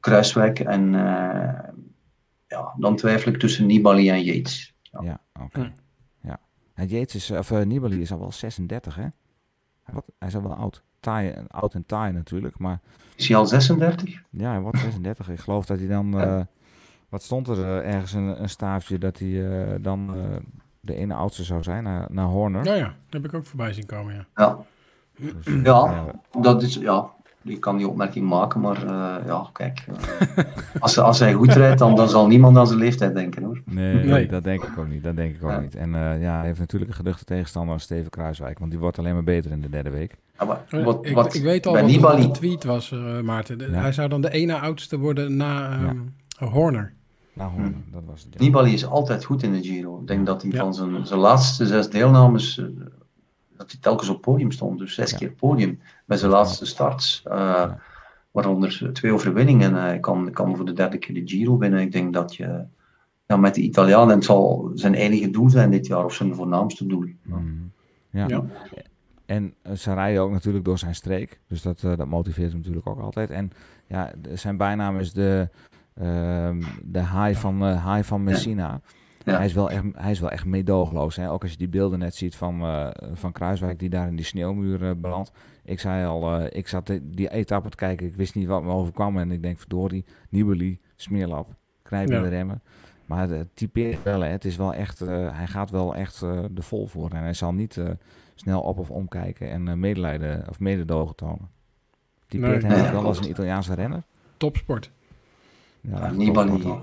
Kruiswijk 0.00 0.60
en 0.60 0.94
eh, 0.94 1.70
ja, 2.46 2.74
dan 2.78 2.96
twijfel 2.96 3.32
ik 3.32 3.38
tussen 3.38 3.66
Nibali 3.66 4.10
en 4.10 4.22
Yates. 4.22 4.74
Ja, 4.82 5.20
oké. 5.40 5.72
Ja. 6.22 6.40
En 6.74 6.86
Yates 6.86 7.14
is, 7.14 7.30
of 7.30 7.64
Nibali 7.64 8.00
is 8.00 8.12
al 8.12 8.18
wel 8.18 8.32
36, 8.32 8.94
hè? 8.94 9.02
Hij, 9.82 9.92
wordt, 9.92 10.08
hij 10.18 10.28
is 10.28 10.34
al 10.34 10.42
wel 10.42 10.54
oud. 10.54 10.82
Taai, 11.00 11.34
oud 11.48 11.74
en 11.74 11.86
taai 11.86 12.12
natuurlijk, 12.12 12.58
maar... 12.58 12.80
Is 13.16 13.28
hij 13.28 13.36
al 13.36 13.46
36? 13.46 14.22
Ja, 14.30 14.50
hij 14.50 14.60
wordt 14.60 14.78
36. 14.78 15.28
Ik 15.28 15.40
geloof 15.40 15.66
dat 15.66 15.78
hij 15.78 15.88
dan... 15.88 16.46
wat 17.08 17.22
stond 17.22 17.48
er 17.48 17.58
eh, 17.64 17.94
ergens 17.94 18.12
een, 18.12 18.42
een 18.42 18.48
staafje 18.48 18.98
dat 18.98 19.18
hij 19.18 19.62
eh, 19.62 19.74
dan 19.80 20.14
eh, 20.14 20.20
de 20.80 20.94
ene 20.94 21.14
oudste 21.14 21.44
zou 21.44 21.62
zijn, 21.62 21.82
naar, 21.82 22.06
naar 22.10 22.26
Horner. 22.26 22.64
Ja, 22.64 22.74
ja, 22.74 22.84
dat 23.08 23.22
heb 23.22 23.24
ik 23.24 23.34
ook 23.34 23.46
voorbij 23.46 23.72
zien 23.72 23.86
komen, 23.86 24.14
ja. 24.14 24.24
Ja. 24.34 24.58
Dus, 25.18 25.54
Ja, 25.62 26.04
dat 26.40 26.62
is, 26.62 26.74
ja, 26.74 27.06
ik 27.42 27.60
kan 27.60 27.76
die 27.76 27.88
opmerking 27.88 28.28
maken, 28.28 28.60
maar 28.60 28.76
eh, 28.86 29.26
ja, 29.26 29.46
kijk. 29.52 29.84
als, 30.80 30.98
als 30.98 31.18
hij 31.18 31.32
goed 31.32 31.52
rijdt, 31.52 31.78
dan, 31.78 31.94
dan 31.96 32.08
zal 32.08 32.26
niemand 32.26 32.56
aan 32.56 32.66
zijn 32.66 32.78
leeftijd 32.78 33.14
denken 33.14 33.42
hoor. 33.42 33.60
Nee, 33.64 34.04
Nee. 34.04 34.26
dat 34.26 34.44
denk 34.44 34.62
ik 34.62 34.78
ook 34.78 34.88
niet. 34.88 35.04
Dat 35.04 35.16
denk 35.16 35.34
ik 35.36 35.44
ook 35.44 35.50
Ja. 35.50 35.60
niet. 35.60 35.74
En 35.74 35.94
eh, 35.94 36.20
ja, 36.22 36.36
hij 36.36 36.46
heeft 36.46 36.58
natuurlijk 36.58 36.90
een 36.90 36.96
geduchte 36.96 37.24
tegenstander, 37.24 37.80
Steven 37.80 38.10
Kruiswijk, 38.10 38.58
want 38.58 38.70
die 38.70 38.80
wordt 38.80 38.98
alleen 38.98 39.14
maar 39.14 39.24
beter 39.24 39.50
in 39.50 39.60
de 39.60 39.68
derde 39.70 39.90
week. 39.90 40.14
Ja, 40.38 40.44
maar 40.44 40.60
Eh, 40.70 40.84
wat, 40.84 41.06
ik, 41.06 41.14
wat 41.14 41.34
ik 41.34 41.42
weet 41.42 41.66
al 41.66 41.72
bij 41.72 42.00
wat, 42.00 42.20
de 42.22 42.30
tweet 42.30 42.64
was, 42.64 42.94
Maarten. 43.22 43.58
De- 43.58 43.70
Ja. 43.70 43.80
Hij 43.80 43.92
zou 43.92 44.08
dan 44.08 44.20
de 44.20 44.30
ene 44.30 44.58
oudste 44.58 44.98
worden 44.98 45.36
na 45.36 45.70
ehm, 45.72 45.96
Horner. 46.48 46.92
Nou, 47.32 47.50
Hm. 47.50 47.56
Horner, 47.60 47.78
dat 47.92 48.02
was 48.06 48.22
het. 48.22 48.34
ja. 48.34 48.40
Nibali 48.44 48.72
is 48.72 48.86
altijd 48.86 49.24
goed 49.24 49.42
in 49.42 49.52
de 49.52 49.62
Giro. 49.62 50.00
Ik 50.00 50.06
denk 50.06 50.26
dat 50.26 50.42
hij 50.42 50.50
Ja. 50.50 50.58
van 50.58 50.74
zijn, 50.74 51.06
zijn 51.06 51.20
laatste 51.20 51.66
zes 51.66 51.90
deelnames, 51.90 52.58
eh, 52.58 52.64
dat 53.56 53.70
hij 53.70 53.80
telkens 53.80 54.08
op 54.08 54.20
podium 54.20 54.50
stond. 54.50 54.78
Dus 54.78 54.94
zes 54.94 55.10
Ja. 55.10 55.16
keer 55.16 55.30
podium 55.30 55.80
bij 56.04 56.16
zijn 56.16 56.30
laatste 56.30 56.66
starts. 56.66 57.22
eh, 57.24 57.72
Waaronder 58.30 58.90
twee 58.92 59.12
overwinningen. 59.12 59.74
Hij 59.74 59.98
kan, 60.00 60.30
kan 60.30 60.56
voor 60.56 60.64
de 60.66 60.72
derde 60.72 60.98
keer 60.98 61.14
de 61.14 61.22
Giro 61.24 61.58
winnen. 61.58 61.80
Ik 61.80 61.92
denk 61.92 62.12
dat 62.12 62.34
je 62.36 62.64
ja, 63.26 63.36
met 63.36 63.54
de 63.54 63.60
Italiaan, 63.60 64.08
en 64.10 64.14
het 64.16 64.24
zal 64.24 64.70
zijn 64.74 64.94
enige 64.94 65.30
doel 65.30 65.50
zijn 65.50 65.70
dit 65.70 65.86
jaar, 65.86 66.04
of 66.04 66.14
zijn 66.14 66.34
voornaamste 66.34 66.86
doel. 66.86 67.04
Mm. 67.22 67.70
Ja. 68.10 68.26
Ja. 68.28 68.44
En 69.26 69.54
eh, 69.62 69.72
ze 69.72 69.94
rijden 69.94 70.22
ook 70.22 70.30
natuurlijk 70.30 70.64
door 70.64 70.78
zijn 70.78 70.94
streek. 70.94 71.40
Dus 71.48 71.62
dat, 71.62 71.82
eh, 71.84 71.96
dat 71.96 72.06
motiveert 72.06 72.48
hem 72.50 72.58
natuurlijk 72.58 72.86
ook 72.88 73.00
altijd. 73.00 73.30
En 73.30 73.50
ja, 73.86 74.12
zijn 74.32 74.56
bijnaam 74.56 74.98
is 74.98 75.12
de, 75.12 75.48
de 76.84 76.98
haai 76.98 77.34
van, 77.34 77.64
eh 77.64 77.84
haai 77.84 78.04
van 78.04 78.22
Messina. 78.22 78.80
Ja. 79.24 79.36
Hij, 79.36 79.44
is 79.44 79.52
wel 79.52 79.70
echt, 79.70 79.82
hij 79.92 80.10
is 80.10 80.20
wel 80.20 80.30
echt 80.30 80.44
meedogenloos. 80.44 81.16
Hè? 81.16 81.30
Ook 81.30 81.42
als 81.42 81.50
je 81.50 81.56
die 81.56 81.68
beelden 81.68 81.98
net 81.98 82.14
ziet 82.14 82.36
van, 82.36 82.60
eh, 82.62 82.88
van 83.12 83.32
Kruiswijk 83.32 83.78
die 83.78 83.88
daar 83.90 84.08
in 84.08 84.16
die 84.16 84.24
sneeuwmuur 84.24 84.84
eh, 84.84 84.90
belandt. 84.96 85.32
Ik 85.64 85.80
zei 85.80 86.06
al, 86.06 86.38
eh, 86.40 86.58
ik 86.58 86.68
zat 86.68 86.86
die, 87.02 87.30
etappe 87.30 87.68
te 87.68 87.76
kijken. 87.76 88.06
Ik 88.06 88.14
wist 88.14 88.34
niet 88.34 88.46
wat 88.46 88.62
me 88.62 88.70
overkwam. 88.72 89.18
En 89.18 89.30
ik 89.30 89.42
denk, 89.42 89.58
verdorie, 89.58 90.04
Nibali, 90.28 90.80
smeerlap, 90.96 91.48
knijpen 91.82 92.14
Ja. 92.14 92.22
de 92.22 92.28
remmen. 92.28 92.62
Maar 93.06 93.28
het 93.28 93.56
typeert 93.56 94.02
wel, 94.02 94.20
hè. 94.20 94.28
het 94.28 94.44
is 94.44 94.56
wel 94.56 94.74
echt, 94.74 95.00
eh, 95.00 95.36
hij 95.36 95.46
gaat 95.46 95.70
wel 95.70 95.94
echt 95.94 96.22
eh 96.22 96.44
de 96.50 96.62
vol 96.62 96.86
voor. 96.86 97.10
En 97.10 97.22
hij 97.22 97.34
zal 97.34 97.52
niet 97.52 97.76
eh, 97.76 97.88
snel 98.34 98.60
op 98.60 98.78
of 98.78 98.90
omkijken 98.90 99.50
en 99.50 99.68
eh, 99.68 99.74
medelijden 99.74 100.48
of 100.48 100.60
mededogen 100.60 101.16
tonen. 101.16 101.48
Typeert 102.28 102.62
Nee. 102.62 102.82
ook 102.82 102.90
wel 102.90 103.04
als 103.04 103.18
een. 103.18 103.28
Italiaanse 103.28 103.74
renner. 103.74 104.02
Topsport. 104.36 104.90
Ja, 105.90 106.10
Nibali, 106.10 106.82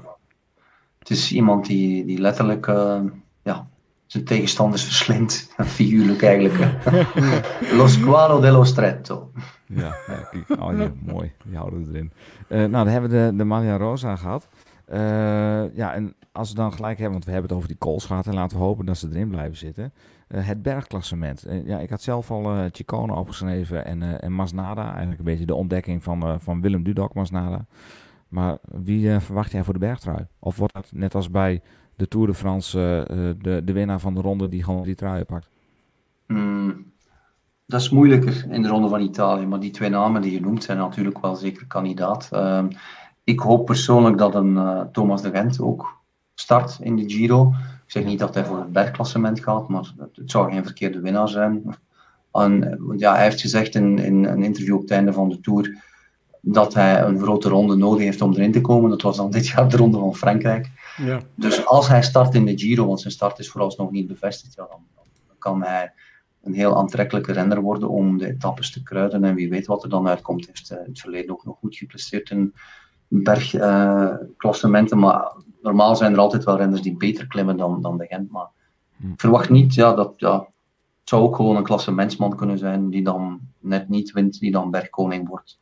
het 1.00 1.10
is 1.10 1.32
iemand 1.32 1.66
die, 1.66 2.06
die 2.06 2.20
letterlijk 2.20 2.68
eh, 2.68 3.02
ja, 3.42 3.68
zijn 4.06 4.24
tegenstanders 4.24 4.84
verslindt. 4.90 5.54
Figuurlijk 5.58 6.24
eigenlijk. 6.24 6.78
Lo 7.78 7.88
squalo 7.88 8.40
dello 8.40 8.64
stretto. 8.64 9.32
Ja, 9.66 9.96
ja 10.08 10.28
kijk, 10.32 10.62
oh, 10.62 10.78
ja, 10.78 10.92
mooi. 11.14 11.32
Die 11.46 11.58
houden 11.58 11.86
we 11.86 11.94
erin. 11.94 12.12
Eh, 12.48 12.58
nou, 12.58 12.72
dan 12.72 12.88
hebben 12.88 13.10
we 13.10 13.16
de, 13.16 13.36
de 13.36 13.44
Maglia 13.44 13.78
Rosa 13.78 14.16
gehad. 14.16 14.48
Eh, 14.86 15.76
ja, 15.76 15.94
en 15.94 16.16
als 16.32 16.50
we 16.50 16.56
dan 16.56 16.74
gelijk 16.74 16.98
hebben, 16.98 17.12
want 17.12 17.26
we 17.26 17.32
hebben 17.32 17.50
het 17.50 17.58
over 17.58 17.70
die 17.70 17.78
calls 17.80 18.06
gehad 18.06 18.28
en 18.28 18.34
laten 18.34 18.58
we 18.58 18.64
hopen 18.64 18.86
dat 18.86 18.98
ze 18.98 19.08
erin 19.10 19.30
blijven 19.30 19.58
zitten. 19.58 19.94
Het 20.28 20.62
bergklassement. 20.62 21.46
Ja, 21.66 21.80
ik 21.80 21.90
had 21.90 22.02
zelf 22.02 22.32
al 22.32 22.52
eh 22.52 22.66
Chicone 22.72 23.16
opgeschreven 23.16 23.86
en, 23.86 24.22
en 24.22 24.32
Masnada. 24.32 24.90
Eigenlijk 24.90 25.20
een 25.20 25.26
beetje 25.26 25.46
de 25.46 25.56
ontdekking 25.56 26.04
van, 26.04 26.42
van 26.42 26.62
Willem 26.62 26.84
Dudok 26.84 27.14
Masnada. 27.14 27.66
Maar 28.32 28.58
wie 28.62 29.12
eh, 29.12 29.20
verwacht 29.20 29.52
jij 29.52 29.64
voor 29.64 29.74
de 29.74 29.80
bergtrui? 29.80 30.28
Of 30.40 30.58
wordt 30.58 30.74
dat 30.74 30.92
net 30.92 31.16
als 31.16 31.30
bij 31.30 31.62
de 31.96 32.08
Tour 32.08 32.28
de 32.28 32.34
France 32.34 32.80
eh, 32.80 33.30
eh, 33.30 33.36
de, 33.42 33.62
de 33.64 33.74
winnaar 33.74 34.00
van 34.00 34.14
de 34.14 34.22
ronde 34.22 34.48
die 34.48 34.64
gewoon 34.64 34.84
die 34.84 34.96
trui 34.96 35.24
pakt? 35.24 35.50
Hmm, 36.28 36.86
dat 37.66 37.82
is 37.82 37.90
moeilijker 37.90 38.46
in 38.50 38.62
de 38.62 38.68
Ronde 38.68 38.90
van 38.90 39.02
Italië, 39.02 39.46
maar 39.46 39.60
die 39.60 39.72
twee 39.72 39.90
namen 39.90 40.22
die 40.22 40.32
je 40.32 40.42
noemt 40.42 40.64
zijn 40.64 40.78
natuurlijk 40.78 41.22
wel 41.22 41.36
zeker 41.36 41.68
kandidaat. 41.68 42.30
Ehm, 42.32 42.68
ik 43.24 43.40
hoop 43.40 43.66
persoonlijk 43.66 44.18
dat 44.18 44.36
een 44.36 44.90
Thomas 44.92 45.22
de 45.22 45.30
Gent 45.30 45.62
ook 45.62 46.02
start 46.34 46.80
in 46.82 46.96
de 46.96 47.10
Giro. 47.10 47.54
Ik 47.86 47.92
zeg 47.92 48.06
niet 48.06 48.20
dat 48.20 48.34
hij 48.34 48.46
voor 48.46 48.58
het 48.58 48.72
bergklassement 48.72 49.40
gaat, 49.40 49.68
maar 49.68 49.94
het, 49.98 50.32
zou 50.32 50.52
geen 50.52 50.64
verkeerde 50.64 51.00
winnaar 51.00 51.30
zijn. 51.30 51.76
En, 52.32 52.80
ja, 52.98 53.14
hij 53.14 53.24
heeft 53.24 53.42
gezegd 53.42 53.76
in, 53.76 54.00
in 54.00 54.26
een 54.26 54.44
interview 54.44 54.76
op 54.76 54.82
het 54.82 54.92
einde 54.92 55.14
van 55.14 55.30
de 55.30 55.40
Tour, 55.40 55.84
dat 56.42 56.74
hij 56.74 57.04
een 57.04 57.20
grote 57.20 57.50
ronde 57.50 57.76
nodig 57.76 58.04
heeft 58.04 58.22
om 58.22 58.34
erin 58.34 58.52
te 58.52 58.62
komen. 58.62 58.90
Dat 58.90 59.02
was 59.02 59.18
dan 59.18 59.32
dit 59.32 59.48
jaar 59.48 59.70
de 59.70 59.78
ronde 59.78 59.98
van 59.98 60.16
Frankrijk. 60.16 60.70
Ja. 60.98 61.22
Dus 61.36 61.66
als 61.66 61.88
hij 61.88 62.04
start 62.04 62.36
in 62.36 62.46
de 62.46 62.58
Giro, 62.58 62.86
want 62.86 63.00
zijn 63.00 63.14
start 63.14 63.40
is 63.40 63.50
vooralsnog 63.50 63.92
niet 63.92 64.08
bevestigd, 64.08 64.54
ja, 64.56 64.68
dan, 64.70 64.80
dan 65.28 65.38
kan 65.38 65.64
hij 65.64 65.94
een 66.44 66.54
heel 66.54 66.78
aantrekkelijke 66.78 67.32
renner 67.32 67.62
worden 67.62 67.90
om 67.90 68.18
de 68.18 68.28
etappes 68.28 68.72
te 68.72 68.84
kruiden. 68.84 69.24
En 69.24 69.36
wie 69.36 69.50
weet 69.50 69.68
wat 69.68 69.84
er 69.84 69.90
dan 69.90 70.08
uitkomt. 70.08 70.46
Hij 70.46 70.54
heeft 70.54 70.72
eh, 70.72 70.78
in 70.78 70.92
het 70.92 71.00
verleden 71.00 71.32
ook 71.32 71.46
nog 71.46 71.58
goed 71.60 71.76
gepresteerd 71.76 72.30
in 72.30 72.54
bergklassementen. 73.08 75.00
maar 75.00 75.34
normaal 75.62 75.96
zijn 75.96 76.14
er 76.14 76.20
altijd 76.20 76.44
wel 76.44 76.58
renners 76.58 76.82
die 76.82 76.98
beter 76.98 77.28
klimmen 77.28 77.58
dan, 77.58 77.82
dan 77.82 77.98
de 77.98 78.06
Gent. 78.06 78.32
Maar 78.32 78.48
ik 79.04 79.20
verwacht 79.20 79.50
niet 79.50 79.74
ja, 79.74 79.94
dat... 79.94 80.14
Ja, 80.18 80.46
het 81.00 81.10
zou 81.10 81.22
ook 81.24 81.36
gewoon 81.36 81.56
een 81.56 81.64
klassementsman 81.64 82.36
kunnen 82.36 82.58
zijn 82.58 82.90
die 82.90 83.04
dan 83.04 83.40
net 83.60 83.90
niet 83.90 84.12
wint, 84.12 84.40
die 84.40 84.52
dan 84.52 84.72
bergkoning 84.72 85.28
wordt. 85.28 85.60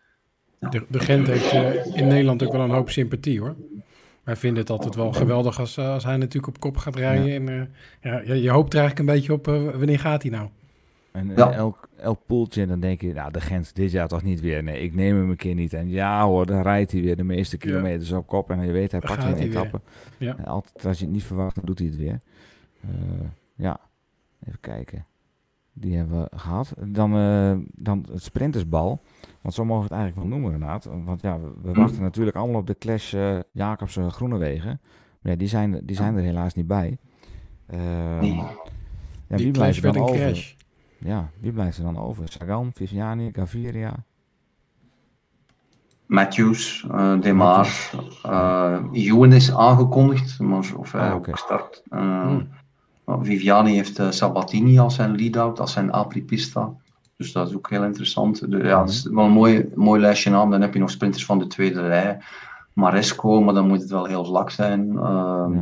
De, 0.59 0.85
de 0.87 0.99
Gent 0.99 1.27
heeft 1.27 1.51
eh, 1.51 1.85
in 1.95 2.07
Nederland 2.07 2.43
ook 2.43 2.51
wel 2.51 2.61
een 2.61 2.69
hoop 2.69 2.89
sympathie 2.89 3.39
hoor. 3.39 3.55
Wij 4.23 4.35
vinden 4.35 4.59
het 4.59 4.69
altijd 4.69 4.95
wel 4.95 5.11
geweldig 5.13 5.59
als, 5.59 5.77
eh, 5.77 5.93
als 5.93 6.03
hij 6.03 6.17
natuurlijk 6.17 6.47
op 6.47 6.59
kop 6.59 6.77
gaat 6.77 6.95
rijden. 6.95 7.47
En, 7.47 7.59
eh, 7.59 8.11
ja, 8.11 8.21
je, 8.33 8.41
je 8.41 8.49
hoopt 8.49 8.73
er 8.73 8.79
eigenlijk 8.79 9.09
een 9.09 9.15
beetje 9.15 9.33
op, 9.33 9.47
eh, 9.47 9.77
wanneer 9.77 9.99
gaat 9.99 10.21
hij 10.21 10.31
nou? 10.31 10.49
En 11.11 11.31
Ja. 11.35 11.51
elk, 11.51 11.89
elk 11.97 12.19
poeltje, 12.25 12.67
dan 12.67 12.79
denk 12.79 13.01
je, 13.01 13.13
nou, 13.13 13.31
de 13.31 13.41
Gent 13.41 13.75
dit 13.75 13.91
jaar 13.91 14.07
toch 14.07 14.23
niet 14.23 14.39
weer. 14.41 14.63
Nee, 14.63 14.81
ik 14.81 14.95
neem 14.95 15.15
hem 15.15 15.29
een 15.29 15.35
keer 15.35 15.55
niet. 15.55 15.73
En 15.73 15.89
ja 15.89 16.25
hoor, 16.25 16.45
dan 16.45 16.61
rijdt 16.61 16.91
hij 16.91 17.01
weer 17.01 17.15
de 17.15 17.23
meeste 17.23 17.57
kilometers 17.57 18.11
op 18.11 18.27
kop. 18.27 18.51
En 18.51 18.65
je 18.65 18.71
weet, 18.71 18.91
hij 18.91 18.99
Dan 18.99 19.09
pakt 19.09 19.23
weer 19.23 19.41
een 19.45 19.51
weer. 19.51 19.71
Ja. 20.17 20.37
En 20.37 20.45
altijd 20.45 20.85
als 20.85 20.97
je 20.99 21.03
het 21.03 21.13
niet 21.13 21.23
verwacht, 21.23 21.55
dan 21.55 21.65
doet 21.65 21.79
hij 21.79 21.87
het 21.87 21.97
weer. 21.97 22.19
Eh, 22.81 22.89
ja, 23.55 23.79
even 24.47 24.59
kijken. 24.59 25.05
Die 25.73 25.97
hebben 25.97 26.21
we 26.21 26.37
gehad. 26.37 26.73
Dan, 26.85 27.15
eh, 27.15 27.57
dan 27.71 28.05
het 28.11 28.23
sprintersbal. 28.23 29.01
Want 29.41 29.53
zo 29.53 29.65
mogen 29.65 29.87
we 29.87 29.93
het 29.95 29.99
eigenlijk 30.03 30.29
wel 30.29 30.39
noemen, 30.39 30.59
Renaat. 30.59 30.87
Want 31.05 31.21
ja, 31.21 31.39
we, 31.39 31.51
we 31.61 31.73
wachten 31.73 32.01
natuurlijk 32.09 32.35
allemaal 32.37 32.59
op 32.59 32.67
de 32.67 32.77
clash 32.77 33.13
eh 33.13 33.39
Jacobsen-Groenewegen. 33.51 34.79
Maar 35.21 35.31
ja, 35.31 35.37
die 35.37 35.47
zijn, 35.47 35.81
die 35.83 35.95
zijn 35.95 36.15
er 36.15 36.21
helaas 36.23 36.53
niet 36.53 36.67
bij. 36.67 36.97
Ehm, 37.67 38.19
Nee. 38.19 38.33
ja, 39.27 39.35
Die 39.35 39.45
wie 39.45 39.51
clash 39.51 39.53
blijft 39.53 39.77
er 39.77 39.81
werd 39.83 39.93
dan 39.95 40.03
een 40.03 40.09
over? 40.09 40.19
crash. 40.25 40.53
Ja, 40.97 41.29
wie 41.39 41.51
blijft 41.51 41.77
er 41.77 41.83
dan 41.83 41.97
over? 41.97 42.27
Sagan, 42.29 42.71
Viviani, 42.73 43.29
Gaviria. 43.33 43.93
Matthews, 46.05 46.85
eh 46.91 47.19
Demar, 47.19 47.67
Ewan 48.91 49.33
is 49.33 49.53
aangekondigd, 49.55 50.39
maar 50.39 50.63
of 50.77 50.91
hij 50.91 51.01
Ah, 51.09 51.13
ook 51.15 51.27
oké. 51.27 51.37
start. 51.37 51.83
Hmm. 51.89 52.47
maar 53.05 53.25
Viviani 53.25 53.73
heeft 53.75 53.99
eh, 53.99 54.11
Sabatini 54.11 54.79
als 54.79 54.95
zijn 54.95 55.15
lead-out, 55.15 55.59
als 55.59 55.71
zijn 55.71 55.91
apripista. 55.91 56.73
Dus 57.19 57.31
dat 57.31 57.49
is 57.49 57.55
ook 57.55 57.69
heel 57.69 57.83
interessant. 57.83 58.51
De, 58.51 58.57
ja, 58.57 58.79
dat 58.79 58.89
is 58.89 59.03
wel 59.03 59.25
een 59.25 59.31
mooi, 59.31 59.69
mooi 59.75 60.01
lijstje 60.01 60.29
naam. 60.29 60.49
Dan 60.51 60.61
heb 60.61 60.73
je 60.73 60.79
nog 60.79 60.89
sprinters 60.91 61.25
van 61.25 61.39
de 61.39 61.47
tweede 61.47 61.87
rij. 61.87 62.17
Maresco, 62.73 63.41
maar 63.41 63.53
dan 63.53 63.67
moet 63.67 63.81
het 63.81 63.89
wel 63.89 64.05
heel 64.05 64.25
vlak 64.25 64.49
zijn. 64.49 64.97
Ehm, 64.97 65.53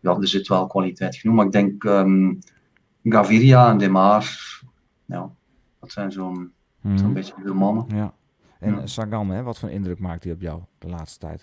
ja. 0.00 0.16
er 0.20 0.28
zit 0.28 0.48
wel 0.48 0.66
kwaliteit 0.66 1.16
genoeg. 1.16 1.36
Maar 1.36 1.44
ik 1.46 1.52
denk 1.52 1.84
ehm, 1.84 2.32
Gaviria 3.02 3.70
en 3.70 3.78
Demar, 3.78 4.24
ja, 5.04 5.30
dat 5.80 5.92
zijn 5.92 6.12
zo'n 6.12 6.52
Mhm. 6.80 6.98
zo'n 6.98 7.12
beetje 7.12 7.34
de 7.44 7.52
mannen. 7.54 7.84
Ja. 7.88 8.12
En 8.60 8.74
Ja. 8.74 8.86
Sagan, 8.86 9.30
hè, 9.30 9.42
wat 9.42 9.58
voor 9.58 9.70
indruk 9.70 9.98
maakt 9.98 10.24
hij 10.24 10.32
op 10.32 10.40
jou 10.40 10.60
de 10.78 10.88
laatste 10.88 11.18
tijd? 11.18 11.42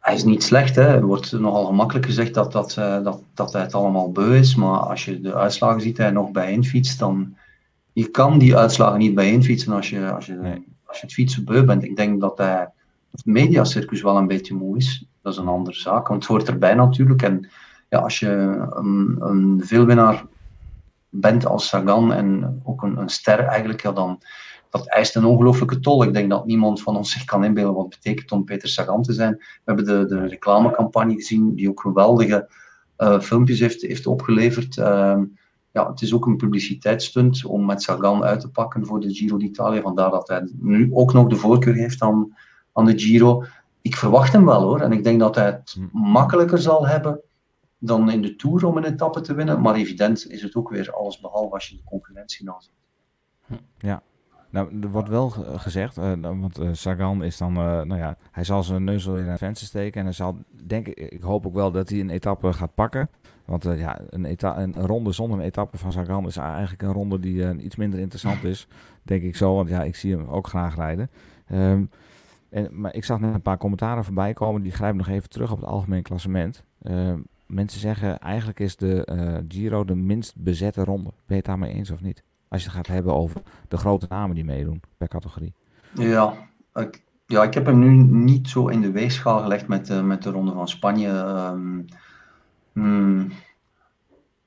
Hij 0.00 0.14
is 0.14 0.24
niet 0.24 0.42
slecht, 0.42 0.74
hè. 0.76 0.82
Er 0.86 1.06
wordt 1.06 1.32
nogal 1.32 1.64
gemakkelijk 1.64 2.06
gezegd 2.06 2.34
dat, 2.34 2.52
dat, 2.52 2.76
eh, 2.76 3.02
dat, 3.02 3.22
dat 3.34 3.52
hij 3.52 3.62
het 3.62 3.74
allemaal 3.74 4.12
beu 4.12 4.36
is, 4.38 4.54
maar 4.54 4.78
als 4.78 5.04
je 5.04 5.20
de 5.20 5.34
uitslagen 5.34 5.80
ziet 5.80 5.96
hij 5.98 6.10
nog 6.10 6.30
bijeenfietst, 6.30 6.98
dan 6.98 7.36
je 7.94 8.08
kan 8.10 8.38
die 8.38 8.56
uitslagen 8.56 8.98
niet 8.98 9.14
bijeenfietsen 9.14 9.72
als 9.72 9.90
je, 9.90 10.12
als 10.12 10.26
je, 10.26 10.62
als 10.84 10.96
je 10.96 11.06
het 11.06 11.12
fietsen 11.12 11.44
beu 11.44 11.64
bent. 11.64 11.84
Ik 11.84 11.96
denk 11.96 12.20
dat 12.20 12.38
hij 12.38 12.68
het 13.10 13.26
mediacircus 13.26 14.02
wel 14.02 14.16
een 14.16 14.26
beetje 14.26 14.54
moe 14.54 14.76
is. 14.76 15.06
Dat 15.22 15.32
is 15.32 15.38
een 15.38 15.48
andere 15.48 15.76
zaak, 15.76 16.08
want 16.08 16.22
het 16.22 16.30
hoort 16.30 16.48
erbij 16.48 16.74
natuurlijk. 16.74 17.22
En 17.22 17.50
ja, 17.88 17.98
als 17.98 18.18
je 18.18 18.28
een, 18.70 19.16
een 19.20 19.62
veelwinnaar 19.64 20.24
bent 21.08 21.46
als 21.46 21.68
Sagan 21.68 22.12
en 22.12 22.60
ook 22.64 22.82
een, 22.82 22.96
een 22.96 23.08
ster 23.08 23.38
eigenlijk, 23.38 23.82
ja, 23.82 23.92
dan 23.92 24.22
dat 24.70 24.86
eist 24.86 25.16
een 25.16 25.24
ongelooflijke 25.24 25.80
tol. 25.80 26.02
Ik 26.02 26.12
denk 26.12 26.30
dat 26.30 26.46
niemand 26.46 26.82
van 26.82 26.96
ons 26.96 27.12
zich 27.12 27.24
kan 27.24 27.44
inbeelden 27.44 27.74
wat 27.74 27.84
het 27.84 28.02
betekent 28.02 28.32
om 28.32 28.44
Peter 28.44 28.68
Sagan 28.68 29.02
te 29.02 29.12
zijn. 29.12 29.34
We 29.36 29.60
hebben 29.64 29.84
de, 29.84 30.06
de 30.06 30.26
reclamecampagne 30.26 31.14
gezien, 31.14 31.54
die 31.54 31.68
ook 31.68 31.80
geweldige 31.80 32.48
eh, 32.96 33.20
filmpjes 33.20 33.60
heeft, 33.60 33.82
heeft 33.82 34.06
opgeleverd. 34.06 34.78
Ehm, 34.78 35.22
ja, 35.74 35.90
het 35.90 36.02
is 36.02 36.14
ook 36.14 36.26
een 36.26 36.36
publiciteitsstunt 36.36 37.44
om 37.44 37.64
met 37.64 37.82
Sagan 37.82 38.24
uit 38.24 38.40
te 38.40 38.50
pakken 38.50 38.86
voor 38.86 39.00
de 39.00 39.14
Giro 39.14 39.36
d'Italia. 39.36 39.80
Vandaar 39.80 40.10
dat 40.10 40.28
hij 40.28 40.48
nu 40.52 40.90
ook 40.92 41.12
nog 41.12 41.28
de 41.28 41.36
voorkeur 41.36 41.74
heeft 41.74 42.02
aan, 42.02 42.36
aan 42.72 42.84
de 42.84 42.98
Giro. 42.98 43.44
Ik 43.82 43.96
verwacht 43.96 44.32
hem 44.32 44.44
wel 44.44 44.62
hoor. 44.62 44.80
En 44.80 44.92
ik 44.92 45.04
denk 45.04 45.20
dat 45.20 45.34
hij 45.34 45.46
het 45.46 45.76
makkelijker 45.92 46.58
zal 46.58 46.86
hebben 46.86 47.20
dan 47.78 48.10
in 48.10 48.22
de 48.22 48.36
Tour 48.36 48.66
om 48.66 48.76
een 48.76 48.84
etappe 48.84 49.20
te 49.20 49.34
winnen. 49.34 49.60
Maar 49.60 49.74
evident 49.74 50.30
is 50.30 50.42
het 50.42 50.54
ook 50.54 50.68
weer 50.70 50.92
alles 50.92 51.20
behalve 51.20 51.54
als 51.54 51.68
je 51.68 51.76
de 51.76 51.82
concurrentie 51.84 52.44
naast. 52.44 52.72
Ja. 53.78 54.02
Nou, 54.50 54.80
er 54.82 54.90
wordt 54.90 55.08
wel 55.08 55.30
ge- 55.30 55.58
gezegd, 55.58 55.98
eh, 55.98 56.12
dan- 56.20 56.40
want 56.40 56.58
eh, 56.58 56.68
Sagan 56.72 57.22
is 57.22 57.36
dan, 57.38 57.56
eh, 57.56 57.62
nou 57.62 57.96
ja, 57.96 58.16
hij 58.30 58.44
zal 58.44 58.62
zijn 58.62 58.84
neus 58.84 59.04
wel 59.06 59.16
in 59.16 59.24
het 59.24 59.38
venster 59.38 59.66
steken 59.66 59.98
en 60.00 60.06
hij 60.06 60.14
zal, 60.14 60.36
denk 60.66 60.86
ik, 60.88 60.98
ik 61.12 61.22
hoop 61.22 61.46
ook 61.46 61.54
wel 61.54 61.70
dat 61.70 61.88
hij 61.88 62.00
een 62.00 62.10
etappe 62.10 62.52
gaat 62.52 62.74
pakken. 62.74 63.08
Want 63.44 63.64
eh, 63.64 63.78
ja, 63.78 64.00
een, 64.10 64.24
eta 64.24 64.58
een 64.58 64.74
ronde 64.74 65.12
zonder 65.12 65.38
een 65.38 65.44
etappe 65.44 65.78
van 65.78 65.92
Sagan 65.92 66.26
is 66.26 66.36
eigenlijk 66.36 66.82
een 66.82 66.92
ronde 66.92 67.20
die 67.20 67.44
eh, 67.44 67.64
iets 67.64 67.76
minder 67.76 67.98
interessant 67.98 68.44
is, 68.44 68.68
denk 69.02 69.22
ik 69.22 69.36
zo. 69.36 69.54
Want 69.54 69.68
ja, 69.68 69.82
ik 69.82 69.96
zie 69.96 70.16
hem 70.16 70.26
ook 70.26 70.46
graag 70.46 70.74
rijden. 70.74 71.10
Ehm, 71.46 71.84
en, 72.50 72.68
maar 72.70 72.94
ik 72.94 73.04
zag 73.04 73.20
net 73.20 73.34
een 73.34 73.42
paar 73.42 73.56
commentaren 73.56 74.04
voorbij 74.04 74.32
komen, 74.32 74.62
die 74.62 74.72
grijpen 74.72 74.96
nog 74.96 75.08
even 75.08 75.28
terug 75.28 75.52
op 75.52 75.60
het 75.60 75.68
algemeen 75.68 76.02
klassement. 76.02 76.64
Ehm, 76.82 77.18
mensen 77.46 77.80
zeggen, 77.80 78.18
eigenlijk 78.18 78.60
is 78.60 78.76
de 78.76 79.04
eh, 79.04 79.34
Giro 79.48 79.84
de 79.84 79.94
minst 79.94 80.36
bezette 80.36 80.84
ronde. 80.84 81.10
Ben 81.10 81.22
je 81.26 81.34
het 81.34 81.44
daarmee 81.44 81.72
eens 81.72 81.90
of 81.90 82.00
niet? 82.00 82.22
Als 82.48 82.62
je 82.62 82.68
het 82.68 82.76
gaat 82.76 82.86
hebben 82.86 83.14
over 83.14 83.42
de 83.68 83.76
grote 83.76 84.06
namen 84.08 84.34
die 84.34 84.44
meedoen 84.44 84.80
per 84.96 85.08
categorie. 85.08 85.54
Ja, 85.94 86.34
ik, 86.74 87.02
ja, 87.26 87.42
ik 87.42 87.54
heb 87.54 87.66
hem 87.66 87.78
nu 87.78 87.90
niet 88.24 88.48
zo 88.48 88.66
in 88.66 88.80
de 88.80 88.90
weegschaal 88.90 89.40
gelegd 89.42 89.68
met, 89.68 89.86
de 89.86 90.02
met 90.02 90.22
de 90.22 90.30
Ronde 90.30 90.52
van 90.52 90.68
Spanje. 90.68 91.08
Ehm, 91.08 91.78
hmm, 92.74 93.32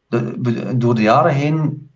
de, 0.07 0.77
door 0.77 0.95
de 0.95 1.01
jaren 1.01 1.33
heen 1.33 1.89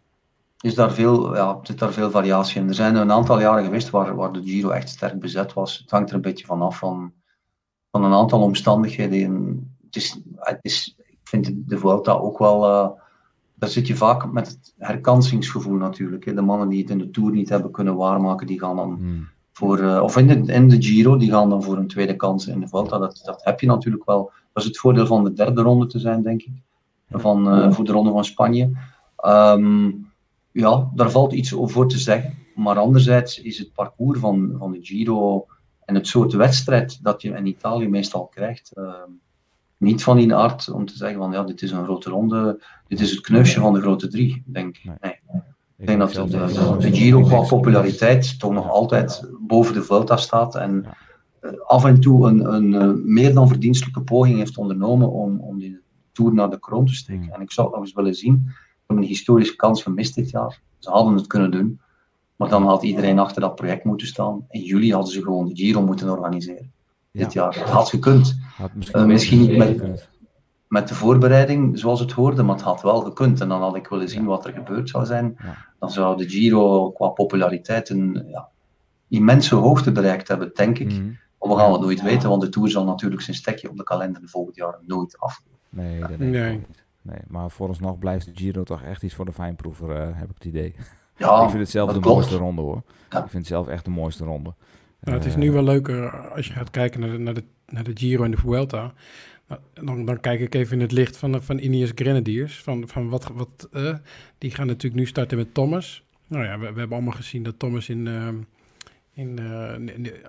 is 0.62 0.76
daar 0.76 0.92
veel, 0.92 1.36
ja, 1.36 1.60
zit 1.62 1.80
daar 1.80 1.94
veel 1.94 2.12
variatie 2.12 2.62
in. 2.62 2.68
Er 2.68 2.74
zijn 2.74 2.96
een 2.96 3.12
aantal 3.12 3.40
jaren 3.40 3.64
geweest 3.64 3.90
waar, 3.90 4.16
waar 4.16 4.32
de 4.32 4.44
Giro 4.44 4.70
echt 4.70 4.90
sterk 4.90 5.20
bezet 5.20 5.54
was. 5.54 5.78
Het 5.78 5.92
hangt 5.92 6.10
er 6.10 6.16
een 6.16 6.22
beetje 6.22 6.46
van 6.46 6.62
af 6.62 6.78
van, 6.78 7.14
van 7.92 8.04
een 8.04 8.14
aantal 8.14 8.42
omstandigheden. 8.42 9.24
En 9.24 9.76
het 9.86 9.96
is, 9.96 10.22
het 10.36 10.60
is, 10.62 10.96
ik 10.98 11.18
vind 11.24 11.52
de, 11.56 11.78
Vuelta 11.78 12.12
ook 12.12 12.38
wel... 12.38 12.66
eh, 12.66 12.90
daar 13.56 13.70
zit 13.70 13.88
je 13.88 13.96
vaak 13.96 14.32
met 14.32 14.48
het 14.48 14.74
herkansingsgevoel 14.78 15.76
natuurlijk. 15.78 16.26
Hè. 16.26 16.34
De 16.34 16.42
mannen 16.42 16.70
die 16.70 16.82
het 16.82 16.90
in 16.90 16.98
de 16.98 17.10
Tour 17.10 17.32
niet 17.32 17.50
hebben 17.50 17.72
kunnen 17.72 17.96
waarmaken, 17.96 18.48
die 18.48 18.60
gaan 18.60 18.76
dan 18.76 19.28
voor, 19.52 19.80
eh, 19.80 20.02
of 20.02 20.18
in 20.18 20.28
de, 20.28 20.54
in 20.54 20.70
de 20.70 20.82
Giro, 20.82 21.18
die 21.18 21.32
gaan 21.32 21.50
dan 21.50 21.64
voor 21.64 21.78
een 21.78 21.88
tweede 21.88 22.16
kans 22.16 22.48
in 22.48 22.60
de 22.60 22.68
Vuelta. 22.68 22.98
Dat, 22.98 23.22
dat 23.26 23.44
heb 23.44 23.60
je 23.60 23.68
natuurlijk 23.68 24.06
wel. 24.06 24.32
Dat 24.54 24.64
is 24.64 24.70
het 24.70 24.78
voordeel 24.78 25.06
van 25.06 25.24
de 25.24 25.34
derde 25.34 25.62
ronde 25.62 25.86
te 25.86 26.00
zijn, 26.00 26.22
denk 26.22 26.42
ik. 26.42 26.62
Van, 27.10 27.52
eh, 27.52 27.72
voor 27.72 27.86
de 27.86 27.92
ronde 27.92 28.12
van 28.12 28.26
Spanje. 28.26 28.72
Ehm, 29.16 29.92
ja, 30.52 30.90
daar 30.94 31.12
valt 31.12 31.34
iets 31.34 31.54
over 31.54 31.74
voor 31.74 31.90
te 31.90 31.98
zeggen. 31.98 32.34
Maar 32.56 32.78
anderzijds 32.78 33.42
is 33.42 33.58
het 33.58 33.74
parcours 33.74 34.20
van, 34.20 34.56
van 34.58 34.72
de 34.72 34.80
Giro 34.82 35.46
en 35.86 35.96
het 35.96 36.08
soort 36.08 36.34
wedstrijd 36.34 37.04
dat 37.04 37.22
je 37.22 37.30
in 37.30 37.46
Italië 37.46 37.88
meestal 37.88 38.26
krijgt, 38.26 38.72
ehm, 38.74 39.10
niet 39.78 40.04
van 40.04 40.18
die 40.18 40.36
aard 40.36 40.70
om 40.70 40.86
te 40.86 40.96
zeggen 40.96 41.18
van 41.18 41.32
ja, 41.32 41.44
dit 41.44 41.62
is 41.62 41.72
een 41.72 41.84
grote 41.84 42.10
ronde, 42.10 42.64
dit 42.88 43.00
is 43.00 43.12
het 43.12 43.22
kneusje 43.22 43.60
van 43.60 43.74
de 43.74 43.82
grote 43.82 44.08
drie, 44.08 44.44
denk 44.46 44.78
ik. 44.78 44.92
Nee. 45.02 45.20
Ik 45.78 45.88
denk 45.88 46.00
dat 46.00 46.14
de, 46.14 46.28
de, 46.28 46.76
de 46.80 46.94
Giro 46.94 47.22
qua 47.22 47.42
populariteit 47.42 48.40
toch 48.40 48.52
nog 48.52 48.70
altijd 48.70 49.30
boven 49.40 49.74
de 49.74 49.84
Vuelta 49.84 50.18
staat 50.18 50.56
en 50.56 50.86
eh, 50.86 50.92
af 51.66 51.86
en 51.86 52.00
toe 52.00 52.28
een, 52.28 52.54
een 52.54 52.74
eh, 52.74 53.04
meer 53.04 53.34
dan 53.34 53.48
verdienstelijke 53.48 54.02
poging 54.02 54.38
heeft 54.38 54.58
ondernomen 54.58 55.12
om, 55.12 55.40
om 55.40 55.60
die 55.60 55.80
Tour 56.12 56.34
naar 56.34 56.50
de 56.50 56.60
kroon 56.60 56.86
te 56.86 56.94
steken. 56.94 57.34
En 57.34 57.42
ik 57.42 57.52
zou 57.52 57.68
het 57.68 57.76
nog 57.76 57.86
eens 57.86 57.96
willen 57.96 58.16
zien. 58.16 58.42
We 58.46 58.52
hebben 58.88 59.06
een 59.06 59.12
historische 59.12 59.56
kans 59.56 59.84
gemist 59.84 60.16
dit 60.16 60.30
jaar. 60.30 60.62
Ze 60.80 60.90
hadden 60.90 61.16
het 61.16 61.28
kunnen 61.28 61.52
doen, 61.52 61.80
maar 62.36 62.50
dan 62.50 62.64
had 62.64 62.84
iedereen 62.84 63.20
achter 63.20 63.42
dat 63.42 63.56
project 63.56 63.84
moeten 63.84 64.08
staan. 64.08 64.46
In 64.50 64.62
juli 64.62 64.94
hadden 64.94 65.14
ze 65.14 65.22
gewoon 65.22 65.48
de 65.48 65.56
Giro 65.56 65.82
moeten 65.82 66.10
organiseren. 66.10 66.72
Dit 67.12 67.34
jaar. 67.34 67.56
Het 67.60 67.70
had 67.70 67.90
gekund. 67.90 68.40
Had 68.58 68.74
misschien 68.74 69.00
Eh, 69.00 69.06
misschien 69.06 69.40
niet 69.40 69.58
met, 69.58 70.10
met 70.68 70.88
de 70.88 70.96
voorbereiding 70.96 71.80
zoals 71.80 72.00
het 72.00 72.12
hoorde, 72.12 72.44
maar 72.44 72.56
het 72.56 72.64
had 72.64 72.82
wel 72.82 73.02
gekund. 73.02 73.42
En 73.42 73.48
dan 73.48 73.62
had 73.62 73.76
ik 73.76 73.88
willen 73.88 74.10
zien 74.10 74.26
wat 74.26 74.46
er 74.46 74.54
gebeurd 74.54 74.90
zou 74.90 75.06
zijn. 75.06 75.38
Dan 75.80 75.92
zou 75.92 76.18
de 76.18 76.30
Giro 76.30 76.92
qua 76.92 77.08
populariteit 77.08 77.90
een 77.90 78.24
ja, 78.28 78.48
immense 79.08 79.56
hoogte 79.56 79.92
bereikt 79.92 80.28
hebben, 80.28 80.52
denk 80.54 80.80
ik. 80.80 80.88
Mhm. 80.88 81.10
Maar 81.42 81.50
we 81.56 81.62
gaan 81.62 81.72
het 81.72 81.82
nooit 81.82 82.02
weten, 82.02 82.30
want 82.30 82.42
de 82.42 82.50
Tour 82.50 82.70
zal 82.70 82.86
natuurlijk 82.86 83.22
zijn 83.22 83.36
stekje 83.36 83.70
op 83.70 83.78
de 83.78 83.84
kalender 83.84 84.22
volgend 84.26 84.56
jaar 84.56 84.78
nooit 84.86 85.20
af. 85.20 85.42
Nee, 85.70 86.00
dat 86.00 86.08
denk 86.10 86.22
ik 86.22 86.28
Nee. 86.28 86.52
niet. 86.58 86.84
Nee, 87.02 87.20
maar 87.28 87.52
vooralsnog 87.52 87.98
blijft 88.00 88.26
de 88.26 88.32
Giro 88.36 88.64
toch 88.64 88.82
echt 88.84 89.04
iets 89.04 89.14
voor 89.14 89.26
de 89.26 89.34
fijnproever, 89.34 89.92
eh, 89.96 90.08
heb 90.14 90.30
ik 90.30 90.36
het 90.36 90.46
idee. 90.46 90.76
Ja, 91.18 91.36
ik 91.44 91.50
vind 91.50 91.62
het 91.62 91.70
zelf 91.70 91.88
de 91.94 92.00
klopt. 92.00 92.16
mooiste 92.16 92.38
ronde 92.38 92.62
hoor. 92.62 92.84
Ik 93.10 93.18
vind 93.18 93.32
het 93.34 93.48
zelf 93.48 93.68
echt 93.68 93.86
de 93.86 93.92
mooiste 93.92 94.24
ronde. 94.24 94.54
Nou, 95.00 95.18
het 95.18 95.26
is 95.26 95.34
Eh, 95.34 95.40
nu 95.40 95.52
wel 95.52 95.64
leuker 95.64 96.30
als 96.30 96.48
je 96.48 96.54
gaat 96.54 96.70
kijken 96.70 97.00
naar 97.00 97.10
de, 97.12 97.18
naar 97.18 97.34
de, 97.34 97.44
naar 97.68 97.84
de 97.84 97.92
Giro 97.94 98.24
en 98.24 98.32
de 98.32 98.38
Vuelta. 98.38 98.94
Dan, 99.74 100.06
dan 100.06 100.20
kijk 100.20 100.40
ik 100.40 100.54
even 100.56 100.74
in 100.76 100.82
het 100.82 100.92
licht 100.92 101.18
van, 101.18 101.32
de- 101.32 101.42
van 101.42 101.58
Ineos 101.58 101.92
Grenadiers. 101.96 102.62
Van, 102.64 102.88
van 102.88 103.10
wat, 103.10 103.32
wat, 103.34 103.68
eh, 103.72 103.96
die 104.38 104.52
gaan 104.52 104.68
natuurlijk 104.68 105.02
nu 105.02 105.08
starten 105.08 105.38
met 105.38 105.54
Thomas. 105.54 106.04
Nou 106.28 106.44
ja, 106.44 106.54
we, 106.60 106.60
we 106.74 106.80
hebben 106.80 106.92
allemaal 106.98 107.14
gezien 107.16 107.44
dat 107.44 107.60
Thomas 107.60 107.90
in, 107.90 108.08
ehm, 108.08 108.36
in, 109.14 109.40
eh, 109.40 109.76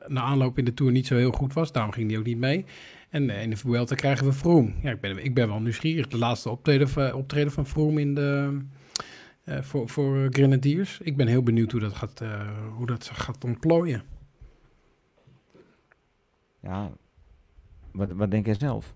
na 0.07 0.20
aanloop 0.20 0.59
in 0.59 0.64
de 0.64 0.74
Tour 0.74 0.93
niet 0.93 1.07
zo 1.07 1.16
heel 1.16 1.33
goed 1.33 1.53
was. 1.53 1.72
Daarom 1.72 1.93
ging 1.93 2.11
hij 2.11 2.18
ook 2.18 2.24
niet 2.24 2.39
mee. 2.39 2.64
En 3.11 3.30
eh, 3.30 3.43
in 3.43 3.51
de 3.51 3.57
Vuelta 3.57 3.95
krijgen 3.95 4.26
we 4.26 4.33
Froome. 4.33 4.72
Ja, 4.83 4.91
ik 4.91 5.01
ben, 5.01 5.24
ik 5.24 5.35
ben 5.35 5.49
wel 5.49 5.61
nieuwsgierig. 5.61 6.09
De 6.09 6.18
laatste 6.18 6.51
optreden, 6.51 6.89
van- 6.89 7.12
optreden 7.12 7.53
van 7.53 7.66
Froome 7.66 8.01
in 8.01 8.14
de, 8.14 8.59
eh, 9.45 9.62
voor, 9.62 9.89
voor 9.89 10.26
Grenadiers. 10.30 11.01
Ik 11.01 11.16
ben 11.16 11.26
heel 11.26 11.43
benieuwd 11.43 11.70
hoe 11.72 11.80
dat 11.80 11.95
gaat, 11.95 12.22
hoe 12.76 12.87
dat 12.87 13.11
gaat 13.14 13.45
ontplooien. 13.45 14.03
Ja, 16.61 16.93
wat, 17.93 18.12
wat 18.12 18.30
denk 18.30 18.47
jij 18.47 18.55
zelf? 18.55 18.95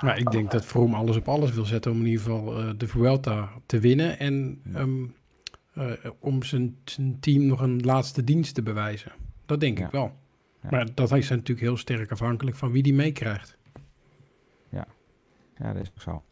Nou, 0.00 0.18
ik 0.18 0.30
denk 0.30 0.50
dat 0.50 0.64
Vroom 0.66 0.94
alles 0.94 1.16
op 1.16 1.28
alles 1.28 1.52
wil 1.52 1.64
zetten 1.64 1.90
om 1.92 1.98
in 1.98 2.06
ieder 2.06 2.20
geval 2.22 2.76
de 2.76 2.88
Vuelta 2.88 3.50
te 3.66 3.78
winnen. 3.80 4.18
En 4.18 4.60
ehm, 4.74 5.04
eh, 5.78 6.10
om 6.18 6.42
zijn, 6.42 6.76
zijn 6.84 7.20
team 7.20 7.46
nog 7.46 7.60
een 7.60 7.80
laatste 7.80 8.24
dienst 8.24 8.54
te 8.54 8.62
bewijzen. 8.62 9.12
Dat 9.46 9.60
denk 9.60 9.78
ik 9.78 9.90
wel. 9.90 10.12
Maar 10.70 10.94
dat 10.94 11.12
is 11.12 11.28
natuurlijk 11.28 11.60
heel 11.60 11.76
sterk 11.76 12.10
afhankelijk 12.10 12.56
van 12.56 12.72
wie 12.72 12.82
die 12.82 12.94
meekrijgt. 12.94 13.56
Ja. 14.70 14.86
ja, 15.56 15.72
dat 15.72 15.82
is 15.82 15.90
ook 15.90 16.02
zo. 16.02 16.22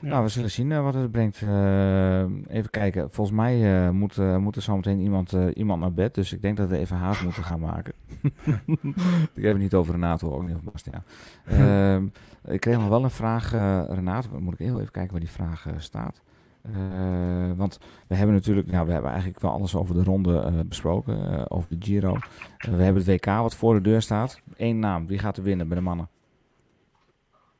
Ja. 0.00 0.08
Nou, 0.08 0.22
we 0.22 0.28
zullen 0.28 0.50
zien 0.50 0.72
eh, 0.72 0.82
wat 0.82 0.94
het 0.94 1.10
brengt. 1.10 1.42
Eh, 1.42 2.22
even 2.56 2.70
kijken. 2.70 3.10
Volgens 3.10 3.36
mij 3.36 3.84
eh, 3.86 3.90
moet, 3.90 4.16
moet 4.16 4.56
er 4.56 4.62
zometeen 4.62 5.00
iemand, 5.00 5.32
iemand 5.54 5.80
naar 5.80 5.92
bed. 5.92 6.14
Dus 6.14 6.32
ik 6.32 6.42
denk 6.42 6.56
dat 6.56 6.68
we 6.68 6.78
even 6.78 6.96
haast 6.96 7.22
moeten 7.22 7.44
gaan 7.44 7.60
maken. 7.60 7.92
ik 9.34 9.42
heb 9.42 9.52
het 9.52 9.58
niet 9.58 9.74
over 9.74 9.92
Renato, 9.92 10.32
ook 10.32 10.42
niet 10.42 10.54
over 10.54 10.70
Bastiaan. 10.72 11.04
Ehm, 11.46 12.06
ik 12.44 12.60
kreeg 12.60 12.76
nog 12.76 12.88
wel 12.88 13.04
een 13.04 13.10
vraag, 13.10 13.50
Renato. 13.90 14.40
Moet 14.40 14.52
ik 14.52 14.58
heel 14.58 14.80
even 14.80 14.92
kijken 14.92 15.10
waar 15.10 15.20
die 15.20 15.30
vraag 15.30 15.66
staat. 15.78 16.22
Eh, 16.62 17.50
want 17.56 17.78
we 18.06 18.14
hebben 18.14 18.34
natuurlijk, 18.34 18.70
nou, 18.70 18.86
we 18.86 18.92
hebben 18.92 19.10
eigenlijk 19.10 19.40
wel 19.40 19.50
alles 19.50 19.74
over 19.74 19.94
de 19.94 20.02
ronde 20.02 20.40
eh, 20.40 20.52
besproken, 20.66 21.32
eh, 21.32 21.44
over 21.48 21.68
de 21.68 21.76
Giro. 21.86 22.16
We 22.58 22.82
hebben 22.82 23.04
het 23.04 23.06
WK 23.06 23.26
wat 23.26 23.54
voor 23.54 23.74
de 23.74 23.80
deur 23.80 24.02
staat. 24.02 24.40
Eén 24.56 24.78
naam, 24.78 25.06
wie 25.06 25.18
gaat 25.18 25.36
er 25.36 25.42
winnen 25.42 25.68
bij 25.68 25.76
de 25.76 25.82
mannen? 25.82 26.08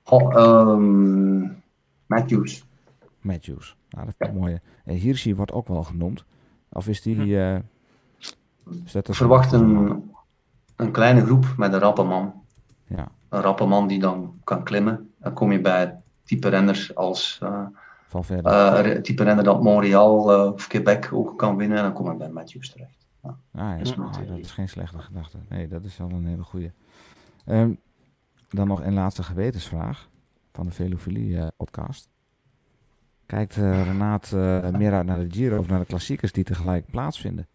Goh, 0.02 0.36
ehm, 0.36 1.40
Matthews. 2.06 2.64
Matthews. 3.20 3.76
Nou, 3.90 4.06
dat 4.06 4.14
is 4.18 4.28
een 4.28 4.34
mooie. 4.34 4.60
En 4.84 4.94
Hirschi 4.94 5.34
wordt 5.34 5.52
ook 5.52 5.68
wel 5.68 5.84
genoemd. 5.84 6.24
Of 6.68 6.88
is 6.88 7.02
die... 7.02 7.40
eh 7.40 7.58
is 8.84 8.92
dat 8.92 9.08
Ik 9.08 9.14
verwacht 9.14 9.52
een, 9.52 10.02
een 10.76 10.90
kleine 10.90 11.24
groep 11.24 11.54
met 11.56 11.72
een 11.72 11.78
rappe 11.78 12.02
man. 12.02 12.32
Ja. 12.86 13.08
Een 13.28 13.40
rappe 13.40 13.64
man 13.66 13.86
die 13.86 13.98
dan 13.98 14.40
kan 14.44 14.62
klimmen. 14.62 15.10
Dan 15.18 15.32
kom 15.32 15.52
je 15.52 15.60
bij 15.60 16.00
type 16.24 16.48
renners 16.48 16.94
als 16.94 17.40
uh, 18.08 18.12
Valverde. 18.12 18.94
uh, 18.94 19.00
type 19.00 19.24
renner 19.24 19.44
dat 19.44 19.62
Montreal 19.62 20.32
uh, 20.32 20.52
of 20.52 20.66
Quebec 20.66 21.08
ook 21.12 21.38
kan 21.38 21.56
winnen. 21.56 21.76
En 21.76 21.82
dan 21.82 21.92
kom 21.92 22.10
ik 22.10 22.18
bij 22.18 22.28
Matthews 22.28 22.70
terecht. 22.70 23.06
Ja. 23.22 23.28
Ah, 23.28 23.68
ja, 23.70 23.76
Dat 23.76 23.86
is 23.86 23.98
ah, 23.98 24.28
dat 24.28 24.38
is 24.38 24.50
geen 24.50 24.68
slechte 24.68 24.98
gedachte. 24.98 25.38
Nee, 25.48 25.68
dat 25.68 25.84
is 25.84 25.96
wel 25.96 26.10
een 26.10 26.26
hele 26.26 26.42
goede. 26.42 26.72
Ehm, 27.44 27.70
dan 28.48 28.66
nog 28.66 28.84
een 28.84 28.94
laatste 28.94 29.22
gewetensvraag 29.22 30.08
van 30.52 30.66
de 30.66 30.72
Velofilie-podcast. 30.72 32.08
Kijkt 33.26 33.56
uh, 33.56 33.82
Renaat 33.84 34.32
meer 34.72 34.92
uit 34.92 35.06
naar 35.06 35.18
de 35.18 35.30
Giro 35.30 35.58
of 35.58 35.68
naar 35.68 35.78
de 35.78 35.84
klassiekers 35.84 36.32
die 36.32 36.44
tegelijk 36.44 36.90
plaatsvinden? 36.90 37.46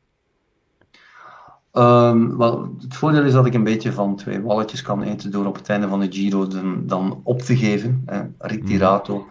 Um, 1.73 2.37
wel, 2.37 2.75
het 2.79 2.95
voordeel 2.95 3.23
is 3.23 3.33
dat 3.33 3.45
ik 3.45 3.53
een 3.53 3.63
beetje 3.63 3.91
van 3.91 4.15
twee 4.15 4.41
walletjes 4.41 4.81
kan 4.81 5.01
eten 5.01 5.31
door 5.31 5.45
op 5.45 5.55
het 5.55 5.69
einde 5.69 5.87
van 5.87 5.99
de 5.99 6.11
Giro 6.11 6.47
dan, 6.47 6.87
dan 6.87 7.21
op 7.23 7.41
te 7.41 7.57
geven. 7.57 8.03
Hè, 8.05 8.21
retirato. 8.37 9.17
Mm. 9.17 9.27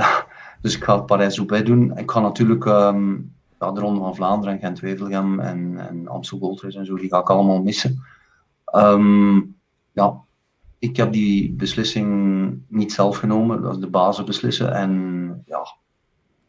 Uh, 0.00 0.18
dus 0.66 0.76
ik 0.76 0.84
ga 0.84 0.96
het 0.96 1.06
Parijs-Roubaix 1.06 1.64
doen. 1.64 1.98
Ik 1.98 2.10
ga 2.10 2.20
natuurlijk 2.20 2.64
ja, 2.64 3.72
de 3.72 3.80
Ronde 3.80 4.00
van 4.00 4.14
Vlaanderen 4.14 4.54
en 4.54 4.60
Gent-Wevelgem 4.60 5.40
en, 5.40 5.88
en 5.88 6.08
Amstel 6.08 6.38
Gold 6.38 6.60
Race 6.60 6.78
en 6.78 6.86
zo, 6.86 6.96
die 6.96 7.08
ga 7.08 7.18
ik 7.18 7.30
allemaal 7.30 7.62
missen. 7.62 8.02
Um, 8.74 9.56
ja, 9.92 10.20
ik 10.78 10.96
heb 10.96 11.12
die 11.12 11.52
beslissing 11.52 12.08
niet 12.68 12.92
zelf 12.92 13.16
genomen, 13.16 13.62
dat 13.62 13.74
is 13.74 13.80
de 13.80 13.90
bazen 13.90 14.24
beslissen. 14.24 14.74
En 14.74 15.42
ja, 15.46 15.66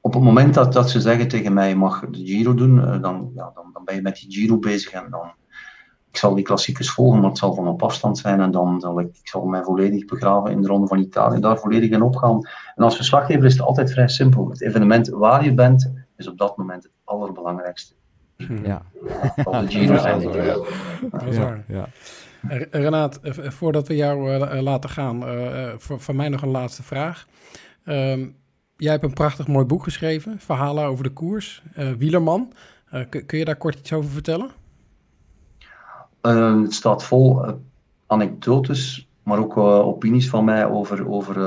op 0.01 0.13
het 0.13 0.23
moment 0.23 0.53
dat, 0.53 0.73
dat 0.73 0.89
ze 0.89 1.01
zeggen 1.01 1.27
tegen 1.27 1.53
mij, 1.53 1.75
mag 1.75 2.09
de 2.09 2.25
Giro 2.25 2.53
doen, 2.53 2.75
uh, 2.75 3.01
dan, 3.01 3.31
ja, 3.35 3.51
dan, 3.53 3.69
dan 3.73 3.83
ben 3.85 3.95
je 3.95 4.01
met 4.01 4.15
die 4.15 4.31
Giro 4.31 4.57
bezig 4.57 4.91
en 4.91 5.09
dan, 5.09 5.31
ik 6.17 6.23
zal 6.23 6.35
die 6.35 6.43
klassiekers 6.43 6.91
volgen, 6.91 7.19
maar 7.19 7.29
het 7.29 7.37
zal 7.37 7.53
van 7.53 7.67
op 7.67 7.83
afstand 7.83 8.17
zijn 8.17 8.41
en 8.41 8.51
dan 8.51 8.79
zal 8.79 8.99
ik, 8.99 9.07
ik 9.07 9.27
zal 9.27 9.45
mij 9.45 9.63
volledig 9.63 10.05
begraven 10.05 10.51
in 10.51 10.61
de 10.61 10.67
Ronde 10.67 10.87
van 10.87 10.99
Italië, 10.99 11.39
daar 11.39 11.57
volledig 11.57 11.89
in 11.89 12.01
opgaan. 12.01 12.41
En 12.75 12.83
als 12.83 12.95
verslaggever 12.95 13.45
is 13.45 13.53
het 13.53 13.61
altijd 13.61 13.91
vrij 13.91 14.07
simpel. 14.07 14.49
Het 14.49 14.61
evenement 14.61 15.09
waar 15.09 15.43
je 15.43 15.53
bent, 15.53 15.91
is 16.15 16.27
op 16.27 16.37
dat 16.37 16.57
moment 16.57 16.83
het 16.83 16.91
allerbelangrijkste. 17.03 17.93
Ja. 18.63 18.81
Al 19.43 19.61
de 19.61 19.67
Giro 19.71 19.97
zijn 19.97 20.21
ja, 20.21 20.57
waar. 21.11 21.63
Ja. 21.67 21.87
Renaat, 22.71 23.19
voordat 23.23 23.87
we 23.87 23.95
jou 23.95 24.31
uh, 24.31 24.61
laten 24.61 24.89
gaan, 24.89 25.23
voor, 25.77 25.99
van 25.99 26.15
mij 26.15 26.29
nog 26.29 26.41
een 26.41 26.51
laatste 26.51 26.83
vraag. 26.83 27.27
Um, 27.85 28.35
jij 28.77 28.91
hebt 28.91 29.03
een 29.03 29.13
prachtig 29.13 29.47
mooi 29.47 29.65
boek 29.65 29.83
geschreven, 29.83 30.39
Verhalen 30.39 30.85
over 30.85 31.03
de 31.03 31.09
koers, 31.09 31.63
uh, 31.77 31.91
Wielerman. 31.91 32.53
kun 33.09 33.37
je 33.37 33.45
daar 33.45 33.55
kort 33.55 33.79
iets 33.79 33.93
over 33.93 34.09
vertellen? 34.09 34.51
Uh, 36.21 36.61
het 36.61 36.73
staat 36.73 37.03
vol 37.03 37.45
anekdotes, 38.07 39.07
maar 39.23 39.39
ook 39.39 39.57
opinies 39.57 40.29
van 40.29 40.45
mij 40.45 40.65
over, 40.65 41.09
over 41.09 41.39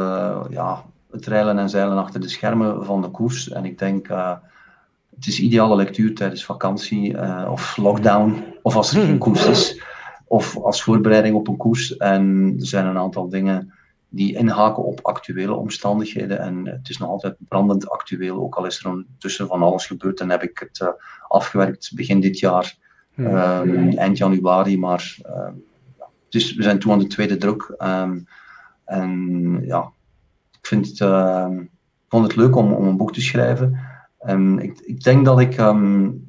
ja, 0.50 0.84
het 1.10 1.26
reilen 1.26 1.58
en 1.58 1.68
zeilen 1.68 1.98
achter 1.98 2.20
de 2.20 2.28
schermen 2.28 2.84
van 2.84 3.02
de 3.02 3.08
koers. 3.08 3.48
En 3.48 3.64
ik 3.64 3.78
denk, 3.78 4.08
het 5.14 5.26
is 5.26 5.40
ideale 5.40 5.76
lectuur 5.76 6.14
tijdens 6.14 6.44
vakantie 6.44 7.16
of 7.50 7.76
lockdown, 7.76 8.44
of 8.62 8.76
als 8.76 8.94
er 8.94 9.02
geen 9.02 9.18
koers 9.18 9.46
is 9.46 9.82
of 10.30 10.56
als 10.56 10.82
voorbereiding 10.82 11.34
op 11.34 11.48
een 11.48 11.56
koers. 11.56 11.96
En 11.96 12.54
er 12.58 12.66
zijn 12.66 12.86
een 12.86 12.98
aantal 12.98 13.28
dingen 13.28 13.72
die 14.08 14.36
inhaken 14.36 14.84
op 14.84 15.00
actuele 15.02 15.54
omstandigheden. 15.54 16.38
En 16.38 16.66
het 16.66 16.88
is 16.88 16.98
nog 16.98 17.08
altijd 17.08 17.36
brandend 17.38 17.90
actueel, 17.90 18.36
ook 18.36 18.54
al 18.54 18.66
is 18.66 18.84
er 18.84 19.04
tussen 19.18 19.46
van 19.46 19.62
alles 19.62 19.86
gebeurd. 19.86 20.20
En 20.20 20.30
heb 20.30 20.42
ik 20.42 20.58
het 20.58 20.94
afgewerkt 21.28 21.92
begin 21.94 22.20
dit 22.20 22.38
jaar, 22.38 22.62
ja. 22.62 22.89
Um, 23.20 23.88
eind 23.88 24.18
januari. 24.18 24.78
Maar 24.78 25.16
dus 26.28 26.54
we 26.54 26.62
zijn 26.62 26.78
toen 26.78 26.92
aan 26.92 26.98
de 26.98 27.06
tweede 27.06 27.36
druk. 27.36 27.74
Um, 27.78 28.26
en 28.84 29.60
ja, 29.64 29.90
ik 30.60 30.66
vind 30.66 30.86
het, 30.86 30.98
uh, 30.98 31.48
vond 32.08 32.26
het 32.26 32.36
leuk 32.36 32.56
om, 32.56 32.72
om 32.72 32.86
een 32.86 32.96
boek 32.96 33.12
te 33.12 33.20
schrijven. 33.20 33.78
En 34.18 34.58
ik, 34.58 34.78
ik 34.78 35.02
denk 35.02 35.24
dat 35.24 35.40
ik 35.40 35.62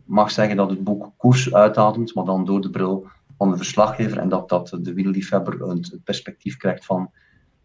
mag 0.05 0.31
zeggen 0.31 0.55
dat 0.55 0.69
het 0.69 0.83
boek 0.83 1.11
koers 1.17 1.53
uitademt, 1.53 2.15
maar 2.15 2.25
dan 2.25 2.45
door 2.45 2.61
de 2.61 2.69
bril 2.69 3.07
van 3.37 3.51
de 3.51 3.57
verslaggever 3.57 4.17
en 4.17 4.29
dat, 4.29 4.49
dat 4.49 4.77
de 4.81 4.93
wielerliefhebber 4.93 5.69
het 5.69 5.99
perspectief 6.03 6.57
krijgt 6.57 6.85
van 6.85 7.11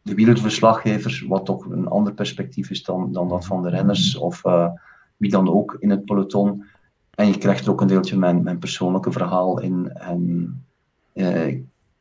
de 0.02 0.14
wielerverslaggever, 0.14 1.24
wat 1.28 1.44
toch 1.44 1.64
een 1.64 1.86
ander 1.86 2.14
perspectief 2.14 2.70
is 2.70 2.82
dan, 2.82 3.12
dan 3.12 3.28
dat 3.28 3.46
van 3.46 3.62
de 3.62 3.68
renners 3.68 4.16
of 4.16 4.44
uh, 4.44 4.68
wie 5.16 5.30
dan 5.30 5.48
ook 5.50 5.76
in 5.78 5.90
het 5.90 6.04
peloton. 6.04 6.64
En 7.16 7.26
je 7.26 7.38
krijgt 7.38 7.64
er 7.64 7.70
ook 7.70 7.80
een 7.80 7.86
deeltje 7.86 8.16
mijn, 8.16 8.42
mijn 8.42 8.58
persoonlijke 8.58 9.12
verhaal 9.12 9.61
in. 9.61 9.91
En, 9.92 10.64
uh, 11.14 11.46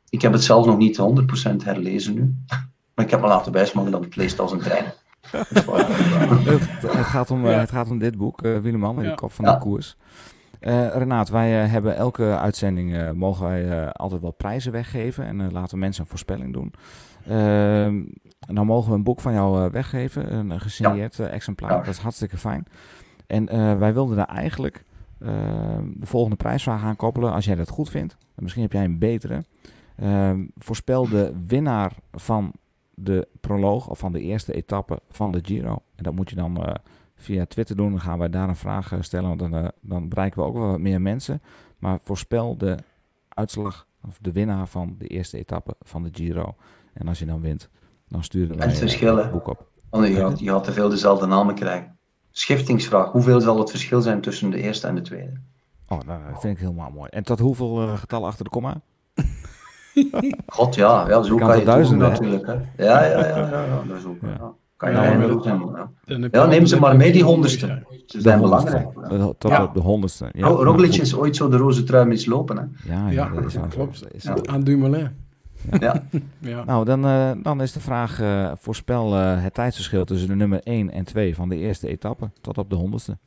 ik 0.08 0.22
heb 0.22 0.32
het 0.32 0.44
zelf 0.44 0.66
nog 0.66 0.76
niet 0.76 1.00
100% 1.00 1.64
herlezen 1.64 2.14
nu, 2.14 2.34
maar 2.94 3.04
ik 3.04 3.10
heb 3.10 3.20
me 3.20 3.26
laten 3.26 3.52
bijsmaken 3.52 3.90
dat 3.90 4.04
het 4.04 4.16
leest 4.16 4.38
als 4.38 4.52
een 4.52 4.58
trein. 4.58 4.84
het, 5.30 6.82
het, 6.82 7.06
gaat 7.06 7.30
om, 7.30 7.46
ja. 7.46 7.58
het 7.58 7.70
gaat 7.70 7.90
om 7.90 7.98
dit 7.98 8.16
boek, 8.16 8.42
uh, 8.42 8.58
Wieleman, 8.58 8.96
in 8.96 9.04
ja. 9.04 9.10
de 9.10 9.16
kop 9.16 9.32
van 9.32 9.44
ja. 9.44 9.52
de 9.52 9.58
koers. 9.58 9.96
Uh, 10.60 10.96
Renaat, 10.96 11.28
wij 11.28 11.64
uh, 11.64 11.70
hebben 11.70 11.96
elke 11.96 12.38
uitzending 12.38 12.92
uh, 12.94 13.10
mogen 13.10 13.46
wij 13.46 13.92
altijd 13.92 14.20
wel 14.20 14.30
prijzen 14.30 14.72
weggeven 14.72 15.26
en 15.26 15.52
laten 15.52 15.78
mensen 15.78 16.02
een 16.02 16.08
voorspelling 16.08 16.52
doen. 16.52 16.72
nou 18.46 18.66
mogen 18.66 18.90
we 18.90 18.96
een 18.96 19.02
boek 19.02 19.20
van 19.20 19.32
jou 19.32 19.70
weggeven, 19.70 20.34
een 20.34 20.60
gesigneerd 20.60 21.16
ja. 21.16 21.26
exemplaar. 21.26 21.70
Ja. 21.70 21.76
Dat 21.76 21.86
is 21.86 21.98
hartstikke 21.98 22.36
fijn. 22.36 22.66
En 23.26 23.78
wij 23.78 23.94
wilden 23.94 24.16
daar 24.16 24.28
eigenlijk 24.28 24.84
de 25.18 26.06
volgende 26.06 26.36
prijsvraag 26.36 26.82
aan 26.82 26.96
koppelen, 26.96 27.32
als 27.32 27.44
jij 27.44 27.54
dat 27.54 27.68
goed 27.68 27.90
vindt. 27.90 28.16
Misschien 28.34 28.62
heb 28.62 28.72
jij 28.72 28.84
een 28.84 28.98
betere. 28.98 29.44
voorspel 30.56 31.08
de 31.08 31.32
winnaar 31.46 31.92
van 32.12 32.52
de 32.94 33.28
proloog 33.40 33.88
of 33.88 33.98
van 33.98 34.12
de 34.12 34.20
eerste 34.20 34.52
etappe 34.52 35.00
van 35.10 35.32
de 35.32 35.40
Giro. 35.42 35.82
En 35.94 36.02
dat 36.02 36.14
moet 36.14 36.30
je 36.30 36.36
dan 36.36 36.78
via 37.16 37.46
Twitter 37.46 37.76
doen. 37.76 37.90
Dan 37.90 38.00
gaan 38.00 38.18
wij 38.18 38.30
daar 38.30 38.48
een 38.48 38.56
vraag 38.56 38.92
stellen. 39.00 39.28
Want 39.28 39.40
dan, 39.40 39.54
uh, 39.54 39.68
dan 39.80 40.08
bereiken 40.08 40.40
we 40.40 40.46
ook 40.46 40.54
wel 40.54 40.66
wat 40.66 40.80
meer 40.80 41.00
mensen. 41.00 41.42
Maar 41.78 41.98
voorspel 42.02 42.56
de 42.56 42.78
uitslag 43.28 43.86
of 44.06 44.18
de 44.20 44.32
winnaar 44.32 44.68
van 44.68 44.94
de 44.98 45.06
eerste 45.06 45.38
etappe 45.38 45.76
van 45.82 46.02
de 46.02 46.08
Giro. 46.12 46.54
En 46.92 47.08
als 47.08 47.18
je 47.18 47.26
dan 47.26 47.40
wint, 47.40 47.68
dan 48.08 48.24
sturen 48.24 48.56
wij 48.56 48.68
het, 48.68 49.30
boek 49.30 49.48
op. 49.48 49.70
Oh 49.90 50.00
nee, 50.00 50.12
je, 50.12 50.20
had, 50.20 50.38
je 50.38 50.50
had 50.50 50.64
te 50.64 50.72
veel 50.72 50.88
dezelfde 50.88 51.26
namen 51.26 51.54
krijgen. 51.54 51.95
Schiftingsvraag. 52.38 53.10
Hoeveel 53.10 53.40
zal 53.40 53.58
het 53.58 53.70
verschil 53.70 54.00
zijn 54.00 54.20
tussen 54.20 54.50
de 54.50 54.60
eerste 54.60 54.86
en 54.86 54.94
de 54.94 55.00
tweede? 55.00 55.32
Oh, 55.88 55.98
nou, 56.06 56.20
dat 56.32 56.40
vind 56.40 56.54
ik 56.54 56.62
helemaal 56.62 56.90
mooi. 56.90 57.08
En 57.10 57.24
tot 57.24 57.38
hoeveel 57.38 57.82
uh, 57.82 57.98
getallen 57.98 58.28
achter 58.28 58.44
de 58.44 58.50
komma? 58.50 58.80
God, 60.46 60.74
ja. 60.74 61.08
ja 61.08 61.22
zo 61.22 61.36
kan, 61.36 61.48
kan 61.48 61.58
je 61.58 61.70
het 61.70 61.88
doen 61.88 61.98
natuurlijk. 61.98 62.46
Hè. 62.46 62.52
Ja, 62.52 63.04
ja, 63.04 63.04
ja. 63.04 63.36
ja, 63.36 63.64
ja, 63.64 63.82
dat 63.88 63.98
is 63.98 64.04
ook, 64.04 64.16
ja. 64.20 64.52
Kan 64.76 64.90
je 64.90 64.96
Nou. 64.96 65.88
Dan 66.04 66.28
Ja, 66.30 66.46
neem 66.46 66.66
ze 66.66 66.80
maar 66.80 66.96
mee, 66.96 67.12
die 67.12 67.24
honderdste. 67.24 67.86
Ze 68.06 68.20
zijn 68.20 68.40
belangrijk. 68.40 68.88
Tot 69.38 69.58
op 69.58 69.74
de 69.74 69.80
honderdste. 69.80 70.28
Ja, 70.32 70.46
Roglic 70.46 70.94
is 70.94 71.14
ooit 71.14 71.36
zo 71.36 71.48
de 71.48 71.56
roze 71.56 71.84
trui 71.84 72.06
mislopen. 72.06 72.56
Hè? 72.56 72.92
Ja, 72.94 73.08
ja, 73.08 73.10
Ja, 73.10 73.40
dat 73.40 73.44
is 73.44 73.56
klopt. 73.68 74.14
Is. 74.14 74.28
Aan 74.28 74.60
Dumoulin. 74.60 75.25
Ja. 75.80 76.02
Ja. 76.38 76.64
Nou, 76.64 76.84
dan, 76.84 77.04
eh, 77.06 77.30
dan 77.42 77.60
is 77.62 77.72
de 77.72 77.80
vraag: 77.80 78.20
eh, 78.20 78.52
voorspel 78.56 79.14
eh, 79.16 79.42
het 79.42 79.54
tijdsverschil 79.54 80.04
tussen 80.04 80.28
de 80.28 80.34
nummer 80.34 80.60
1 80.62 80.90
en 80.90 81.04
2 81.04 81.34
van 81.34 81.48
de 81.48 81.56
eerste 81.56 81.88
etappe 81.88 82.30
tot 82.40 82.58
op 82.58 82.70
de 82.70 82.76
honderdste. 82.76 83.18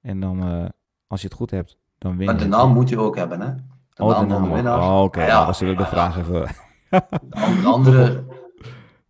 En 0.00 0.20
dan, 0.20 0.42
eh, 0.42 0.64
als 1.06 1.20
je 1.20 1.26
het 1.28 1.36
goed 1.36 1.50
hebt, 1.50 1.78
dan 1.98 2.16
win 2.16 2.26
Maar 2.26 2.34
je. 2.34 2.40
de 2.40 2.46
het. 2.46 2.56
naam 2.56 2.72
moet 2.72 2.88
je 2.88 2.98
ook 2.98 3.16
hebben, 3.16 3.40
hè? 3.40 3.54
De 3.54 4.02
Oh, 4.02 4.10
naam 4.10 4.28
de 4.28 4.34
van 4.34 4.56
de 4.56 4.62
naam. 4.62 4.80
Oh, 4.80 5.02
Oké, 5.02 5.20
Ja, 5.24 5.32
nou, 5.32 5.44
dan 5.44 5.54
zullen 5.54 5.76
we 5.76 5.82
de 5.82 5.88
vraag 5.88 6.18
even. 6.18 6.46
De 7.62 7.66
andere. 7.66 8.24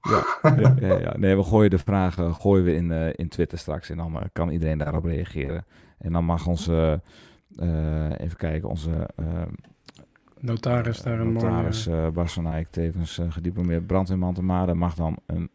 ja, 0.03 0.25
ja, 0.57 0.75
ja, 0.81 0.99
ja. 0.99 1.17
Nee, 1.17 1.37
we 1.37 1.43
gooien 1.43 1.71
de 1.71 1.79
vragen 1.79 2.35
gooien 2.35 2.65
we 2.65 2.75
in, 2.75 2.93
eh, 2.93 3.09
in 3.13 3.29
Twitter 3.29 3.59
straks 3.59 3.91
en 3.91 3.97
dan 3.97 4.19
kan 4.33 4.49
iedereen 4.49 4.79
daarop 4.79 5.05
reageren. 5.05 5.65
En 5.99 6.13
dan 6.13 6.25
mag 6.25 6.47
onze, 6.47 7.01
eh, 7.57 8.11
even 8.21 8.37
kijken, 8.37 8.69
onze 8.69 8.91
Notaris 10.43 11.03
daar 11.03 11.21
een 11.21 11.33
notaris 11.33 11.87
mooie... 11.87 12.07
eh 12.07 12.09
Bas 12.13 12.33
van 12.33 12.47
Eyck, 12.47 12.69
tevens 12.71 13.19
eh, 13.19 13.27
gediplomeerd 13.29 13.87
brandweerman 13.87 14.35
te 14.35 14.43
Maden, 14.43 14.77
mag 14.79 14.95
dan 14.95 15.17
een 15.27 15.51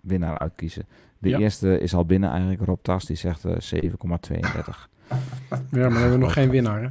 winnaar 0.00 0.38
uitkiezen. 0.38 0.86
De 1.18 1.28
Ja. 1.28 1.38
eerste 1.38 1.80
is 1.80 1.94
al 1.94 2.04
binnen 2.06 2.30
eigenlijk, 2.30 2.60
Rob 2.64 2.78
Tas, 2.82 3.04
die 3.04 3.16
zegt 3.16 3.44
eh 3.44 3.52
7,32. 3.52 3.88
Ja, 3.90 3.98
maar 5.48 5.80
dan 5.80 5.92
hebben 5.92 6.10
we 6.10 6.16
nog 6.16 6.32
geen 6.32 6.50
winnaar. 6.50 6.82
Hè? 6.82 6.88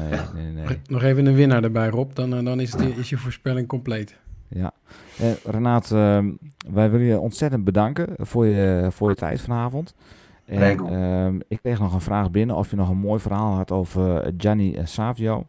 Nee, 0.00 0.20
nee, 0.34 0.52
nee. 0.64 0.78
Nog 0.88 1.02
even 1.02 1.26
een 1.26 1.34
winnaar 1.34 1.62
erbij, 1.64 1.88
Rob. 1.88 2.14
Dan, 2.14 2.34
eh, 2.34 2.44
dan 2.44 2.60
is, 2.60 2.70
de, 2.70 2.88
is 2.88 3.08
je 3.10 3.16
voorspelling 3.18 3.68
compleet. 3.68 4.18
Ja. 4.48 4.72
Eh, 5.18 5.30
Renaat, 5.44 5.90
ehm, 5.90 6.30
wij 6.72 6.90
willen 6.90 7.06
je 7.06 7.18
ontzettend 7.18 7.64
bedanken 7.64 8.08
voor 8.16 8.46
je, 8.46 8.88
voor 8.90 9.08
je 9.08 9.14
tijd 9.14 9.40
vanavond. 9.40 9.94
En, 10.44 10.78
ehm, 10.86 11.38
ik 11.48 11.58
kreeg 11.62 11.78
nog 11.78 11.94
een 11.94 12.00
vraag 12.00 12.30
binnen 12.30 12.56
of 12.56 12.70
je 12.70 12.76
nog 12.76 12.88
een 12.88 12.96
mooi 12.98 13.20
verhaal 13.20 13.54
had 13.56 13.70
over 13.70 14.16
eh, 14.22 14.32
Gianni 14.36 14.74
eh, 14.74 14.86
Savio. 14.86 15.46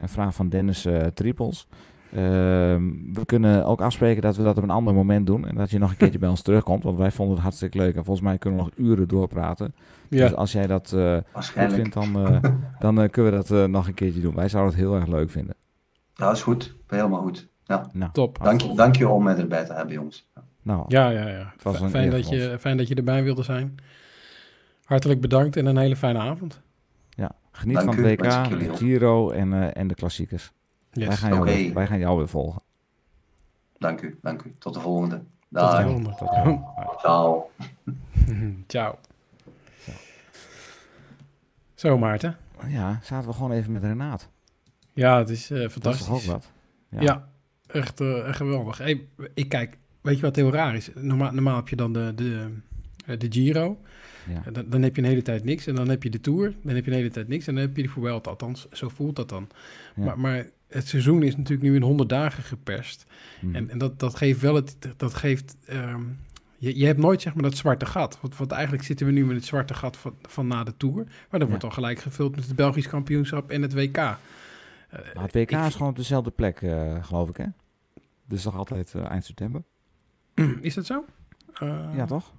Een 0.00 0.08
vraag 0.08 0.34
van 0.34 0.48
Dennis 0.48 0.84
eh 0.84 1.06
Tripels. 1.06 1.66
Ehm, 2.12 2.82
we 3.12 3.24
kunnen 3.26 3.66
ook 3.66 3.80
afspreken 3.80 4.22
dat 4.22 4.36
we 4.36 4.42
dat 4.42 4.56
op 4.56 4.62
een 4.62 4.70
ander 4.70 4.94
moment 4.94 5.26
doen. 5.26 5.46
En 5.46 5.54
dat 5.54 5.70
je 5.70 5.78
nog 5.78 5.90
een 5.90 5.96
keertje 5.96 6.18
bij 6.24 6.28
ons 6.28 6.42
terugkomt. 6.42 6.82
Want 6.82 6.98
wij 6.98 7.10
vonden 7.10 7.34
het 7.34 7.42
hartstikke 7.42 7.78
leuk. 7.78 7.96
En 7.96 8.04
volgens 8.04 8.26
mij 8.26 8.38
kunnen 8.38 8.58
we 8.58 8.64
nog 8.64 8.74
uren 8.76 9.08
doorpraten. 9.08 9.74
Ja. 10.08 10.26
Dus 10.26 10.36
als 10.36 10.52
jij 10.52 10.66
dat 10.66 10.92
eh, 10.92 11.16
goed 11.32 11.72
vindt, 11.72 11.92
dan, 11.92 12.26
eh, 12.26 12.42
dan 12.78 13.10
kunnen 13.10 13.32
we 13.32 13.38
dat 13.38 13.50
eh, 13.50 13.64
nog 13.64 13.86
een 13.86 13.94
keertje 13.94 14.20
doen. 14.20 14.34
Wij 14.34 14.48
zouden 14.48 14.72
het 14.72 14.82
heel 14.82 14.94
erg 14.94 15.06
leuk 15.06 15.30
vinden. 15.30 15.54
Ja, 16.14 16.30
is 16.30 16.42
goed. 16.42 16.76
Helemaal 16.86 17.22
goed. 17.22 17.48
Ja. 17.64 17.86
Nou, 17.92 18.12
Top. 18.12 18.38
Dank, 18.42 18.60
je, 18.60 18.74
dank 18.74 18.96
je 18.96 19.08
om 19.08 19.22
mij 19.22 19.36
erbij 19.36 19.64
te 19.64 19.72
hebben, 19.72 19.94
jongens. 19.94 20.28
Nou, 20.62 20.84
Ja, 20.88 21.08
ja, 21.08 21.28
ja. 21.28 21.50
Het 21.52 21.62
was 21.62 21.80
een 21.80 21.90
Fijn 21.90 22.10
dat, 22.10 22.28
je, 22.28 22.56
fijn 22.60 22.76
dat 22.76 22.88
je 22.88 22.94
erbij 22.94 23.22
wilde 23.22 23.42
zijn. 23.42 23.74
Hartelijk 24.84 25.20
bedankt 25.20 25.56
en 25.56 25.66
een 25.66 25.76
hele 25.76 25.96
fijne 25.96 26.18
avond. 26.18 26.60
Ja, 27.20 27.30
geniet 27.52 27.76
Dank 27.76 27.94
van 27.94 28.04
het 28.04 28.20
WK, 28.20 28.58
de. 28.58 28.76
Giro 28.76 29.30
en, 29.30 29.52
eh, 29.52 29.80
en 29.80 29.86
de 29.88 29.94
klassiekers. 29.94 30.52
Yes. 30.92 31.06
Wij, 31.06 31.16
gaan 31.16 31.30
jou 31.30 31.44
weer, 31.44 31.74
wij 31.74 31.86
gaan 31.86 31.98
jou 31.98 32.18
weer 32.18 32.28
volgen. 32.28 32.62
Dank 33.78 34.00
u, 34.02 34.18
dank 34.22 34.42
u. 34.42 34.54
Tot 34.58 34.74
de 34.74 34.80
volgende. 34.80 35.16
Tot 35.16 35.26
de 35.48 35.58
Dag. 35.58 35.82
volgende. 35.82 36.14
Ciao. 37.02 37.50
Ciao. 38.66 38.98
Zo, 41.74 41.98
Maarten. 41.98 42.36
Ja, 42.66 42.98
zaten 43.02 43.28
we 43.28 43.34
gewoon 43.34 43.52
even 43.52 43.72
met 43.72 43.82
Renaat. 43.82 44.28
Ja, 44.92 45.18
het 45.18 45.28
is 45.28 45.50
eh, 45.50 45.56
Dat 45.58 45.66
is 45.66 45.72
fantastisch. 45.72 46.06
toch 46.06 46.16
ook 46.16 46.22
wat? 46.22 46.52
Ja, 46.88 47.28
echt, 47.66 48.00
eh, 48.00 48.28
echt 48.28 48.36
geweldig. 48.36 48.78
Hey, 48.78 49.08
ik 49.34 49.48
kijk, 49.48 49.78
weet 50.00 50.16
je 50.16 50.22
wat 50.22 50.36
heel 50.36 50.52
raar 50.52 50.74
is? 50.74 50.90
Normaal, 50.94 51.32
normaal 51.32 51.56
heb 51.56 51.68
je 51.68 51.76
dan 51.76 51.92
de, 51.92 52.12
de, 52.14 52.50
eh, 53.06 53.18
de 53.18 53.26
Giro. 53.32 53.78
Ja. 54.30 54.50
Dan, 54.50 54.64
dan 54.68 54.82
heb 54.82 54.96
je 54.96 55.02
een 55.02 55.08
hele 55.08 55.22
tijd 55.22 55.44
niks. 55.44 55.66
En 55.66 55.74
dan 55.74 55.88
heb 55.88 56.02
je 56.02 56.10
de 56.10 56.20
Tour. 56.20 56.54
Dan 56.62 56.74
heb 56.74 56.84
je 56.84 56.90
een 56.90 56.96
hele 56.96 57.10
tijd 57.10 57.28
niks. 57.28 57.46
En 57.46 57.54
dan 57.54 57.62
heb 57.62 57.76
je 57.76 57.82
de 57.82 57.88
Vuelta. 57.88 58.30
Althans, 58.30 58.68
zo 58.72 58.88
voelt 58.88 59.16
dat 59.16 59.28
dan. 59.28 59.48
Ja. 59.96 60.04
Maar, 60.04 60.18
maar 60.18 60.46
het 60.68 60.88
seizoen 60.88 61.22
is 61.22 61.36
natuurlijk 61.36 61.68
nu 61.68 61.74
in 61.74 61.82
100 61.82 62.08
dagen 62.08 62.42
geperst. 62.42 63.06
Mhm. 63.40 63.54
En, 63.54 63.70
en 63.70 63.78
dat, 63.78 63.98
dat 63.98 64.14
geeft 64.16 64.40
wel 64.40 64.54
het... 64.54 64.76
Dat 64.96 65.14
geeft... 65.14 65.56
ehm, 65.66 66.00
je, 66.56 66.78
je 66.78 66.86
hebt 66.86 66.98
nooit 66.98 67.22
zeg 67.22 67.34
maar 67.34 67.42
dat 67.42 67.56
zwarte 67.56 67.86
gat. 67.86 68.18
Want, 68.20 68.36
want 68.36 68.50
eigenlijk 68.52 68.84
zitten 68.84 69.06
we 69.06 69.12
nu 69.12 69.26
met 69.26 69.36
het 69.36 69.44
zwarte 69.44 69.74
gat 69.74 69.96
van, 69.96 70.14
van 70.22 70.46
na 70.46 70.64
de 70.64 70.76
Tour. 70.76 71.04
Maar 71.30 71.40
dat 71.40 71.48
wordt 71.48 71.64
al 71.64 71.70
gelijk 71.70 71.98
gevuld 71.98 72.36
met 72.36 72.46
het 72.46 72.56
Belgisch 72.56 72.88
kampioenschap 72.88 73.50
en 73.50 73.62
het 73.62 73.74
WK. 73.74 73.96
Eh, 73.96 74.16
Maar 75.14 75.24
het 75.24 75.34
WK 75.34 75.50
is 75.50 75.72
gewoon 75.74 75.88
op 75.90 75.96
dezelfde 75.96 76.30
plek, 76.30 76.62
eh, 76.62 77.04
geloof 77.04 77.28
ik, 77.28 77.36
hè? 77.36 77.44
Dus 78.26 78.42
toch 78.42 78.56
altijd 78.56 78.94
eh, 78.94 79.10
eind 79.10 79.24
september? 79.24 79.62
Is 80.60 80.74
dat 80.74 80.86
zo? 80.86 81.04
Ja, 81.94 82.04
toch? 82.06 82.32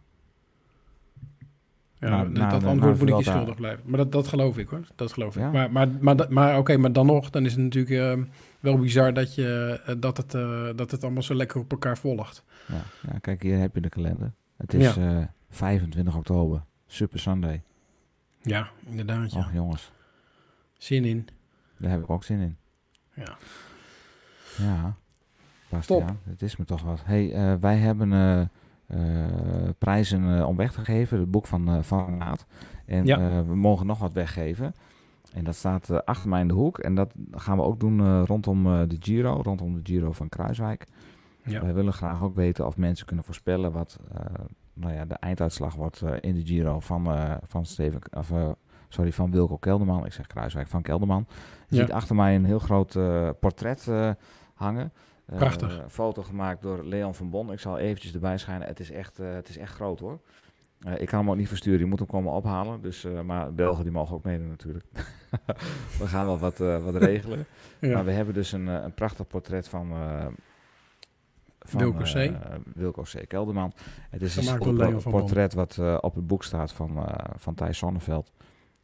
Ja, 2.01 2.09
Na- 2.09 2.17
dat- 2.23 2.31
na 2.33 2.49
dat 2.49 2.59
de- 2.59 2.65
na 2.65 2.71
antwoord 2.71 2.99
moet 2.99 3.09
ik 3.09 3.15
je 3.17 3.23
schuldig 3.23 3.55
blijven. 3.55 3.83
Maar 3.85 3.97
dat, 3.97 4.11
dat 4.11 4.27
geloof 4.27 4.57
ik 4.57 4.67
hoor. 4.69 4.87
Dat 4.95 5.13
geloof 5.13 5.35
ik. 5.37 5.51
Maar, 5.51 5.71
maar, 5.71 5.87
maar, 5.99 6.25
maar 6.29 6.57
oké, 6.57 6.77
maar 6.77 6.91
dan 6.93 7.05
nog, 7.05 7.29
dan 7.29 7.45
is 7.45 7.51
het 7.53 7.61
natuurlijk 7.61 8.19
eh, 8.19 8.23
wel 8.59 8.77
bizar 8.77 9.13
dat, 9.13 9.35
je, 9.35 9.81
eh, 9.85 9.95
dat, 9.99 10.17
het, 10.17 10.33
eh, 10.33 10.69
dat 10.75 10.91
het 10.91 11.03
allemaal 11.03 11.23
zo 11.23 11.35
lekker 11.35 11.59
op 11.59 11.71
elkaar 11.71 11.97
volgt. 11.97 12.43
Ja. 12.67 12.81
ja, 13.11 13.17
kijk, 13.19 13.41
hier 13.41 13.57
heb 13.59 13.75
je 13.75 13.81
de 13.81 13.89
kalender. 13.89 14.31
Het 14.57 14.73
is 14.73 14.93
Ja. 14.95 15.19
eh 15.19 15.25
25 15.49 16.15
oktober, 16.15 16.63
Super 16.87 17.19
Sunday. 17.19 17.61
Ja, 18.41 18.69
inderdaad. 18.85 19.33
Och, 19.33 19.53
jongens, 19.53 19.91
Zin 20.77 21.05
in. 21.05 21.27
daar 21.77 21.91
heb 21.91 22.01
ik 22.01 22.09
ook 22.09 22.23
zin 22.23 22.39
in. 22.39 22.57
Ja. 23.13 23.37
Ja, 24.57 24.95
Bastiaan, 25.69 26.19
het 26.23 26.41
is 26.41 26.55
me 26.55 26.65
toch 26.65 26.81
wat. 26.81 27.01
hey, 27.05 27.57
wij 27.59 27.77
hebben 27.77 28.09
prijzen 29.77 30.37
eh, 30.37 30.47
om 30.47 30.55
weg 30.55 30.71
te 30.73 30.81
geven, 30.85 31.19
het 31.19 31.31
boek 31.31 31.47
van, 31.47 31.67
eh 31.67 31.81
van 31.81 32.19
Raad. 32.19 32.45
En 32.85 33.05
Ja. 33.05 33.17
eh, 33.19 33.41
we 33.47 33.55
mogen 33.55 33.85
nog 33.85 33.99
wat 33.99 34.13
weggeven. 34.13 34.73
En 35.33 35.43
dat 35.43 35.55
staat 35.55 35.89
eh, 35.89 35.97
achter 36.05 36.29
mij 36.29 36.41
in 36.41 36.47
de 36.47 36.53
hoek. 36.53 36.77
En 36.79 36.95
dat 36.95 37.13
gaan 37.31 37.57
we 37.57 37.63
ook 37.63 37.79
doen 37.79 37.99
eh, 37.99 38.21
rondom 38.25 38.65
eh, 38.65 38.81
de 38.87 38.97
Giro, 38.99 39.41
rondom 39.43 39.73
de 39.73 39.79
Giro 39.83 40.11
van 40.11 40.29
Kruiswijk. 40.29 40.87
Ja. 41.43 41.61
Wij 41.61 41.73
willen 41.73 41.93
graag 41.93 42.23
ook 42.23 42.35
weten 42.35 42.65
of 42.67 42.77
mensen 42.77 43.05
kunnen 43.05 43.25
voorspellen 43.25 43.71
wat 43.71 43.99
eh, 44.13 44.25
nou 44.73 44.93
ja, 44.93 45.05
de 45.05 45.15
einduitslag 45.15 45.75
wordt 45.75 46.01
eh, 46.01 46.13
in 46.21 46.35
de 46.35 46.45
Giro 46.45 46.79
van, 46.79 47.05
eh, 47.11 47.33
van, 47.43 47.65
Steven, 47.65 48.01
of, 48.17 48.31
eh, 48.31 48.49
sorry, 48.87 49.11
van 49.13 49.31
Wilco 49.31 49.57
Kelderman. 49.57 50.05
Ik 50.05 50.13
zeg 50.13 50.27
Kruiswijk 50.27 50.67
van 50.67 50.81
Kelderman. 50.81 51.25
Je 51.67 51.75
Ja. 51.75 51.81
ziet 51.81 51.91
achter 51.91 52.15
mij 52.15 52.35
een 52.35 52.45
heel 52.45 52.59
groot 52.59 52.95
eh, 52.95 53.29
portret 53.39 53.87
eh, 53.87 54.09
hangen. 54.53 54.91
Eh, 55.25 55.37
Prachtig. 55.37 55.77
een 55.77 55.89
foto 55.89 56.21
gemaakt 56.23 56.61
door 56.61 56.83
Leon 56.83 57.15
van 57.15 57.29
Bon. 57.29 57.51
Ik 57.51 57.59
zal 57.59 57.77
eventjes 57.77 58.13
erbij 58.13 58.37
schijnen. 58.37 58.67
Het 58.67 58.79
is 58.79 58.91
echt, 58.91 59.19
eh, 59.19 59.33
het 59.33 59.49
is 59.49 59.57
echt 59.57 59.73
groot 59.73 59.99
hoor. 59.99 60.19
Eh, 60.79 61.01
ik 61.01 61.07
kan 61.07 61.19
hem 61.19 61.29
ook 61.29 61.35
niet 61.35 61.47
versturen. 61.47 61.79
Je 61.79 61.85
moet 61.85 61.99
hem 61.99 62.07
komen 62.07 62.33
ophalen. 62.33 62.81
Dus, 62.81 63.07
maar 63.25 63.53
Belgen 63.53 63.83
die 63.83 63.91
mogen 63.91 64.15
ook 64.15 64.23
meedoen 64.23 64.47
natuurlijk. 64.47 64.85
we 65.99 66.07
gaan 66.07 66.25
wel 66.25 66.39
wat, 66.39 66.57
wat 66.57 66.95
regelen. 67.03 67.45
Ja. 67.79 67.93
Maar 67.93 68.05
we 68.05 68.11
hebben 68.11 68.33
dus 68.33 68.51
een, 68.51 68.67
een 68.67 68.93
prachtig 68.93 69.27
portret 69.27 69.67
van... 69.67 69.87
van 71.59 71.79
Wilco 71.79 72.03
C. 72.03 72.31
Wilco 72.73 73.01
C. 73.01 73.27
Kelderman. 73.27 73.73
Het 74.09 74.21
is 74.21 74.37
Gemaakt 74.37 74.65
een 74.65 74.75
Bon. 74.75 75.01
portret 75.11 75.53
wat 75.53 75.79
op 76.01 76.15
het 76.15 76.27
boek 76.27 76.43
staat 76.43 76.71
van, 76.73 77.05
van 77.35 77.53
Thijs 77.53 77.77
Sonneveld. 77.77 78.31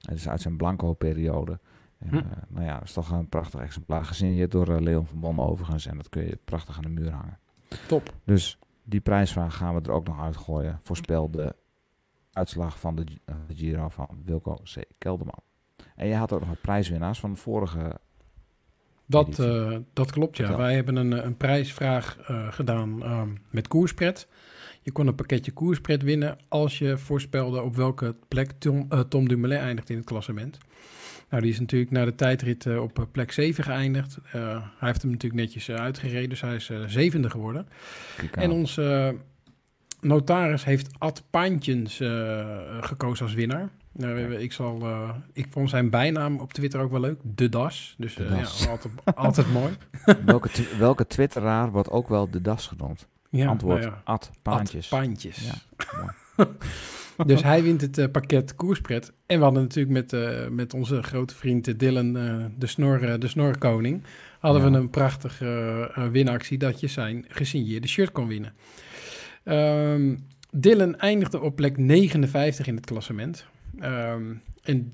Het 0.01 0.17
is 0.17 0.29
uit 0.29 0.41
zijn 0.41 0.57
blanco-periode. 0.57 1.59
En, 1.99 2.09
Hm. 2.09 2.15
eh, 2.15 2.23
nou 2.47 2.65
ja, 2.65 2.73
dat 2.73 2.87
is 2.87 2.93
toch 2.93 3.11
een 3.11 3.29
prachtig 3.29 3.59
exemplaar. 3.59 4.05
Gesigneerd 4.05 4.51
door 4.51 4.75
eh, 4.75 4.81
Leon 4.81 5.05
van 5.05 5.19
Bon 5.19 5.39
overigens. 5.39 5.85
En 5.85 5.97
dat 5.97 6.09
kun 6.09 6.23
je 6.23 6.39
prachtig 6.45 6.75
aan 6.75 6.81
de 6.81 6.89
muur 6.89 7.11
hangen. 7.11 7.39
Top. 7.87 8.13
Dus 8.23 8.59
die 8.83 8.99
prijsvraag 8.99 9.55
gaan 9.55 9.75
we 9.75 9.81
er 9.81 9.91
ook 9.91 10.07
nog 10.07 10.21
uitgooien. 10.21 10.79
Voorspel 10.81 11.31
de 11.31 11.55
uitslag 12.31 12.79
van 12.79 12.95
de, 12.95 13.03
eh, 13.25 13.35
de 13.47 13.55
Giro 13.55 13.89
van 13.89 14.07
Wilco 14.25 14.53
C. 14.53 14.83
Kelderman. 14.97 15.41
En 15.95 16.07
je 16.07 16.15
had 16.15 16.31
ook 16.31 16.39
nog 16.39 16.49
wat 16.49 16.61
prijswinnaars 16.61 17.19
van 17.19 17.31
de 17.31 17.37
vorige... 17.39 17.99
Dat, 19.09 19.35
dat 19.93 20.11
klopt, 20.11 20.37
ja. 20.37 20.45
Vertel. 20.45 20.63
Wij 20.63 20.75
hebben 20.75 20.95
een, 20.95 21.25
een 21.25 21.37
prijsvraag 21.37 22.17
gedaan 22.49 23.03
ehm, 23.03 23.29
met 23.49 23.67
koerspret. 23.67 24.27
Je 24.87 24.93
kon 24.93 25.07
een 25.07 25.15
pakketje 25.15 25.51
koerspret 25.51 26.03
winnen 26.03 26.37
als 26.47 26.77
je 26.77 26.97
voorspelde 26.97 27.61
op 27.61 27.75
welke 27.75 28.15
plek 28.27 28.51
Tom, 28.51 28.85
eh, 28.89 28.99
Tom 28.99 29.27
Dumoulin 29.27 29.59
eindigt 29.59 29.89
in 29.89 29.97
het 29.97 30.05
klassement. 30.05 30.57
Nou, 31.29 31.41
die 31.41 31.51
is 31.51 31.59
natuurlijk 31.59 31.91
na 31.91 32.05
de 32.05 32.15
tijdrit 32.15 32.65
eh, 32.65 32.81
op 32.81 32.99
eh, 32.99 33.05
plek 33.11 33.31
7 33.31 33.63
geëindigd. 33.63 34.17
Eh, 34.23 34.31
hij 34.77 34.87
heeft 34.87 35.01
hem 35.01 35.11
natuurlijk 35.11 35.41
netjes 35.41 35.69
uitgereden, 35.71 36.29
dus 36.29 36.41
hij 36.41 36.55
is 36.55 36.71
zevende 36.85 37.29
geworden. 37.29 37.67
En 38.31 38.51
onze 38.51 39.15
notaris 40.01 40.63
heeft 40.63 40.89
Ad 40.97 41.23
Paantjens 41.29 41.97
gekozen 42.81 43.25
als 43.25 43.33
winnaar. 43.33 43.69
Nou, 43.91 44.35
ik, 44.35 44.53
zal, 44.53 44.87
ik 45.33 45.47
vond 45.49 45.69
zijn 45.69 45.89
bijnaam 45.89 46.39
op 46.39 46.53
Twitter 46.53 46.79
ook 46.79 46.91
wel 46.91 46.99
leuk. 46.99 47.19
De 47.23 47.49
Das. 47.49 47.95
Dus 47.97 48.15
De 48.15 48.25
Das. 48.25 48.63
ja, 48.63 48.69
altijd, 48.69 48.93
altijd 49.15 49.51
mooi. 49.51 49.73
welke, 50.25 50.49
welke 50.77 51.07
twitteraar 51.07 51.71
wordt 51.71 51.89
ook 51.89 52.07
wel 52.07 52.29
de 52.29 52.41
das 52.41 52.67
genoemd? 52.67 53.07
Ja, 53.29 53.47
Antwoord 53.47 53.79
nou 53.79 53.91
ja. 53.91 54.01
Ad 54.03 54.31
Paantjes. 54.41 54.91
Ad 54.91 54.99
Paantjes. 54.99 55.51
Ja. 55.77 56.15
dus 57.25 57.43
hij 57.43 57.63
wint 57.63 57.81
het 57.81 57.97
eh, 57.97 58.05
pakket 58.11 58.55
koerspret. 58.55 59.11
En 59.25 59.37
we 59.37 59.43
hadden 59.43 59.61
natuurlijk 59.61 59.93
met, 59.93 60.13
eh, 60.13 60.47
met 60.47 60.73
onze 60.73 61.03
grote 61.03 61.35
vriend 61.35 61.67
eh, 61.67 61.73
Dylan, 61.77 62.13
de, 62.57 62.67
snor, 62.67 63.19
de 63.19 63.27
snorkoning, 63.27 64.03
hadden 64.39 64.61
Ja. 64.61 64.71
we 64.71 64.77
een 64.77 64.89
prachtige 64.89 65.91
winactie 66.11 66.57
dat 66.57 66.79
je 66.79 66.87
zijn 66.87 67.25
gesigneerde 67.27 67.87
shirt 67.87 68.11
kon 68.11 68.27
winnen. 68.27 68.53
Ehm, 69.43 70.15
Dylan 70.51 70.97
eindigde 70.97 71.41
op 71.41 71.55
plek 71.55 71.77
59 71.77 72.67
in 72.67 72.75
het 72.75 72.85
klassement. 72.85 73.45
Ehm, 73.79 74.33
en 74.63 74.93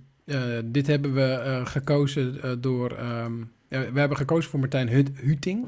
dit 0.66 0.88
hebben 0.88 1.14
we 1.14 1.62
gekozen 1.64 2.62
door... 2.62 2.92
ehm, 2.92 3.34
we 3.68 4.00
hebben 4.00 4.18
gekozen 4.18 4.50
voor 4.50 4.60
Martijn 4.60 4.90
Hut- 4.90 5.12
Huting. 5.16 5.68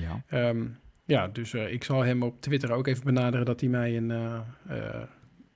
Ja. 0.00 0.52
Ja, 1.10 1.28
dus 1.28 1.54
eh, 1.54 1.72
ik 1.72 1.84
zal 1.84 2.00
hem 2.04 2.22
op 2.22 2.40
Twitter 2.40 2.72
ook 2.72 2.86
even 2.86 3.04
benaderen 3.04 3.46
dat 3.46 3.60
hij 3.60 3.68
mij 3.68 3.96
een, 3.96 4.10
eh, 4.10 4.40
eh, 4.68 5.02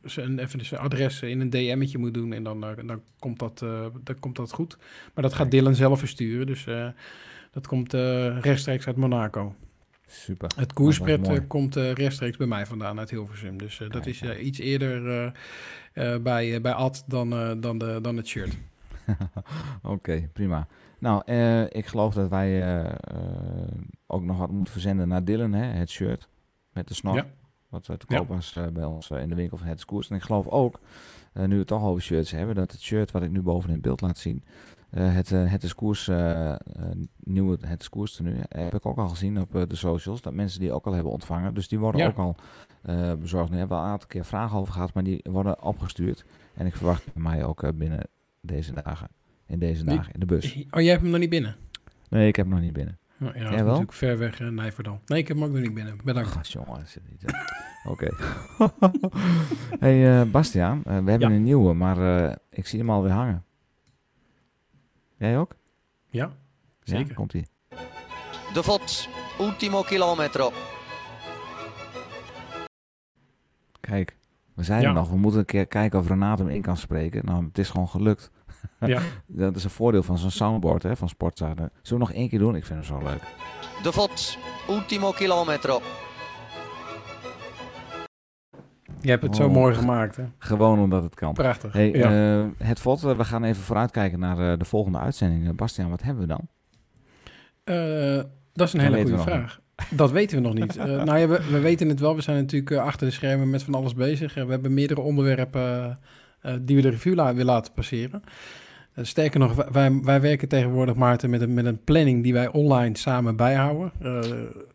zijn, 0.02 0.38
even 0.38 0.64
zijn 0.64 0.80
adres 0.80 1.22
in 1.22 1.40
een 1.40 1.50
DM'tje 1.50 1.98
moet 1.98 2.14
doen. 2.14 2.32
En 2.32 2.42
dan, 2.42 2.60
dan, 2.60 3.02
komt 3.18 3.38
dat, 3.38 3.58
dan 4.02 4.18
komt 4.20 4.36
dat 4.36 4.52
goed. 4.52 4.78
Maar 5.14 5.24
dat 5.24 5.34
gaat 5.34 5.50
Dylan 5.50 5.74
zelf 5.74 5.98
versturen. 5.98 6.46
Dus 6.46 6.66
dat 7.50 7.66
komt 7.66 7.92
rechtstreeks 8.40 8.86
uit 8.86 8.96
Monaco. 8.96 9.54
Super. 10.06 10.50
Het 10.56 10.72
koerspret 10.72 11.28
eh, 11.28 11.38
komt 11.46 11.74
rechtstreeks 11.74 12.36
bij 12.36 12.46
mij 12.46 12.66
vandaan 12.66 12.98
uit 12.98 13.10
Hilversum. 13.10 13.56
Dus 13.56 13.80
dat 13.88 14.06
is 14.06 14.20
eh, 14.20 14.44
iets 14.46 14.58
eerder 14.58 15.32
bij, 16.22 16.60
bij 16.60 16.72
Ad 16.72 17.04
dan, 17.06 17.60
dan, 17.60 17.78
de, 17.78 17.98
dan 18.02 18.16
het 18.16 18.26
shirt. 18.26 18.56
Oké, 19.82 20.28
prima. 20.32 20.66
Nou, 21.04 21.22
eh, 21.24 21.62
ik 21.62 21.86
geloof 21.86 22.14
dat 22.14 22.28
wij 22.28 22.62
eh, 22.62 22.84
eh, 22.84 22.94
ook 24.06 24.22
nog 24.22 24.38
wat 24.38 24.50
moeten 24.50 24.72
verzenden 24.72 25.08
naar 25.08 25.24
Dylan, 25.24 25.52
hè, 25.52 25.64
het 25.64 25.90
shirt 25.90 26.28
met 26.72 26.88
de 26.88 26.94
snor. 26.94 27.14
Ja. 27.14 27.26
Wat 27.68 27.82
te 27.84 27.96
Ja. 28.06 28.16
koop 28.18 28.28
was 28.28 28.56
eh, 28.56 28.66
bij 28.66 28.84
ons 28.84 29.10
in 29.10 29.28
de 29.28 29.34
winkel 29.34 29.56
van 29.56 29.66
Het 29.66 29.84
Koers. 29.84 30.10
En 30.10 30.16
ik 30.16 30.22
geloof 30.22 30.46
ook, 30.48 30.80
nu 31.32 31.48
we 31.48 31.54
het 31.54 31.66
toch 31.66 31.82
over 31.82 32.02
shirts 32.02 32.30
hebben, 32.30 32.54
dat 32.54 32.72
het 32.72 32.80
shirt 32.80 33.10
wat 33.10 33.22
ik 33.22 33.30
nu 33.30 33.42
boven 33.42 33.68
in 33.68 33.74
het 33.74 33.82
beeld 33.84 34.00
laat 34.00 34.18
zien, 34.18 34.44
het, 34.90 35.28
het 35.30 35.62
is 35.62 35.74
koers, 35.74 36.10
nieuwe 37.16 37.58
het 37.66 37.80
is 37.80 37.88
koers 37.88 38.14
tenue, 38.16 38.40
heb 38.48 38.74
ik 38.74 38.86
ook 38.86 38.98
al 38.98 39.08
gezien 39.08 39.40
op 39.40 39.52
de 39.68 39.76
socials, 39.76 40.20
dat 40.20 40.32
mensen 40.32 40.60
die 40.60 40.72
ook 40.72 40.86
al 40.86 40.92
hebben 40.92 41.12
ontvangen. 41.12 41.54
Dus 41.54 41.68
die 41.68 41.78
worden 41.78 42.00
Ja. 42.00 42.06
ook 42.06 42.18
al 42.18 42.36
bezorgd. 43.16 43.50
Nu 43.50 43.58
hebben 43.58 43.76
we 43.78 43.82
een 43.84 43.90
aantal 43.90 44.08
keer 44.08 44.24
vragen 44.24 44.58
over 44.58 44.72
gehad, 44.72 44.94
maar 44.94 45.04
die 45.04 45.24
worden 45.30 45.62
opgestuurd. 45.62 46.24
En 46.54 46.66
ik 46.66 46.76
verwacht 46.76 47.12
bij 47.12 47.22
mij 47.22 47.44
ook 47.44 47.76
binnen 47.76 48.00
deze 48.40 48.72
dagen, 48.72 49.08
in 49.46 49.58
deze 49.58 49.84
Die- 49.84 49.96
dagen, 49.96 50.12
in 50.12 50.20
de 50.20 50.26
bus. 50.26 50.54
Oh, 50.70 50.80
jij 50.80 50.90
hebt 50.90 51.02
hem 51.02 51.10
nog 51.10 51.20
niet 51.20 51.30
binnen? 51.30 51.56
Nee, 52.08 52.28
ik 52.28 52.36
heb 52.36 52.44
hem 52.46 52.54
nog 52.54 52.64
niet 52.64 52.72
binnen. 52.72 52.98
Oh, 53.20 53.20
ja, 53.20 53.26
dat 53.26 53.34
is 53.34 53.40
Jij 53.42 53.50
wel? 53.56 53.64
natuurlijk 53.64 53.92
ver 53.92 54.18
weg 54.18 54.40
uh, 54.40 54.48
Nijverdal. 54.48 55.00
Nee, 55.06 55.18
ik 55.18 55.28
heb 55.28 55.36
hem 55.36 55.46
ook 55.46 55.52
nog 55.52 55.62
niet 55.62 55.74
binnen. 55.74 55.98
Bedankt. 56.04 56.28
Gast, 56.30 56.52
jongen. 56.52 56.86
Oké. 57.84 58.08
hey, 59.84 60.20
eh, 60.20 60.30
Bastiaan, 60.30 60.78
eh, 60.84 60.84
we 60.84 61.10
hebben 61.10 61.28
Ja. 61.30 61.34
een 61.36 61.42
nieuwe, 61.42 61.72
maar 61.74 62.26
eh, 62.28 62.36
ik 62.50 62.66
zie 62.66 62.78
hem 62.78 62.90
alweer 62.90 63.10
hangen. 63.12 63.44
Jij 65.16 65.38
ook? 65.38 65.56
Ja, 66.10 66.32
zeker. 66.82 67.14
komt 67.14 67.34
ie. 67.34 67.46
De 68.52 68.62
Vot, 68.62 69.08
ultimo 69.40 69.82
kilometro. 69.82 70.52
Kijk, 73.80 74.16
we 74.54 74.62
zeiden 74.62 74.88
Ja. 74.88 74.94
nog, 74.94 75.08
we 75.10 75.16
moeten 75.16 75.40
een 75.40 75.46
keer 75.46 75.66
kijken 75.66 75.98
of 75.98 76.08
Renate 76.08 76.42
hem 76.42 76.52
in 76.52 76.62
kan 76.62 76.76
spreken. 76.76 77.24
Nou, 77.24 77.44
het 77.44 77.58
is 77.58 77.70
gewoon 77.70 77.88
gelukt. 77.88 78.30
Ja. 78.86 79.00
dat 79.26 79.56
is 79.56 79.64
een 79.64 79.70
voordeel 79.70 80.02
van 80.02 80.18
zo'n 80.18 80.30
soundboard 80.30 80.82
hè, 80.82 80.96
van 80.96 81.08
Sportza. 81.08 81.52
Zullen 81.54 81.70
we 81.82 81.96
nog 81.98 82.12
één 82.12 82.28
keer 82.28 82.38
doen? 82.38 82.56
Ik 82.56 82.64
vind 82.64 82.78
hem 82.88 82.98
zo 82.98 83.06
leuk. 83.08 83.22
De 83.82 83.92
Vot, 83.92 84.38
ultimo 84.68 85.10
kilometro. 85.10 85.80
Je 89.00 89.10
hebt 89.10 89.22
het 89.22 89.36
zo 89.36 89.44
Oh, 89.46 89.52
mooi 89.52 89.74
gemaakt, 89.74 90.16
hè? 90.16 90.24
Gewoon 90.38 90.78
omdat 90.78 91.02
het 91.02 91.14
kan. 91.14 91.32
Prachtig, 91.34 91.72
Hey, 91.72 91.90
ja. 91.92 92.38
eh, 92.40 92.46
het 92.66 92.80
VOD, 92.80 93.04
eh, 93.04 93.16
we 93.16 93.24
gaan 93.24 93.44
even 93.44 93.62
vooruitkijken 93.62 94.18
naar 94.18 94.52
eh, 94.52 94.58
de 94.58 94.64
volgende 94.64 94.98
uitzending. 94.98 95.56
Bastiaan, 95.56 95.90
wat 95.90 96.02
hebben 96.02 96.22
we 96.22 96.28
dan? 96.28 96.48
Eh, 97.64 98.22
dat 98.52 98.66
is 98.66 98.72
een 98.72 98.80
Dat 98.80 98.88
hele 98.92 99.02
goede 99.08 99.18
vraag. 99.22 99.60
Dat 99.90 100.10
weten 100.10 100.36
we 100.36 100.42
nog 100.42 100.54
niet. 100.54 100.76
Eh, 100.76 100.84
nou 100.84 101.18
ja, 101.18 101.28
we, 101.28 101.40
we 101.50 101.60
weten 101.60 101.88
het 101.88 102.00
wel. 102.00 102.14
We 102.14 102.22
zijn 102.22 102.36
natuurlijk 102.36 102.72
achter 102.76 103.06
de 103.06 103.12
schermen 103.12 103.50
met 103.50 103.62
van 103.62 103.74
alles 103.74 103.94
bezig. 103.94 104.34
We 104.34 104.40
hebben 104.50 104.74
meerdere 104.74 105.00
onderwerpen 105.00 105.84
eh, 105.84 105.94
die 106.62 106.76
we 106.76 106.82
de 106.82 106.88
revue 106.88 107.14
la- 107.14 107.30
willen 107.34 107.52
laten 107.54 107.72
passeren. 107.72 108.22
Eh, 108.94 109.04
sterker 109.04 109.40
nog, 109.40 109.54
wij- 109.54 109.68
wij, 109.72 110.00
wij 110.02 110.20
werken 110.20 110.48
tegenwoordig, 110.48 110.94
Maarten, 110.94 111.30
met 111.30 111.40
een, 111.40 111.54
met 111.54 111.64
een 111.64 111.84
planning 111.84 112.22
die 112.22 112.32
wij 112.32 112.48
online 112.52 112.96
samen 112.96 113.36
bijhouden. 113.36 113.92
Eh, 114.00 114.20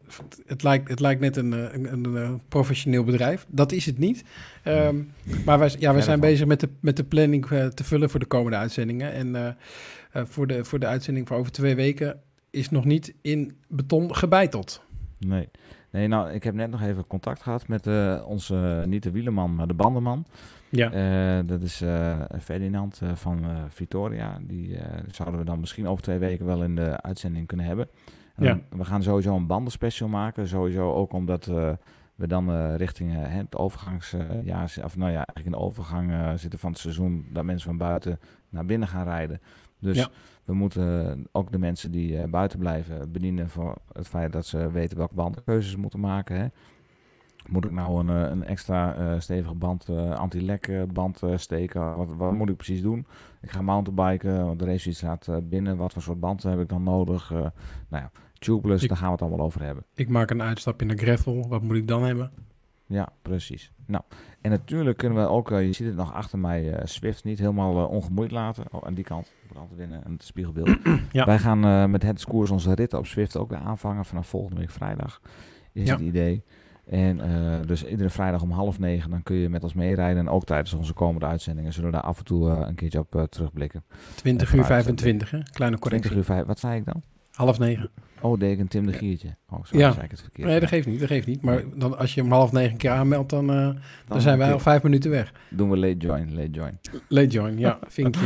het, 0.06 0.42
het 0.46 0.64
lijkt, 0.64 0.90
het 0.90 1.00
lijkt 1.00 1.22
net 1.22 1.38
een, 1.38 1.54
eh, 1.54 1.60
een, 1.74 1.94
een, 1.94 2.18
eh, 2.18 2.32
professioneel 2.48 3.04
bedrijf. 3.04 3.46
Dat 3.50 3.72
is 3.72 3.86
het 3.86 3.98
niet. 3.98 4.24
Ehm, 4.64 4.96
maar 5.46 5.60
wij, 5.60 5.68
ja, 5.70 5.74
we 5.74 5.80
Verre 5.80 6.02
zijn 6.02 6.20
van. 6.20 6.30
bezig 6.30 6.46
met 6.48 6.60
de, 6.60 6.70
met 6.80 6.98
de 6.98 7.04
planning 7.04 7.46
eh, 7.50 7.66
te 7.68 7.84
vullen 7.84 8.10
voor 8.10 8.20
de 8.20 8.26
komende 8.26 8.58
uitzendingen. 8.58 9.12
En 9.14 9.36
eh, 9.36 9.48
eh, 10.12 10.26
voor, 10.26 10.48
de, 10.48 10.66
voor 10.66 10.80
de 10.80 10.86
uitzending 10.86 11.28
voor 11.28 11.38
over 11.38 11.52
twee 11.52 11.76
weken 11.76 12.20
is 12.50 12.70
nog 12.70 12.86
niet 12.86 13.14
in 13.22 13.56
beton 13.68 14.16
gebeiteld. 14.16 14.82
Nee. 15.20 15.50
Nee, 15.92 16.08
nou, 16.08 16.32
ik 16.32 16.44
heb 16.44 16.54
net 16.54 16.70
nog 16.72 16.82
even 16.82 17.08
contact 17.08 17.42
gehad 17.42 17.68
met 17.68 17.88
eh, 17.88 18.24
onze, 18.28 18.84
niet 18.88 19.04
de 19.04 19.12
wielerman, 19.12 19.56
maar 19.56 19.68
de 19.68 19.74
bandenman. 19.74 20.26
Ja. 20.70 20.92
Eh, 20.92 21.48
dat 21.48 21.62
is 21.62 21.82
eh, 21.82 22.20
Ferdinand 22.42 23.00
eh, 23.04 23.16
van 23.16 23.46
Victoria. 23.70 24.40
Die 24.42 24.78
zouden 25.12 25.40
we 25.40 25.46
dan 25.46 25.60
misschien 25.60 25.88
over 25.88 26.04
twee 26.04 26.18
weken 26.18 26.46
wel 26.46 26.64
in 26.64 26.76
de 26.76 27.02
uitzending 27.02 27.48
kunnen 27.48 27.66
hebben. 27.66 27.88
En 28.36 28.44
Ja. 28.46 28.50
dan- 28.70 28.80
We 28.80 28.86
gaan 28.86 29.04
sowieso 29.04 29.36
een 29.36 29.48
bandenspecial 29.48 30.10
maken. 30.10 30.48
Sowieso 30.48 30.94
ook 30.94 31.14
omdat 31.14 31.46
we 32.16 32.28
dan 32.28 32.76
richting 32.76 33.12
het 33.16 33.56
overgangsjaar, 33.58 34.74
of 34.84 34.98
nou 34.98 35.12
ja, 35.12 35.16
eigenlijk 35.26 35.46
in 35.46 35.52
de 35.52 35.58
overgang 35.58 36.40
zitten 36.40 36.60
van 36.60 36.72
het 36.72 36.80
seizoen, 36.80 37.26
dat 37.34 37.44
mensen 37.44 37.68
van 37.70 37.78
buiten 37.78 38.20
naar 38.50 38.66
binnen 38.66 38.88
gaan 38.88 39.04
rijden. 39.04 39.42
Dus 39.80 39.98
Ja. 39.98 40.08
we 40.44 40.54
moeten 40.54 41.28
ook 41.32 41.52
de 41.52 41.60
mensen 41.60 41.92
die 41.92 42.28
buiten 42.28 42.60
blijven 42.60 43.12
bedienen 43.12 43.50
voor 43.50 43.78
het 43.94 44.08
feit 44.08 44.32
dat 44.34 44.46
ze 44.46 44.72
weten 44.72 44.98
welke 44.98 45.16
bandkeuzes 45.16 45.72
ze 45.72 45.78
moeten 45.80 46.00
maken. 46.00 46.36
Hè. 46.40 46.48
Moet 47.50 47.66
ik 47.66 47.72
nou 47.72 48.00
een, 48.08 48.24
eh, 48.24 48.30
een 48.32 48.44
extra 48.44 48.96
eh, 48.96 49.20
stevige 49.20 49.54
band, 49.54 49.90
eh, 49.90 50.12
anti-lek 50.16 50.72
band 50.94 51.22
steken? 51.36 51.98
Wat, 51.98 52.14
wat 52.16 52.34
moet 52.34 52.50
ik 52.50 52.56
precies 52.56 52.82
doen? 52.82 53.06
Ik 53.42 53.52
ga 53.52 53.62
mountainbiken, 53.62 54.46
want 54.46 54.60
de 54.60 54.66
race 54.66 54.94
staat 54.94 55.30
binnen. 55.50 55.78
Wat 55.78 55.94
voor 55.94 56.02
soort 56.02 56.20
band 56.20 56.44
heb 56.44 56.60
ik 56.60 56.70
dan 56.70 56.84
nodig? 56.84 57.30
Nou 57.30 57.52
ja, 57.90 58.12
tubeless, 58.40 58.84
Ik- 58.84 58.90
daar 58.90 58.98
gaan 58.98 59.08
we 59.08 59.12
het 59.14 59.22
allemaal 59.22 59.46
over 59.46 59.62
hebben. 59.64 59.84
Ik 59.94 60.10
maak 60.10 60.30
een 60.30 60.42
uitstap 60.42 60.82
in 60.82 60.88
de 60.88 60.96
gravel. 60.98 61.48
Wat 61.48 61.62
moet 61.62 61.76
ik 61.76 61.88
dan 61.88 62.04
hebben? 62.04 62.32
Ja, 62.86 63.10
precies. 63.22 63.72
Nou, 63.86 64.04
en 64.42 64.50
natuurlijk 64.50 64.98
kunnen 64.98 65.18
we 65.24 65.28
ook, 65.30 65.50
je 65.50 65.74
ziet 65.74 65.88
het 65.88 65.96
nog 65.96 66.14
achter 66.14 66.40
mij, 66.40 66.80
Swift 66.84 67.24
niet 67.24 67.40
helemaal 67.40 67.88
ongemoeid 67.88 68.32
laten. 68.32 68.64
Oh, 68.72 68.86
aan 68.88 68.94
die 68.94 69.04
kant, 69.04 69.32
brand 69.48 69.72
winnen 69.76 70.04
en 70.06 70.12
het 70.12 70.24
spiegelbeeld. 70.24 70.78
Ja. 71.12 71.26
Wij 71.26 71.40
gaan 71.40 71.92
met 71.92 72.04
het 72.04 72.20
Scores 72.20 72.50
onze 72.50 72.74
ritten 72.76 73.00
op 73.00 73.06
Swift 73.06 73.38
ook 73.38 73.50
weer 73.50 73.60
aanvangen 73.60 74.06
vanaf 74.06 74.28
volgende 74.28 74.60
week 74.60 74.70
vrijdag. 74.70 75.22
Is 75.74 75.88
Ja. 75.88 75.94
het 75.94 76.02
idee. 76.02 76.44
En 76.90 77.22
eh, 77.22 77.68
dus 77.68 77.86
iedere 77.86 78.10
vrijdag 78.10 78.42
om 78.42 78.52
half 78.52 78.80
negen, 78.80 79.10
dan 79.10 79.24
kun 79.24 79.36
je 79.36 79.50
met 79.50 79.64
ons 79.64 79.74
meerijden. 79.74 80.18
En 80.18 80.30
ook 80.30 80.46
tijdens 80.46 80.74
onze 80.74 80.94
komende 80.94 81.26
uitzendingen 81.26 81.74
zullen 81.74 81.90
we 81.90 81.96
daar 81.96 82.06
af 82.06 82.18
en 82.18 82.24
toe 82.26 82.50
eh, 82.52 82.68
een 82.68 82.76
keertje 82.76 83.00
op 83.00 83.16
eh, 83.16 83.24
terugblikken. 83.24 83.84
20 84.16 84.52
En 84.52 84.58
uur 84.58 84.64
vooruit- 84.64 84.84
25, 84.84 85.32
hè? 85.32 85.40
Kleine 85.52 85.80
correctie. 85.80 86.10
20 86.10 86.30
uur 86.30 86.36
vijf, 86.36 86.48
wat 86.48 86.60
zei 86.60 86.80
ik 86.80 86.86
dan? 86.86 87.04
Half 87.32 87.60
negen. 87.60 87.90
Oh, 88.22 88.40
deed 88.40 88.52
ik 88.54 88.60
een 88.60 88.68
Tim 88.68 88.86
de 88.86 88.94
Giertje. 88.94 89.36
Oh, 89.50 89.60
sorry, 89.64 89.80
Ja, 89.80 89.92
zei 89.92 90.06
ik 90.06 90.12
het 90.12 90.22
verkeerd. 90.22 90.48
nee, 90.48 90.60
dat 90.60 90.70
geeft 90.70 90.88
niet, 90.88 91.00
dat 91.00 91.08
geeft 91.08 91.28
niet. 91.28 91.42
Maar 91.42 91.64
dan, 91.76 91.98
als 91.98 92.14
je 92.14 92.22
om 92.22 92.32
half 92.32 92.52
negen 92.52 92.78
keer 92.78 92.92
aanmeldt, 92.92 93.30
dan, 93.30 93.48
dan, 94.08 94.22
zijn 94.22 94.38
wij 94.38 94.54
al 94.54 94.60
vijf 94.60 94.84
minuten 94.84 95.12
weg. 95.12 95.34
Doen 95.50 95.70
we 95.70 95.78
late 95.78 95.98
join, 95.98 96.36
late 96.36 96.50
join. 96.50 96.80
Late 97.08 97.28
join, 97.28 97.58
ja, 97.58 97.80
vinkje. 97.88 98.26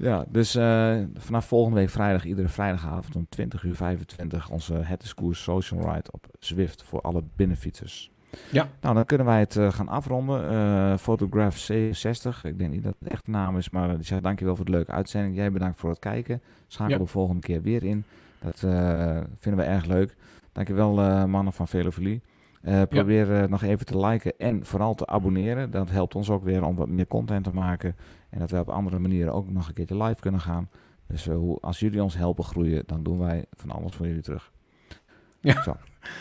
Ja, 0.00 0.24
dus 0.28 0.54
eh, 0.54 0.96
vanaf 1.14 1.46
volgende 1.46 1.76
week 1.76 1.90
vrijdag, 1.90 2.24
iedere 2.24 2.48
vrijdagavond 2.48 3.16
om 3.16 3.26
20 3.28 3.62
uur 3.62 3.74
25, 3.74 4.50
onze 4.50 4.74
Het 4.74 5.02
is 5.02 5.14
Koers 5.14 5.42
Social 5.42 5.80
Ride 5.80 6.12
op 6.12 6.26
Zwift 6.38 6.82
voor 6.82 7.00
alle 7.00 7.22
binnenfietsers. 7.36 8.10
Ja. 8.50 8.68
Nou, 8.80 8.94
dan 8.94 9.04
kunnen 9.04 9.26
wij 9.26 9.38
het 9.38 9.56
eh, 9.56 9.72
gaan 9.72 9.88
afronden. 9.88 10.48
Eh 10.50 10.96
Photograph 10.96 11.70
C60, 11.72 12.40
ik 12.42 12.58
denk 12.58 12.70
niet 12.70 12.82
dat 12.82 12.94
het 12.98 13.08
de 13.08 13.14
echte 13.14 13.30
naam 13.30 13.58
is, 13.58 13.70
maar 13.70 13.96
die 13.96 14.06
zegt 14.06 14.22
dankjewel 14.22 14.56
voor 14.56 14.64
de 14.64 14.70
leuke 14.70 14.92
uitzending. 14.92 15.36
Jij 15.36 15.52
bedankt 15.52 15.78
voor 15.78 15.90
het 15.90 15.98
kijken. 15.98 16.42
Schakel 16.66 16.92
Ja. 16.92 16.98
de 16.98 17.06
volgende 17.06 17.40
keer 17.40 17.62
weer 17.62 17.84
in. 17.84 18.04
Dat 18.40 18.62
eh, 18.62 19.20
vinden 19.38 19.64
we 19.64 19.70
erg 19.70 19.84
leuk. 19.84 20.16
Dankjewel 20.52 20.94
mannen 21.26 21.52
van 21.52 21.68
Velofilie. 21.68 22.22
Eh 22.60 22.82
probeer 22.88 23.34
eh, 23.34 23.48
nog 23.48 23.62
even 23.62 23.86
te 23.86 23.98
liken 23.98 24.38
en 24.38 24.64
vooral 24.64 24.94
te 24.94 25.06
abonneren. 25.06 25.70
Dat 25.70 25.90
helpt 25.90 26.14
ons 26.14 26.30
ook 26.30 26.44
weer 26.44 26.64
om 26.64 26.76
wat 26.76 26.88
meer 26.88 27.06
content 27.06 27.44
te 27.44 27.54
maken. 27.54 27.96
En 28.30 28.38
dat 28.38 28.50
we 28.50 28.58
op 28.58 28.68
andere 28.68 28.98
manieren 28.98 29.32
ook 29.34 29.50
nog 29.50 29.68
een 29.68 29.74
keertje 29.74 30.02
live 30.02 30.20
kunnen 30.20 30.40
gaan. 30.40 30.68
Dus 31.06 31.28
eh, 31.28 31.36
als 31.60 31.80
jullie 31.80 32.02
ons 32.02 32.16
helpen 32.16 32.44
groeien, 32.44 32.82
dan 32.86 33.02
doen 33.02 33.18
wij 33.18 33.44
van 33.52 33.70
alles 33.70 33.94
voor 33.94 34.06
jullie 34.06 34.22
terug. 34.22 34.52
Ja. 35.40 35.62
Zo. 35.62 35.76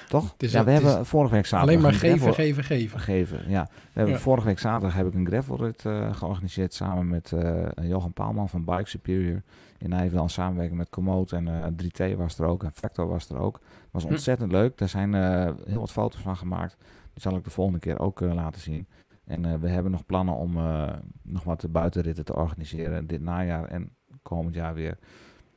Toch? 0.08 0.32
Het 0.32 0.44
is- 0.44 0.52
ja, 0.52 0.64
we 0.64 0.72
het 0.72 0.82
is 0.82 0.88
hebben 0.88 1.06
vorige 1.06 1.34
week 1.34 1.46
zaterdag... 1.46 1.70
alleen 1.70 1.82
maar 1.92 2.00
geven, 2.00 2.18
gravel- 2.18 2.34
geven, 2.34 2.64
geven. 2.64 3.00
Geven, 3.00 3.50
ja. 3.50 3.64
We 3.72 3.80
hebben 3.94 4.14
Ja. 4.14 4.20
Vorige 4.20 4.48
week 4.48 4.60
zaterdag 4.60 4.94
heb 4.96 5.08
ik 5.08 5.14
een 5.14 5.28
gravelrit 5.28 5.86
eh 5.86 6.14
georganiseerd 6.16 6.74
samen 6.74 7.08
met 7.08 7.32
eh, 7.32 7.66
Johan 7.82 8.14
Paalman 8.14 8.50
van 8.50 8.64
Bike 8.66 8.90
Superior 8.90 9.42
in 9.78 9.90
Nijverdal. 9.90 10.24
In 10.24 10.30
samenwerking 10.30 10.78
met 10.78 10.90
Komoot 10.90 11.32
en 11.32 11.48
eh 11.48 11.66
3T 12.12 12.16
was 12.18 12.40
er 12.40 12.46
ook 12.46 12.64
en 12.64 12.72
Factor 12.72 13.08
was 13.08 13.30
er 13.30 13.38
ook. 13.38 13.60
was 13.92 14.04
Hm. 14.04 14.10
ontzettend 14.10 14.52
leuk. 14.52 14.78
Daar 14.78 14.90
zijn 14.90 15.14
eh, 15.14 15.50
heel 15.66 15.80
wat 15.80 15.92
foto's 15.92 16.22
van 16.22 16.38
gemaakt. 16.38 16.76
Die 17.14 17.22
zal 17.22 17.36
ik 17.36 17.44
de 17.44 17.50
volgende 17.50 17.80
keer 17.80 18.00
ook 18.00 18.22
eh, 18.22 18.34
laten 18.34 18.62
zien. 18.62 18.88
En 19.26 19.46
eh, 19.46 19.54
we 19.60 19.68
hebben 19.70 19.92
nog 19.92 20.06
plannen 20.06 20.36
om 20.36 20.58
eh, 20.58 20.94
nog 21.24 21.44
wat 21.44 21.66
buitenritten 21.72 22.26
te 22.26 22.36
organiseren 22.36 23.08
dit 23.08 23.22
najaar 23.22 23.66
en 23.66 23.90
komend 24.24 24.56
jaar 24.56 24.74
weer. 24.74 24.98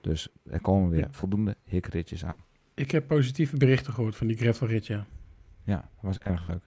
Dus 0.01 0.29
er 0.51 0.61
komen 0.61 0.91
weer 0.91 1.07
voldoende 1.11 1.57
hikritjes 1.65 2.25
aan. 2.25 2.35
Ik 2.75 2.91
heb 2.91 3.07
positieve 3.07 3.57
berichten 3.57 3.93
gehoord 3.93 4.17
van 4.17 4.27
die 4.27 4.37
gravelrit, 4.37 4.87
ja. 4.87 5.05
Ja, 5.65 5.77
dat 5.77 6.01
was 6.01 6.19
erg 6.19 6.49
leuk. 6.49 6.63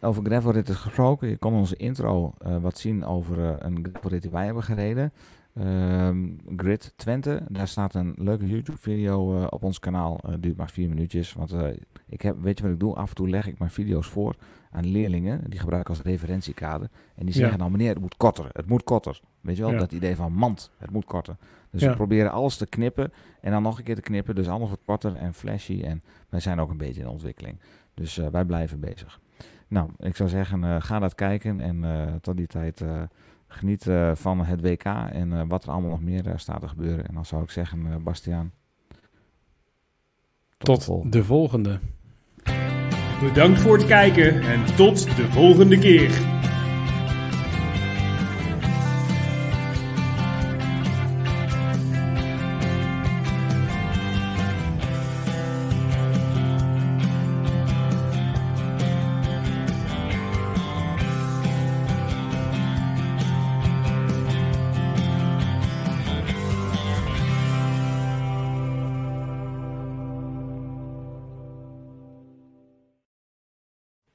Over 0.00 0.24
gravelritten 0.24 0.74
gesproken, 0.74 1.28
je 1.28 1.36
kon 1.36 1.52
onze 1.54 1.76
intro 1.76 2.34
eh, 2.38 2.56
wat 2.56 2.78
zien 2.78 3.04
over 3.04 3.44
eh, 3.44 3.54
een 3.58 3.86
gravelrit 3.92 4.22
die 4.22 4.30
wij 4.30 4.44
hebben 4.44 4.62
gereden. 4.62 5.12
Ehm, 5.54 6.28
Grid 6.56 6.92
Twente, 6.96 7.42
daar 7.48 7.68
staat 7.68 7.94
een 7.94 8.14
leuke 8.18 8.46
YouTube-video 8.48 9.40
eh, 9.40 9.46
op 9.50 9.62
ons 9.62 9.78
kanaal. 9.78 10.20
Uh, 10.28 10.34
duurt 10.40 10.56
maar 10.56 10.70
vier 10.70 10.88
minuutjes. 10.88 11.32
Want 11.32 11.54
ik 12.06 12.22
heb, 12.22 12.36
weet 12.40 12.58
je 12.58 12.64
wat 12.64 12.72
ik 12.72 12.80
doe? 12.80 12.94
Af 12.94 13.08
en 13.08 13.14
toe 13.14 13.28
leg 13.28 13.46
ik 13.46 13.58
mijn 13.58 13.70
video's 13.70 14.06
voor 14.06 14.36
aan 14.70 14.86
leerlingen. 14.86 15.50
Die 15.50 15.58
gebruiken 15.58 15.94
als 15.94 16.02
referentiekader. 16.02 16.88
En 17.14 17.24
die 17.24 17.34
zeggen 17.34 17.52
Ja. 17.52 17.58
nou 17.58 17.70
meneer, 17.70 17.88
het 17.88 18.00
moet 18.00 18.16
korter. 18.16 18.48
Het 18.52 18.66
moet 18.66 18.84
korter. 18.84 19.20
Weet 19.40 19.56
je 19.56 19.62
wel, 19.62 19.72
Ja. 19.72 19.78
dat 19.78 19.92
idee 19.92 20.16
van 20.16 20.32
mand. 20.32 20.70
Het 20.78 20.90
moet 20.90 21.04
korter. 21.04 21.36
Dus 21.70 21.80
Ja. 21.80 21.88
we 21.90 21.96
proberen 21.96 22.30
alles 22.30 22.56
te 22.56 22.66
knippen. 22.66 23.12
En 23.40 23.50
dan 23.50 23.62
nog 23.62 23.78
een 23.78 23.84
keer 23.84 23.94
te 23.94 24.00
knippen. 24.00 24.34
Dus 24.34 24.48
alles 24.48 24.68
wat 24.70 24.80
korter 24.84 25.16
en 25.16 25.34
flashy. 25.34 25.80
En 25.82 26.02
wij 26.28 26.40
zijn 26.40 26.60
ook 26.60 26.70
een 26.70 26.76
beetje 26.76 27.00
in 27.00 27.08
ontwikkeling. 27.08 27.60
Dus 27.94 28.18
eh, 28.18 28.26
wij 28.28 28.44
blijven 28.44 28.80
bezig. 28.80 29.20
Nou, 29.68 29.90
ik 29.98 30.16
zou 30.16 30.28
zeggen, 30.28 30.64
eh, 30.64 30.76
ga 30.78 30.98
dat 30.98 31.14
kijken. 31.14 31.60
En 31.60 31.84
eh, 31.84 32.14
tot 32.20 32.36
die 32.36 32.46
tijd 32.46 32.80
eh, 32.80 33.02
geniet 33.48 33.86
eh, 33.86 34.10
van 34.14 34.44
het 34.44 34.60
WK. 34.60 34.84
En 34.84 35.32
eh, 35.32 35.42
wat 35.48 35.64
er 35.64 35.70
allemaal 35.70 35.90
nog 35.90 36.02
meer 36.02 36.32
staat 36.36 36.60
te 36.60 36.68
gebeuren. 36.68 37.06
En 37.08 37.14
dan 37.14 37.24
zou 37.24 37.42
ik 37.42 37.50
zeggen, 37.50 37.86
eh 37.86 37.96
Bastiaan. 37.96 38.52
Tot 40.58 41.12
de 41.12 41.24
volgende. 41.24 41.78
Bedankt 43.20 43.60
voor 43.60 43.76
het 43.76 43.86
kijken 43.86 44.40
en 44.42 44.64
tot 44.76 45.16
de 45.16 45.26
volgende 45.30 45.78
keer. 45.78 46.35